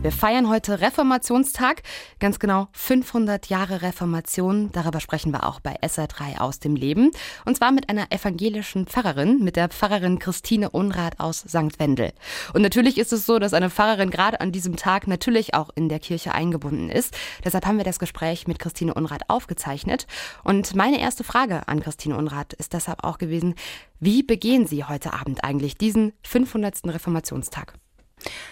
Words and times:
Wir 0.00 0.12
feiern 0.12 0.48
heute 0.48 0.80
Reformationstag, 0.80 1.82
ganz 2.20 2.38
genau 2.38 2.68
500 2.70 3.46
Jahre 3.46 3.82
Reformation. 3.82 4.70
Darüber 4.70 5.00
sprechen 5.00 5.32
wir 5.32 5.44
auch 5.44 5.58
bei 5.58 5.74
SR3 5.80 6.38
aus 6.38 6.60
dem 6.60 6.76
Leben. 6.76 7.10
Und 7.44 7.56
zwar 7.56 7.72
mit 7.72 7.88
einer 7.88 8.12
evangelischen 8.12 8.86
Pfarrerin, 8.86 9.42
mit 9.42 9.56
der 9.56 9.68
Pfarrerin 9.68 10.20
Christine 10.20 10.70
Unrat 10.70 11.18
aus 11.18 11.38
St. 11.40 11.80
Wendel. 11.80 12.12
Und 12.54 12.62
natürlich 12.62 12.96
ist 12.96 13.12
es 13.12 13.26
so, 13.26 13.40
dass 13.40 13.54
eine 13.54 13.70
Pfarrerin 13.70 14.10
gerade 14.10 14.40
an 14.40 14.52
diesem 14.52 14.76
Tag 14.76 15.08
natürlich 15.08 15.54
auch 15.54 15.70
in 15.74 15.88
der 15.88 15.98
Kirche 15.98 16.32
eingebunden 16.32 16.90
ist. 16.90 17.16
Deshalb 17.44 17.66
haben 17.66 17.78
wir 17.78 17.84
das 17.84 17.98
Gespräch 17.98 18.46
mit 18.46 18.60
Christine 18.60 18.94
Unrat 18.94 19.28
aufgezeichnet. 19.28 20.06
Und 20.44 20.76
meine 20.76 21.00
erste 21.00 21.24
Frage 21.24 21.66
an 21.66 21.80
Christine 21.80 22.16
Unrat 22.16 22.52
ist 22.52 22.72
deshalb 22.72 23.02
auch 23.02 23.18
gewesen, 23.18 23.56
wie 23.98 24.22
begehen 24.22 24.64
Sie 24.68 24.84
heute 24.84 25.12
Abend 25.12 25.42
eigentlich 25.42 25.76
diesen 25.76 26.12
500. 26.22 26.86
Reformationstag? 26.86 27.74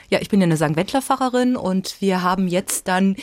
Ja, 0.09 0.21
ich 0.21 0.29
bin 0.29 0.41
ja 0.41 0.45
eine 0.45 0.57
St. 0.57 0.77
Wendler-Pfarrerin 0.77 1.57
und 1.57 2.01
wir 2.01 2.23
haben 2.23 2.49
jetzt 2.49 2.89
dann 2.89 3.17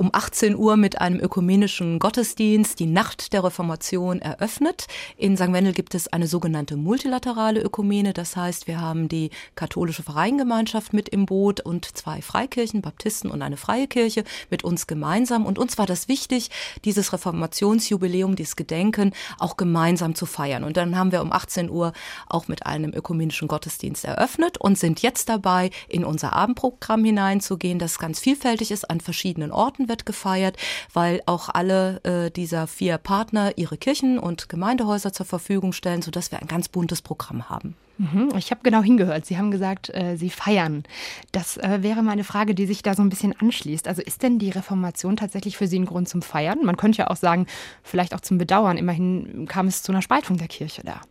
um 0.00 0.08
18 0.14 0.56
Uhr 0.56 0.78
mit 0.78 0.98
einem 0.98 1.20
ökumenischen 1.20 1.98
Gottesdienst 1.98 2.80
die 2.80 2.86
Nacht 2.86 3.34
der 3.34 3.44
Reformation 3.44 4.18
eröffnet. 4.22 4.86
In 5.18 5.36
St. 5.36 5.52
Wendel 5.52 5.74
gibt 5.74 5.94
es 5.94 6.08
eine 6.08 6.26
sogenannte 6.26 6.78
multilaterale 6.78 7.60
Ökumene. 7.60 8.14
Das 8.14 8.34
heißt, 8.34 8.66
wir 8.66 8.80
haben 8.80 9.08
die 9.08 9.28
katholische 9.56 10.02
Vereingemeinschaft 10.02 10.94
mit 10.94 11.10
im 11.10 11.26
Boot 11.26 11.60
und 11.60 11.84
zwei 11.84 12.22
Freikirchen, 12.22 12.80
Baptisten 12.80 13.30
und 13.30 13.42
eine 13.42 13.58
freie 13.58 13.86
Kirche 13.88 14.24
mit 14.48 14.64
uns 14.64 14.86
gemeinsam. 14.86 15.44
Und 15.44 15.58
uns 15.58 15.76
war 15.76 15.84
das 15.84 16.08
wichtig, 16.08 16.48
dieses 16.86 17.12
Reformationsjubiläum, 17.12 18.36
dieses 18.36 18.56
Gedenken 18.56 19.12
auch 19.38 19.58
gemeinsam 19.58 20.14
zu 20.14 20.24
feiern. 20.24 20.64
Und 20.64 20.78
dann 20.78 20.96
haben 20.96 21.12
wir 21.12 21.20
um 21.20 21.30
18 21.30 21.68
Uhr 21.68 21.92
auch 22.26 22.48
mit 22.48 22.64
einem 22.64 22.94
ökumenischen 22.94 23.48
Gottesdienst 23.48 24.06
eröffnet 24.06 24.56
und 24.56 24.78
sind 24.78 25.02
jetzt 25.02 25.28
dabei, 25.28 25.68
in 25.90 26.06
unser 26.06 26.32
Abendprogramm 26.32 27.04
hineinzugehen, 27.04 27.78
das 27.78 27.98
ganz 27.98 28.18
vielfältig 28.18 28.70
ist 28.70 28.88
an 28.88 29.02
verschiedenen 29.02 29.52
Orten 29.52 29.89
wird 29.90 30.06
gefeiert, 30.06 30.56
weil 30.94 31.20
auch 31.26 31.50
alle 31.50 32.02
äh, 32.04 32.30
dieser 32.30 32.66
vier 32.66 32.96
Partner 32.96 33.52
ihre 33.58 33.76
Kirchen 33.76 34.18
und 34.18 34.48
Gemeindehäuser 34.48 35.12
zur 35.12 35.26
Verfügung 35.26 35.74
stellen, 35.74 36.00
sodass 36.00 36.32
wir 36.32 36.40
ein 36.40 36.48
ganz 36.48 36.68
buntes 36.68 37.02
Programm 37.02 37.50
haben. 37.50 37.76
Mhm, 38.00 38.32
ich 38.38 38.50
habe 38.50 38.62
genau 38.62 38.82
hingehört. 38.82 39.26
Sie 39.26 39.36
haben 39.36 39.50
gesagt, 39.50 39.90
äh, 39.94 40.16
Sie 40.16 40.30
feiern. 40.30 40.84
Das 41.32 41.58
äh, 41.58 41.82
wäre 41.82 42.02
meine 42.02 42.24
Frage, 42.24 42.54
die 42.54 42.64
sich 42.64 42.82
da 42.82 42.94
so 42.94 43.02
ein 43.02 43.10
bisschen 43.10 43.38
anschließt. 43.38 43.86
Also 43.86 44.00
ist 44.00 44.22
denn 44.22 44.38
die 44.38 44.48
Reformation 44.48 45.18
tatsächlich 45.18 45.58
für 45.58 45.66
Sie 45.66 45.78
ein 45.78 45.84
Grund 45.84 46.08
zum 46.08 46.22
Feiern? 46.22 46.64
Man 46.64 46.78
könnte 46.78 46.98
ja 46.98 47.08
auch 47.08 47.16
sagen, 47.16 47.46
vielleicht 47.82 48.14
auch 48.14 48.20
zum 48.20 48.38
Bedauern. 48.38 48.78
Immerhin 48.78 49.46
kam 49.46 49.66
es 49.66 49.82
zu 49.82 49.92
einer 49.92 50.00
Spaltung 50.00 50.38
der 50.38 50.48
Kirche 50.48 50.82
da. 50.82 51.02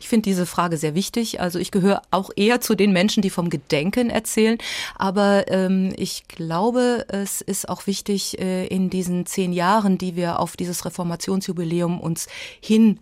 Ich 0.00 0.08
finde 0.08 0.22
diese 0.22 0.46
Frage 0.46 0.76
sehr 0.76 0.94
wichtig. 0.94 1.40
Also 1.40 1.58
ich 1.58 1.70
gehöre 1.70 2.02
auch 2.10 2.30
eher 2.36 2.60
zu 2.60 2.74
den 2.74 2.92
Menschen, 2.92 3.22
die 3.22 3.30
vom 3.30 3.50
Gedenken 3.50 4.10
erzählen. 4.10 4.58
Aber 4.96 5.46
ähm, 5.48 5.92
ich 5.96 6.28
glaube, 6.28 7.06
es 7.08 7.40
ist 7.40 7.68
auch 7.68 7.86
wichtig, 7.86 8.38
äh, 8.38 8.66
in 8.66 8.90
diesen 8.90 9.26
zehn 9.26 9.52
Jahren, 9.52 9.98
die 9.98 10.16
wir 10.16 10.40
auf 10.40 10.56
dieses 10.56 10.84
Reformationsjubiläum 10.84 12.00
uns 12.00 12.26
hin 12.60 13.00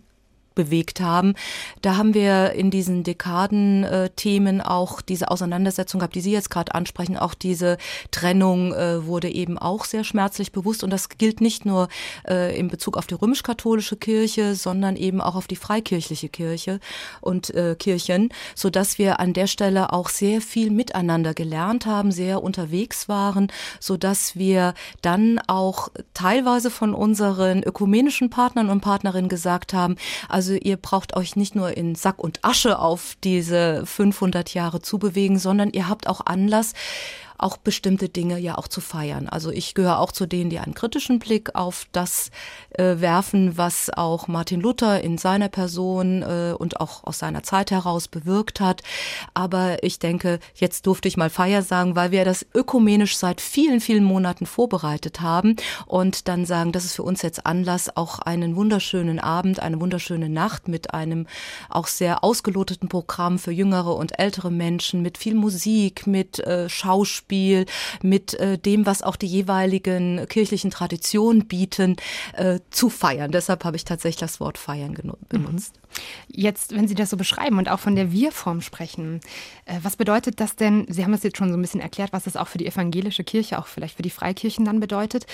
bewegt 0.55 1.01
haben. 1.01 1.35
Da 1.81 1.97
haben 1.97 2.13
wir 2.13 2.53
in 2.53 2.71
diesen 2.71 3.03
Dekaden-Themen 3.03 4.59
äh, 4.59 4.63
auch 4.63 5.01
diese 5.01 5.29
Auseinandersetzung 5.29 5.99
gehabt, 5.99 6.15
die 6.15 6.21
Sie 6.21 6.31
jetzt 6.31 6.49
gerade 6.49 6.75
ansprechen. 6.75 7.17
Auch 7.17 7.33
diese 7.33 7.77
Trennung 8.11 8.73
äh, 8.73 9.05
wurde 9.05 9.29
eben 9.29 9.57
auch 9.57 9.85
sehr 9.85 10.03
schmerzlich 10.03 10.51
bewusst. 10.51 10.83
Und 10.83 10.89
das 10.89 11.09
gilt 11.09 11.41
nicht 11.41 11.65
nur 11.65 11.89
äh, 12.27 12.57
in 12.57 12.67
Bezug 12.67 12.97
auf 12.97 13.07
die 13.07 13.15
römisch-katholische 13.15 13.97
Kirche, 13.97 14.55
sondern 14.55 14.95
eben 14.95 15.21
auch 15.21 15.35
auf 15.35 15.47
die 15.47 15.55
freikirchliche 15.55 16.29
Kirche 16.29 16.79
und 17.21 17.53
äh, 17.53 17.75
Kirchen, 17.75 18.29
so 18.55 18.69
dass 18.69 18.97
wir 18.97 19.19
an 19.19 19.33
der 19.33 19.47
Stelle 19.47 19.93
auch 19.93 20.09
sehr 20.09 20.41
viel 20.41 20.69
miteinander 20.71 21.33
gelernt 21.33 21.85
haben, 21.85 22.11
sehr 22.11 22.43
unterwegs 22.43 23.09
waren, 23.09 23.51
so 23.79 23.97
dass 23.97 24.35
wir 24.35 24.73
dann 25.01 25.39
auch 25.47 25.89
teilweise 26.13 26.69
von 26.69 26.93
unseren 26.93 27.63
ökumenischen 27.63 28.29
Partnern 28.29 28.69
und 28.69 28.81
Partnerinnen 28.81 29.29
gesagt 29.29 29.73
haben, 29.73 29.95
also 30.29 30.42
also 30.43 30.55
ihr 30.61 30.75
braucht 30.75 31.15
euch 31.15 31.37
nicht 31.37 31.55
nur 31.55 31.77
in 31.77 31.95
Sack 31.95 32.19
und 32.19 32.43
Asche 32.43 32.77
auf 32.77 33.15
diese 33.23 33.85
500 33.85 34.53
Jahre 34.53 34.81
zubewegen, 34.81 35.39
sondern 35.39 35.71
ihr 35.71 35.87
habt 35.87 36.05
auch 36.05 36.25
Anlass, 36.25 36.73
auch 37.43 37.57
bestimmte 37.57 38.09
Dinge 38.09 38.39
ja 38.39 38.57
auch 38.57 38.67
zu 38.67 38.81
feiern. 38.81 39.27
Also 39.27 39.51
ich 39.51 39.73
gehöre 39.73 39.99
auch 39.99 40.11
zu 40.11 40.25
denen, 40.25 40.49
die 40.49 40.59
einen 40.59 40.73
kritischen 40.73 41.19
Blick 41.19 41.55
auf 41.55 41.85
das 41.91 42.31
äh, 42.71 42.95
werfen, 42.99 43.57
was 43.57 43.89
auch 43.89 44.27
Martin 44.27 44.61
Luther 44.61 45.01
in 45.01 45.17
seiner 45.17 45.49
Person 45.49 46.21
äh, 46.21 46.53
und 46.57 46.79
auch 46.79 47.03
aus 47.03 47.19
seiner 47.19 47.43
Zeit 47.43 47.71
heraus 47.71 48.07
bewirkt 48.07 48.61
hat. 48.61 48.81
Aber 49.33 49.83
ich 49.83 49.99
denke, 49.99 50.39
jetzt 50.55 50.87
durfte 50.87 51.07
ich 51.09 51.17
mal 51.17 51.29
Feier 51.29 51.61
sagen, 51.61 51.95
weil 51.95 52.11
wir 52.11 52.23
das 52.23 52.45
ökumenisch 52.55 53.17
seit 53.17 53.41
vielen, 53.41 53.81
vielen 53.81 54.05
Monaten 54.05 54.45
vorbereitet 54.45 55.19
haben 55.19 55.57
und 55.85 56.29
dann 56.29 56.45
sagen, 56.45 56.71
das 56.71 56.85
ist 56.85 56.95
für 56.95 57.03
uns 57.03 57.21
jetzt 57.21 57.45
Anlass, 57.45 57.95
auch 57.95 58.19
einen 58.19 58.55
wunderschönen 58.55 59.19
Abend, 59.19 59.59
eine 59.59 59.81
wunderschöne 59.81 60.29
Nacht 60.29 60.69
mit 60.69 60.93
einem 60.93 61.27
auch 61.69 61.87
sehr 61.87 62.23
ausgeloteten 62.23 62.87
Programm 62.87 63.37
für 63.37 63.51
jüngere 63.51 63.95
und 63.95 64.17
ältere 64.17 64.49
Menschen, 64.49 65.01
mit 65.01 65.17
viel 65.17 65.35
Musik, 65.35 66.07
mit 66.07 66.39
äh, 66.39 66.69
Schauspiel, 66.69 67.32
Schauspiel, 67.33 67.65
mit 68.01 68.33
äh, 68.35 68.57
dem, 68.57 68.85
was 68.85 69.01
auch 69.01 69.15
die 69.15 69.27
jeweiligen 69.27 70.25
kirchlichen 70.27 70.71
Traditionen 70.71 71.47
bieten, 71.47 71.97
äh, 72.33 72.59
zu 72.69 72.89
feiern. 72.89 73.31
Deshalb 73.31 73.65
habe 73.65 73.75
ich 73.75 73.85
tatsächlich 73.85 74.19
das 74.19 74.39
Wort 74.39 74.57
feiern 74.57 74.93
benutzt. 75.29 75.75
Mhm. 75.75 75.83
Jetzt, 76.27 76.75
wenn 76.75 76.87
Sie 76.87 76.95
das 76.95 77.09
so 77.09 77.17
beschreiben 77.17 77.57
und 77.57 77.69
auch 77.69 77.79
von 77.79 77.95
der 77.95 78.11
Wir-Form 78.11 78.61
sprechen, 78.61 79.21
äh, 79.65 79.79
was 79.81 79.95
bedeutet 79.95 80.39
das 80.39 80.55
denn? 80.55 80.85
Sie 80.89 81.03
haben 81.03 81.13
es 81.13 81.23
jetzt 81.23 81.37
schon 81.37 81.49
so 81.49 81.57
ein 81.57 81.61
bisschen 81.61 81.81
erklärt, 81.81 82.13
was 82.13 82.23
das 82.23 82.35
auch 82.35 82.47
für 82.47 82.57
die 82.57 82.65
evangelische 82.65 83.23
Kirche, 83.23 83.59
auch 83.59 83.67
vielleicht 83.67 83.97
für 83.97 84.01
die 84.01 84.09
Freikirchen 84.09 84.65
dann 84.65 84.79
bedeutet. 84.79 85.25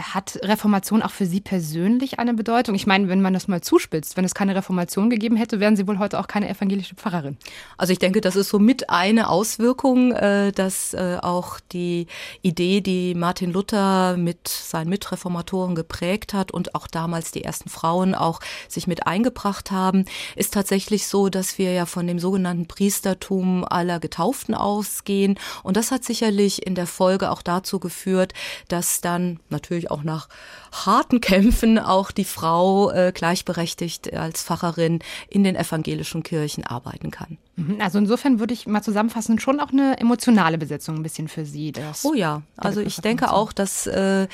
Hat 0.00 0.38
Reformation 0.42 1.02
auch 1.02 1.10
für 1.10 1.26
Sie 1.26 1.40
persönlich 1.40 2.18
eine 2.18 2.34
Bedeutung? 2.34 2.74
Ich 2.74 2.86
meine, 2.86 3.08
wenn 3.08 3.22
man 3.22 3.34
das 3.34 3.48
mal 3.48 3.60
zuspitzt, 3.60 4.16
wenn 4.16 4.24
es 4.24 4.34
keine 4.34 4.54
Reformation 4.54 5.10
gegeben 5.10 5.36
hätte, 5.36 5.60
wären 5.60 5.76
Sie 5.76 5.86
wohl 5.86 5.98
heute 5.98 6.18
auch 6.18 6.26
keine 6.26 6.48
evangelische 6.48 6.94
Pfarrerin. 6.94 7.36
Also 7.76 7.92
ich 7.92 7.98
denke, 7.98 8.20
das 8.20 8.36
ist 8.36 8.48
so 8.48 8.58
mit 8.58 8.90
eine 8.90 9.28
Auswirkung, 9.28 10.12
äh, 10.12 10.52
dass 10.52 10.94
äh, 10.94 11.18
auch 11.34 11.58
die 11.72 12.06
Idee, 12.42 12.80
die 12.80 13.14
Martin 13.14 13.52
Luther 13.52 14.16
mit 14.16 14.46
seinen 14.48 14.88
Mitreformatoren 14.88 15.74
geprägt 15.74 16.32
hat 16.32 16.52
und 16.52 16.74
auch 16.74 16.86
damals 16.86 17.32
die 17.32 17.44
ersten 17.44 17.68
Frauen 17.68 18.14
auch 18.14 18.40
sich 18.68 18.86
mit 18.86 19.06
eingebracht 19.06 19.70
haben, 19.70 20.04
ist 20.36 20.54
tatsächlich 20.54 21.06
so, 21.06 21.28
dass 21.28 21.58
wir 21.58 21.72
ja 21.72 21.86
von 21.86 22.06
dem 22.06 22.18
sogenannten 22.18 22.66
Priestertum 22.66 23.64
aller 23.64 23.98
Getauften 24.00 24.54
ausgehen. 24.54 25.38
Und 25.62 25.76
das 25.76 25.90
hat 25.90 26.04
sicherlich 26.04 26.66
in 26.66 26.74
der 26.74 26.86
Folge 26.86 27.30
auch 27.30 27.42
dazu 27.42 27.80
geführt, 27.80 28.32
dass 28.68 29.00
dann 29.00 29.40
natürlich 29.50 29.90
auch 29.90 30.02
nach 30.02 30.28
harten 30.72 31.20
Kämpfen 31.20 31.78
auch 31.78 32.10
die 32.10 32.24
Frau 32.24 32.90
äh, 32.90 33.12
gleichberechtigt 33.12 34.12
als 34.12 34.42
Pfarrerin 34.42 35.00
in 35.28 35.44
den 35.44 35.56
evangelischen 35.56 36.22
Kirchen 36.22 36.64
arbeiten 36.64 37.10
kann. 37.10 37.38
Mhm. 37.56 37.80
Also 37.80 37.98
insofern 37.98 38.40
würde 38.40 38.54
ich 38.54 38.66
mal 38.66 38.82
zusammenfassen, 38.82 39.38
schon 39.38 39.60
auch 39.60 39.70
eine 39.70 39.98
emotionale 39.98 40.58
Besetzung 40.58 40.96
ein 40.96 41.02
bisschen 41.02 41.23
für 41.28 41.44
Sie. 41.44 41.72
oh 42.04 42.14
ja, 42.14 42.42
also 42.56 42.80
ich 42.80 42.96
denke 42.96 43.32
auch, 43.32 43.52
dass 43.52 43.86
äh, 43.86 44.26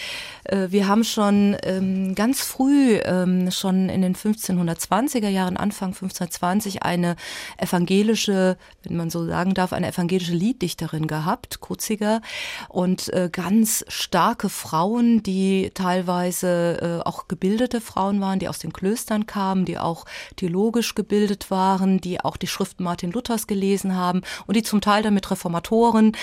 äh, 0.45 0.69
wir 0.71 0.89
haben 0.89 1.05
schon 1.05 1.57
ähm, 1.63 2.15
ganz 2.15 2.43
früh, 2.43 2.99
ähm, 3.05 3.51
schon 3.51 3.89
in 3.89 4.03
den 4.03 4.15
1520er 4.15 5.29
Jahren, 5.29 5.57
Anfang 5.57 5.89
1520, 5.91 6.83
eine 6.83 7.17
evangelische, 7.57 8.57
wenn 8.83 8.97
man 8.97 9.11
so 9.11 9.27
sagen 9.27 9.55
darf, 9.55 9.73
eine 9.73 9.89
evangelische 9.89 10.35
Lieddichterin 10.35 11.07
gehabt, 11.07 11.61
Kutziger, 11.61 12.21
und 12.69 13.13
äh, 13.13 13.29
ganz 13.31 13.85
starke 13.89 14.49
Frauen, 14.49 15.23
die 15.23 15.71
teilweise 15.75 17.01
äh, 17.03 17.09
auch 17.09 17.29
gebildete 17.29 17.81
Frauen 17.81 18.21
waren, 18.21 18.39
die 18.39 18.49
aus 18.49 18.59
den 18.59 18.73
Klöstern 18.73 19.27
kamen, 19.27 19.65
die 19.65 19.79
auch 19.79 20.05
theologisch 20.37 20.95
gebildet 20.95 21.51
waren, 21.51 22.01
die 22.01 22.21
auch 22.21 22.37
die 22.37 22.47
Schriften 22.47 22.85
Martin 22.85 23.13
Luthers 23.13 23.47
gelesen 23.47 23.97
haben 23.97 24.23
und 24.47 24.57
die 24.57 24.63
zum 24.63 24.81
Teil 24.81 25.03
dann 25.03 25.15
mit 25.15 25.31
Reformatoren, 25.31 26.17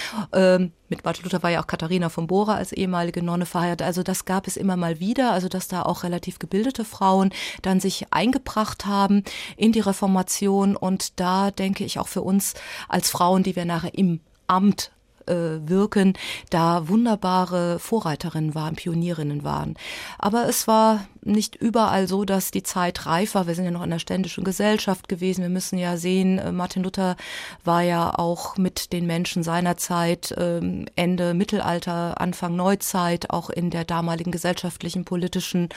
mit 0.89 1.03
Martin 1.03 1.23
Luther 1.23 1.43
war 1.43 1.49
ja 1.49 1.61
auch 1.61 1.67
Katharina 1.67 2.09
von 2.09 2.27
Bora 2.27 2.55
als 2.55 2.71
ehemalige 2.71 3.23
Nonne 3.23 3.45
verheiratet. 3.45 3.85
Also 3.85 4.03
das 4.03 4.25
gab 4.25 4.47
es 4.47 4.57
immer 4.57 4.77
mal 4.77 4.99
wieder, 4.99 5.31
also 5.31 5.47
dass 5.47 5.67
da 5.67 5.83
auch 5.83 6.03
relativ 6.03 6.39
gebildete 6.39 6.85
Frauen 6.85 7.31
dann 7.61 7.79
sich 7.79 8.07
eingebracht 8.11 8.85
haben 8.85 9.23
in 9.55 9.71
die 9.71 9.79
Reformation 9.79 10.75
und 10.75 11.19
da 11.19 11.51
denke 11.51 11.83
ich 11.83 11.99
auch 11.99 12.07
für 12.07 12.21
uns 12.21 12.53
als 12.87 13.09
Frauen, 13.09 13.43
die 13.43 13.55
wir 13.55 13.65
nachher 13.65 13.97
im 13.97 14.21
Amt 14.47 14.91
Wirken 15.27 16.13
da 16.49 16.87
wunderbare 16.87 17.79
Vorreiterinnen 17.79 18.55
waren, 18.55 18.75
Pionierinnen 18.75 19.43
waren. 19.43 19.75
Aber 20.17 20.47
es 20.47 20.67
war 20.67 21.05
nicht 21.27 21.55
überall 21.55 22.07
so, 22.07 22.25
dass 22.25 22.51
die 22.51 22.63
Zeit 22.63 23.05
reif 23.05 23.35
war. 23.35 23.47
Wir 23.47 23.55
sind 23.55 23.65
ja 23.65 23.71
noch 23.71 23.83
in 23.83 23.89
der 23.89 23.99
ständischen 23.99 24.43
Gesellschaft 24.43 25.09
gewesen. 25.09 25.41
Wir 25.41 25.49
müssen 25.49 25.77
ja 25.77 25.97
sehen, 25.97 26.39
äh, 26.39 26.51
Martin 26.51 26.83
Luther 26.83 27.15
war 27.63 27.81
ja 27.81 28.17
auch 28.17 28.57
mit 28.57 28.93
den 28.93 29.05
Menschen 29.05 29.43
seiner 29.43 29.77
Zeit, 29.77 30.33
ähm, 30.37 30.85
Ende 30.95 31.33
Mittelalter, 31.33 32.19
Anfang 32.19 32.55
Neuzeit, 32.55 33.29
auch 33.29 33.49
in 33.49 33.69
der 33.69 33.83
damaligen 33.83 34.31
gesellschaftlichen, 34.31 35.05
politischen 35.05 35.69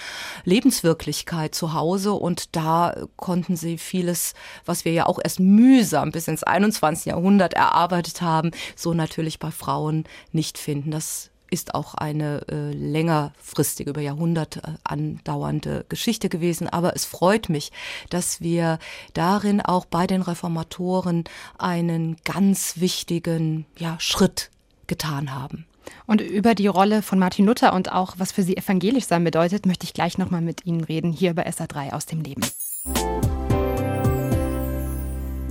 Lebenswirklichkeit 0.45 1.55
zu 1.55 1.75
Hause. 1.75 2.13
Und 2.13 2.55
da 2.57 2.95
konnten 3.17 3.57
sie 3.57 3.77
vieles, 3.77 4.35
was 4.65 4.85
wir 4.85 4.93
ja 4.93 5.07
auch 5.07 5.19
erst 5.23 5.41
mühsam 5.41 6.13
bis 6.13 6.29
ins 6.29 6.45
21. 6.45 7.07
Jahrhundert 7.07 7.55
erarbeitet 7.55 8.23
haben, 8.23 8.53
so 8.77 8.95
natürlich 8.95 9.40
bei 9.41 9.51
Frauen 9.51 10.05
nicht 10.31 10.57
finden. 10.59 10.93
Das 10.93 11.31
ist 11.51 11.75
auch 11.75 11.95
eine 11.95 12.47
äh, 12.49 12.73
längerfristige, 12.73 13.91
über 13.91 14.01
Jahrhunderte 14.01 14.61
äh, 14.61 14.73
andauernde 14.85 15.85
Geschichte 15.89 16.29
gewesen. 16.29 16.69
Aber 16.69 16.95
es 16.95 17.05
freut 17.05 17.49
mich, 17.49 17.73
dass 18.09 18.41
wir 18.41 18.79
darin 19.15 19.61
auch 19.61 19.85
bei 19.85 20.07
den 20.07 20.23
Reformatoren 20.23 21.25
einen 21.59 22.17
ganz 22.25 22.81
wichtigen 22.81 23.67
ja, 23.77 23.99
Schritt 23.99 24.51
getan 24.87 25.35
haben. 25.35 25.67
Und 26.07 26.21
über 26.21 26.55
die 26.55 26.69
Rolle 26.69 27.03
von 27.03 27.19
Martin 27.19 27.47
Luther 27.47 27.73
und 27.73 27.91
auch 27.91 28.15
was 28.19 28.33
für 28.33 28.43
sie 28.43 28.57
evangelisch 28.57 29.07
sein 29.07 29.25
bedeutet, 29.25 29.67
möchte 29.67 29.85
ich 29.85 29.95
gleich 29.95 30.19
nochmal 30.19 30.41
mit 30.41 30.67
Ihnen 30.67 30.85
reden, 30.85 31.13
hier 31.13 31.35
bei 31.35 31.49
SA3 31.49 31.93
aus 31.93 32.07
dem 32.07 32.21
Leben. 32.21 32.43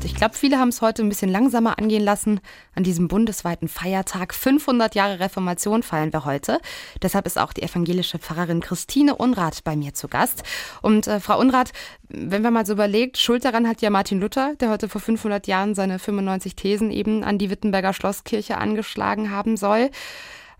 Ich 0.03 0.15
glaube, 0.15 0.35
viele 0.35 0.59
haben 0.59 0.69
es 0.69 0.81
heute 0.81 1.01
ein 1.01 1.09
bisschen 1.09 1.29
langsamer 1.29 1.77
angehen 1.77 2.03
lassen. 2.03 2.39
An 2.73 2.83
diesem 2.83 3.07
bundesweiten 3.07 3.67
Feiertag 3.67 4.33
500 4.33 4.95
Jahre 4.95 5.19
Reformation 5.19 5.83
feiern 5.83 6.13
wir 6.13 6.25
heute. 6.25 6.59
Deshalb 7.01 7.25
ist 7.25 7.37
auch 7.37 7.53
die 7.53 7.63
evangelische 7.63 8.17
Pfarrerin 8.17 8.61
Christine 8.61 9.15
Unrath 9.15 9.63
bei 9.63 9.75
mir 9.75 9.93
zu 9.93 10.07
Gast. 10.07 10.43
Und 10.81 11.07
äh, 11.07 11.19
Frau 11.19 11.39
Unrath, 11.39 11.71
wenn 12.07 12.41
man 12.41 12.53
mal 12.53 12.65
so 12.65 12.73
überlegt, 12.73 13.17
Schuld 13.17 13.43
daran 13.43 13.67
hat 13.67 13.81
ja 13.81 13.89
Martin 13.89 14.19
Luther, 14.19 14.55
der 14.59 14.69
heute 14.69 14.89
vor 14.89 15.01
500 15.01 15.47
Jahren 15.47 15.75
seine 15.75 15.99
95 15.99 16.55
Thesen 16.55 16.91
eben 16.91 17.23
an 17.23 17.37
die 17.37 17.49
Wittenberger 17.49 17.93
Schlosskirche 17.93 18.57
angeschlagen 18.57 19.31
haben 19.31 19.57
soll. 19.57 19.89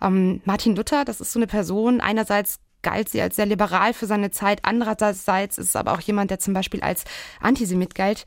Ähm, 0.02 0.42
Martin 0.46 0.76
Luther, 0.76 1.06
das 1.06 1.22
ist 1.22 1.32
so 1.32 1.40
eine 1.40 1.48
Person, 1.48 2.02
einerseits 2.02 2.60
galt 2.82 3.10
sie 3.10 3.22
als 3.22 3.36
sehr 3.36 3.46
liberal 3.46 3.94
für 3.94 4.06
seine 4.06 4.32
Zeit, 4.32 4.60
andererseits 4.64 5.58
ist 5.58 5.70
es 5.70 5.76
aber 5.76 5.94
auch 5.94 6.02
jemand, 6.02 6.32
der 6.32 6.40
zum 6.40 6.54
Beispiel 6.54 6.82
als 6.82 7.04
Antisemit 7.42 7.96
galt. 7.96 8.26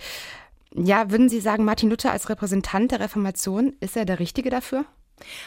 Ja, 0.74 1.10
würden 1.10 1.28
Sie 1.28 1.40
sagen, 1.40 1.64
Martin 1.64 1.90
Luther 1.90 2.12
als 2.12 2.28
Repräsentant 2.28 2.92
der 2.92 3.00
Reformation, 3.00 3.74
ist 3.80 3.96
er 3.96 4.04
der 4.04 4.18
Richtige 4.18 4.50
dafür? 4.50 4.86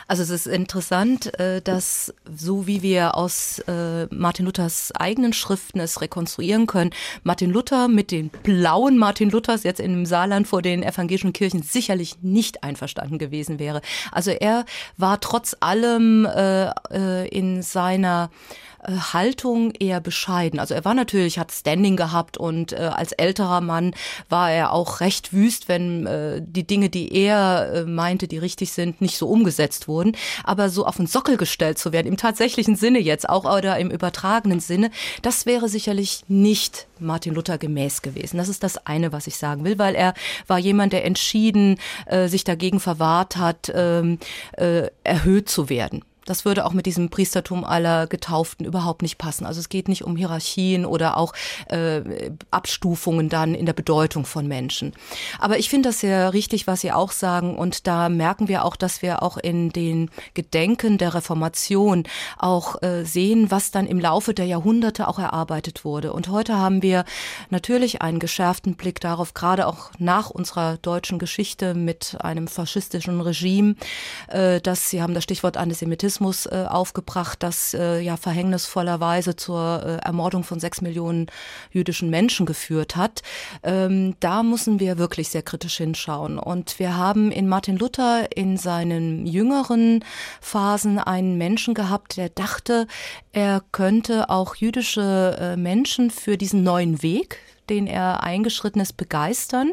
Also 0.08 0.24
es 0.24 0.30
ist 0.30 0.48
interessant, 0.48 1.38
äh, 1.40 1.62
dass 1.62 2.14
so 2.34 2.68
wie 2.68 2.82
wir 2.82 3.16
aus 3.16 3.60
äh, 3.68 4.06
Martin 4.06 4.46
Luthers 4.46 4.92
eigenen 4.94 5.34
Schriften 5.34 5.80
es 5.80 6.02
rekonstruieren 6.02 6.68
können, 6.68 6.92
Martin 7.24 7.52
Luther 7.52 7.88
mit 7.88 8.12
den 8.12 8.30
blauen 8.30 8.98
Martin 8.98 9.30
Luthers 9.30 9.64
jetzt 9.64 9.80
im 9.80 10.06
Saarland 10.06 10.48
vor 10.48 10.62
den 10.62 10.84
evangelischen 10.84 11.34
Kirchen 11.34 11.62
sicherlich 11.62 12.22
nicht 12.22 12.64
einverstanden 12.64 13.18
gewesen 13.18 13.60
wäre. 13.60 13.82
Also 14.12 14.32
er 14.32 14.66
war 14.98 15.20
trotz 15.20 15.56
allem 15.60 16.26
äh, 16.26 17.28
in 17.28 17.62
seiner 17.62 18.30
Haltung 18.88 19.72
eher 19.72 20.00
bescheiden. 20.00 20.60
Also 20.60 20.74
er 20.74 20.86
war 20.86 20.94
natürlich, 20.94 21.40
hat 21.40 21.52
Standing 21.52 21.96
gehabt 21.96 22.38
und 22.38 22.74
äh, 22.74 22.78
als 22.78 23.12
älterer 23.12 23.62
Mann 23.62 23.94
war 24.30 24.52
er 24.52 24.72
auch 24.72 25.00
recht 25.00 25.34
wüst, 25.34 25.68
wenn 25.68 26.06
äh, 26.06 26.42
die 26.46 26.66
Dinge, 26.66 26.90
die 26.90 27.14
er 27.14 27.72
äh, 27.74 27.86
meinte, 27.86 28.28
die 28.28 28.38
richtig 28.38 28.72
sind, 28.72 29.02
nicht 29.02 29.18
so 29.18 29.28
umgesetzt 29.28 29.88
wurden. 29.88 30.16
Aber 30.44 30.70
so 30.70 30.86
auf 30.86 30.98
den 30.98 31.08
Sockel 31.08 31.38
gestellt 31.38 31.78
zu 31.78 31.92
werden, 31.92 32.08
im 32.08 32.18
tatsächlichen 32.18 32.76
Sinne 32.76 33.00
jetzt 33.00 33.28
auch 33.28 33.46
oder 33.46 33.78
im 33.78 33.92
übertragenen 33.92 34.60
Sinne, 34.60 34.92
das 35.22 35.46
wäre 35.46 35.70
sicherlich 35.70 36.24
nicht 36.28 36.88
Martin 37.00 37.34
Luther 37.34 37.58
gemäß 37.58 38.02
gewesen. 38.02 38.38
Das 38.38 38.50
ist 38.50 38.64
das 38.64 38.86
eine, 38.86 39.12
was 39.12 39.28
ich 39.28 39.38
sagen 39.38 39.64
will, 39.64 39.78
weil 39.78 39.96
er 39.96 40.14
war 40.48 40.60
jemand, 40.60 40.94
der 40.94 41.06
entschieden 41.06 41.78
äh, 42.06 42.28
sich 42.28 42.44
dagegen 42.44 42.80
verwahrt 42.80 43.38
hat, 43.38 43.72
ähm, 43.74 44.20
äh, 44.54 44.90
erhöht 45.04 45.50
zu 45.50 45.70
werden. 45.70 46.04
Das 46.26 46.44
würde 46.44 46.66
auch 46.66 46.74
mit 46.74 46.88
diesem 46.88 47.10
Priestertum 47.10 47.64
aller 47.64 48.08
Getauften 48.08 48.66
überhaupt 48.66 49.04
nicht 49.04 49.18
passen. 49.18 49.46
Also 49.46 49.60
es 49.60 49.70
geht 49.70 49.88
nicht 49.88 50.04
um 50.04 50.16
Hierarchien 50.16 50.86
oder 50.86 51.18
auch 51.18 51.34
äh, 51.70 52.02
Abstufungen 52.52 53.30
dann 53.30 53.54
in 53.54 53.66
der 53.66 53.74
Bedeutung 53.74 54.26
von 54.26 54.48
Menschen. 54.48 54.94
Aber 55.40 55.60
ich 55.60 55.70
finde 55.70 55.90
das 55.90 56.00
sehr 56.00 56.34
richtig, 56.34 56.66
was 56.68 56.82
Sie 56.82 56.92
auch 56.92 57.12
sagen. 57.12 57.56
Und 57.56 57.88
da 57.88 58.10
merken 58.10 58.48
wir 58.48 58.66
auch, 58.66 58.76
dass 58.76 59.02
wir 59.02 59.22
auch 59.22 59.38
in 59.38 59.70
den 59.70 60.10
Gedenken 60.34 60.98
der 60.98 61.14
Reformation 61.14 62.04
auch 62.38 62.82
äh, 62.82 63.06
sehen, 63.06 63.52
was 63.52 63.70
dann 63.72 63.86
im 63.86 64.00
Laufe 64.00 64.34
der 64.34 64.46
Jahrhunderte 64.46 65.08
auch 65.08 65.20
erarbeitet 65.20 65.86
wurde. 65.86 66.12
Und 66.12 66.30
heute 66.30 66.58
haben 66.58 66.82
wir 66.82 67.06
natürlich 67.52 68.02
einen 68.02 68.20
geschärften 68.20 68.76
Blick 68.76 69.00
darauf, 69.00 69.36
gerade 69.36 69.68
auch 69.68 69.92
nach 70.00 70.32
unserer 70.32 70.78
deutschen 70.78 71.20
Geschichte 71.20 71.76
mit 71.76 72.18
einem 72.20 72.48
faschistischen 72.48 73.22
Regime, 73.22 73.76
äh, 74.28 74.60
dass 74.60 74.90
Sie 74.90 75.04
haben 75.04 75.14
das 75.14 75.24
Stichwort 75.24 75.58
Antisemitismus 75.58 76.15
Rassismus 76.16 76.46
äh, 76.46 76.66
aufgebracht, 76.70 77.44
das 77.44 77.74
äh, 77.74 78.00
ja 78.00 78.16
verhängnisvollerweise 78.16 79.36
zur 79.36 79.84
äh, 79.84 80.06
Ermordung 80.06 80.44
von 80.44 80.60
sechs 80.60 80.82
Millionen 80.82 81.28
jüdischen 81.72 82.10
Menschen 82.10 82.46
geführt 82.46 82.96
hat. 82.96 83.22
Ähm, 83.64 84.16
da 84.22 84.42
müssen 84.42 84.80
wir 84.80 84.98
wirklich 84.98 85.30
sehr 85.30 85.42
kritisch 85.42 85.78
hinschauen. 85.78 86.40
Und 86.40 86.80
wir 86.80 86.96
haben 86.96 87.32
in 87.32 87.50
Martin 87.50 87.78
Luther 87.78 88.30
in 88.34 88.56
seinen 88.56 89.26
jüngeren 89.26 90.06
Phasen 90.40 91.00
einen 91.00 91.38
Menschen 91.38 91.74
gehabt, 91.74 92.16
der 92.16 92.30
dachte, 92.30 92.88
er 93.34 93.62
könnte 93.74 94.30
auch 94.30 94.56
jüdische 94.56 95.36
äh, 95.38 95.58
Menschen 95.58 96.12
für 96.12 96.38
diesen 96.38 96.64
neuen 96.64 97.04
Weg, 97.04 97.40
den 97.70 97.88
er 97.88 98.24
eingeschritten 98.24 98.82
ist, 98.82 98.98
begeistern, 98.98 99.72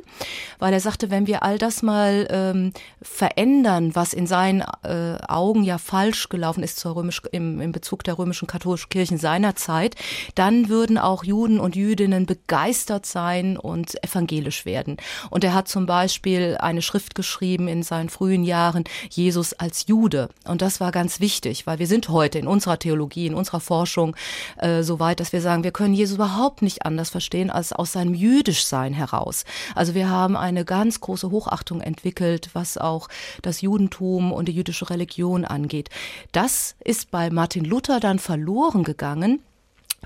weil 0.58 0.72
er 0.72 0.80
sagte, 0.80 1.10
wenn 1.10 1.26
wir 1.26 1.42
all 1.42 1.58
das 1.58 1.82
mal 1.82 2.26
ähm, 2.30 2.72
verändern, 3.00 3.94
was 3.94 4.12
in 4.12 4.26
seinen 4.26 4.62
äh, 4.82 5.16
Augen 5.28 5.62
ja 5.62 5.78
falsch 5.78 6.28
gelaufen 6.28 6.62
ist 6.62 6.78
zur 6.78 6.96
römisch, 6.96 7.22
im, 7.32 7.60
im 7.60 7.72
Bezug 7.72 8.04
der 8.04 8.18
römischen 8.18 8.46
katholischen 8.46 8.88
Kirchen 8.88 9.18
seiner 9.18 9.56
Zeit, 9.56 9.96
dann 10.34 10.68
würden 10.68 10.98
auch 10.98 11.24
Juden 11.24 11.60
und 11.60 11.76
Jüdinnen 11.76 12.26
begeistert 12.26 13.06
sein 13.06 13.56
und 13.56 14.02
evangelisch 14.04 14.64
werden. 14.64 14.96
Und 15.30 15.44
er 15.44 15.54
hat 15.54 15.68
zum 15.68 15.86
Beispiel 15.86 16.56
eine 16.58 16.82
Schrift 16.82 17.14
geschrieben 17.14 17.68
in 17.68 17.82
seinen 17.82 18.08
frühen 18.08 18.44
Jahren, 18.44 18.84
Jesus 19.10 19.52
als 19.54 19.86
Jude. 19.86 20.28
Und 20.44 20.62
das 20.62 20.80
war 20.80 20.92
ganz 20.92 21.20
wichtig, 21.20 21.66
weil 21.66 21.78
wir 21.78 21.86
sind 21.86 22.08
heute 22.08 22.38
in 22.38 22.46
unserer 22.46 22.78
Theologie, 22.78 23.26
in 23.26 23.34
unserer 23.34 23.60
Forschung 23.60 24.16
äh, 24.58 24.82
so 24.82 25.00
weit, 25.00 25.20
dass 25.20 25.32
wir 25.32 25.40
sagen, 25.40 25.64
wir 25.64 25.72
können 25.72 25.94
Jesus 25.94 26.16
überhaupt 26.16 26.62
nicht 26.62 26.84
anders 26.84 27.10
verstehen 27.10 27.50
als 27.50 27.72
aus 27.82 27.92
seinem 27.92 28.14
Jüdischsein 28.14 28.94
heraus. 28.94 29.44
Also 29.74 29.94
wir 29.94 30.08
haben 30.08 30.36
eine 30.36 30.64
ganz 30.64 31.00
große 31.00 31.32
Hochachtung 31.32 31.80
entwickelt, 31.80 32.50
was 32.52 32.78
auch 32.78 33.08
das 33.42 33.60
Judentum 33.60 34.30
und 34.32 34.46
die 34.46 34.52
jüdische 34.52 34.88
Religion 34.88 35.44
angeht. 35.44 35.90
Das 36.30 36.76
ist 36.84 37.10
bei 37.10 37.28
Martin 37.30 37.64
Luther 37.64 37.98
dann 37.98 38.20
verloren 38.20 38.84
gegangen 38.84 39.40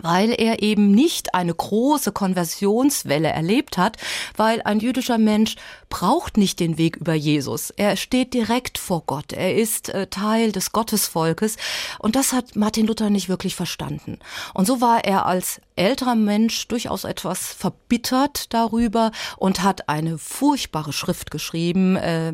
weil 0.03 0.31
er 0.31 0.63
eben 0.63 0.91
nicht 0.91 1.35
eine 1.35 1.55
große 1.55 2.13
Konversionswelle 2.13 3.29
erlebt 3.29 3.79
hat, 3.79 3.97
weil 4.37 4.63
ein 4.63 4.81
jüdischer 4.81 5.19
Mensch 5.19 5.57
braucht 5.89 6.37
nicht 6.37 6.61
den 6.61 6.79
Weg 6.79 6.97
über 6.97 7.15
Jesus. 7.15 7.71
Er 7.71 7.97
steht 7.97 8.35
direkt 8.35 8.79
vor 8.79 9.05
Gott. 9.07 9.33
Er 9.33 9.55
ist 9.55 9.89
äh, 9.89 10.07
Teil 10.09 10.53
des 10.53 10.73
Gottesvolkes. 10.73 11.57
Und 11.99 12.17
das 12.17 12.33
hat 12.33 12.57
Martin 12.57 12.87
Luther 12.87 13.11
nicht 13.11 13.29
wirklich 13.29 13.55
verstanden. 13.55 14.19
Und 14.55 14.67
so 14.67 14.81
war 14.81 15.05
er 15.05 15.27
als 15.27 15.61
älterer 15.77 16.15
Mensch 16.15 16.69
durchaus 16.69 17.05
etwas 17.05 17.53
verbittert 17.53 18.53
darüber 18.55 19.13
und 19.37 19.63
hat 19.63 19.89
eine 19.89 20.19
furchtbare 20.19 20.93
Schrift 20.93 21.31
geschrieben, 21.31 21.97
äh, 21.97 22.33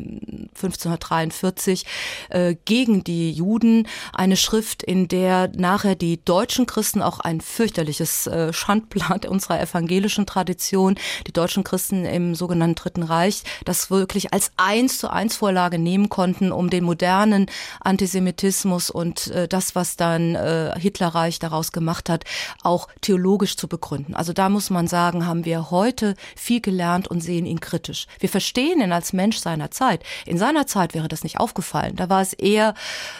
1543, 0.55 1.85
äh, 2.29 2.55
gegen 2.65 3.03
die 3.03 3.31
Juden. 3.31 3.87
Eine 4.13 4.37
Schrift, 4.37 4.81
in 4.81 5.07
der 5.07 5.49
nachher 5.55 5.95
die 5.95 6.23
deutschen 6.23 6.65
Christen 6.65 7.01
auch 7.01 7.19
ein 7.19 7.41
fürchterliches 7.53 8.27
äh, 8.27 8.51
Schandblatt 8.51 9.25
unserer 9.25 9.61
evangelischen 9.61 10.25
Tradition, 10.25 10.95
die 11.27 11.31
deutschen 11.31 11.63
Christen 11.63 12.05
im 12.05 12.35
sogenannten 12.35 12.75
Dritten 12.75 13.03
Reich, 13.03 13.43
das 13.65 13.89
wirklich 13.89 14.33
als 14.33 14.51
eins 14.57 14.97
zu 14.97 15.09
eins 15.09 15.35
Vorlage 15.35 15.77
nehmen 15.79 16.09
konnten, 16.09 16.51
um 16.51 16.69
den 16.69 16.83
modernen 16.83 17.45
Antisemitismus 17.79 18.89
und 18.89 19.27
äh, 19.27 19.47
das, 19.47 19.75
was 19.75 19.95
dann 19.95 20.35
äh, 20.35 20.73
Hitlerreich 20.77 21.39
daraus 21.39 21.71
gemacht 21.71 22.09
hat, 22.09 22.23
auch 22.63 22.87
theologisch 23.01 23.55
zu 23.55 23.67
begründen. 23.67 24.15
Also 24.15 24.33
da 24.33 24.49
muss 24.49 24.69
man 24.69 24.87
sagen, 24.87 25.25
haben 25.25 25.45
wir 25.45 25.71
heute 25.71 26.15
viel 26.35 26.61
gelernt 26.61 27.07
und 27.07 27.21
sehen 27.21 27.45
ihn 27.45 27.59
kritisch. 27.59 28.07
Wir 28.19 28.29
verstehen 28.29 28.81
ihn 28.81 28.91
als 28.91 29.13
Mensch 29.13 29.37
seiner 29.37 29.71
Zeit. 29.71 30.03
In 30.25 30.37
seiner 30.37 30.67
Zeit 30.67 30.93
wäre 30.93 31.07
das 31.07 31.23
nicht 31.23 31.39
aufgefallen. 31.39 31.95
Da 31.95 32.09
war 32.09 32.21
es 32.21 32.33
eher 32.33 32.73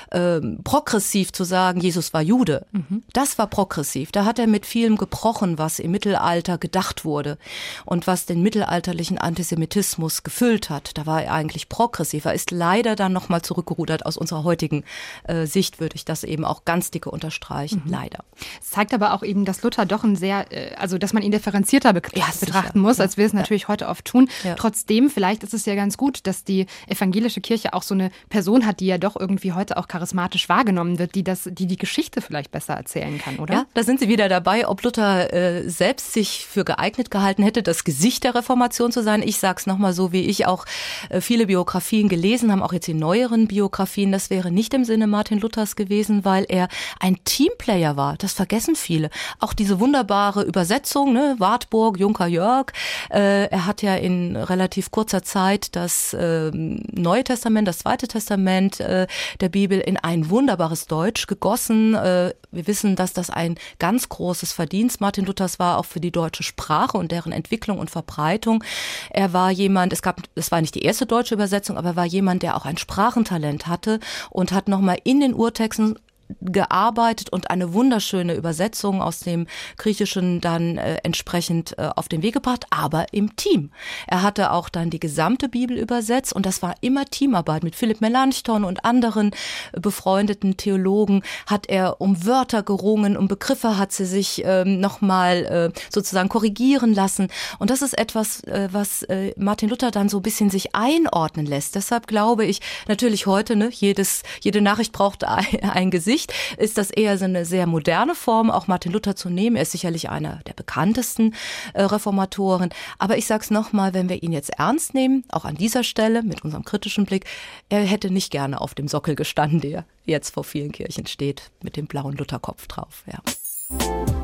äh, 0.10 0.40
progressiv 0.64 1.32
zu 1.32 1.44
sagen, 1.44 1.80
Jesus 1.80 2.14
war 2.14 2.22
Jude. 2.22 2.66
Mhm. 2.72 3.04
Das 3.14 3.38
war 3.38 3.48
progressiv. 3.48 4.12
Da 4.12 4.23
da 4.24 4.28
hat 4.28 4.40
er 4.40 4.48
mit 4.48 4.66
vielem 4.66 4.96
gebrochen, 4.96 5.58
was 5.58 5.80
im 5.80 5.92
Mittelalter 5.92 6.58
gedacht 6.58 7.04
wurde 7.04 7.38
und 7.84 8.08
was 8.08 8.26
den 8.26 8.42
mittelalterlichen 8.42 9.18
Antisemitismus 9.18 10.24
gefüllt 10.24 10.70
hat. 10.70 10.98
Da 10.98 11.06
war 11.06 11.22
er 11.22 11.34
eigentlich 11.34 11.68
progressiv. 11.68 12.24
Er 12.24 12.34
ist 12.34 12.52
leider 12.52 12.96
dann 12.96 13.12
nochmal 13.12 13.42
zurückgerudert. 13.42 14.06
Aus 14.06 14.16
unserer 14.16 14.46
heutigen 14.46 14.86
äh, 15.26 15.46
Sicht 15.46 15.82
würde 15.82 15.98
ich 15.98 16.06
das 16.06 16.24
eben 16.24 16.46
auch 16.46 16.64
ganz 16.64 16.90
dicke 16.90 17.12
unterstreichen. 17.12 17.82
Mhm. 17.84 17.92
Leider. 17.92 18.24
Es 18.62 18.70
zeigt 18.70 18.94
aber 18.94 19.14
auch 19.14 19.24
eben, 19.24 19.44
dass 19.44 19.62
Luther 19.62 19.86
doch 19.86 20.06
ein 20.06 20.16
sehr, 20.16 20.46
äh, 20.54 20.74
also 20.76 20.98
dass 20.98 21.12
man 21.12 21.22
ihn 21.22 21.34
differenzierter 21.34 21.92
be 21.92 22.02
ja, 22.16 22.28
betrachten 22.40 22.80
muss, 22.80 23.00
ja. 23.00 23.04
als 23.04 23.18
wir 23.18 23.26
es 23.26 23.34
natürlich 23.34 23.64
ja. 23.64 23.68
heute 23.68 23.90
oft 23.90 24.06
tun. 24.06 24.30
Trotzdem, 24.56 25.10
vielleicht 25.10 25.44
ist 25.44 25.54
es 25.54 25.66
ja 25.66 25.76
ganz 25.76 25.98
gut, 25.98 26.26
dass 26.28 26.46
die 26.46 26.68
evangelische 26.88 27.42
Kirche 27.42 27.74
auch 27.74 27.84
so 27.84 27.94
eine 27.94 28.10
Person 28.30 28.66
hat, 28.66 28.80
die 28.80 28.86
ja 28.86 28.98
doch 28.98 29.18
irgendwie 29.20 29.52
heute 29.52 29.76
auch 29.76 29.90
charismatisch 29.90 30.48
wahrgenommen 30.48 30.98
wird, 30.98 31.14
die 31.16 31.26
das, 31.26 31.50
die 31.52 31.68
die 31.68 31.78
Geschichte 31.78 32.22
vielleicht 32.22 32.52
besser 32.52 32.76
erzählen 32.76 33.18
kann, 33.18 33.40
oder? 33.40 33.54
Ja, 33.54 33.66
da 33.74 33.84
sind 33.84 34.00
Sie 34.00 34.08
wieder 34.08 34.13
dabei, 34.18 34.68
ob 34.68 34.84
Luther 34.84 35.34
äh, 35.34 35.70
selbst 35.70 36.14
sich 36.14 36.46
für 36.46 36.64
geeignet 36.64 37.12
gehalten 37.12 37.44
hätte, 37.44 37.64
das 37.64 37.84
Gesicht 37.84 38.24
der 38.24 38.36
Reformation 38.36 38.92
zu 38.92 39.04
sein. 39.04 39.22
Ich 39.22 39.38
sage 39.38 39.60
es 39.60 39.66
nochmal 39.66 39.94
so, 39.94 40.12
wie 40.12 40.26
ich 40.26 40.46
auch 40.46 40.66
äh, 41.10 41.22
viele 41.22 41.48
Biografien 41.48 42.10
gelesen 42.10 42.52
habe, 42.52 42.64
auch 42.64 42.74
jetzt 42.74 42.88
die 42.88 42.94
neueren 42.94 43.48
Biografien. 43.48 44.12
Das 44.12 44.30
wäre 44.30 44.52
nicht 44.52 44.74
im 44.74 44.86
Sinne 44.86 45.08
Martin 45.08 45.40
Luthers 45.40 45.76
gewesen, 45.76 46.26
weil 46.26 46.46
er 46.48 46.68
ein 47.00 47.18
Teamplayer 47.24 47.98
war. 47.98 48.16
Das 48.18 48.34
vergessen 48.34 48.76
viele. 48.76 49.10
Auch 49.40 49.54
diese 49.54 49.80
wunderbare 49.80 50.44
Übersetzung, 50.44 51.14
ne, 51.14 51.36
Wartburg, 51.40 52.00
Junker 52.00 52.28
Jörg. 52.28 52.72
Äh, 53.10 53.48
er 53.48 53.66
hat 53.66 53.82
ja 53.82 53.96
in 53.96 54.36
relativ 54.36 54.92
kurzer 54.92 55.24
Zeit 55.24 55.76
das 55.76 56.14
äh, 56.14 56.52
Neue 56.54 57.24
Testament, 57.24 57.68
das 57.68 57.80
Zweite 57.80 58.08
Testament 58.08 58.80
äh, 58.80 59.08
der 59.40 59.50
Bibel 59.50 59.80
in 59.80 59.98
ein 59.98 60.30
wunderbares 60.30 60.88
Deutsch 60.88 61.28
gegossen. 61.28 61.94
Äh, 61.96 62.34
wir 62.52 62.68
wissen, 62.68 62.96
dass 62.96 63.14
das 63.14 63.30
ein 63.30 63.56
ganz 63.80 64.03
großes 64.10 64.54
Verdienst 64.54 65.02
Martin 65.02 65.26
Luthers 65.26 65.60
war, 65.60 65.78
auch 65.78 65.86
für 65.86 66.00
die 66.00 66.12
deutsche 66.12 66.44
Sprache 66.44 66.98
und 66.98 67.12
deren 67.12 67.32
Entwicklung 67.32 67.80
und 67.80 67.90
Verbreitung. 67.90 68.64
Er 69.10 69.34
war 69.34 69.52
jemand, 69.52 69.94
es 69.94 70.02
gab, 70.02 70.22
es 70.36 70.52
war 70.52 70.62
nicht 70.62 70.76
die 70.76 70.84
erste 70.84 71.06
deutsche 71.06 71.36
Übersetzung, 71.36 71.78
aber 71.78 71.90
er 71.90 71.96
war 71.96 72.06
jemand, 72.06 72.44
der 72.44 72.56
auch 72.58 72.66
ein 72.66 72.78
Sprachentalent 72.78 73.68
hatte 73.68 74.00
und 74.30 74.52
hat 74.52 74.68
nochmal 74.68 74.98
in 75.04 75.20
den 75.20 75.34
Urtexten 75.34 75.98
gearbeitet 76.42 77.30
und 77.30 77.50
eine 77.50 77.74
wunderschöne 77.74 78.34
Übersetzung 78.34 79.02
aus 79.02 79.20
dem 79.20 79.48
Griechischen 79.78 80.42
dann 80.42 80.78
äh, 80.78 80.98
entsprechend 81.04 81.78
äh, 81.78 81.90
auf 81.96 82.08
den 82.08 82.22
Weg 82.22 82.34
gebracht, 82.34 82.66
aber 82.70 83.14
im 83.14 83.36
Team. 83.36 83.72
Er 84.08 84.22
hatte 84.22 84.52
auch 84.52 84.70
dann 84.70 84.90
die 84.90 85.00
gesamte 85.00 85.50
Bibel 85.50 85.78
übersetzt 85.78 86.34
und 86.34 86.46
das 86.46 86.62
war 86.62 86.76
immer 86.82 87.06
Teamarbeit 87.06 87.64
mit 87.64 87.76
Philipp 87.76 88.02
Melanchthon 88.02 88.64
und 88.64 88.86
anderen 88.86 89.32
äh, 89.72 89.80
befreundeten 89.80 90.58
Theologen 90.58 91.24
hat 91.46 91.68
er 91.68 92.02
um 92.02 92.26
Wörter 92.26 92.64
gerungen, 92.64 93.18
um 93.18 93.28
Begriffe 93.28 93.78
hat 93.78 93.92
sie 93.92 94.06
sich 94.06 94.44
ähm, 94.46 94.80
nochmal 94.80 95.74
äh, 95.76 95.80
sozusagen 95.90 96.30
korrigieren 96.30 96.94
lassen 96.94 97.28
und 97.60 97.70
das 97.70 97.82
ist 97.82 97.98
etwas, 97.98 98.44
äh, 98.44 98.70
was 98.72 99.04
äh, 99.04 99.34
Martin 99.38 99.70
Luther 99.70 99.92
dann 99.92 100.10
so 100.10 100.18
ein 100.18 100.24
bisschen 100.24 100.50
sich 100.50 100.76
einordnen 100.76 101.46
lässt. 101.46 101.76
Deshalb 101.76 102.08
glaube 102.08 102.46
ich 102.46 102.62
natürlich 102.88 103.26
heute, 103.26 103.56
ne, 103.56 103.70
jedes, 103.72 104.24
jede 104.42 104.62
Nachricht 104.62 104.92
braucht 104.92 105.24
ein, 105.24 105.46
ein 105.62 105.92
Gesicht 105.92 106.13
Sicht 106.14 106.32
ist 106.58 106.78
das 106.78 106.92
eher 106.92 107.18
so 107.18 107.26
eine 107.26 107.44
sehr 107.44 107.66
moderne 107.66 108.14
Form, 108.14 108.52
auch 108.52 108.68
Martin 108.68 108.92
Luther 108.92 109.16
zu 109.16 109.30
nehmen. 109.32 109.56
Er 109.56 109.64
ist 109.64 109.72
sicherlich 109.72 110.10
einer 110.10 110.42
der 110.46 110.54
bekanntesten 110.54 111.34
äh, 111.74 111.82
Reformatoren. 111.82 112.70
Aber 113.00 113.18
ich 113.18 113.26
sage 113.26 113.44
es 113.44 113.50
nochmal, 113.50 113.96
wenn 113.96 114.10
wir 114.10 114.22
ihn 114.22 114.32
jetzt 114.32 114.52
ernst 114.52 114.94
nehmen, 114.94 115.24
auch 115.30 115.46
an 115.46 115.56
dieser 115.56 115.84
Stelle 115.84 116.22
mit 116.22 116.44
unserem 116.44 116.66
kritischen 116.66 117.06
Blick, 117.06 117.26
er 117.70 117.82
hätte 117.82 118.12
nicht 118.12 118.32
gerne 118.32 118.62
auf 118.62 118.76
dem 118.76 118.88
Sockel 118.88 119.16
gestanden, 119.16 119.60
der 119.60 119.86
jetzt 120.06 120.36
vor 120.36 120.44
vielen 120.44 120.72
Kirchen 120.72 121.08
steht, 121.08 121.50
mit 121.64 121.78
dem 121.78 121.88
blauen 121.88 122.16
Lutherkopf 122.16 122.68
drauf. 122.68 123.04
Ja. 123.08 124.23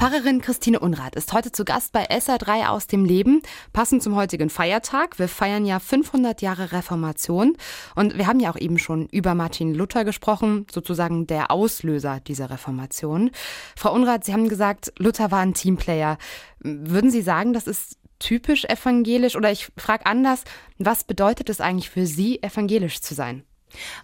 Pfarrerin 0.00 0.40
Christine 0.40 0.80
Unrath 0.80 1.14
ist 1.14 1.34
heute 1.34 1.52
zu 1.52 1.66
Gast 1.66 1.92
bei 1.92 2.08
SA3 2.08 2.68
aus 2.68 2.86
dem 2.86 3.04
Leben, 3.04 3.42
passend 3.74 4.02
zum 4.02 4.16
heutigen 4.16 4.48
Feiertag. 4.48 5.18
Wir 5.18 5.28
feiern 5.28 5.66
ja 5.66 5.78
500 5.78 6.40
Jahre 6.40 6.72
Reformation 6.72 7.54
und 7.96 8.16
wir 8.16 8.26
haben 8.26 8.40
ja 8.40 8.50
auch 8.50 8.56
eben 8.56 8.78
schon 8.78 9.08
über 9.08 9.34
Martin 9.34 9.74
Luther 9.74 10.06
gesprochen, 10.06 10.66
sozusagen 10.72 11.26
der 11.26 11.50
Auslöser 11.50 12.18
dieser 12.20 12.48
Reformation. 12.48 13.30
Frau 13.76 13.92
Unrath, 13.92 14.24
Sie 14.24 14.32
haben 14.32 14.48
gesagt, 14.48 14.90
Luther 14.98 15.30
war 15.30 15.40
ein 15.40 15.52
Teamplayer. 15.52 16.16
Würden 16.60 17.10
Sie 17.10 17.20
sagen, 17.20 17.52
das 17.52 17.66
ist 17.66 17.98
typisch 18.20 18.64
evangelisch 18.64 19.36
oder 19.36 19.52
ich 19.52 19.68
frage 19.76 20.06
anders, 20.06 20.44
was 20.78 21.04
bedeutet 21.04 21.50
es 21.50 21.60
eigentlich 21.60 21.90
für 21.90 22.06
Sie, 22.06 22.42
evangelisch 22.42 23.02
zu 23.02 23.12
sein? 23.12 23.44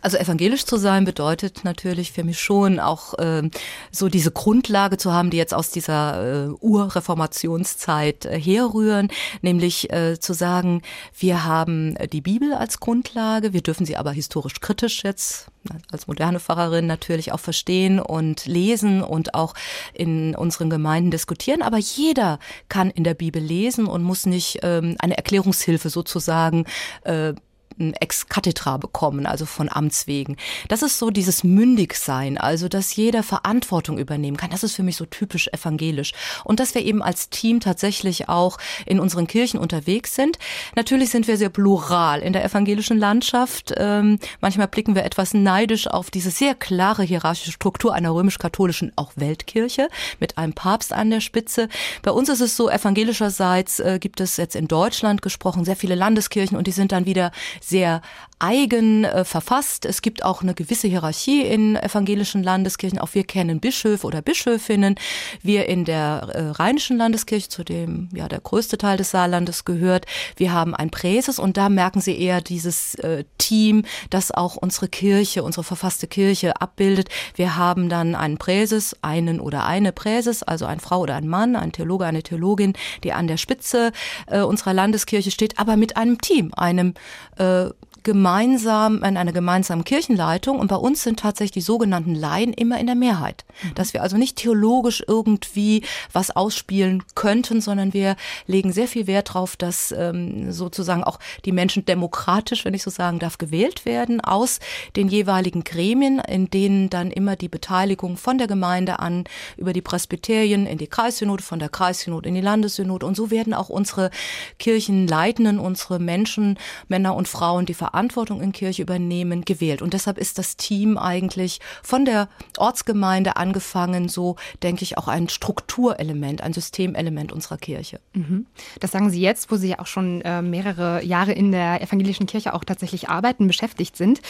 Also 0.01 0.17
evangelisch 0.17 0.65
zu 0.65 0.77
sein 0.77 1.05
bedeutet 1.05 1.65
natürlich 1.65 2.13
für 2.13 2.25
mich 2.25 2.41
schon 2.41 2.79
auch 2.81 3.15
äh, 3.19 3.49
so 3.91 4.09
diese 4.09 4.31
Grundlage 4.31 4.97
zu 4.97 5.13
haben, 5.13 5.31
die 5.31 5.37
jetzt 5.37 5.55
aus 5.55 5.71
dieser 5.71 6.47
äh, 6.47 6.49
Urreformationszeit 6.61 8.27
äh, 8.27 8.41
herrühren, 8.41 9.09
nämlich 9.43 9.93
äh, 9.93 10.19
zu 10.19 10.33
sagen, 10.33 10.83
wir 11.19 11.45
haben 11.45 11.97
die 12.13 12.21
Bibel 12.21 12.53
als 12.53 12.81
Grundlage, 12.81 13.53
wir 13.53 13.63
dürfen 13.63 13.87
sie 13.87 13.97
aber 13.97 14.13
historisch 14.13 14.61
kritisch 14.61 15.05
jetzt 15.05 15.49
als 15.91 16.07
moderne 16.07 16.41
Pfarrerin 16.41 16.87
natürlich 16.87 17.33
auch 17.33 17.41
verstehen 17.41 17.99
und 17.99 18.47
lesen 18.47 19.03
und 19.03 19.35
auch 19.35 19.55
in 19.95 20.35
unseren 20.35 20.71
Gemeinden 20.71 21.11
diskutieren. 21.11 21.63
Aber 21.63 21.79
jeder 21.79 22.39
kann 22.69 22.91
in 22.91 23.05
der 23.05 23.15
Bibel 23.15 23.43
lesen 23.43 23.87
und 23.87 24.03
muss 24.03 24.27
nicht 24.27 24.61
ähm, 24.63 24.97
eine 24.99 25.17
Erklärungshilfe 25.17 25.91
sozusagen 25.91 26.67
äh, 27.03 27.35
ex 27.79 28.29
cathedra 28.29 28.77
bekommen, 28.77 29.27
also 29.27 29.47
von 29.47 29.69
Amts 29.71 30.07
wegen. 30.07 30.37
Das 30.69 30.83
ist 30.83 30.99
so 30.99 31.11
dieses 31.11 31.45
Mündigsein, 31.45 32.39
also 32.39 32.69
dass 32.69 32.97
jeder 32.97 33.23
Verantwortung 33.23 33.99
übernehmen 33.99 34.37
kann. 34.37 34.51
Das 34.51 34.63
ist 34.63 34.75
für 34.75 34.83
mich 34.83 34.97
so 34.97 35.05
typisch 35.07 35.49
evangelisch. 35.49 36.13
Und 36.45 36.61
dass 36.61 36.75
wir 36.75 36.85
eben 36.85 37.03
als 37.03 37.31
Team 37.31 37.61
tatsächlich 37.61 38.29
auch 38.29 38.59
in 38.87 39.01
unseren 39.01 39.27
Kirchen 39.27 39.59
unterwegs 39.59 40.15
sind. 40.15 40.39
Natürlich 40.75 41.11
sind 41.11 41.29
wir 41.29 41.37
sehr 41.37 41.49
plural 41.49 42.21
in 42.21 42.33
der 42.33 42.45
evangelischen 42.45 42.99
Landschaft. 42.99 43.73
Ähm, 43.77 44.19
manchmal 44.41 44.69
blicken 44.69 44.95
wir 44.95 45.05
etwas 45.05 45.35
neidisch 45.35 45.87
auf 45.87 46.11
diese 46.11 46.31
sehr 46.31 46.55
klare 46.55 47.03
hierarchische 47.03 47.53
Struktur 47.53 47.95
einer 47.95 48.15
römisch-katholischen 48.15 48.93
auch 48.97 49.13
Weltkirche 49.17 49.89
mit 50.21 50.39
einem 50.39 50.53
Papst 50.53 50.93
an 50.93 51.11
der 51.11 51.21
Spitze. 51.21 51.69
Bei 52.03 52.11
uns 52.11 52.29
ist 52.29 52.41
es 52.41 52.57
so, 52.57 52.71
evangelischerseits 52.71 53.81
äh, 53.81 53.99
gibt 54.01 54.21
es 54.21 54.37
jetzt 54.37 54.57
in 54.57 54.69
Deutschland 54.69 55.23
gesprochen 55.23 55.65
sehr 55.65 55.77
viele 55.77 55.95
Landeskirchen 55.95 56.57
und 56.57 56.67
die 56.67 56.73
sind 56.73 56.93
dann 56.93 57.07
wieder 57.07 57.33
sehr 57.69 58.01
eigen 58.39 59.05
äh, 59.05 59.25
verfasst. 59.25 59.87
Es 59.87 60.03
gibt 60.03 60.23
auch 60.23 60.43
eine 60.43 60.55
gewisse 60.55 60.89
Hierarchie 60.89 61.43
in 61.43 61.77
evangelischen 61.77 62.43
Landeskirchen. 62.43 62.99
Auch 62.99 63.15
wir 63.15 63.25
kennen 63.25 63.61
Bischöfe 63.61 64.07
oder 64.07 64.21
Bischöfinnen. 64.21 64.97
Wir 65.43 65.69
in 65.69 65.85
der 65.85 66.29
äh, 66.33 66.43
Rheinischen 66.51 66.99
Landeskirche, 66.99 67.49
zu 67.49 67.65
dem 67.65 68.09
ja 68.13 68.29
der 68.29 68.41
größte 68.41 68.77
Teil 68.77 68.99
des 68.99 69.11
Saarlandes 69.11 69.65
gehört, 69.65 70.07
wir 70.37 70.53
haben 70.53 70.75
ein 70.75 70.91
Präses 70.91 71.39
und 71.39 71.57
da 71.57 71.69
merken 71.69 72.01
Sie 72.01 72.19
eher 72.19 72.43
dieses 72.43 72.95
äh, 72.97 73.25
Team, 73.39 73.85
das 74.11 74.31
auch 74.33 74.57
unsere 74.57 74.89
Kirche, 74.89 75.43
unsere 75.43 75.65
verfasste 75.65 76.07
Kirche 76.07 76.61
abbildet. 76.61 77.09
Wir 77.35 77.57
haben 77.57 77.89
dann 77.89 78.15
einen 78.15 78.37
Präses, 78.37 78.97
einen 79.01 79.41
oder 79.41 79.65
eine 79.65 79.93
Präses, 79.93 80.43
also 80.43 80.67
eine 80.67 80.81
Frau 80.81 81.01
oder 81.01 81.15
ein 81.15 81.29
Mann, 81.29 81.57
ein 81.57 81.73
Theologe, 81.73 82.05
eine 82.05 82.23
Theologin, 82.23 82.75
die 83.03 83.13
an 83.13 83.29
der 83.29 83.39
Spitze 83.39 83.93
äh, 84.27 84.41
unserer 84.41 84.75
Landeskirche 84.75 85.31
steht, 85.31 85.59
aber 85.59 85.77
mit 85.77 85.97
einem 85.97 86.21
Team, 86.21 86.53
einem 86.55 86.93
äh, 87.39 87.71
gemeinsam 88.07 89.03
in 89.03 89.17
einer 89.17 89.33
gemeinsamen 89.33 89.83
Kirchenleitung 89.83 90.61
und 90.61 90.69
bei 90.69 90.77
uns 90.77 91.03
sind 91.03 91.19
tatsächlich 91.19 91.51
die 91.51 91.61
sogenannten 91.61 92.15
Laien 92.15 92.53
immer 92.53 92.79
in 92.79 92.87
der 92.87 92.95
Mehrheit. 92.95 93.45
Mhm. 93.65 93.75
Dass 93.75 93.95
wir 93.95 94.03
also 94.03 94.17
nicht 94.17 94.37
theologisch 94.37 95.03
irgendwie 95.05 95.83
was 96.13 96.31
ausspielen 96.31 97.03
könnten, 97.17 97.61
sondern 97.61 97.93
wir 97.93 98.15
legen 98.47 98.71
sehr 98.71 98.87
viel 98.87 99.09
Wert 99.09 99.31
darauf, 99.31 99.57
dass 99.57 99.91
ähm, 99.91 100.53
sozusagen 100.53 101.03
auch 101.03 101.19
die 101.45 101.51
Menschen 101.51 101.85
demokratisch, 101.85 102.65
wenn 102.65 102.75
ich 102.75 102.85
so 102.85 102.91
sagen 102.91 103.19
darf, 103.19 103.39
gewählt 103.39 103.85
werden 103.85 104.21
aus 104.21 104.61
den 104.95 105.09
jeweiligen 105.09 105.65
Gremien, 105.65 106.21
in 106.21 106.49
denen 106.49 106.89
dann 106.91 107.11
immer 107.11 107.35
die 107.35 107.49
Beteiligung 107.49 108.17
von 108.17 108.39
der 108.39 108.47
Gemeinde 108.47 109.01
an 109.01 109.25
über 109.57 109.73
die 109.73 109.83
Presbyterien 109.83 110.65
in 110.69 110.79
die 110.79 110.87
Kreissynode, 110.87 111.43
von 111.43 111.59
der 111.59 111.71
Kreissynode 111.71 112.29
in 112.29 112.37
die 112.37 112.41
Landessynode 112.41 113.05
und 113.05 113.17
so 113.17 113.33
werden 113.33 113.53
auch 113.53 113.69
unsere 113.69 114.13
Kirchenleitenden, 114.61 115.59
unsere 115.59 115.99
Menschen, 115.99 116.57
Männer 116.87 117.17
und 117.17 117.27
Frauen, 117.27 117.67
die 117.67 117.75
Verantwortung 117.97 118.43
in 118.43 118.53
Kirche 118.53 118.83
übernehmen, 118.83 119.47
gewählt. 119.47 119.81
Und 119.81 119.95
deshalb 119.95 120.19
ist 120.19 120.37
das 120.37 120.59
Team 120.59 120.99
eigentlich 120.99 121.61
von 121.83 122.05
der 122.05 122.29
Ortsgemeinde 122.59 123.39
angefangen, 123.39 124.11
so 124.11 124.37
denke 124.63 124.83
ich, 124.83 124.99
auch 124.99 125.09
ein 125.09 125.31
Strukturelement, 125.31 126.43
ein 126.43 126.53
Systemelement 126.53 127.33
unserer 127.33 127.57
Kirche. 127.57 128.01
Mhm. 128.13 128.45
Das 128.81 128.91
sagen 128.91 129.09
Sie 129.09 129.23
jetzt, 129.23 129.51
wo 129.51 129.57
Sie 129.57 129.69
ja 129.71 129.79
auch 129.79 129.87
schon 129.87 130.21
äh, 130.21 130.43
mehrere 130.43 131.03
Jahre 131.05 131.33
in 131.33 131.53
der 131.53 131.81
evangelischen 131.81 132.27
Kirche 132.27 132.53
auch 132.53 132.65
tatsächlich 132.65 133.09
arbeiten, 133.09 133.47
beschäftigt 133.47 133.97
sind. 133.97 134.21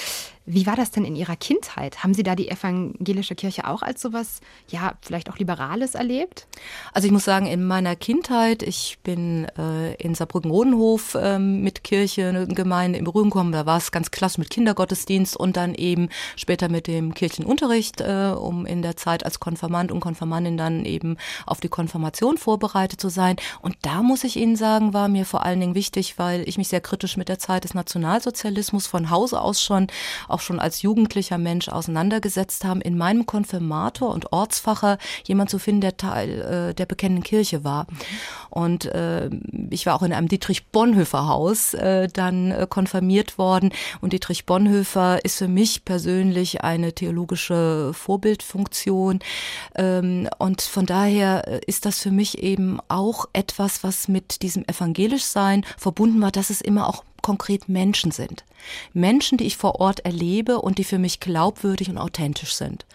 Wie 0.49 0.65
war 0.67 0.77
das 0.77 0.93
denn 0.93 1.05
in 1.05 1.17
Ihrer 1.17 1.35
Kindheit? 1.35 2.05
Haben 2.05 2.15
Sie 2.15 2.23
da 2.23 2.37
die 2.37 2.49
evangelische 2.49 3.35
Kirche 3.35 3.67
auch 3.67 3.83
als 3.83 4.01
sowas, 4.01 4.41
ja, 4.69 4.95
vielleicht 5.03 5.29
auch 5.29 5.39
Liberales 5.39 5.97
erlebt? 5.97 6.47
Also 6.93 7.07
ich 7.07 7.13
muss 7.13 7.25
sagen, 7.25 7.47
in 7.47 7.65
meiner 7.65 7.97
Kindheit, 7.97 8.63
ich 8.63 8.99
bin 9.03 9.47
äh, 9.59 9.95
in 9.95 10.15
Saarbrücken-Rodenhof 10.15 11.17
äh, 11.17 11.41
mit 11.41 11.83
Kirche, 11.83 12.47
Gemeinde 12.49 12.99
in 12.99 13.05
Berührung 13.05 13.31
gekommen, 13.31 13.51
da 13.51 13.67
war 13.67 13.79
es 13.79 13.91
ganz 13.91 14.13
klasse 14.13 14.41
mit 14.41 14.49
Kindergottesdienst 14.51 15.37
und 15.37 15.57
dann 15.57 15.75
eben 15.75 16.11
später 16.37 16.69
mit 16.69 16.87
dem 16.87 17.13
Kirchenunterricht, 17.15 18.01
äh, 18.01 18.33
um 18.37 18.67
in 18.67 18.83
der 18.83 18.97
Zeit 18.97 19.25
als 19.25 19.41
Konfirmand 19.41 19.91
und 19.91 19.99
Konfirmandin 19.99 20.57
dann 20.57 20.85
eben 20.85 21.17
auf 21.45 21.61
die 21.61 21.69
Konfirmation 21.69 22.39
vorbereitet 22.39 23.01
zu 23.01 23.09
sein. 23.09 23.35
Und 23.63 23.77
da 23.83 24.01
muss 24.01 24.23
ich 24.23 24.37
Ihnen 24.37 24.55
sagen, 24.55 24.95
war 24.95 25.09
mir 25.09 25.25
vor 25.25 25.43
allen 25.43 25.59
Dingen 25.59 25.75
wichtig, 25.75 26.19
weil 26.19 26.49
ich 26.49 26.57
mich 26.57 26.69
sehr 26.69 26.81
kritisch 26.81 27.17
mit 27.17 27.29
der 27.29 27.41
Zeit 27.41 27.65
des 27.65 27.75
Nationalsozialismus 27.75 28.87
von 28.87 29.11
Hause 29.11 29.41
aus 29.41 29.61
schon 29.61 29.89
auch 30.37 30.41
schon 30.41 30.61
als 30.61 30.83
jugendlicher 30.83 31.39
Mensch 31.39 31.71
auseinandergesetzt 31.71 32.65
haben, 32.67 32.83
in 32.83 32.99
meinem 32.99 33.25
Konfirmator 33.25 34.13
und 34.13 34.33
Ortsfacher 34.33 34.99
jemand 35.25 35.49
zu 35.49 35.59
finden, 35.59 35.81
der 35.81 35.97
Teil 35.97 36.43
äh, 36.71 36.75
der 36.75 36.85
bekennenden 36.85 37.25
Kirche 37.25 37.65
war. 37.65 37.87
Und 38.51 38.85
äh, 38.85 39.31
ich 39.71 39.87
war 39.87 39.95
auch 39.95 40.03
in 40.03 40.13
einem 40.13 40.29
Dietrich 40.29 40.67
Bonhoeffer 40.67 41.27
Haus 41.27 41.73
äh, 41.73 42.09
dann 42.13 42.51
äh, 42.51 42.67
konfirmiert 42.69 43.39
worden. 43.39 43.71
Und 44.03 44.13
Dietrich 44.13 44.45
Bonhoeffer 44.45 45.25
ist 45.25 45.39
für 45.39 45.49
mich 45.49 45.87
persönlich 45.87 46.63
eine 46.63 46.93
theologische 46.93 47.93
Vorbildfunktion. 47.95 49.21
Ähm, 49.75 50.29
und 50.39 50.61
von 50.61 50.85
daher 50.85 51.49
äh, 51.49 51.61
ist 51.67 51.87
das 51.87 52.01
für 52.01 52.11
mich 52.11 52.43
eben 52.43 52.79
auch 52.89 53.25
etwas, 53.33 53.83
was 53.83 54.07
mit 54.07 54.43
diesem 54.43 54.65
Evangelischsein 54.67 55.65
verbunden 55.79 56.21
war, 56.21 56.31
dass 56.31 56.51
es 56.51 56.61
immer 56.61 56.89
auch 56.89 57.05
konkret 57.27 57.69
Menschen 57.69 58.13
sind. 58.13 58.45
Menschen, 58.93 59.37
die 59.37 59.47
ich 59.47 59.57
vor 59.57 59.81
Ort 59.81 59.99
erlebe 60.05 60.61
und 60.61 60.79
die 60.79 60.85
für 60.85 60.99
mich 60.99 61.19
glaubwürdig 61.19 61.91
und 61.91 61.99
authentisch 61.99 62.55
sind. 62.55 62.87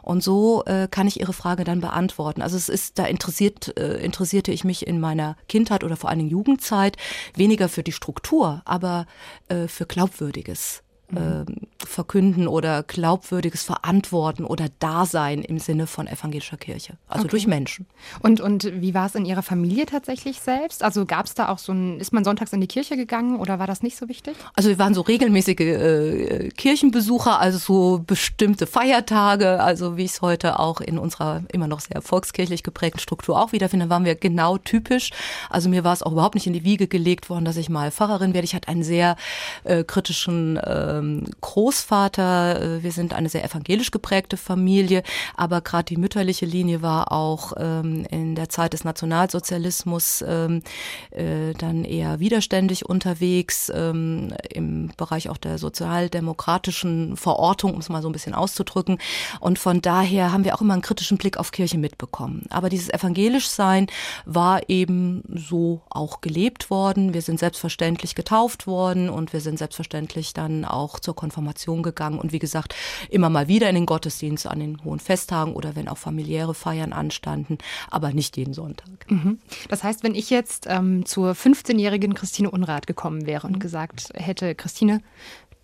Und 0.00 0.22
so 0.22 0.64
äh, 0.64 0.88
kann 0.90 1.06
ich 1.06 1.20
Ihre 1.20 1.34
Frage 1.34 1.64
dann 1.64 1.82
beantworten. 1.82 2.40
Also 2.40 2.56
es 2.56 2.70
ist, 2.70 2.98
da 2.98 3.04
interessiert, 3.04 3.76
äh, 3.76 4.02
interessierte 4.02 4.52
ich 4.52 4.64
mich 4.64 4.86
in 4.86 5.00
meiner 5.00 5.36
Kindheit 5.50 5.84
oder 5.84 5.98
vor 5.98 6.08
allem 6.08 6.26
Jugendzeit 6.26 6.96
weniger 7.34 7.68
für 7.68 7.82
die 7.82 7.92
Struktur, 7.92 8.62
aber 8.64 9.04
äh, 9.48 9.68
für 9.68 9.84
Glaubwürdiges 9.84 10.82
äh, 11.16 11.44
verkünden 11.86 12.48
oder 12.48 12.82
glaubwürdiges 12.82 13.62
Verantworten 13.62 14.44
oder 14.44 14.66
Dasein 14.78 15.42
im 15.42 15.58
Sinne 15.58 15.86
von 15.86 16.06
evangelischer 16.06 16.56
Kirche, 16.56 16.94
also 17.08 17.22
okay. 17.22 17.30
durch 17.30 17.46
Menschen. 17.46 17.86
Und, 18.20 18.40
und 18.40 18.64
wie 18.80 18.94
war 18.94 19.06
es 19.06 19.14
in 19.14 19.24
Ihrer 19.24 19.42
Familie 19.42 19.86
tatsächlich 19.86 20.40
selbst? 20.40 20.82
Also 20.82 21.06
gab 21.06 21.26
es 21.26 21.34
da 21.34 21.48
auch 21.48 21.58
so 21.58 21.72
ein, 21.72 22.00
ist 22.00 22.12
man 22.12 22.24
sonntags 22.24 22.52
in 22.52 22.60
die 22.60 22.66
Kirche 22.66 22.96
gegangen 22.96 23.36
oder 23.36 23.58
war 23.58 23.66
das 23.66 23.82
nicht 23.82 23.96
so 23.96 24.08
wichtig? 24.08 24.34
Also 24.54 24.68
wir 24.68 24.78
waren 24.78 24.94
so 24.94 25.02
regelmäßige 25.02 25.60
äh, 25.60 26.48
Kirchenbesucher, 26.50 27.38
also 27.38 27.58
so 27.58 28.02
bestimmte 28.04 28.66
Feiertage, 28.66 29.62
also 29.62 29.96
wie 29.96 30.04
ich 30.04 30.12
es 30.12 30.22
heute 30.22 30.58
auch 30.58 30.80
in 30.80 30.98
unserer 30.98 31.42
immer 31.52 31.68
noch 31.68 31.80
sehr 31.80 32.02
volkskirchlich 32.02 32.62
geprägten 32.62 33.00
Struktur 33.00 33.40
auch 33.40 33.52
wiederfinde, 33.52 33.90
waren 33.90 34.04
wir 34.04 34.14
genau 34.14 34.58
typisch. 34.58 35.10
Also 35.50 35.68
mir 35.68 35.84
war 35.84 35.92
es 35.92 36.02
auch 36.02 36.12
überhaupt 36.12 36.34
nicht 36.34 36.46
in 36.46 36.52
die 36.52 36.64
Wiege 36.64 36.88
gelegt 36.88 37.30
worden, 37.30 37.44
dass 37.44 37.56
ich 37.56 37.68
mal 37.68 37.90
Pfarrerin 37.90 38.34
werde. 38.34 38.44
Ich 38.44 38.54
hatte 38.54 38.68
einen 38.68 38.82
sehr 38.82 39.16
äh, 39.64 39.84
kritischen 39.84 40.56
äh, 40.56 41.02
ähm, 41.04 41.24
Großvater. 41.40 42.62
Äh, 42.62 42.82
wir 42.82 42.92
sind 42.92 43.12
eine 43.14 43.28
sehr 43.28 43.44
evangelisch 43.44 43.90
geprägte 43.90 44.36
Familie, 44.36 45.02
aber 45.36 45.60
gerade 45.60 45.84
die 45.84 45.96
mütterliche 45.96 46.46
Linie 46.46 46.82
war 46.82 47.12
auch 47.12 47.52
ähm, 47.56 48.06
in 48.10 48.34
der 48.34 48.48
Zeit 48.48 48.72
des 48.72 48.84
Nationalsozialismus 48.84 50.24
ähm, 50.26 50.62
äh, 51.10 51.52
dann 51.54 51.84
eher 51.84 52.20
widerständig 52.20 52.86
unterwegs 52.86 53.70
ähm, 53.74 54.34
im 54.50 54.90
Bereich 54.96 55.28
auch 55.28 55.36
der 55.36 55.58
sozialdemokratischen 55.58 57.16
Verortung, 57.16 57.74
um 57.74 57.80
es 57.80 57.88
mal 57.88 58.02
so 58.02 58.08
ein 58.08 58.12
bisschen 58.12 58.34
auszudrücken. 58.34 58.98
Und 59.40 59.58
von 59.58 59.80
daher 59.80 60.32
haben 60.32 60.44
wir 60.44 60.54
auch 60.54 60.60
immer 60.60 60.74
einen 60.74 60.82
kritischen 60.82 61.18
Blick 61.18 61.36
auf 61.36 61.52
Kirche 61.52 61.78
mitbekommen. 61.78 62.46
Aber 62.50 62.68
dieses 62.68 62.90
Evangelischsein 62.90 63.86
war 64.24 64.68
eben 64.68 65.22
so 65.34 65.82
auch 65.90 66.20
gelebt 66.20 66.70
worden. 66.70 67.14
Wir 67.14 67.22
sind 67.22 67.38
selbstverständlich 67.38 68.14
getauft 68.14 68.66
worden 68.66 69.08
und 69.10 69.32
wir 69.32 69.40
sind 69.40 69.58
selbstverständlich 69.58 70.32
dann 70.32 70.64
auch 70.64 70.83
auch 70.84 71.00
zur 71.00 71.16
Konfirmation 71.16 71.82
gegangen 71.82 72.18
und 72.18 72.32
wie 72.32 72.38
gesagt, 72.38 72.74
immer 73.10 73.30
mal 73.30 73.48
wieder 73.48 73.68
in 73.68 73.74
den 73.74 73.86
Gottesdienst 73.86 74.46
an 74.46 74.60
den 74.60 74.84
hohen 74.84 75.00
Festtagen 75.00 75.54
oder 75.54 75.74
wenn 75.76 75.88
auch 75.88 75.98
familiäre 75.98 76.54
Feiern 76.54 76.92
anstanden, 76.92 77.58
aber 77.90 78.12
nicht 78.12 78.36
jeden 78.36 78.54
Sonntag. 78.54 79.10
Mhm. 79.10 79.38
Das 79.68 79.82
heißt, 79.82 80.02
wenn 80.02 80.14
ich 80.14 80.30
jetzt 80.30 80.66
ähm, 80.68 81.06
zur 81.06 81.32
15-jährigen 81.32 82.14
Christine 82.14 82.50
Unrat 82.50 82.86
gekommen 82.86 83.26
wäre 83.26 83.46
und 83.46 83.60
gesagt 83.60 84.10
hätte, 84.14 84.54
Christine, 84.54 85.00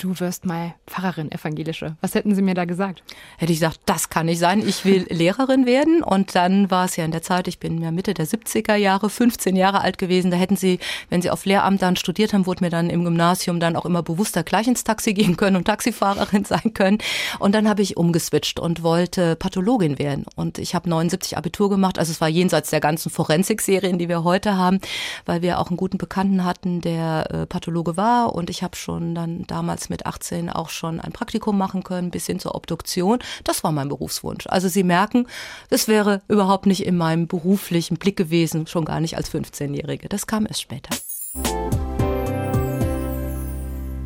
du 0.01 0.19
wirst 0.19 0.47
mal 0.47 0.75
Pfarrerin, 0.87 1.31
evangelische. 1.31 1.97
Was 2.01 2.15
hätten 2.15 2.35
Sie 2.35 2.43
mir 2.43 2.55
da 2.55 2.65
gesagt? 2.65 3.03
Hätte 3.37 3.53
ich 3.53 3.61
gesagt, 3.61 3.81
das 3.87 4.09
kann 4.09 4.27
nicht 4.27 4.39
sein. 4.39 4.67
Ich 4.67 4.85
will 4.85 5.07
Lehrerin 5.11 5.67
werden. 5.67 6.03
Und 6.03 6.35
dann 6.35 6.71
war 6.71 6.87
es 6.87 6.97
ja 6.97 7.05
in 7.05 7.11
der 7.11 7.23
Zeit, 7.23 7.49
ich 7.49 7.59
bin 7.59 7.81
ja 7.83 7.91
Mitte 7.91 8.15
der 8.15 8.27
70er 8.27 8.75
Jahre, 8.77 9.11
15 9.11 9.57
Jahre 9.57 9.83
alt 9.83 9.99
gewesen. 9.99 10.31
Da 10.31 10.37
hätten 10.37 10.57
Sie, 10.57 10.79
wenn 11.11 11.23
Sie 11.23 11.31
auf 11.31 11.45
Lehramt 11.45 11.83
dann 11.83 11.97
studiert 11.97 12.33
haben, 12.33 12.47
wurde 12.47 12.65
mir 12.65 12.71
dann 12.71 12.89
im 12.89 13.05
Gymnasium 13.05 13.61
dann 13.61 13.77
auch 13.77 13.85
immer 13.85 14.03
bewusster 14.03 14.43
gleich 14.43 14.67
ins 14.67 14.85
Taxi 14.85 15.13
gehen 15.21 15.37
können 15.37 15.57
und 15.57 15.67
Taxifahrerin 15.67 16.45
sein 16.45 16.73
können. 16.75 16.99
Und 17.39 17.55
dann 17.55 17.69
habe 17.69 17.83
ich 17.83 17.97
umgeswitcht 17.97 18.59
und 18.59 18.83
wollte 18.83 19.37
Pathologin 19.37 19.99
werden. 19.99 20.25
Und 20.35 20.59
ich 20.59 20.75
habe 20.75 20.89
79 20.89 21.37
Abitur 21.37 21.69
gemacht. 21.69 21.99
Also 21.99 22.13
es 22.13 22.21
war 22.21 22.29
jenseits 22.29 22.71
der 22.71 22.81
ganzen 22.81 23.11
Forensik-Serien, 23.11 23.99
die 23.99 24.09
wir 24.09 24.25
heute 24.25 24.57
haben, 24.57 24.81
weil 25.27 25.43
wir 25.43 25.59
auch 25.59 25.69
einen 25.69 25.77
guten 25.77 25.99
Bekannten 25.99 26.45
hatten, 26.45 26.81
der 26.81 27.29
äh, 27.31 27.47
Pathologe 27.47 27.97
war. 27.97 28.35
Und 28.35 28.49
ich 28.49 28.63
habe 28.63 28.77
schon 28.77 29.15
dann 29.15 29.45
damals 29.47 29.90
mit 29.91 30.07
18 30.07 30.49
auch 30.49 30.71
schon 30.71 31.01
ein 31.01 31.13
Praktikum 31.13 31.59
machen 31.59 31.85
können, 31.85 32.11
bis 32.11 32.27
hin 32.27 32.39
zur 32.41 32.55
Obduktion. 32.55 33.19
Das 33.45 33.63
war 33.65 33.73
mein 33.73 33.89
Berufswunsch. 33.89 34.47
Also 34.47 34.69
Sie 34.69 34.85
merken, 34.85 35.27
das 35.69 35.89
wäre 35.89 36.23
überhaupt 36.29 36.67
nicht 36.67 36.85
in 36.87 36.97
meinem 36.97 37.27
beruflichen 37.27 37.97
Blick 37.97 38.17
gewesen, 38.17 38.67
schon 38.67 38.85
gar 38.85 39.01
nicht 39.01 39.17
als 39.17 39.33
15-Jährige. 39.33 40.09
Das 40.09 40.27
kam 40.27 40.47
erst 40.47 40.63
später. 40.63 40.91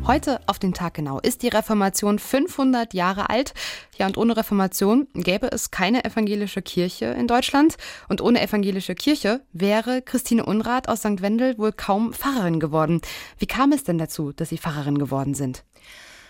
Heute 0.07 0.39
auf 0.45 0.59
den 0.59 0.75
Tag 0.75 0.93
genau 0.93 1.19
ist 1.19 1.41
die 1.41 1.47
Reformation 1.47 2.19
500 2.19 2.93
Jahre 2.93 3.31
alt. 3.31 3.55
Ja, 3.97 4.05
und 4.05 4.19
ohne 4.19 4.37
Reformation 4.37 5.07
gäbe 5.15 5.51
es 5.51 5.71
keine 5.71 6.05
evangelische 6.05 6.61
Kirche 6.61 7.05
in 7.05 7.27
Deutschland. 7.27 7.77
Und 8.07 8.21
ohne 8.21 8.39
evangelische 8.39 8.93
Kirche 8.93 9.41
wäre 9.51 10.03
Christine 10.03 10.45
Unrat 10.45 10.89
aus 10.89 10.99
St. 10.99 11.23
Wendel 11.23 11.57
wohl 11.57 11.71
kaum 11.71 12.13
Pfarrerin 12.13 12.59
geworden. 12.59 13.01
Wie 13.39 13.47
kam 13.47 13.71
es 13.71 13.83
denn 13.83 13.97
dazu, 13.97 14.31
dass 14.31 14.49
Sie 14.49 14.59
Pfarrerin 14.59 14.99
geworden 14.99 15.33
sind? 15.33 15.63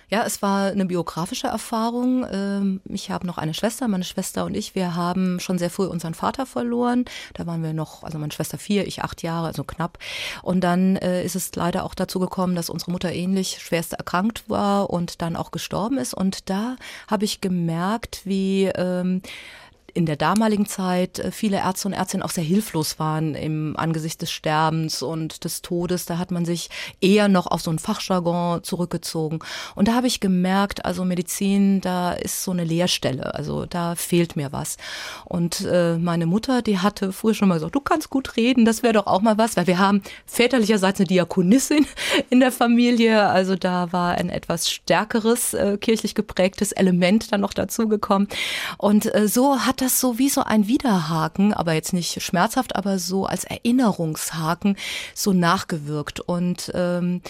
Ja, 0.10 0.24
es 0.24 0.42
war 0.42 0.68
eine 0.72 0.86
biografische 0.86 1.48
Erfahrung. 1.48 2.26
Ähm, 2.32 2.82
ich 2.86 3.10
habe 3.10 3.26
noch 3.26 3.38
eine 3.38 3.54
Schwester, 3.54 3.88
meine 3.88 4.04
Schwester 4.04 4.46
und 4.46 4.56
ich, 4.56 4.76
wir 4.76 4.96
haben 4.96 5.40
schon 5.40 5.58
sehr 5.58 5.70
früh 5.72 5.86
unseren 5.86 6.14
Vater 6.14 6.46
verloren. 6.46 7.06
Da 7.34 7.48
waren 7.48 7.64
wir 7.64 7.74
noch, 7.74 8.04
also 8.04 8.20
meine 8.20 8.32
Schwester 8.32 8.58
vier, 8.58 8.86
ich 8.86 9.04
acht 9.04 9.24
Jahre, 9.24 9.48
also 9.48 9.64
knapp. 9.64 9.98
Und 10.44 10.62
dann 10.62 10.96
äh, 10.98 11.24
ist 11.24 11.36
es 11.36 11.56
leider 11.56 11.84
auch 11.84 11.96
dazu 11.96 12.20
gekommen, 12.20 12.56
dass 12.56 12.70
unsere 12.70 12.92
Mutter 12.92 13.12
ähnlich 13.12 13.58
schwerst 13.60 13.94
erkrankt 13.94 14.48
war 14.48 14.92
und 14.92 15.22
dann 15.22 15.36
auch 15.36 15.52
gestorben 15.52 15.98
ist. 15.98 16.14
Und 16.14 16.50
da 16.50 16.76
habe 17.08 17.26
ich 17.26 17.42
gemerkt, 17.42 18.22
wie 18.26 18.66
ähm, 18.66 19.22
in 19.96 20.06
der 20.06 20.18
damaligen 20.18 20.66
Zeit 20.66 21.20
äh, 21.20 21.32
viele 21.32 21.58
Ärzte 21.58 21.88
und 21.88 21.94
Ärztinnen 21.94 22.24
auch 22.24 22.30
sehr 22.30 22.44
hilflos 22.44 23.00
waren 23.00 23.34
im 23.34 23.76
Angesicht 23.78 24.22
des 24.22 24.30
Sterbens 24.30 25.02
und 25.02 25.44
des 25.46 25.62
Todes. 25.62 26.06
Da 26.06 26.18
hat 26.18 26.32
man 26.32 26.46
sich 26.46 26.70
eher 27.02 27.30
noch 27.30 27.48
auf 27.48 27.62
so 27.62 27.72
ein 27.72 27.80
Fachjargon 27.80 28.62
zurückgezogen. 28.64 29.40
Und 29.74 29.88
da 29.88 29.94
habe 29.96 30.08
ich 30.08 30.20
gemerkt, 30.20 30.86
also 30.86 31.06
Medizin, 31.06 31.80
da 31.80 32.12
ist 32.12 32.44
so 32.44 32.52
eine 32.52 32.66
Leerstelle. 32.66 33.34
Also 33.34 33.66
da 33.66 33.96
fehlt 33.96 34.36
mir 34.36 34.52
was. 34.52 34.76
Und 35.24 35.66
äh, 35.66 35.98
meine 35.98 36.26
Mutter, 36.26 36.62
die 36.62 36.80
hatte 36.80 37.14
früher 37.14 37.34
schon 37.34 37.48
mal 37.48 37.56
gesagt, 37.56 37.74
du 37.74 37.80
kannst 37.80 38.10
gut 38.10 38.36
reden, 38.36 38.66
das 38.66 38.84
wäre 38.84 38.94
doch 38.94 39.08
auch 39.08 39.22
mal 39.22 39.38
was, 39.38 39.56
weil 39.56 39.68
wir 39.68 39.80
haben 39.80 40.02
väterlicherseits 40.26 41.00
eine 41.00 41.08
Diakonissin 41.08 41.88
in 42.30 42.42
der 42.42 42.52
Familie. 42.52 43.28
Also 43.28 43.56
da 43.56 43.94
war 43.94 44.16
ein 44.16 44.30
etwas 44.30 44.70
stärkeres 44.70 45.54
äh, 45.54 45.78
kirchlich 45.78 46.16
geprägtes 46.16 46.74
Element 46.74 47.32
dann 47.32 47.40
noch 47.40 47.54
dazugekommen. 47.54 48.28
Und 48.78 49.14
äh, 49.16 49.30
so 49.30 49.60
hat 49.60 49.85
das 49.86 50.00
so 50.00 50.18
wie 50.18 50.30
so 50.30 50.42
ein 50.42 50.68
Widerhaken, 50.68 51.54
aber 51.54 51.74
jetzt 51.74 51.94
nicht 51.94 52.22
schmerzhaft, 52.22 52.76
aber 52.76 52.98
so 52.98 53.26
als 53.26 53.44
Erinnerungshaken 53.44 54.78
so 55.14 55.32
nachgewirkt. 55.32 56.20
Und 56.20 56.72
ähm, 56.74 57.22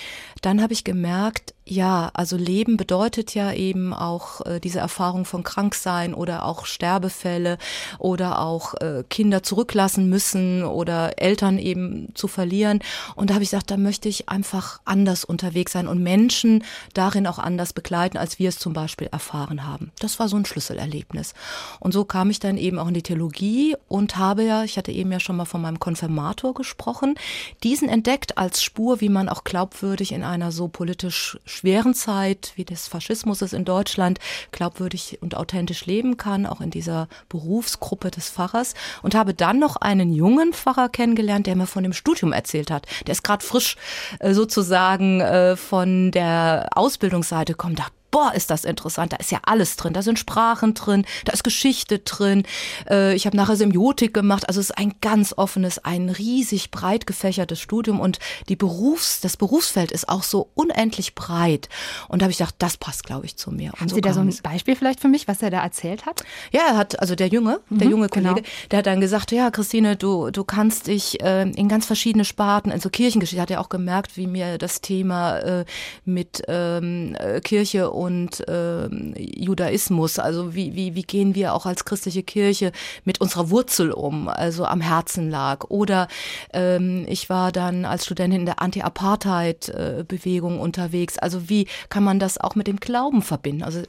dann 0.41 0.61
habe 0.61 0.73
ich 0.73 0.83
gemerkt, 0.83 1.54
ja, 1.67 2.11
also 2.13 2.37
Leben 2.37 2.77
bedeutet 2.77 3.33
ja 3.33 3.51
eben 3.51 3.91
auch 3.91 4.45
äh, 4.45 4.59
diese 4.59 4.77
Erfahrung 4.77 5.25
von 5.25 5.41
Kranksein 5.41 6.13
oder 6.13 6.45
auch 6.45 6.67
Sterbefälle 6.67 7.57
oder 7.97 8.39
auch 8.39 8.75
äh, 8.75 9.03
Kinder 9.09 9.41
zurücklassen 9.41 10.07
müssen 10.07 10.63
oder 10.63 11.19
Eltern 11.19 11.57
eben 11.57 12.09
zu 12.13 12.27
verlieren. 12.27 12.81
Und 13.15 13.29
da 13.29 13.33
habe 13.33 13.43
ich 13.43 13.49
gesagt, 13.49 13.71
da 13.71 13.77
möchte 13.77 14.07
ich 14.09 14.29
einfach 14.29 14.79
anders 14.85 15.25
unterwegs 15.25 15.71
sein 15.71 15.87
und 15.87 16.03
Menschen 16.03 16.63
darin 16.93 17.25
auch 17.25 17.39
anders 17.39 17.73
begleiten, 17.73 18.17
als 18.17 18.37
wir 18.37 18.49
es 18.49 18.59
zum 18.59 18.73
Beispiel 18.73 19.07
erfahren 19.11 19.65
haben. 19.65 19.91
Das 19.97 20.19
war 20.19 20.29
so 20.29 20.37
ein 20.37 20.45
Schlüsselerlebnis. 20.45 21.33
Und 21.79 21.93
so 21.93 22.05
kam 22.05 22.29
ich 22.29 22.39
dann 22.39 22.57
eben 22.57 22.77
auch 22.77 22.89
in 22.89 22.93
die 22.93 23.01
Theologie 23.01 23.75
und 23.87 24.17
habe 24.17 24.43
ja, 24.43 24.63
ich 24.63 24.77
hatte 24.77 24.91
eben 24.91 25.11
ja 25.11 25.19
schon 25.19 25.35
mal 25.35 25.45
von 25.45 25.63
meinem 25.63 25.79
Konfirmator 25.79 26.53
gesprochen, 26.53 27.15
diesen 27.63 27.89
entdeckt 27.89 28.37
als 28.37 28.61
Spur, 28.61 29.01
wie 29.01 29.09
man 29.09 29.29
auch 29.29 29.43
glaubwürdig 29.43 30.11
in 30.11 30.23
einer 30.23 30.51
so 30.51 30.67
politisch 30.67 31.39
schweren 31.55 31.93
Zeit 31.93 32.51
wie 32.55 32.65
des 32.65 32.87
Faschismus 32.87 33.41
in 33.41 33.65
Deutschland 33.65 34.19
glaubwürdig 34.51 35.19
und 35.21 35.35
authentisch 35.35 35.85
leben 35.85 36.17
kann, 36.17 36.45
auch 36.45 36.61
in 36.61 36.69
dieser 36.69 37.07
Berufsgruppe 37.29 38.11
des 38.11 38.29
Pfarrers. 38.29 38.73
Und 39.01 39.15
habe 39.15 39.33
dann 39.33 39.59
noch 39.59 39.77
einen 39.77 40.13
jungen 40.13 40.53
Pfarrer 40.53 40.89
kennengelernt, 40.89 41.47
der 41.47 41.55
mir 41.55 41.67
von 41.67 41.83
dem 41.83 41.93
Studium 41.93 42.33
erzählt 42.33 42.71
hat. 42.71 42.85
Der 43.07 43.13
ist 43.13 43.23
gerade 43.23 43.45
frisch 43.45 43.77
äh, 44.19 44.33
sozusagen 44.33 45.21
äh, 45.21 45.55
von 45.55 46.11
der 46.11 46.69
Ausbildungsseite 46.75 47.53
kommt. 47.53 47.81
Boah, 48.15 48.33
ist 48.33 48.49
das 48.49 48.63
interessant, 48.63 49.11
da 49.11 49.17
ist 49.17 49.29
ja 49.29 49.39
alles 49.43 49.75
drin, 49.75 49.91
da 49.91 50.01
sind 50.01 50.17
Sprachen 50.17 50.73
drin, 50.73 51.05
da 51.25 51.33
ist 51.33 51.43
Geschichte 51.43 51.99
drin. 51.99 52.43
Äh, 52.89 53.13
ich 53.13 53.25
habe 53.25 53.35
nachher 53.35 53.57
Semiotik 53.57 54.13
gemacht, 54.13 54.47
also 54.47 54.61
es 54.61 54.69
ist 54.69 54.77
ein 54.77 54.93
ganz 55.01 55.33
offenes, 55.35 55.83
ein 55.83 56.07
riesig 56.07 56.71
breit 56.71 57.07
gefächertes 57.07 57.59
Studium 57.59 57.99
und 57.99 58.19
die 58.47 58.55
Berufs, 58.55 59.19
das 59.19 59.35
Berufsfeld 59.35 59.91
ist 59.91 60.07
auch 60.07 60.23
so 60.23 60.49
unendlich 60.55 61.13
breit. 61.13 61.67
Und 62.07 62.21
da 62.21 62.23
habe 62.23 62.31
ich 62.31 62.37
gedacht, 62.37 62.55
das 62.59 62.77
passt, 62.77 63.03
glaube 63.03 63.25
ich, 63.25 63.35
zu 63.35 63.51
mir. 63.51 63.73
Haben 63.73 63.89
so 63.89 63.95
Sie 63.95 64.01
da 64.01 64.13
so 64.13 64.21
ein 64.21 64.33
Beispiel 64.41 64.77
vielleicht 64.77 65.01
für 65.01 65.09
mich, 65.09 65.27
was 65.27 65.41
er 65.41 65.49
da 65.49 65.61
erzählt 65.61 66.05
hat? 66.05 66.23
Ja, 66.53 66.61
er 66.69 66.77
hat, 66.77 66.97
also 67.01 67.15
der 67.15 67.27
Junge, 67.27 67.59
der 67.69 67.87
mhm, 67.87 67.91
junge 67.91 68.07
Kollege, 68.07 68.35
genau. 68.35 68.47
der 68.71 68.79
hat 68.79 68.85
dann 68.85 69.01
gesagt, 69.01 69.33
ja, 69.33 69.51
Christine, 69.51 69.97
du, 69.97 70.31
du 70.31 70.45
kannst 70.45 70.87
dich 70.87 71.21
äh, 71.21 71.41
in 71.41 71.67
ganz 71.67 71.85
verschiedene 71.85 72.23
Sparten, 72.23 72.71
also 72.71 72.89
Kirchengeschichte, 72.89 73.41
hat 73.41 73.51
er 73.51 73.59
auch 73.59 73.67
gemerkt, 73.67 74.15
wie 74.15 74.27
mir 74.27 74.57
das 74.57 74.79
Thema 74.79 75.39
äh, 75.39 75.65
mit 76.05 76.43
ähm, 76.47 77.17
äh, 77.19 77.41
Kirche 77.41 77.91
und 77.91 78.04
und 78.05 78.47
äh, 78.47 78.87
Judaismus. 79.17 80.19
Also 80.19 80.55
wie, 80.55 80.75
wie, 80.75 80.95
wie 80.95 81.03
gehen 81.03 81.35
wir 81.35 81.53
auch 81.53 81.65
als 81.65 81.85
christliche 81.85 82.23
Kirche 82.23 82.71
mit 83.03 83.19
unserer 83.19 83.49
Wurzel 83.49 83.91
um, 83.91 84.27
also 84.27 84.65
am 84.65 84.81
Herzen 84.81 85.29
lag. 85.29 85.65
Oder 85.69 86.07
ähm, 86.53 87.05
ich 87.07 87.29
war 87.29 87.51
dann 87.51 87.85
als 87.85 88.05
Studentin 88.05 88.41
in 88.41 88.45
der 88.45 88.61
Anti-Apartheid-Bewegung 88.61 90.59
unterwegs. 90.59 91.17
Also 91.17 91.49
wie 91.49 91.67
kann 91.89 92.03
man 92.03 92.19
das 92.19 92.37
auch 92.37 92.55
mit 92.55 92.67
dem 92.67 92.79
Glauben 92.79 93.21
verbinden? 93.21 93.63
Also 93.63 93.81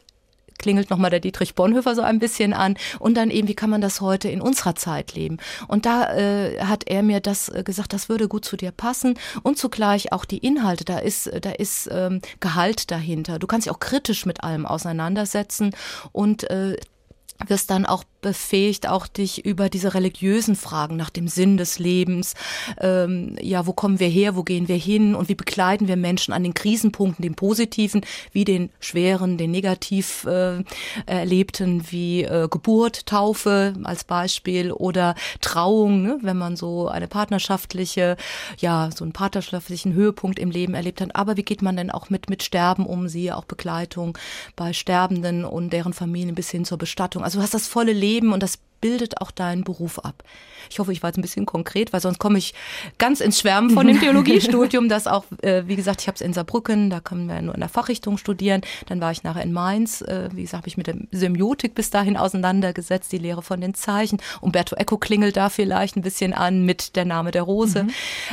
klingelt 0.59 0.91
nochmal 0.91 1.11
der 1.11 1.21
Dietrich 1.21 1.55
Bonhoeffer 1.55 1.95
so 1.95 2.03
ein 2.03 2.19
bisschen 2.19 2.53
an. 2.53 2.77
Und 2.99 3.17
dann 3.17 3.31
eben, 3.31 3.49
wie 3.49 3.55
kann 3.55 3.71
man 3.71 3.81
das 3.81 4.01
heute 4.01 4.29
in 4.29 4.41
unserer 4.41 4.75
Zeit 4.75 5.15
leben? 5.15 5.39
Und 5.69 5.87
da 5.87 6.15
äh, 6.15 6.61
hat 6.61 6.85
er 6.87 7.03
mir 7.03 7.21
das 7.21 7.49
äh, 7.49 7.63
gesagt, 7.65 7.93
das 7.93 8.09
würde 8.09 8.29
gut 8.29 8.45
zu 8.45 8.57
dir 8.57 8.71
passen. 8.71 9.19
Und 9.43 9.59
zugleich 9.59 10.13
auch 10.13 10.25
die 10.25 10.39
Inhalte, 10.39 10.85
da 10.85 10.99
ist, 10.99 11.31
da 11.43 11.51
ist 11.51 11.89
ähm, 11.93 12.21
Gehalt 12.41 12.91
dahinter. 12.91 13.39
Du 13.39 13.47
kannst 13.47 13.67
dich 13.67 13.73
auch 13.73 13.81
kritisch 13.81 14.27
mit 14.27 14.45
allem 14.45 14.67
auseinandersetzen 14.67 15.75
und 16.13 16.49
äh, 16.51 16.77
wirst 17.47 17.71
dann 17.71 17.87
auch 17.87 18.05
befähigt, 18.21 18.89
auch 18.89 19.07
dich 19.07 19.45
über 19.45 19.69
diese 19.69 19.95
religiösen 19.95 20.57
Fragen 20.57 20.97
nach 20.97 21.11
dem 21.11 21.29
Sinn 21.29 21.57
des 21.57 21.79
Lebens, 21.79 22.35
ähm, 22.81 23.37
ja, 23.41 23.67
wo 23.67 23.73
kommen 23.73 24.01
wir 24.01 24.09
her, 24.09 24.37
wo 24.37 24.43
gehen 24.43 24.69
wir 24.69 24.77
hin 24.77 25.15
und 25.15 25.29
wie 25.29 25.35
begleiten 25.35 25.87
wir 25.87 25.97
Menschen 25.97 26.33
an 26.33 26.43
den 26.43 26.55
Krisenpunkten, 26.55 27.23
den 27.23 27.35
positiven 27.35 28.01
wie 28.33 28.45
den 28.45 28.71
schweren, 28.81 29.39
den 29.39 29.51
negativ 29.51 30.25
äh, 30.25 30.65
erlebten, 31.07 31.85
wie 31.91 32.25
äh, 32.25 32.49
Geburt, 32.51 33.07
Taufe 33.07 33.75
als 33.85 34.05
Beispiel 34.05 34.73
oder 34.73 35.15
Trauung, 35.41 36.03
ne, 36.03 36.19
wenn 36.23 36.37
man 36.37 36.57
so 36.57 36.89
eine 36.89 37.07
partnerschaftliche, 37.07 38.17
ja, 38.59 38.91
so 38.95 39.05
einen 39.05 39.13
partnerschaftlichen 39.13 39.93
Höhepunkt 39.93 40.39
im 40.39 40.51
Leben 40.51 40.75
erlebt 40.75 41.01
hat. 41.01 41.15
Aber 41.15 41.37
wie 41.37 41.45
geht 41.45 41.63
man 41.63 41.77
denn 41.77 41.91
auch 41.91 42.11
mit, 42.11 42.29
mit 42.29 42.43
Sterben 42.43 42.87
um, 42.87 43.09
siehe 43.09 43.37
auch 43.37 43.45
Begleitung 43.45 44.19
bei 44.57 44.73
Sterbenden 44.73 45.45
und 45.45 45.73
deren 45.73 45.93
Familien 45.93 46.35
bis 46.35 46.51
hin 46.51 46.65
zur 46.65 46.79
Bestattung. 46.79 47.23
Also 47.27 47.41
du 47.41 47.43
hast 47.43 47.55
das 47.55 47.67
volle 47.67 47.93
Leben 47.93 48.33
und 48.33 48.41
das 48.41 48.57
bildet 48.81 49.21
auch 49.21 49.31
deinen 49.31 49.65
Beruf 49.65 49.99
ab. 49.99 50.23
Ich 50.71 50.79
hoffe, 50.79 50.93
ich 50.93 51.03
war 51.03 51.11
jetzt 51.11 51.19
ein 51.19 51.23
bisschen 51.23 51.47
konkret, 51.47 51.93
weil 51.93 52.01
sonst 52.01 52.19
komme 52.19 52.39
ich 52.39 52.55
ganz 52.99 53.21
ins 53.21 53.41
Schwärmen 53.41 53.71
von 53.71 53.87
dem 53.87 54.01
Theologiestudium, 54.01 54.89
das 54.89 55.07
auch, 55.07 55.25
äh, 55.43 55.63
wie 55.67 55.77
gesagt, 55.77 56.01
ich 56.01 56.09
habe 56.09 56.17
es 56.17 56.21
in 56.21 56.33
Saarbrücken, 56.33 56.91
da 56.91 57.01
können 57.01 57.29
wir 57.29 57.41
nur 57.43 57.55
in 57.55 57.61
der 57.61 57.69
Fachrichtung 57.69 58.19
studieren. 58.19 58.63
Dann 58.87 59.01
war 59.01 59.13
ich 59.13 59.23
nachher 59.23 59.43
in 59.43 59.53
Mainz, 59.53 60.03
äh, 60.03 60.29
wie 60.33 60.43
gesagt, 60.43 60.63
habe 60.63 60.69
ich 60.69 60.77
mit 60.77 60.87
der 60.87 60.97
Semiotik 61.11 61.75
bis 61.75 61.91
dahin 61.91 62.17
auseinandergesetzt, 62.17 63.13
die 63.13 63.19
Lehre 63.19 63.43
von 63.43 63.61
den 63.61 63.75
Zeichen. 63.75 64.19
Umberto 64.41 64.77
Eco 64.77 64.97
klingelt 64.99 65.37
da 65.37 65.49
vielleicht 65.49 65.97
ein 65.97 66.03
bisschen 66.03 66.33
an 66.33 66.65
mit 66.65 66.97
der 66.97 67.05
Name 67.05 67.31
der 67.31 67.43
Rose. 67.43 67.85
Mhm. 67.85 67.91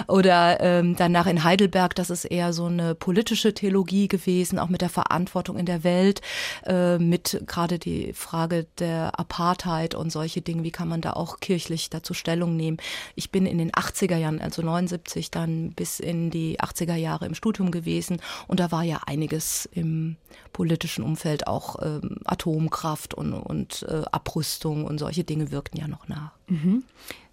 Oder 0.07 0.59
ähm, 0.61 0.95
danach 0.97 1.27
in 1.27 1.43
Heidelberg, 1.43 1.95
das 1.95 2.09
ist 2.09 2.25
eher 2.25 2.53
so 2.53 2.65
eine 2.65 2.95
politische 2.95 3.53
Theologie 3.53 4.07
gewesen, 4.07 4.59
auch 4.59 4.69
mit 4.69 4.81
der 4.81 4.89
Verantwortung 4.89 5.57
in 5.57 5.65
der 5.65 5.83
Welt, 5.83 6.21
äh, 6.65 6.97
mit 6.97 7.43
gerade 7.45 7.79
die 7.79 8.13
Frage 8.13 8.65
der 8.79 9.19
Apartheid 9.19 9.95
und 9.95 10.11
solche 10.11 10.32
Dinge, 10.41 10.63
wie 10.63 10.71
kann 10.71 10.87
man 10.87 11.01
da 11.01 11.13
auch 11.13 11.39
kirchlich 11.39 11.89
dazu 11.89 12.13
Stellung 12.13 12.55
nehmen. 12.55 12.77
Ich 13.15 13.31
bin 13.31 13.45
in 13.45 13.57
den 13.57 13.71
80er 13.71 14.17
Jahren, 14.17 14.41
also 14.41 14.61
79, 14.61 15.31
dann 15.31 15.71
bis 15.71 15.99
in 15.99 16.29
die 16.31 16.59
80er 16.59 16.95
Jahre 16.95 17.25
im 17.25 17.35
Studium 17.35 17.71
gewesen 17.71 18.21
und 18.47 18.59
da 18.59 18.71
war 18.71 18.83
ja 18.83 19.01
einiges 19.05 19.67
im 19.71 20.17
politischen 20.51 21.03
Umfeld, 21.03 21.47
auch 21.47 21.75
ähm, 21.81 22.17
Atomkraft 22.25 23.13
und, 23.13 23.33
und 23.33 23.85
äh, 23.89 24.03
Abrüstung 24.11 24.85
und 24.85 24.99
solche 24.99 25.23
Dinge 25.23 25.51
wirkten 25.51 25.79
ja 25.79 25.87
noch 25.87 26.07
nach. 26.07 26.31
Mhm. 26.47 26.83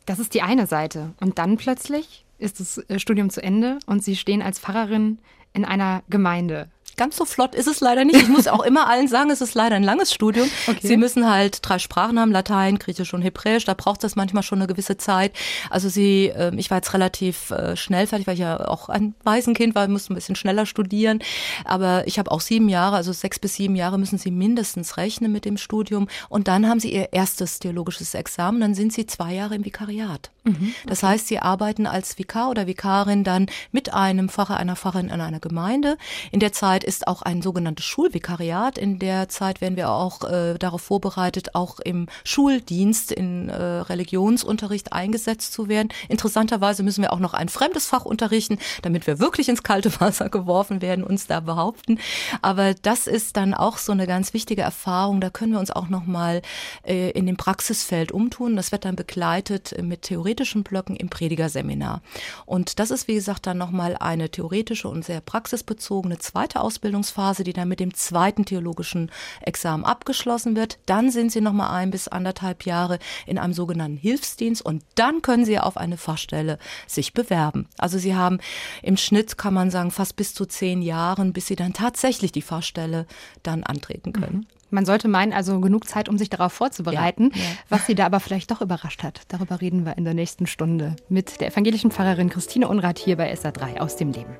Das 0.07 0.19
ist 0.19 0.35
die 0.35 0.43
eine 0.43 0.67
Seite. 0.67 1.13
Und 1.21 1.39
dann 1.39 1.57
plötzlich 1.57 2.25
ist 2.39 2.61
das 2.61 2.79
äh, 2.79 2.99
Studium 2.99 3.31
zu 3.31 3.43
Ende 3.43 3.79
und 3.87 4.03
Sie 4.03 4.17
stehen 4.17 4.43
als 4.43 4.59
Pfarrerin 4.59 5.19
in 5.53 5.65
einer 5.65 6.03
Gemeinde. 6.09 6.69
Ganz 7.01 7.17
so 7.17 7.25
flott 7.25 7.55
ist 7.55 7.67
es 7.67 7.81
leider 7.81 8.05
nicht. 8.05 8.21
Ich 8.21 8.29
muss 8.29 8.47
auch 8.47 8.63
immer 8.63 8.87
allen 8.87 9.09
sagen, 9.09 9.31
es 9.31 9.41
ist 9.41 9.55
leider 9.55 9.75
ein 9.75 9.83
langes 9.83 10.13
Studium. 10.13 10.51
Okay. 10.67 10.87
Sie 10.87 10.99
müssen 10.99 11.27
halt 11.27 11.61
drei 11.63 11.79
Sprachen 11.79 12.21
haben, 12.21 12.31
Latein, 12.31 12.79
Griechisch 12.79 13.15
und 13.15 13.23
Hebräisch. 13.23 13.65
Da 13.65 13.73
braucht 13.73 14.05
es 14.05 14.17
manchmal 14.17 14.43
schon 14.43 14.59
eine 14.59 14.67
gewisse 14.67 14.99
Zeit. 14.99 15.33
Also 15.71 15.89
sie, 15.89 16.31
ähm, 16.37 16.59
ich 16.59 16.71
war 16.71 16.77
jetzt 16.77 16.93
relativ 16.93 17.53
äh, 17.53 17.75
schnell 17.75 18.07
fertig, 18.07 18.27
weil 18.27 18.35
ich 18.35 18.41
ja 18.41 18.69
auch 18.69 18.91
ein 18.91 19.15
Waisenkind 19.25 19.75
war, 19.75 19.89
musste 19.89 20.13
ein 20.13 20.15
bisschen 20.15 20.37
schneller 20.37 20.67
studieren. 20.67 21.21
Aber 21.65 22.07
ich 22.07 22.19
habe 22.19 22.31
auch 22.31 22.43
sieben 22.43 22.69
Jahre, 22.69 22.97
also 22.97 23.13
sechs 23.13 23.39
bis 23.39 23.55
sieben 23.55 23.77
Jahre 23.77 23.99
müssen 23.99 24.19
sie 24.19 24.31
mindestens 24.31 24.99
rechnen 24.99 25.33
mit 25.33 25.47
dem 25.47 25.57
Studium. 25.57 26.07
Und 26.29 26.49
dann 26.49 26.69
haben 26.69 26.81
sie 26.81 26.93
ihr 26.93 27.15
erstes 27.15 27.61
theologisches 27.61 28.13
Examen. 28.13 28.61
Dann 28.61 28.75
sind 28.75 28.93
sie 28.93 29.07
zwei 29.07 29.33
Jahre 29.33 29.55
im 29.55 29.65
Vikariat. 29.65 30.33
Mhm. 30.44 30.74
Das 30.87 31.03
heißt, 31.03 31.29
sie 31.29 31.38
arbeiten 31.38 31.87
als 31.87 32.18
Vikar 32.18 32.50
oder 32.50 32.66
Vikarin 32.66 33.24
dann 33.24 33.46
mit 33.72 33.92
einem 33.92 34.29
Pfarrer, 34.29 34.57
einer 34.57 34.76
Pfarrerin 34.76 35.09
in 35.09 35.20
einer 35.20 35.40
Gemeinde. 35.40 35.98
In 36.31 36.40
der 36.40 36.53
Zeit 36.53 36.83
ist 36.83 37.07
auch 37.07 37.22
ein 37.22 37.42
sogenanntes 37.42 37.85
Schulvikariat. 37.85 38.79
In 38.79 38.98
der 38.98 39.29
Zeit 39.29 39.61
werden 39.61 39.76
wir 39.76 39.90
auch 39.90 40.24
äh, 40.24 40.59
darauf 40.59 40.83
vorbereitet, 40.83 41.55
auch 41.55 41.79
im 41.81 42.07
Schuldienst 42.24 43.12
in 43.12 43.48
äh, 43.48 43.62
Religionsunterricht 43.62 44.92
eingesetzt 44.92 45.53
zu 45.53 45.68
werden. 45.68 45.88
Interessanterweise 46.09 46.83
müssen 46.83 47.03
wir 47.03 47.12
auch 47.12 47.18
noch 47.18 47.35
ein 47.35 47.48
fremdes 47.48 47.87
Fach 47.87 48.05
unterrichten, 48.05 48.59
damit 48.83 49.07
wir 49.07 49.18
wirklich 49.18 49.48
ins 49.48 49.62
kalte 49.62 49.92
Wasser 50.00 50.31
geworfen 50.31 50.81
werden, 50.81 51.05
uns 51.05 51.26
da 51.26 51.40
behaupten. 51.40 51.98
Aber 52.40 52.74
das 52.74 53.07
ist 53.07 53.37
dann 53.37 53.53
auch 53.53 53.76
so 53.76 53.92
eine 53.92 54.07
ganz 54.07 54.33
wichtige 54.33 54.62
Erfahrung. 54.62 55.20
Da 55.20 55.29
können 55.29 55.53
wir 55.53 55.61
uns 55.61 55.70
auch 55.70 55.88
noch 55.88 56.07
mal 56.07 56.40
äh, 56.83 57.11
in 57.11 57.26
dem 57.26 57.37
Praxisfeld 57.37 58.11
umtun. 58.11 58.57
Das 58.57 58.72
wird 58.72 58.85
dann 58.85 58.96
begleitet 58.96 59.74
mit 59.83 60.03
theoretischen 60.31 60.62
Blöcken 60.62 60.97
im 60.97 61.09
Predigerseminar. 61.09 62.03
Und 62.47 62.79
das 62.79 62.90
ist, 62.90 63.09
wie 63.09 63.14
gesagt, 63.14 63.47
dann 63.47 63.59
noch 63.59 63.71
mal 63.71 63.97
eine 63.97 64.31
theoretische 64.31 64.88
und 64.88 65.05
sehr 65.05 65.21
praxisbezogene 65.21 66.19
zweite 66.19 66.61
Ausbildung 66.61 67.01
Ausbildungsphase, 67.01 67.45
die 67.45 67.53
dann 67.53 67.69
mit 67.69 67.81
dem 67.81 67.95
zweiten 67.95 68.45
theologischen 68.45 69.11
Examen 69.43 69.85
abgeschlossen 69.85 70.57
wird. 70.57 70.79
Dann 70.87 71.11
sind 71.11 71.33
sie 71.33 71.40
noch 71.40 71.53
mal 71.53 71.71
ein 71.71 71.90
bis 71.90 72.09
anderthalb 72.09 72.64
Jahre 72.64 72.99
in 73.27 73.38
einem 73.38 73.53
sogenannten 73.53 73.97
Hilfsdienst 73.97 74.64
und 74.64 74.83
dann 74.95 75.23
können 75.23 75.45
sie 75.45 75.59
auf 75.59 75.77
eine 75.77 75.97
Fachstelle 75.97 76.59
sich 76.87 77.12
bewerben. 77.12 77.69
Also 77.79 77.99
sie 77.99 78.14
haben 78.14 78.38
im 78.83 78.97
Schnitt, 78.97 79.38
kann 79.38 79.55
man 79.55 79.71
sagen, 79.71 79.90
fast 79.90 80.16
bis 80.16 80.35
zu 80.35 80.47
zehn 80.47 80.83
Jahren, 80.83 81.33
bis 81.33 81.47
sie 81.47 81.57
dann 81.57 81.73
tatsächlich 81.73 82.33
die 82.33 82.43
Fachstelle 82.43 83.07
dann 83.43 83.62
antreten 83.62 84.12
können. 84.12 84.47
Mhm. 84.49 84.60
Man 84.73 84.87
sollte 84.87 85.09
meinen, 85.09 85.33
also 85.33 85.59
genug 85.61 85.89
Zeit, 85.89 86.09
um 86.09 86.17
sich 86.17 86.31
darauf 86.31 86.53
vorzubereiten. 86.53 87.33
Ja, 87.35 87.43
ja. 87.43 87.49
Was 87.69 87.87
Sie 87.87 87.97
da 87.97 88.07
aber 88.07 88.21
vielleicht 88.21 88.51
doch 88.53 88.61
überrascht 88.61 89.03
hat, 89.03 89.23
darüber 89.27 89.61
reden 89.61 89.85
wir 89.85 89.99
in 89.99 90.05
der 90.05 90.15
nächsten 90.15 90.47
Stunde 90.47 90.95
mit 91.09 91.41
der 91.41 91.49
evangelischen 91.49 91.91
Pfarrerin 91.91 92.31
Christine 92.31 92.69
Unrath 92.69 93.01
hier 93.01 93.17
bei 93.17 93.33
SA3 93.33 93.79
aus 93.79 93.97
dem 93.97 94.13
Leben. 94.13 94.37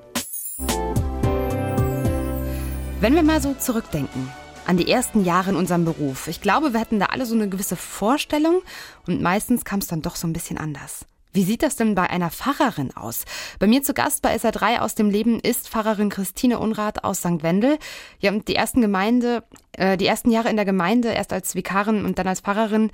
Wenn 3.01 3.15
wir 3.15 3.25
mal 3.25 3.41
so 3.41 3.55
zurückdenken 3.55 4.29
an 4.67 4.77
die 4.77 4.89
ersten 4.89 5.25
Jahre 5.25 5.51
in 5.51 5.57
unserem 5.57 5.85
Beruf, 5.85 6.29
ich 6.29 6.41
glaube, 6.41 6.75
wir 6.75 6.81
hatten 6.81 7.01
da 7.01 7.07
alle 7.07 7.27
so 7.27 7.35
eine 7.35 7.49
gewisse 7.49 7.75
Vorstellung 7.75 8.63
und 9.09 9.21
meistens 9.21 9.65
kam 9.65 9.81
es 9.81 9.89
dann 9.89 10.03
doch 10.03 10.15
so 10.15 10.29
ein 10.29 10.33
bisschen 10.33 10.59
anders. 10.59 11.07
Wie 11.33 11.45
sieht 11.45 11.63
das 11.63 11.77
denn 11.77 11.95
bei 11.95 12.11
einer 12.11 12.31
Pfarrerin 12.31 12.97
aus? 12.97 13.25
Bei 13.59 13.67
mir 13.67 13.83
zu 13.83 13.95
Gast 13.95 14.23
bei 14.23 14.35
SA3 14.35 14.81
aus 14.81 14.95
dem 14.95 15.11
Leben 15.11 15.39
ist 15.39 15.69
Pfarrerin 15.69 16.09
Christine 16.09 16.59
Unrath 16.59 17.05
aus 17.05 17.19
St. 17.19 17.43
Wendel. 17.43 17.79
Ja, 18.19 18.33
und 18.33 18.49
die 18.49 18.57
ersten 18.57 18.81
Gemeinde, 18.81 19.45
äh, 19.73 19.97
die 19.97 20.07
ersten 20.07 20.31
Jahre 20.31 20.49
in 20.49 20.57
der 20.57 20.65
Gemeinde, 20.65 21.09
erst 21.09 21.33
als 21.33 21.55
Vikarin 21.55 22.05
und 22.05 22.19
dann 22.19 22.27
als 22.27 22.41
Pfarrerin, 22.41 22.91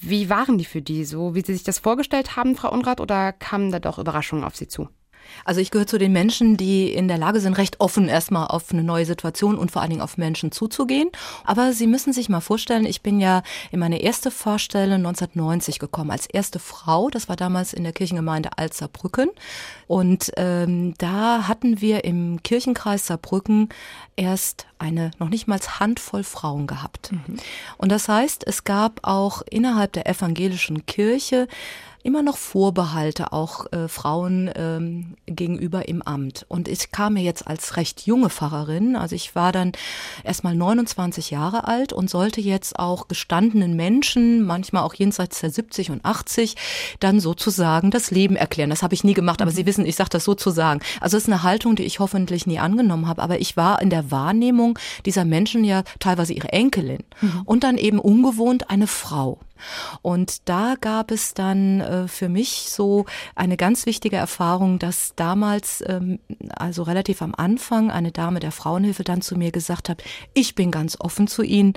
wie 0.00 0.30
waren 0.30 0.58
die 0.58 0.64
für 0.64 0.82
die 0.82 1.04
so, 1.04 1.34
wie 1.34 1.42
Sie 1.42 1.52
sich 1.52 1.62
das 1.62 1.78
vorgestellt 1.78 2.34
haben, 2.34 2.56
Frau 2.56 2.72
Unrath, 2.72 3.00
oder 3.00 3.32
kamen 3.32 3.70
da 3.70 3.78
doch 3.78 3.98
Überraschungen 3.98 4.44
auf 4.44 4.56
Sie 4.56 4.66
zu? 4.66 4.88
Also 5.44 5.60
ich 5.60 5.70
gehöre 5.70 5.86
zu 5.86 5.98
den 5.98 6.12
Menschen, 6.12 6.56
die 6.56 6.92
in 6.92 7.08
der 7.08 7.18
Lage 7.18 7.40
sind, 7.40 7.58
recht 7.58 7.80
offen 7.80 8.08
erstmal 8.08 8.48
auf 8.48 8.72
eine 8.72 8.82
neue 8.82 9.06
Situation 9.06 9.56
und 9.56 9.70
vor 9.70 9.82
allen 9.82 9.90
Dingen 9.90 10.02
auf 10.02 10.18
Menschen 10.18 10.52
zuzugehen. 10.52 11.10
Aber 11.44 11.72
Sie 11.72 11.86
müssen 11.86 12.12
sich 12.12 12.28
mal 12.28 12.40
vorstellen, 12.40 12.86
ich 12.86 13.02
bin 13.02 13.20
ja 13.20 13.42
in 13.70 13.80
meine 13.80 14.00
erste 14.00 14.30
Fahrstelle 14.30 14.94
1990 14.96 15.78
gekommen, 15.78 16.10
als 16.10 16.26
erste 16.26 16.58
Frau. 16.58 17.10
Das 17.10 17.28
war 17.28 17.36
damals 17.36 17.72
in 17.72 17.84
der 17.84 17.92
Kirchengemeinde 17.92 18.50
Alzerbrücken. 18.56 19.30
Und 19.86 20.32
ähm, 20.36 20.94
da 20.98 21.48
hatten 21.48 21.80
wir 21.80 22.04
im 22.04 22.42
Kirchenkreis 22.42 23.06
Saarbrücken 23.06 23.68
erst 24.16 24.66
eine 24.78 25.10
noch 25.18 25.28
nicht 25.28 25.46
mal 25.46 25.58
Handvoll 25.60 26.24
Frauen 26.24 26.66
gehabt. 26.66 27.12
Mhm. 27.12 27.36
Und 27.76 27.90
das 27.90 28.08
heißt, 28.08 28.46
es 28.46 28.64
gab 28.64 29.00
auch 29.02 29.42
innerhalb 29.50 29.92
der 29.92 30.06
evangelischen 30.08 30.86
Kirche 30.86 31.48
immer 32.02 32.22
noch 32.22 32.36
Vorbehalte 32.36 33.32
auch 33.32 33.70
äh, 33.72 33.88
Frauen 33.88 34.50
ähm, 34.54 35.16
gegenüber 35.26 35.88
im 35.88 36.02
Amt. 36.02 36.46
Und 36.48 36.68
ich 36.68 36.92
kam 36.92 37.14
mir 37.14 37.22
jetzt 37.22 37.46
als 37.46 37.76
recht 37.76 38.06
junge 38.06 38.30
Pfarrerin, 38.30 38.96
also 38.96 39.14
ich 39.14 39.34
war 39.34 39.52
dann 39.52 39.72
erst 40.24 40.44
mal 40.44 40.54
29 40.54 41.30
Jahre 41.30 41.66
alt 41.66 41.92
und 41.92 42.08
sollte 42.08 42.40
jetzt 42.40 42.78
auch 42.78 43.08
gestandenen 43.08 43.76
Menschen, 43.76 44.44
manchmal 44.44 44.82
auch 44.82 44.94
jenseits 44.94 45.40
der 45.40 45.50
70 45.50 45.90
und 45.90 46.04
80, 46.04 46.56
dann 47.00 47.20
sozusagen 47.20 47.90
das 47.90 48.10
Leben 48.10 48.36
erklären. 48.36 48.70
Das 48.70 48.82
habe 48.82 48.94
ich 48.94 49.04
nie 49.04 49.14
gemacht, 49.14 49.42
aber 49.42 49.50
Sie 49.50 49.66
wissen, 49.66 49.86
ich 49.86 49.96
sage 49.96 50.10
das 50.10 50.24
sozusagen. 50.24 50.80
Also 51.00 51.16
es 51.16 51.24
ist 51.24 51.28
eine 51.28 51.42
Haltung, 51.42 51.76
die 51.76 51.84
ich 51.84 52.00
hoffentlich 52.00 52.46
nie 52.46 52.58
angenommen 52.58 53.08
habe, 53.08 53.22
aber 53.22 53.40
ich 53.40 53.56
war 53.56 53.82
in 53.82 53.90
der 53.90 54.10
Wahrnehmung 54.10 54.78
dieser 55.04 55.24
Menschen 55.24 55.64
ja 55.64 55.82
teilweise 55.98 56.32
ihre 56.32 56.52
Enkelin 56.52 57.02
mhm. 57.20 57.42
und 57.44 57.64
dann 57.64 57.78
eben 57.78 57.98
ungewohnt 57.98 58.70
eine 58.70 58.86
Frau. 58.86 59.38
Und 60.02 60.48
da 60.48 60.74
gab 60.80 61.10
es 61.10 61.34
dann 61.34 61.80
äh, 61.80 62.08
für 62.08 62.28
mich 62.28 62.66
so 62.68 63.06
eine 63.34 63.56
ganz 63.56 63.86
wichtige 63.86 64.16
Erfahrung, 64.16 64.78
dass 64.78 65.14
damals, 65.16 65.82
ähm, 65.86 66.20
also 66.50 66.82
relativ 66.82 67.22
am 67.22 67.34
Anfang, 67.34 67.90
eine 67.90 68.12
Dame 68.12 68.40
der 68.40 68.52
Frauenhilfe 68.52 69.04
dann 69.04 69.22
zu 69.22 69.36
mir 69.36 69.52
gesagt 69.52 69.88
hat, 69.88 70.02
ich 70.34 70.54
bin 70.54 70.70
ganz 70.70 70.96
offen 71.00 71.26
zu 71.26 71.42
Ihnen. 71.42 71.74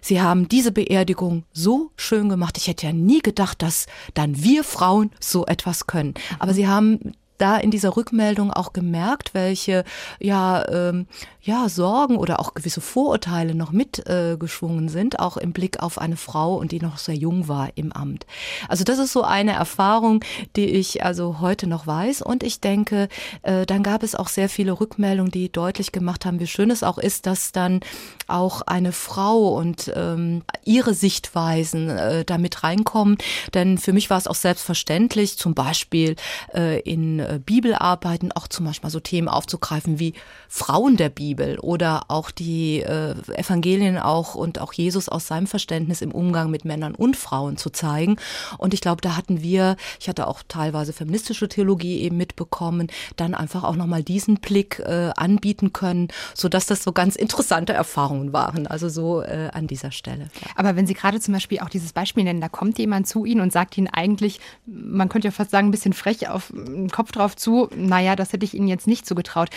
Sie 0.00 0.20
haben 0.20 0.48
diese 0.48 0.72
Beerdigung 0.72 1.44
so 1.52 1.90
schön 1.96 2.28
gemacht. 2.28 2.58
Ich 2.58 2.68
hätte 2.68 2.86
ja 2.86 2.92
nie 2.92 3.20
gedacht, 3.20 3.62
dass 3.62 3.86
dann 4.14 4.42
wir 4.42 4.64
Frauen 4.64 5.10
so 5.20 5.46
etwas 5.46 5.86
können. 5.86 6.14
Aber 6.38 6.54
Sie 6.54 6.68
haben 6.68 7.12
da 7.38 7.56
in 7.56 7.70
dieser 7.70 7.96
Rückmeldung 7.96 8.52
auch 8.52 8.72
gemerkt, 8.72 9.34
welche 9.34 9.84
ja, 10.18 10.66
ähm, 10.68 11.06
ja 11.42 11.68
Sorgen 11.68 12.16
oder 12.16 12.40
auch 12.40 12.54
gewisse 12.54 12.80
Vorurteile 12.80 13.54
noch 13.54 13.72
mitgeschwungen 13.72 14.88
äh, 14.88 14.90
sind, 14.90 15.18
auch 15.18 15.36
im 15.36 15.52
Blick 15.52 15.82
auf 15.82 15.98
eine 15.98 16.16
Frau 16.16 16.56
und 16.56 16.72
die 16.72 16.80
noch 16.80 16.98
sehr 16.98 17.14
jung 17.14 17.48
war 17.48 17.70
im 17.74 17.92
Amt. 17.92 18.26
Also 18.68 18.84
das 18.84 18.98
ist 18.98 19.12
so 19.12 19.22
eine 19.22 19.52
Erfahrung, 19.52 20.24
die 20.56 20.66
ich 20.66 21.04
also 21.04 21.40
heute 21.40 21.66
noch 21.66 21.86
weiß 21.86 22.22
und 22.22 22.42
ich 22.42 22.60
denke, 22.60 23.08
äh, 23.42 23.66
dann 23.66 23.82
gab 23.82 24.02
es 24.02 24.14
auch 24.14 24.28
sehr 24.28 24.48
viele 24.48 24.80
Rückmeldungen, 24.80 25.30
die 25.30 25.50
deutlich 25.50 25.92
gemacht 25.92 26.26
haben, 26.26 26.40
wie 26.40 26.46
schön 26.46 26.70
es 26.70 26.82
auch 26.82 26.98
ist, 26.98 27.26
dass 27.26 27.52
dann 27.52 27.80
auch 28.26 28.62
eine 28.62 28.92
Frau 28.92 29.48
und 29.56 29.92
ähm, 29.94 30.42
ihre 30.64 30.94
Sichtweisen 30.94 31.88
äh, 31.90 32.24
damit 32.24 32.62
reinkommen. 32.62 33.18
Denn 33.54 33.78
für 33.78 33.92
mich 33.92 34.10
war 34.10 34.18
es 34.18 34.26
auch 34.26 34.34
selbstverständlich, 34.34 35.38
zum 35.38 35.54
Beispiel 35.54 36.16
äh, 36.54 36.80
in 36.80 37.20
äh, 37.20 37.40
Bibelarbeiten 37.44 38.32
auch 38.32 38.48
zum 38.48 38.66
Beispiel 38.66 38.90
so 38.90 39.00
Themen 39.00 39.28
aufzugreifen 39.28 39.98
wie 39.98 40.14
Frauen 40.48 40.96
der 40.96 41.08
Bibel 41.08 41.58
oder 41.58 42.04
auch 42.08 42.30
die 42.30 42.80
äh, 42.80 43.14
Evangelien 43.34 43.98
auch 43.98 44.34
und 44.34 44.60
auch 44.60 44.72
Jesus 44.72 45.08
aus 45.08 45.26
seinem 45.26 45.46
Verständnis 45.46 46.02
im 46.02 46.12
Umgang 46.12 46.50
mit 46.50 46.64
Männern 46.64 46.94
und 46.94 47.16
Frauen 47.16 47.56
zu 47.56 47.70
zeigen. 47.70 48.16
Und 48.58 48.74
ich 48.74 48.80
glaube, 48.80 49.00
da 49.00 49.16
hatten 49.16 49.42
wir, 49.42 49.76
ich 50.00 50.08
hatte 50.08 50.26
auch 50.26 50.42
teilweise 50.48 50.92
feministische 50.92 51.48
Theologie 51.48 52.00
eben 52.00 52.16
mitbekommen, 52.16 52.88
dann 53.16 53.34
einfach 53.34 53.64
auch 53.64 53.76
nochmal 53.76 54.02
diesen 54.02 54.36
Blick 54.36 54.80
äh, 54.80 55.10
anbieten 55.16 55.72
können, 55.72 56.08
so 56.34 56.48
dass 56.48 56.66
das 56.66 56.82
so 56.82 56.92
ganz 56.92 57.16
interessante 57.16 57.72
Erfahrungen 57.72 58.15
waren. 58.32 58.66
Also 58.66 58.88
so 58.88 59.22
äh, 59.22 59.50
an 59.52 59.66
dieser 59.66 59.90
Stelle. 59.90 60.28
Aber 60.54 60.76
wenn 60.76 60.86
Sie 60.86 60.94
gerade 60.94 61.20
zum 61.20 61.34
Beispiel 61.34 61.60
auch 61.60 61.68
dieses 61.68 61.92
Beispiel 61.92 62.24
nennen, 62.24 62.40
da 62.40 62.48
kommt 62.48 62.78
jemand 62.78 63.06
zu 63.06 63.24
Ihnen 63.24 63.40
und 63.40 63.52
sagt 63.52 63.76
Ihnen 63.78 63.88
eigentlich, 63.88 64.40
man 64.66 65.08
könnte 65.08 65.28
ja 65.28 65.32
fast 65.32 65.50
sagen, 65.50 65.68
ein 65.68 65.70
bisschen 65.70 65.92
frech 65.92 66.28
auf 66.28 66.52
den 66.54 66.90
Kopf 66.90 67.12
drauf 67.12 67.36
zu, 67.36 67.68
naja, 67.74 68.16
das 68.16 68.32
hätte 68.32 68.44
ich 68.44 68.54
Ihnen 68.54 68.68
jetzt 68.68 68.86
nicht 68.86 69.06
zugetraut. 69.06 69.50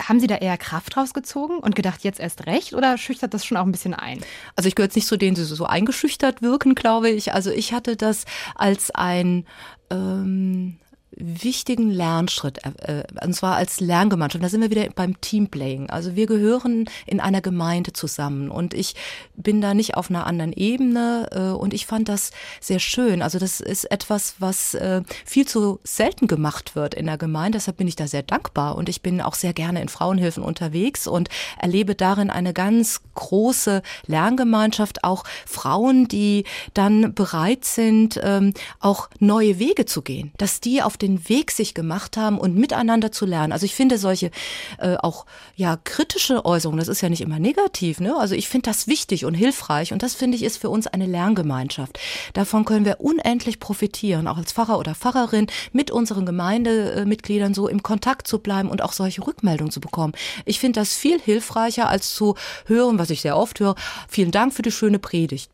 Haben 0.00 0.20
Sie 0.20 0.26
da 0.26 0.36
eher 0.36 0.56
Kraft 0.58 0.96
rausgezogen 0.96 1.58
und 1.58 1.74
gedacht, 1.74 2.04
jetzt 2.04 2.20
erst 2.20 2.46
recht 2.46 2.74
oder 2.74 2.98
schüchtert 2.98 3.34
das 3.34 3.44
schon 3.44 3.56
auch 3.56 3.66
ein 3.66 3.72
bisschen 3.72 3.94
ein? 3.94 4.20
Also 4.56 4.68
ich 4.68 4.74
gehöre 4.74 4.86
jetzt 4.86 4.96
nicht 4.96 5.08
zu 5.08 5.16
denen, 5.16 5.34
die 5.34 5.42
so 5.42 5.66
eingeschüchtert 5.66 6.42
wirken, 6.42 6.74
glaube 6.74 7.10
ich. 7.10 7.32
Also 7.32 7.50
ich 7.50 7.72
hatte 7.72 7.96
das 7.96 8.24
als 8.54 8.90
ein 8.90 9.46
ähm, 9.90 10.78
wichtigen 11.22 11.90
Lernschritt, 11.90 12.60
äh, 12.64 13.04
und 13.24 13.34
zwar 13.34 13.56
als 13.56 13.80
Lerngemeinschaft. 13.80 14.42
Da 14.42 14.48
sind 14.48 14.60
wir 14.60 14.70
wieder 14.70 14.88
beim 14.94 15.20
Teamplaying. 15.20 15.88
Also 15.90 16.16
wir 16.16 16.26
gehören 16.26 16.86
in 17.06 17.20
einer 17.20 17.40
Gemeinde 17.40 17.92
zusammen 17.92 18.50
und 18.50 18.74
ich 18.74 18.94
bin 19.36 19.60
da 19.60 19.74
nicht 19.74 19.96
auf 19.96 20.10
einer 20.10 20.26
anderen 20.26 20.52
Ebene 20.52 21.28
äh, 21.32 21.56
und 21.56 21.74
ich 21.74 21.86
fand 21.86 22.08
das 22.08 22.32
sehr 22.60 22.78
schön. 22.78 23.22
Also 23.22 23.38
das 23.38 23.60
ist 23.60 23.90
etwas, 23.90 24.36
was 24.38 24.74
äh, 24.74 25.02
viel 25.24 25.46
zu 25.46 25.80
selten 25.84 26.26
gemacht 26.26 26.74
wird 26.74 26.94
in 26.94 27.06
der 27.06 27.18
Gemeinde. 27.18 27.58
Deshalb 27.58 27.76
bin 27.76 27.88
ich 27.88 27.96
da 27.96 28.06
sehr 28.06 28.22
dankbar 28.22 28.76
und 28.76 28.88
ich 28.88 29.02
bin 29.02 29.20
auch 29.20 29.34
sehr 29.34 29.52
gerne 29.52 29.80
in 29.80 29.88
Frauenhilfen 29.88 30.42
unterwegs 30.42 31.06
und 31.06 31.28
erlebe 31.58 31.94
darin 31.94 32.30
eine 32.30 32.52
ganz 32.52 33.00
große 33.14 33.82
Lerngemeinschaft, 34.06 35.04
auch 35.04 35.24
Frauen, 35.46 36.08
die 36.08 36.44
dann 36.74 37.14
bereit 37.14 37.64
sind, 37.64 38.20
ähm, 38.22 38.54
auch 38.80 39.08
neue 39.18 39.58
Wege 39.58 39.86
zu 39.86 40.02
gehen, 40.02 40.32
dass 40.38 40.60
die 40.60 40.82
auf 40.82 40.96
den 40.96 41.11
Weg 41.28 41.50
sich 41.50 41.74
gemacht 41.74 42.16
haben 42.16 42.38
und 42.38 42.56
miteinander 42.56 43.12
zu 43.12 43.26
lernen. 43.26 43.52
Also 43.52 43.66
ich 43.66 43.74
finde 43.74 43.98
solche 43.98 44.30
äh, 44.78 44.96
auch 44.96 45.26
ja 45.56 45.76
kritische 45.76 46.44
Äußerungen, 46.44 46.78
das 46.78 46.88
ist 46.88 47.00
ja 47.00 47.08
nicht 47.08 47.20
immer 47.20 47.38
negativ, 47.38 48.00
ne? 48.00 48.16
Also 48.16 48.34
ich 48.34 48.48
finde 48.48 48.70
das 48.70 48.86
wichtig 48.86 49.24
und 49.24 49.34
hilfreich 49.34 49.92
und 49.92 50.02
das 50.02 50.14
finde 50.14 50.36
ich 50.36 50.42
ist 50.42 50.58
für 50.58 50.70
uns 50.70 50.86
eine 50.86 51.06
Lerngemeinschaft. 51.06 51.98
Davon 52.32 52.64
können 52.64 52.84
wir 52.84 53.00
unendlich 53.00 53.60
profitieren, 53.60 54.26
auch 54.28 54.38
als 54.38 54.52
Pfarrer 54.52 54.78
oder 54.78 54.94
Pfarrerin 54.94 55.46
mit 55.72 55.90
unseren 55.90 56.26
Gemeindemitgliedern 56.26 57.54
so 57.54 57.68
im 57.68 57.82
Kontakt 57.82 58.26
zu 58.26 58.38
bleiben 58.38 58.70
und 58.70 58.82
auch 58.82 58.92
solche 58.92 59.26
Rückmeldungen 59.26 59.70
zu 59.70 59.80
bekommen. 59.80 60.12
Ich 60.44 60.60
finde 60.60 60.80
das 60.80 60.94
viel 60.94 61.20
hilfreicher 61.20 61.88
als 61.88 62.14
zu 62.14 62.34
hören, 62.66 62.98
was 62.98 63.10
ich 63.10 63.20
sehr 63.20 63.36
oft 63.36 63.60
höre. 63.60 63.74
Vielen 64.08 64.30
Dank 64.30 64.54
für 64.54 64.62
die 64.62 64.72
schöne 64.72 64.98
Predigt. 64.98 65.50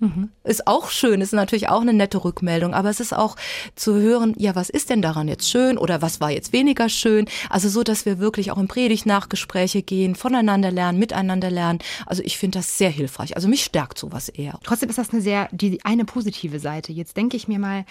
Mhm. 0.00 0.30
Ist 0.44 0.66
auch 0.66 0.90
schön, 0.90 1.20
ist 1.20 1.34
natürlich 1.34 1.68
auch 1.68 1.82
eine 1.82 1.92
nette 1.92 2.24
Rückmeldung, 2.24 2.72
aber 2.72 2.88
es 2.88 3.00
ist 3.00 3.12
auch 3.12 3.36
zu 3.76 3.94
hören, 3.94 4.34
ja, 4.38 4.54
was 4.54 4.70
ist 4.70 4.88
denn 4.88 5.02
daran 5.02 5.28
jetzt 5.28 5.48
schön 5.48 5.76
oder 5.76 6.00
was 6.00 6.20
war 6.20 6.30
jetzt 6.30 6.54
weniger 6.54 6.88
schön? 6.88 7.26
Also 7.50 7.68
so, 7.68 7.82
dass 7.82 8.06
wir 8.06 8.18
wirklich 8.18 8.50
auch 8.50 8.56
im 8.56 8.66
Predigt-Nachgespräche 8.66 9.82
gehen, 9.82 10.14
voneinander 10.14 10.70
lernen, 10.70 10.98
miteinander 10.98 11.50
lernen. 11.50 11.80
Also 12.06 12.22
ich 12.24 12.38
finde 12.38 12.58
das 12.58 12.78
sehr 12.78 12.90
hilfreich. 12.90 13.36
Also 13.36 13.46
mich 13.46 13.62
stärkt 13.62 13.98
sowas 13.98 14.30
eher. 14.30 14.58
Trotzdem 14.64 14.88
ist 14.88 14.98
das 14.98 15.10
eine 15.10 15.20
sehr, 15.20 15.48
die 15.52 15.84
eine 15.84 16.06
positive 16.06 16.58
Seite. 16.60 16.92
Jetzt 16.92 17.18
denke 17.18 17.36
ich 17.36 17.46
mir 17.46 17.58
mal, 17.58 17.84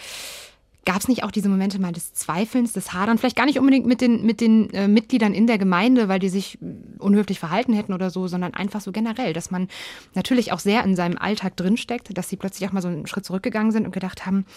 Gab 0.90 1.02
es 1.02 1.08
nicht 1.08 1.24
auch 1.24 1.30
diese 1.30 1.50
Momente 1.50 1.80
mal 1.80 1.92
des 1.92 2.16
Zweifelns, 2.16 2.74
des 2.74 2.94
Hadern? 2.94 3.20
Vielleicht 3.20 3.36
gar 3.36 3.46
nicht 3.46 3.60
unbedingt 3.60 3.86
mit 3.86 4.02
den, 4.02 4.26
mit 4.26 4.42
den 4.42 4.72
äh, 4.72 4.88
Mitgliedern 4.88 5.36
in 5.36 5.46
der 5.46 5.60
Gemeinde, 5.60 6.08
weil 6.08 6.18
die 6.18 6.30
sich 6.30 6.58
unhöflich 6.98 7.38
verhalten 7.38 7.74
hätten 7.74 7.94
oder 7.94 8.10
so, 8.10 8.28
sondern 8.28 8.56
einfach 8.56 8.82
so 8.82 8.92
generell, 8.92 9.34
dass 9.34 9.52
man 9.52 9.68
natürlich 10.16 10.52
auch 10.52 10.58
sehr 10.58 10.84
in 10.84 10.96
seinem 10.96 11.20
Alltag 11.20 11.56
drinsteckt, 11.58 12.18
dass 12.18 12.28
sie 12.28 12.38
plötzlich 12.38 12.68
auch 12.68 12.74
mal 12.74 12.82
so 12.82 12.88
einen 12.88 13.06
Schritt 13.06 13.24
zurückgegangen 13.24 13.72
sind 13.72 13.86
und 13.86 13.92
gedacht 13.92 14.26
haben, 14.26 14.48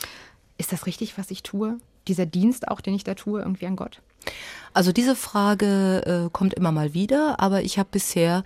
ist 0.56 0.72
das 0.72 0.86
richtig, 0.86 1.18
was 1.18 1.30
ich 1.30 1.42
tue? 1.42 1.76
Dieser 2.08 2.24
Dienst 2.24 2.66
auch, 2.66 2.80
den 2.80 2.94
ich 2.94 3.04
da 3.04 3.12
tue, 3.12 3.42
irgendwie 3.42 3.66
an 3.66 3.76
Gott? 3.76 4.00
Also 4.72 4.90
diese 4.90 5.14
Frage 5.14 6.02
äh, 6.06 6.30
kommt 6.32 6.54
immer 6.54 6.72
mal 6.72 6.94
wieder, 6.94 7.40
aber 7.40 7.62
ich 7.62 7.78
habe 7.78 7.90
bisher 7.92 8.42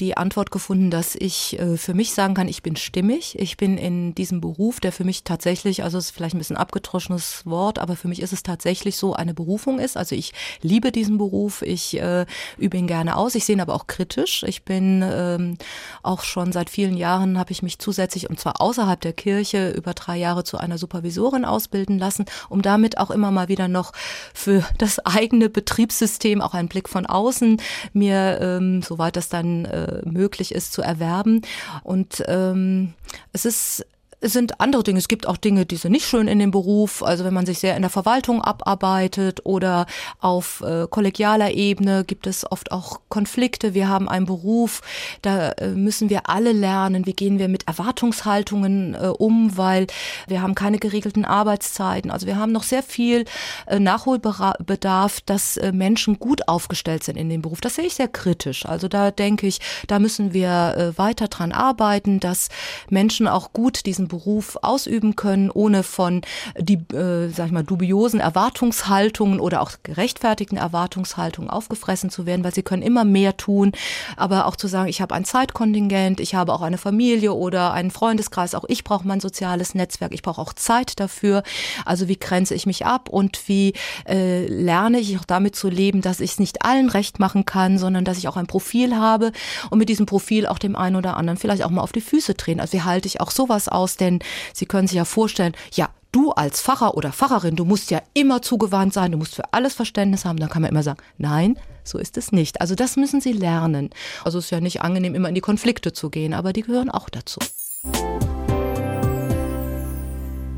die 0.00 0.16
Antwort 0.16 0.50
gefunden, 0.50 0.90
dass 0.90 1.16
ich 1.16 1.58
äh, 1.58 1.76
für 1.76 1.94
mich 1.94 2.12
sagen 2.12 2.34
kann, 2.34 2.46
ich 2.46 2.62
bin 2.62 2.76
stimmig. 2.76 3.36
Ich 3.38 3.56
bin 3.56 3.76
in 3.76 4.14
diesem 4.14 4.40
Beruf, 4.40 4.78
der 4.78 4.92
für 4.92 5.04
mich 5.04 5.24
tatsächlich, 5.24 5.82
also 5.82 5.98
ist 5.98 6.12
vielleicht 6.12 6.36
ein 6.36 6.38
bisschen 6.38 6.56
abgetroschenes 6.56 7.44
Wort, 7.46 7.78
aber 7.78 7.96
für 7.96 8.06
mich 8.06 8.22
ist 8.22 8.32
es 8.32 8.44
tatsächlich 8.44 8.96
so 8.96 9.14
eine 9.14 9.34
Berufung 9.34 9.80
ist. 9.80 9.96
Also 9.96 10.14
ich 10.14 10.32
liebe 10.62 10.92
diesen 10.92 11.18
Beruf, 11.18 11.62
ich 11.62 12.00
äh, 12.00 12.26
übe 12.58 12.76
ihn 12.76 12.86
gerne 12.86 13.16
aus. 13.16 13.34
Ich 13.34 13.44
sehe 13.44 13.56
ihn 13.56 13.60
aber 13.60 13.74
auch 13.74 13.88
kritisch. 13.88 14.44
Ich 14.44 14.64
bin 14.64 15.02
ähm, 15.04 15.58
auch 16.02 16.22
schon 16.22 16.52
seit 16.52 16.70
vielen 16.70 16.96
Jahren 16.96 17.38
habe 17.38 17.50
ich 17.50 17.62
mich 17.62 17.78
zusätzlich 17.78 18.30
und 18.30 18.38
zwar 18.38 18.60
außerhalb 18.60 19.00
der 19.00 19.12
Kirche 19.12 19.70
über 19.70 19.94
drei 19.94 20.16
Jahre 20.16 20.44
zu 20.44 20.58
einer 20.58 20.78
Supervisorin 20.78 21.44
ausbilden 21.44 21.98
lassen, 21.98 22.26
um 22.48 22.62
damit 22.62 22.98
auch 22.98 23.10
immer 23.10 23.32
mal 23.32 23.48
wieder 23.48 23.66
noch 23.66 23.92
für 24.32 24.64
das 24.78 25.00
eigene 25.00 25.48
Betriebssystem 25.48 26.40
auch 26.40 26.54
einen 26.54 26.68
Blick 26.68 26.88
von 26.88 27.06
außen 27.06 27.60
mir, 27.92 28.38
ähm, 28.40 28.82
soweit 28.82 29.16
das 29.16 29.28
dann 29.28 29.64
äh, 29.64 29.87
möglich 30.04 30.52
ist, 30.52 30.72
zu 30.72 30.82
erwerben. 30.82 31.42
Und 31.82 32.22
ähm, 32.26 32.94
es 33.32 33.44
ist 33.44 33.86
sind 34.20 34.60
andere 34.60 34.82
Dinge. 34.82 34.98
Es 34.98 35.08
gibt 35.08 35.26
auch 35.26 35.36
Dinge, 35.36 35.64
die 35.64 35.76
sind 35.76 35.92
nicht 35.92 36.06
schön 36.06 36.26
in 36.26 36.38
dem 36.38 36.50
Beruf. 36.50 37.02
Also 37.02 37.24
wenn 37.24 37.34
man 37.34 37.46
sich 37.46 37.60
sehr 37.60 37.76
in 37.76 37.82
der 37.82 37.90
Verwaltung 37.90 38.42
abarbeitet 38.42 39.46
oder 39.46 39.86
auf 40.20 40.62
äh, 40.62 40.86
kollegialer 40.90 41.52
Ebene 41.52 42.04
gibt 42.04 42.26
es 42.26 42.50
oft 42.50 42.72
auch 42.72 43.00
Konflikte. 43.08 43.74
Wir 43.74 43.88
haben 43.88 44.08
einen 44.08 44.26
Beruf, 44.26 44.82
da 45.22 45.52
äh, 45.52 45.68
müssen 45.68 46.10
wir 46.10 46.28
alle 46.28 46.52
lernen, 46.52 47.06
wie 47.06 47.12
gehen 47.12 47.38
wir 47.38 47.48
mit 47.48 47.68
Erwartungshaltungen 47.68 48.94
äh, 48.94 49.06
um, 49.06 49.56
weil 49.56 49.86
wir 50.26 50.42
haben 50.42 50.56
keine 50.56 50.78
geregelten 50.78 51.24
Arbeitszeiten. 51.24 52.10
Also 52.10 52.26
wir 52.26 52.36
haben 52.36 52.52
noch 52.52 52.64
sehr 52.64 52.82
viel 52.82 53.24
äh, 53.66 53.78
Nachholbedarf, 53.78 55.20
dass 55.20 55.56
äh, 55.56 55.70
Menschen 55.70 56.18
gut 56.18 56.48
aufgestellt 56.48 57.04
sind 57.04 57.16
in 57.16 57.28
dem 57.28 57.42
Beruf. 57.42 57.60
Das 57.60 57.76
sehe 57.76 57.86
ich 57.86 57.94
sehr 57.94 58.08
kritisch. 58.08 58.66
Also 58.66 58.88
da 58.88 59.12
denke 59.12 59.46
ich, 59.46 59.60
da 59.86 60.00
müssen 60.00 60.32
wir 60.32 60.74
äh, 60.76 60.98
weiter 60.98 61.28
dran 61.28 61.52
arbeiten, 61.52 62.18
dass 62.18 62.48
Menschen 62.90 63.28
auch 63.28 63.52
gut 63.52 63.86
diesen 63.86 64.07
Beruf 64.08 64.58
ausüben 64.62 65.16
können, 65.16 65.50
ohne 65.50 65.82
von 65.82 66.22
die, 66.58 66.78
äh, 66.94 67.28
sag 67.28 67.46
ich 67.46 67.52
mal, 67.52 67.62
dubiosen 67.62 68.20
Erwartungshaltungen 68.20 69.40
oder 69.40 69.60
auch 69.60 69.72
gerechtfertigten 69.82 70.58
Erwartungshaltungen 70.58 71.50
aufgefressen 71.50 72.10
zu 72.10 72.26
werden, 72.26 72.44
weil 72.44 72.54
sie 72.54 72.62
können 72.62 72.82
immer 72.82 73.04
mehr 73.04 73.36
tun. 73.36 73.72
Aber 74.16 74.46
auch 74.46 74.56
zu 74.56 74.66
sagen, 74.66 74.88
ich 74.88 75.00
habe 75.00 75.14
ein 75.14 75.24
Zeitkontingent, 75.24 76.20
ich 76.20 76.34
habe 76.34 76.52
auch 76.52 76.62
eine 76.62 76.78
Familie 76.78 77.34
oder 77.34 77.72
einen 77.72 77.90
Freundeskreis, 77.90 78.54
auch 78.54 78.64
ich 78.68 78.84
brauche 78.84 79.06
mein 79.06 79.20
soziales 79.20 79.74
Netzwerk, 79.74 80.12
ich 80.12 80.22
brauche 80.22 80.40
auch 80.40 80.52
Zeit 80.52 80.98
dafür. 81.00 81.42
Also 81.84 82.08
wie 82.08 82.18
grenze 82.18 82.54
ich 82.54 82.66
mich 82.66 82.86
ab 82.86 83.08
und 83.08 83.48
wie 83.48 83.74
äh, 84.06 84.46
lerne 84.46 84.98
ich 84.98 85.18
auch 85.18 85.24
damit 85.24 85.56
zu 85.56 85.68
leben, 85.68 86.00
dass 86.00 86.20
ich 86.20 86.32
es 86.32 86.38
nicht 86.38 86.64
allen 86.64 86.88
recht 86.88 87.18
machen 87.18 87.44
kann, 87.44 87.78
sondern 87.78 88.04
dass 88.04 88.18
ich 88.18 88.28
auch 88.28 88.36
ein 88.36 88.46
Profil 88.46 88.96
habe 88.96 89.32
und 89.70 89.78
mit 89.78 89.88
diesem 89.88 90.06
Profil 90.06 90.46
auch 90.46 90.58
dem 90.58 90.76
einen 90.76 90.96
oder 90.96 91.16
anderen 91.16 91.38
vielleicht 91.38 91.64
auch 91.64 91.70
mal 91.70 91.82
auf 91.82 91.92
die 91.92 92.00
Füße 92.00 92.34
drehen. 92.34 92.60
Also 92.60 92.72
wie 92.72 92.82
halte 92.82 93.06
ich 93.06 93.20
auch 93.20 93.30
sowas 93.30 93.68
aus? 93.68 93.96
Denn 94.00 94.20
Sie 94.54 94.66
können 94.66 94.88
sich 94.88 94.96
ja 94.96 95.04
vorstellen, 95.04 95.54
ja, 95.74 95.90
du 96.12 96.32
als 96.32 96.60
Pfarrer 96.60 96.96
oder 96.96 97.12
Pfarrerin, 97.12 97.56
du 97.56 97.64
musst 97.64 97.90
ja 97.90 98.00
immer 98.14 98.42
zugewandt 98.42 98.94
sein, 98.94 99.12
du 99.12 99.18
musst 99.18 99.34
für 99.34 99.52
alles 99.52 99.74
Verständnis 99.74 100.24
haben, 100.24 100.38
dann 100.38 100.48
kann 100.48 100.62
man 100.62 100.70
immer 100.70 100.82
sagen, 100.82 101.00
nein, 101.18 101.58
so 101.84 101.98
ist 101.98 102.16
es 102.16 102.32
nicht. 102.32 102.60
Also 102.60 102.74
das 102.74 102.96
müssen 102.96 103.20
Sie 103.20 103.32
lernen. 103.32 103.90
Also 104.24 104.38
es 104.38 104.46
ist 104.46 104.50
ja 104.50 104.60
nicht 104.60 104.82
angenehm, 104.82 105.14
immer 105.14 105.28
in 105.28 105.34
die 105.34 105.40
Konflikte 105.40 105.92
zu 105.92 106.10
gehen, 106.10 106.34
aber 106.34 106.52
die 106.52 106.62
gehören 106.62 106.90
auch 106.90 107.08
dazu. 107.08 107.40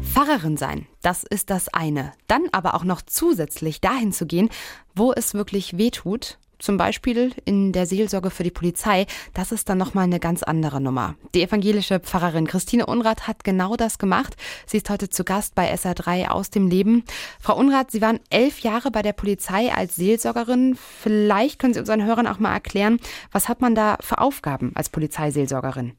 Pfarrerin 0.03 0.57
sein, 0.57 0.87
das 1.03 1.24
ist 1.24 1.50
das 1.50 1.68
eine. 1.72 2.12
Dann 2.26 2.42
aber 2.53 2.74
auch 2.74 2.85
noch 2.85 3.00
zusätzlich 3.03 3.81
dahin 3.81 4.12
zu 4.12 4.26
gehen, 4.26 4.50
wo 4.94 5.12
es 5.12 5.35
wirklich 5.35 5.79
weh 5.79 5.90
tut 5.90 6.38
zum 6.60 6.76
Beispiel 6.76 7.32
in 7.44 7.72
der 7.72 7.86
Seelsorge 7.86 8.30
für 8.30 8.44
die 8.44 8.50
Polizei, 8.50 9.06
das 9.34 9.52
ist 9.52 9.68
dann 9.68 9.78
nochmal 9.78 10.04
eine 10.04 10.20
ganz 10.20 10.42
andere 10.42 10.80
Nummer. 10.80 11.16
Die 11.34 11.42
evangelische 11.42 11.98
Pfarrerin 11.98 12.46
Christine 12.46 12.86
Unrath 12.86 13.26
hat 13.26 13.42
genau 13.44 13.76
das 13.76 13.98
gemacht. 13.98 14.36
Sie 14.66 14.76
ist 14.76 14.88
heute 14.90 15.08
zu 15.08 15.24
Gast 15.24 15.54
bei 15.54 15.72
SR3 15.72 16.28
aus 16.28 16.50
dem 16.50 16.68
Leben. 16.68 17.04
Frau 17.40 17.56
Unrath, 17.56 17.90
Sie 17.90 18.02
waren 18.02 18.20
elf 18.30 18.60
Jahre 18.60 18.90
bei 18.90 19.02
der 19.02 19.12
Polizei 19.12 19.72
als 19.72 19.96
Seelsorgerin. 19.96 20.76
Vielleicht 20.76 21.58
können 21.58 21.74
Sie 21.74 21.80
unseren 21.80 22.04
Hörern 22.04 22.26
auch 22.26 22.38
mal 22.38 22.52
erklären, 22.52 23.00
was 23.32 23.48
hat 23.48 23.60
man 23.60 23.74
da 23.74 23.96
für 24.00 24.18
Aufgaben 24.18 24.72
als 24.74 24.88
Polizeiseelsorgerin? 24.88 25.94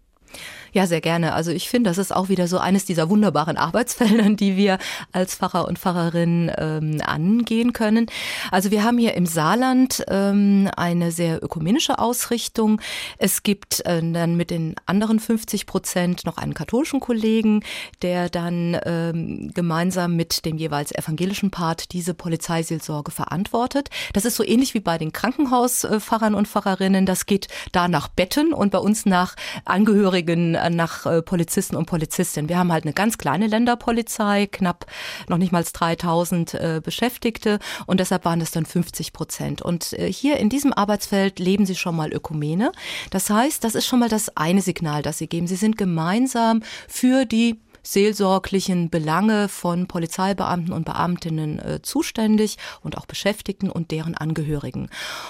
Ja, 0.73 0.87
sehr 0.87 1.01
gerne. 1.01 1.33
Also 1.33 1.51
ich 1.51 1.67
finde, 1.67 1.89
das 1.89 1.97
ist 1.97 2.15
auch 2.15 2.29
wieder 2.29 2.47
so 2.47 2.57
eines 2.57 2.85
dieser 2.85 3.09
wunderbaren 3.09 3.57
Arbeitsfeldern, 3.57 4.35
die 4.37 4.55
wir 4.55 4.77
als 5.11 5.35
Pfarrer 5.35 5.67
und 5.67 5.77
Pfarrerin 5.77 6.49
ähm, 6.57 7.01
angehen 7.05 7.73
können. 7.73 8.05
Also 8.51 8.71
wir 8.71 8.83
haben 8.83 8.97
hier 8.97 9.15
im 9.15 9.25
Saarland 9.25 10.05
ähm, 10.07 10.69
eine 10.77 11.11
sehr 11.11 11.43
ökumenische 11.43 11.99
Ausrichtung. 11.99 12.79
Es 13.17 13.43
gibt 13.43 13.85
äh, 13.85 14.01
dann 14.01 14.37
mit 14.37 14.49
den 14.49 14.75
anderen 14.85 15.19
50 15.19 15.65
Prozent 15.65 16.25
noch 16.25 16.37
einen 16.37 16.53
katholischen 16.53 17.01
Kollegen, 17.01 17.63
der 18.01 18.29
dann 18.29 18.79
ähm, 18.85 19.51
gemeinsam 19.53 20.15
mit 20.15 20.45
dem 20.45 20.57
jeweils 20.57 20.93
evangelischen 20.93 21.51
Part 21.51 21.91
diese 21.91 22.13
Polizeiseelsorge 22.13 23.11
verantwortet. 23.11 23.89
Das 24.13 24.23
ist 24.23 24.37
so 24.37 24.43
ähnlich 24.45 24.73
wie 24.73 24.79
bei 24.79 24.97
den 24.97 25.11
Krankenhauspfarrern 25.11 26.33
und 26.33 26.47
Pfarrerinnen. 26.47 27.05
Das 27.05 27.25
geht 27.25 27.49
da 27.73 27.89
nach 27.89 28.07
Betten 28.07 28.53
und 28.53 28.71
bei 28.71 28.79
uns 28.79 29.05
nach 29.05 29.35
Angehörigen 29.65 30.55
äh, 30.61 30.69
nach 30.69 31.05
äh, 31.05 31.21
Polizisten 31.21 31.75
und 31.75 31.85
Polizistinnen. 31.85 32.49
Wir 32.49 32.57
haben 32.57 32.71
halt 32.71 32.85
eine 32.85 32.93
ganz 32.93 33.17
kleine 33.17 33.47
Länderpolizei, 33.47 34.47
knapp 34.47 34.85
noch 35.27 35.37
nicht 35.37 35.51
mal 35.51 35.63
3000 35.63 36.53
äh, 36.53 36.81
Beschäftigte 36.83 37.59
und 37.85 37.99
deshalb 37.99 38.25
waren 38.25 38.41
es 38.41 38.51
dann 38.51 38.65
50 38.65 39.13
Prozent. 39.13 39.61
Und 39.61 39.95
hier 39.99 40.37
in 40.37 40.49
diesem 40.49 40.73
Arbeitsfeld 40.73 41.39
leben 41.39 41.65
sie 41.65 41.75
schon 41.75 41.95
mal 41.95 42.11
Ökumene. 42.11 42.71
Das 43.09 43.29
heißt, 43.29 43.63
das 43.63 43.75
ist 43.75 43.85
schon 43.85 43.99
mal 43.99 44.09
das 44.09 44.35
eine 44.37 44.61
Signal, 44.61 45.01
das 45.01 45.17
sie 45.17 45.27
geben. 45.27 45.47
Sie 45.47 45.55
sind 45.55 45.77
gemeinsam 45.77 46.63
für 46.87 47.25
die 47.25 47.59
seelsorglichen 47.83 48.89
Belange 48.89 49.47
von 49.47 49.87
Polizeibeamten 49.87 50.73
und 50.73 50.85
Beamtinnen 50.85 51.59
äh, 51.59 51.81
zuständig 51.81 52.57
und 52.81 52.97
auch 52.97 53.05
Beschäftigten 53.05 53.69
und 53.69 53.91
deren 53.91 54.15
Angehörigen. 54.15 54.89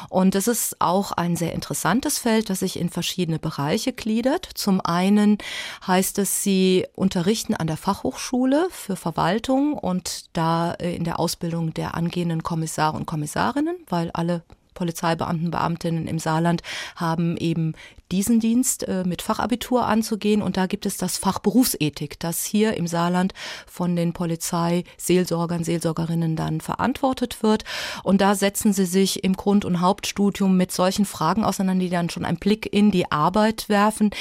Und 0.10 0.36
es 0.36 0.48
ist 0.48 0.80
auch 0.80 1.12
ein 1.12 1.36
sehr 1.36 1.54
interessantes 1.54 2.18
Feld, 2.18 2.50
das 2.50 2.60
sich 2.60 2.80
in 2.80 2.90
verschiedene 2.90 3.40
Bereiche 3.40 3.94
gliedert. 3.94 4.50
Zum 4.54 4.82
einen 4.82 5.38
heißt 5.86 6.20
es, 6.20 6.44
sie 6.44 6.86
unterrichten 6.96 7.56
an 7.56 7.68
der 7.68 7.78
Fachhochschule 7.78 8.68
für 8.72 8.96
Verwaltung 8.96 9.74
und 9.74 10.26
da 10.34 10.74
äh, 10.74 10.96
in 10.96 11.04
der 11.04 11.20
Ausbildung 11.20 11.74
der 11.74 11.96
angehenden 11.96 12.44
Kommissare 12.44 12.98
und 12.98 13.06
Kommissarinnen, 13.06 13.78
weil 13.88 14.12
alle 14.12 14.44
Polizeibeamten, 14.74 15.52
Beamtinnen 15.52 16.08
im 16.08 16.18
Saarland 16.18 16.64
haben 16.96 17.38
eben 17.38 17.74
diesen 18.12 18.40
Dienst 18.40 18.88
äh, 18.88 19.04
mit 19.06 19.22
Fachabitur 19.22 19.86
anzugehen. 19.86 20.42
Und 20.42 20.58
da 20.58 20.68
gibt 20.68 20.86
es 20.86 20.98
das 20.98 21.18
Fach 21.18 21.40
Berufsethik, 21.40 22.20
das 22.20 22.46
hier 22.46 22.76
im 22.76 22.88
Saarland 22.88 23.34
von 23.66 23.96
den 23.96 24.14
Polizeiseelsorgern, 24.14 25.64
Seelsorgerinnen 25.64 26.36
dann 26.36 26.62
verantwortet 26.62 27.42
wird. 27.42 27.64
Und 28.04 28.22
da 28.22 28.36
setzen 28.36 28.74
sie 28.74 28.86
sich 28.86 29.24
im 29.24 29.36
Grund- 29.36 29.66
und 29.66 29.82
Hauptstudium 29.82 30.58
mit 30.58 30.72
solchen 30.72 31.06
Fragen 31.06 31.44
auseinander, 31.44 31.86
die 31.86 31.90
dann 31.90 32.10
schon 32.10 32.26
einen 32.26 32.38
Blick 32.38 32.72
in 32.72 32.92
die 32.92 33.12
Arbeit 33.12 33.70
werfen. 33.70 34.12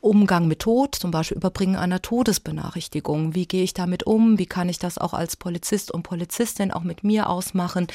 Umgang 0.00 0.48
mit 0.48 0.60
Tod, 0.60 0.94
zum 0.96 1.10
Beispiel 1.10 1.36
Überbringen 1.36 1.76
einer 1.76 2.02
Todesbenachrichtigung. 2.02 3.34
Wie 3.34 3.46
gehe 3.46 3.62
ich 3.62 3.74
damit 3.74 4.04
um? 4.04 4.38
Wie 4.38 4.46
kann 4.46 4.68
ich 4.68 4.78
das 4.78 4.98
auch 4.98 5.14
als 5.14 5.36
Polizist 5.36 5.90
und 5.90 6.02
Polizistin 6.02 6.72
auch 6.72 6.82
mit 6.82 7.04
mir 7.04 7.28
ausmachen? 7.28 7.86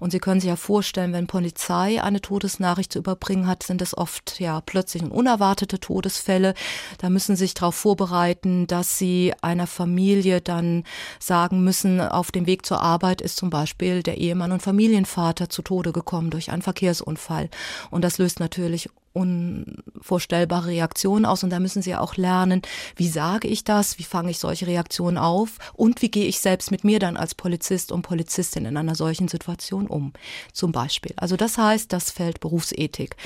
Und 0.00 0.10
Sie 0.10 0.18
können 0.18 0.40
sich 0.40 0.48
ja 0.48 0.56
vorstellen, 0.56 1.12
wenn 1.12 1.26
Polizei 1.26 2.02
eine 2.02 2.20
Todesnachricht 2.20 2.92
zu 2.92 3.00
überbringen 3.00 3.46
hat, 3.46 3.62
sind 3.62 3.82
es 3.82 3.96
oft 3.96 4.40
ja 4.40 4.60
plötzlich 4.60 4.93
plötzlichen 4.94 5.10
unerwartete 5.10 5.80
Todesfälle. 5.80 6.54
Da 6.98 7.10
müssen 7.10 7.36
sie 7.36 7.44
sich 7.44 7.54
darauf 7.54 7.74
vorbereiten, 7.74 8.66
dass 8.66 8.98
sie 8.98 9.32
einer 9.42 9.66
Familie 9.66 10.40
dann 10.40 10.84
sagen 11.18 11.64
müssen, 11.64 12.00
auf 12.00 12.30
dem 12.30 12.46
Weg 12.46 12.64
zur 12.64 12.80
Arbeit 12.80 13.20
ist 13.20 13.36
zum 13.36 13.50
Beispiel 13.50 14.02
der 14.02 14.18
Ehemann 14.18 14.52
und 14.52 14.62
Familienvater 14.62 15.48
zu 15.48 15.62
Tode 15.62 15.92
gekommen 15.92 16.30
durch 16.30 16.50
einen 16.50 16.62
Verkehrsunfall. 16.62 17.48
Und 17.90 18.02
das 18.02 18.18
löst 18.18 18.40
natürlich 18.40 18.88
unvorstellbare 19.14 20.68
Reaktionen 20.68 21.24
aus 21.24 21.44
und 21.44 21.50
da 21.50 21.60
müssen 21.60 21.82
sie 21.82 21.94
auch 21.94 22.16
lernen, 22.16 22.62
wie 22.96 23.08
sage 23.08 23.48
ich 23.48 23.64
das, 23.64 23.98
wie 23.98 24.02
fange 24.02 24.30
ich 24.30 24.38
solche 24.38 24.66
Reaktionen 24.66 25.16
auf 25.16 25.58
und 25.72 26.02
wie 26.02 26.10
gehe 26.10 26.26
ich 26.26 26.40
selbst 26.40 26.70
mit 26.70 26.84
mir 26.84 26.98
dann 26.98 27.16
als 27.16 27.34
Polizist 27.34 27.92
und 27.92 28.02
Polizistin 28.02 28.66
in 28.66 28.76
einer 28.76 28.96
solchen 28.96 29.28
Situation 29.28 29.86
um, 29.86 30.12
zum 30.52 30.72
Beispiel. 30.72 31.14
Also 31.16 31.36
das 31.36 31.56
heißt, 31.56 31.92
das 31.92 32.10
Feld 32.10 32.40
Berufsethik. 32.40 33.16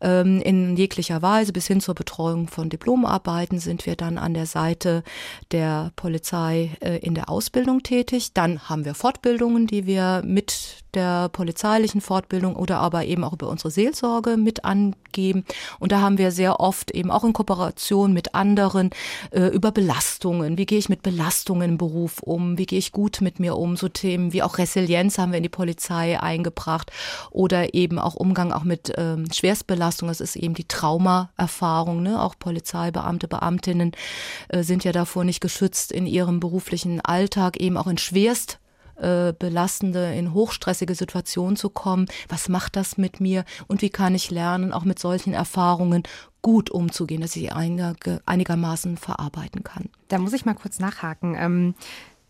Ähm, 0.00 0.42
in 0.42 0.76
jeglicher 0.76 1.22
Weise 1.22 1.52
bis 1.52 1.66
hin 1.66 1.80
zur 1.80 1.94
Betreuung 1.94 2.48
von 2.48 2.68
Diplomarbeiten 2.68 3.60
sind 3.60 3.86
wir 3.86 3.96
dann 3.96 4.18
an 4.18 4.34
der 4.34 4.46
Seite 4.46 5.04
der 5.52 5.92
Polizei 5.96 6.76
äh, 6.80 6.98
in 6.98 7.14
der 7.14 7.30
Ausbildung 7.30 7.82
tätig. 7.82 8.32
Dann 8.34 8.68
haben 8.68 8.84
wir 8.84 8.94
Fortbildungen, 8.94 9.66
die 9.68 9.86
wir 9.86 10.22
mit 10.24 10.84
der 10.94 11.28
polizeilichen 11.28 12.00
Fortbildung 12.00 12.56
oder 12.56 12.78
aber 12.78 13.04
eben 13.04 13.24
auch 13.24 13.32
über 13.32 13.48
unsere 13.48 13.70
Seelsorge 13.70 14.36
mit 14.36 14.64
angeben. 14.64 15.44
Und 15.78 15.92
da 15.92 16.00
haben 16.00 16.18
wir 16.18 16.30
sehr 16.30 16.60
oft 16.60 16.90
eben 16.90 17.10
auch 17.10 17.24
in 17.24 17.32
Kooperation 17.32 18.12
mit 18.12 18.34
anderen 18.34 18.90
äh, 19.30 19.46
über 19.48 19.70
Belastungen. 19.70 20.58
Wie 20.58 20.66
gehe 20.66 20.78
ich 20.78 20.88
mit 20.88 21.02
Belastungen 21.02 21.72
im 21.72 21.78
Beruf 21.78 22.22
um? 22.22 22.58
Wie 22.58 22.66
gehe 22.66 22.78
ich 22.78 22.92
gut 22.92 23.20
mit 23.20 23.40
mir 23.40 23.56
um? 23.56 23.76
So 23.76 23.88
Themen 23.88 24.32
wie 24.32 24.42
auch 24.42 24.58
Resilienz 24.58 25.18
haben 25.18 25.32
wir 25.32 25.38
in 25.38 25.42
die 25.42 25.48
Polizei 25.48 26.20
eingebracht 26.20 26.90
oder 27.30 27.74
eben 27.74 27.98
auch 27.98 28.14
Umgang 28.14 28.52
auch 28.52 28.64
mit 28.64 28.92
ähm, 28.96 29.26
Schwerstbelastung. 29.32 30.08
Das 30.08 30.20
ist 30.20 30.36
eben 30.36 30.54
die 30.54 30.68
Traumaerfahrung. 30.68 32.02
Ne? 32.02 32.22
Auch 32.22 32.34
Polizeibeamte, 32.38 33.28
Beamtinnen 33.28 33.92
äh, 34.48 34.62
sind 34.62 34.84
ja 34.84 34.92
davor 34.92 35.24
nicht 35.24 35.40
geschützt 35.40 35.92
in 35.92 36.06
ihrem 36.06 36.40
beruflichen 36.40 37.00
Alltag, 37.00 37.60
eben 37.60 37.76
auch 37.76 37.86
in 37.86 37.98
Schwerst 37.98 38.58
äh, 38.98 39.32
belastende, 39.32 40.14
in 40.14 40.34
hochstressige 40.34 40.94
Situationen 40.94 41.56
zu 41.56 41.70
kommen. 41.70 42.06
Was 42.28 42.48
macht 42.48 42.76
das 42.76 42.98
mit 42.98 43.20
mir 43.20 43.44
und 43.66 43.82
wie 43.82 43.90
kann 43.90 44.14
ich 44.14 44.30
lernen, 44.30 44.72
auch 44.72 44.84
mit 44.84 44.98
solchen 44.98 45.32
Erfahrungen 45.32 46.02
gut 46.42 46.70
umzugehen, 46.70 47.20
dass 47.20 47.36
ich 47.36 47.52
einiger, 47.52 47.94
einigermaßen 48.26 48.96
verarbeiten 48.96 49.64
kann. 49.64 49.90
Da 50.08 50.18
muss 50.18 50.32
ich 50.32 50.44
mal 50.44 50.54
kurz 50.54 50.78
nachhaken. 50.78 51.36
Ähm 51.38 51.74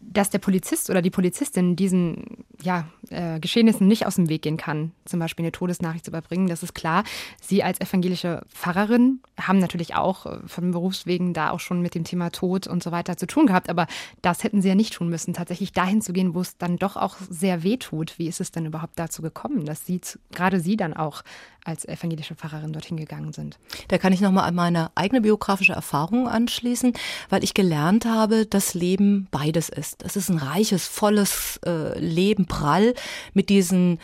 dass 0.00 0.30
der 0.30 0.38
Polizist 0.38 0.90
oder 0.90 1.02
die 1.02 1.10
Polizistin 1.10 1.76
diesen 1.76 2.44
ja, 2.62 2.88
äh, 3.10 3.40
Geschehnissen 3.40 3.86
nicht 3.86 4.06
aus 4.06 4.16
dem 4.16 4.28
Weg 4.28 4.42
gehen 4.42 4.56
kann, 4.56 4.92
zum 5.04 5.20
Beispiel 5.20 5.44
eine 5.44 5.52
Todesnachricht 5.52 6.04
zu 6.04 6.10
überbringen, 6.10 6.46
das 6.46 6.62
ist 6.62 6.74
klar. 6.74 7.04
Sie 7.40 7.62
als 7.62 7.80
evangelische 7.80 8.42
Pfarrerin 8.48 9.20
haben 9.40 9.58
natürlich 9.58 9.94
auch 9.94 10.26
äh, 10.26 10.38
von 10.46 10.70
Berufswegen 10.70 11.34
da 11.34 11.50
auch 11.50 11.60
schon 11.60 11.82
mit 11.82 11.94
dem 11.94 12.04
Thema 12.04 12.30
Tod 12.30 12.66
und 12.66 12.82
so 12.82 12.92
weiter 12.92 13.16
zu 13.16 13.26
tun 13.26 13.46
gehabt, 13.46 13.68
aber 13.68 13.86
das 14.22 14.44
hätten 14.44 14.62
sie 14.62 14.68
ja 14.68 14.74
nicht 14.74 14.94
tun 14.94 15.08
müssen, 15.08 15.34
tatsächlich 15.34 15.72
dahin 15.72 16.00
zu 16.00 16.12
gehen, 16.12 16.34
wo 16.34 16.40
es 16.40 16.56
dann 16.58 16.76
doch 16.76 16.96
auch 16.96 17.16
sehr 17.28 17.62
weh 17.62 17.76
tut. 17.76 18.18
Wie 18.18 18.28
ist 18.28 18.40
es 18.40 18.50
denn 18.50 18.66
überhaupt 18.66 18.98
dazu 18.98 19.22
gekommen, 19.22 19.64
dass 19.64 19.86
Sie, 19.86 20.00
gerade 20.32 20.60
Sie 20.60 20.76
dann 20.76 20.94
auch 20.94 21.22
als 21.68 21.86
evangelische 21.86 22.34
Pfarrerin 22.34 22.72
dorthin 22.72 22.96
gegangen 22.96 23.32
sind. 23.32 23.58
Da 23.88 23.98
kann 23.98 24.12
ich 24.12 24.20
nochmal 24.20 24.48
an 24.48 24.54
meine 24.54 24.90
eigene 24.94 25.20
biografische 25.20 25.74
Erfahrung 25.74 26.26
anschließen, 26.26 26.94
weil 27.28 27.44
ich 27.44 27.52
gelernt 27.52 28.06
habe, 28.06 28.46
dass 28.46 28.74
Leben 28.74 29.28
beides 29.30 29.68
ist. 29.68 30.02
Es 30.02 30.16
ist 30.16 30.30
ein 30.30 30.38
reiches, 30.38 30.86
volles 30.86 31.60
äh, 31.66 31.98
Leben, 31.98 32.46
prall 32.46 32.94
mit 33.34 33.50
diesen 33.50 33.98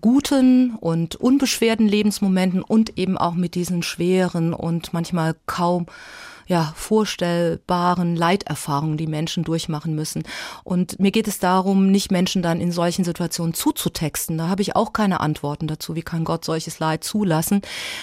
guten 0.00 0.74
und 0.76 1.16
unbeschwerten 1.16 1.88
Lebensmomenten 1.88 2.62
und 2.62 2.98
eben 2.98 3.16
auch 3.16 3.34
mit 3.34 3.54
diesen 3.54 3.82
schweren 3.82 4.52
und 4.52 4.92
manchmal 4.92 5.36
kaum 5.46 5.86
ja, 6.46 6.72
vorstellbaren 6.76 8.14
Leiterfahrungen, 8.14 8.96
die 8.96 9.08
Menschen 9.08 9.42
durchmachen 9.42 9.94
müssen. 9.96 10.22
Und 10.62 11.00
mir 11.00 11.10
geht 11.10 11.26
es 11.26 11.40
darum, 11.40 11.90
nicht 11.90 12.12
Menschen 12.12 12.40
dann 12.40 12.60
in 12.60 12.70
solchen 12.70 13.04
Situationen 13.04 13.52
zuzutexten. 13.52 14.38
Da 14.38 14.48
habe 14.48 14.62
ich 14.62 14.76
auch 14.76 14.92
keine 14.92 15.20
Antworten 15.20 15.66
dazu. 15.66 15.96
Wie 15.96 16.02
kann 16.02 16.24
Gott 16.24 16.44
solches 16.44 16.78
Leid 16.78 17.02
zulassen? 17.02 17.62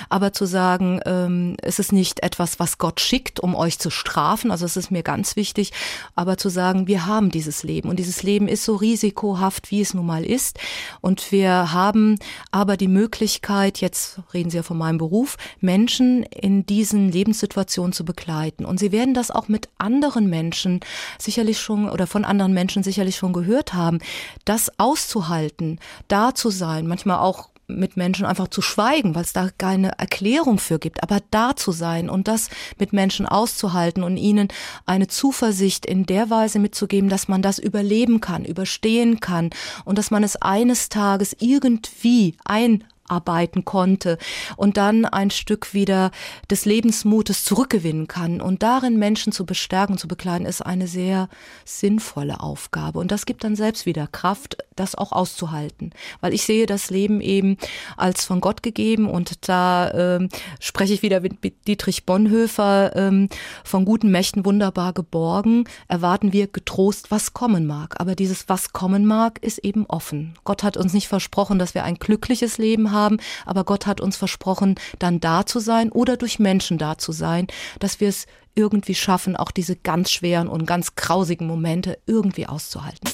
Aber 0.09 0.33
zu 0.33 0.45
sagen, 0.45 0.99
ähm, 1.05 1.55
es 1.61 1.79
ist 1.79 1.93
nicht 1.93 2.21
etwas, 2.21 2.59
was 2.59 2.77
Gott 2.77 2.99
schickt, 2.99 3.39
um 3.39 3.55
euch 3.55 3.79
zu 3.79 3.89
strafen. 3.89 4.51
Also 4.51 4.65
es 4.65 4.75
ist 4.75 4.91
mir 4.91 5.03
ganz 5.03 5.37
wichtig. 5.37 5.71
Aber 6.15 6.37
zu 6.37 6.49
sagen, 6.49 6.87
wir 6.87 7.05
haben 7.05 7.29
dieses 7.29 7.63
Leben 7.63 7.89
und 7.89 7.97
dieses 7.97 8.23
Leben 8.23 8.49
ist 8.49 8.65
so 8.65 8.75
risikohaft, 8.75 9.71
wie 9.71 9.79
es 9.79 9.93
nun 9.93 10.05
mal 10.05 10.25
ist. 10.25 10.59
Und 10.99 11.31
wir 11.31 11.71
haben 11.71 12.19
aber 12.51 12.75
die 12.75 12.89
Möglichkeit, 12.89 13.79
jetzt 13.79 14.19
reden 14.33 14.49
Sie 14.49 14.57
ja 14.57 14.63
von 14.63 14.77
meinem 14.77 14.97
Beruf, 14.97 15.37
Menschen 15.61 16.23
in 16.23 16.65
diesen 16.65 17.09
Lebenssituationen 17.09 17.93
zu 17.93 18.03
begleiten 18.03 18.32
begleiten. 18.33 18.65
Und 18.65 18.79
Sie 18.79 18.91
werden 18.91 19.13
das 19.13 19.31
auch 19.31 19.47
mit 19.47 19.69
anderen 19.77 20.29
Menschen 20.29 20.79
sicherlich 21.19 21.59
schon 21.59 21.89
oder 21.89 22.07
von 22.07 22.25
anderen 22.25 22.53
Menschen 22.53 22.83
sicherlich 22.83 23.15
schon 23.15 23.33
gehört 23.33 23.73
haben, 23.73 23.99
das 24.45 24.71
auszuhalten, 24.79 25.79
da 26.07 26.33
zu 26.33 26.49
sein, 26.49 26.87
manchmal 26.87 27.19
auch 27.19 27.49
mit 27.67 27.95
Menschen 27.95 28.25
einfach 28.25 28.49
zu 28.49 28.61
schweigen, 28.61 29.15
weil 29.15 29.23
es 29.23 29.31
da 29.31 29.49
keine 29.57 29.97
Erklärung 29.97 30.59
für 30.59 30.79
gibt, 30.79 31.01
aber 31.01 31.19
da 31.31 31.55
zu 31.55 31.71
sein 31.71 32.09
und 32.09 32.27
das 32.27 32.49
mit 32.77 32.91
Menschen 32.91 33.25
auszuhalten 33.25 34.03
und 34.03 34.17
ihnen 34.17 34.49
eine 34.85 35.07
Zuversicht 35.07 35.85
in 35.85 36.05
der 36.05 36.29
Weise 36.29 36.59
mitzugeben, 36.59 37.09
dass 37.09 37.29
man 37.29 37.41
das 37.41 37.59
überleben 37.59 38.19
kann, 38.19 38.43
überstehen 38.43 39.21
kann 39.21 39.49
und 39.85 39.97
dass 39.97 40.11
man 40.11 40.23
es 40.23 40.35
eines 40.35 40.89
Tages 40.89 41.35
irgendwie 41.39 42.35
ein 42.43 42.83
arbeiten 43.07 43.65
konnte 43.65 44.17
und 44.55 44.77
dann 44.77 45.05
ein 45.05 45.29
Stück 45.29 45.73
wieder 45.73 46.11
des 46.49 46.65
Lebensmutes 46.65 47.43
zurückgewinnen 47.43 48.07
kann. 48.07 48.41
Und 48.41 48.63
darin 48.63 48.97
Menschen 48.97 49.33
zu 49.33 49.45
bestärken, 49.45 49.97
zu 49.97 50.07
bekleiden, 50.07 50.47
ist 50.47 50.61
eine 50.61 50.87
sehr 50.87 51.29
sinnvolle 51.65 52.39
Aufgabe. 52.39 52.99
Und 52.99 53.11
das 53.11 53.25
gibt 53.25 53.43
dann 53.43 53.55
selbst 53.55 53.85
wieder 53.85 54.07
Kraft, 54.07 54.57
das 54.75 54.95
auch 54.95 55.11
auszuhalten. 55.11 55.91
Weil 56.21 56.33
ich 56.33 56.43
sehe 56.43 56.65
das 56.65 56.89
Leben 56.89 57.21
eben 57.21 57.57
als 57.97 58.25
von 58.25 58.41
Gott 58.41 58.63
gegeben 58.63 59.09
und 59.09 59.47
da 59.47 59.89
äh, 59.89 60.27
spreche 60.59 60.93
ich 60.93 61.01
wieder 61.01 61.19
mit 61.19 61.67
Dietrich 61.67 62.05
Bonhoeffer 62.05 62.95
äh, 62.95 63.27
von 63.63 63.85
guten 63.85 64.09
Mächten 64.11 64.45
wunderbar 64.45 64.93
geborgen, 64.93 65.65
erwarten 65.87 66.33
wir 66.33 66.47
getrost, 66.47 67.11
was 67.11 67.33
kommen 67.33 67.67
mag. 67.67 67.99
Aber 67.99 68.15
dieses 68.15 68.49
was 68.49 68.73
kommen 68.73 69.05
mag, 69.05 69.39
ist 69.43 69.59
eben 69.59 69.85
offen. 69.87 70.35
Gott 70.43 70.63
hat 70.63 70.77
uns 70.77 70.93
nicht 70.93 71.07
versprochen, 71.07 71.59
dass 71.59 71.73
wir 71.73 71.83
ein 71.83 71.95
glückliches 71.95 72.57
Leben 72.57 72.91
haben, 72.91 72.92
aber 72.93 73.63
Gott 73.63 73.85
hat 73.85 74.01
uns 74.01 74.17
versprochen, 74.17 74.75
dann 74.99 75.19
da 75.19 75.45
zu 75.45 75.59
sein 75.59 75.91
oder 75.91 76.17
durch 76.17 76.39
Menschen 76.39 76.77
da 76.77 76.97
zu 76.97 77.11
sein, 77.11 77.47
dass 77.79 77.99
wir 77.99 78.09
es 78.09 78.25
irgendwie 78.55 78.95
schaffen, 78.95 79.35
auch 79.35 79.51
diese 79.51 79.75
ganz 79.75 80.11
schweren 80.11 80.47
und 80.47 80.65
ganz 80.65 80.95
grausigen 80.95 81.47
Momente 81.47 81.97
irgendwie 82.05 82.47
auszuhalten. 82.47 83.09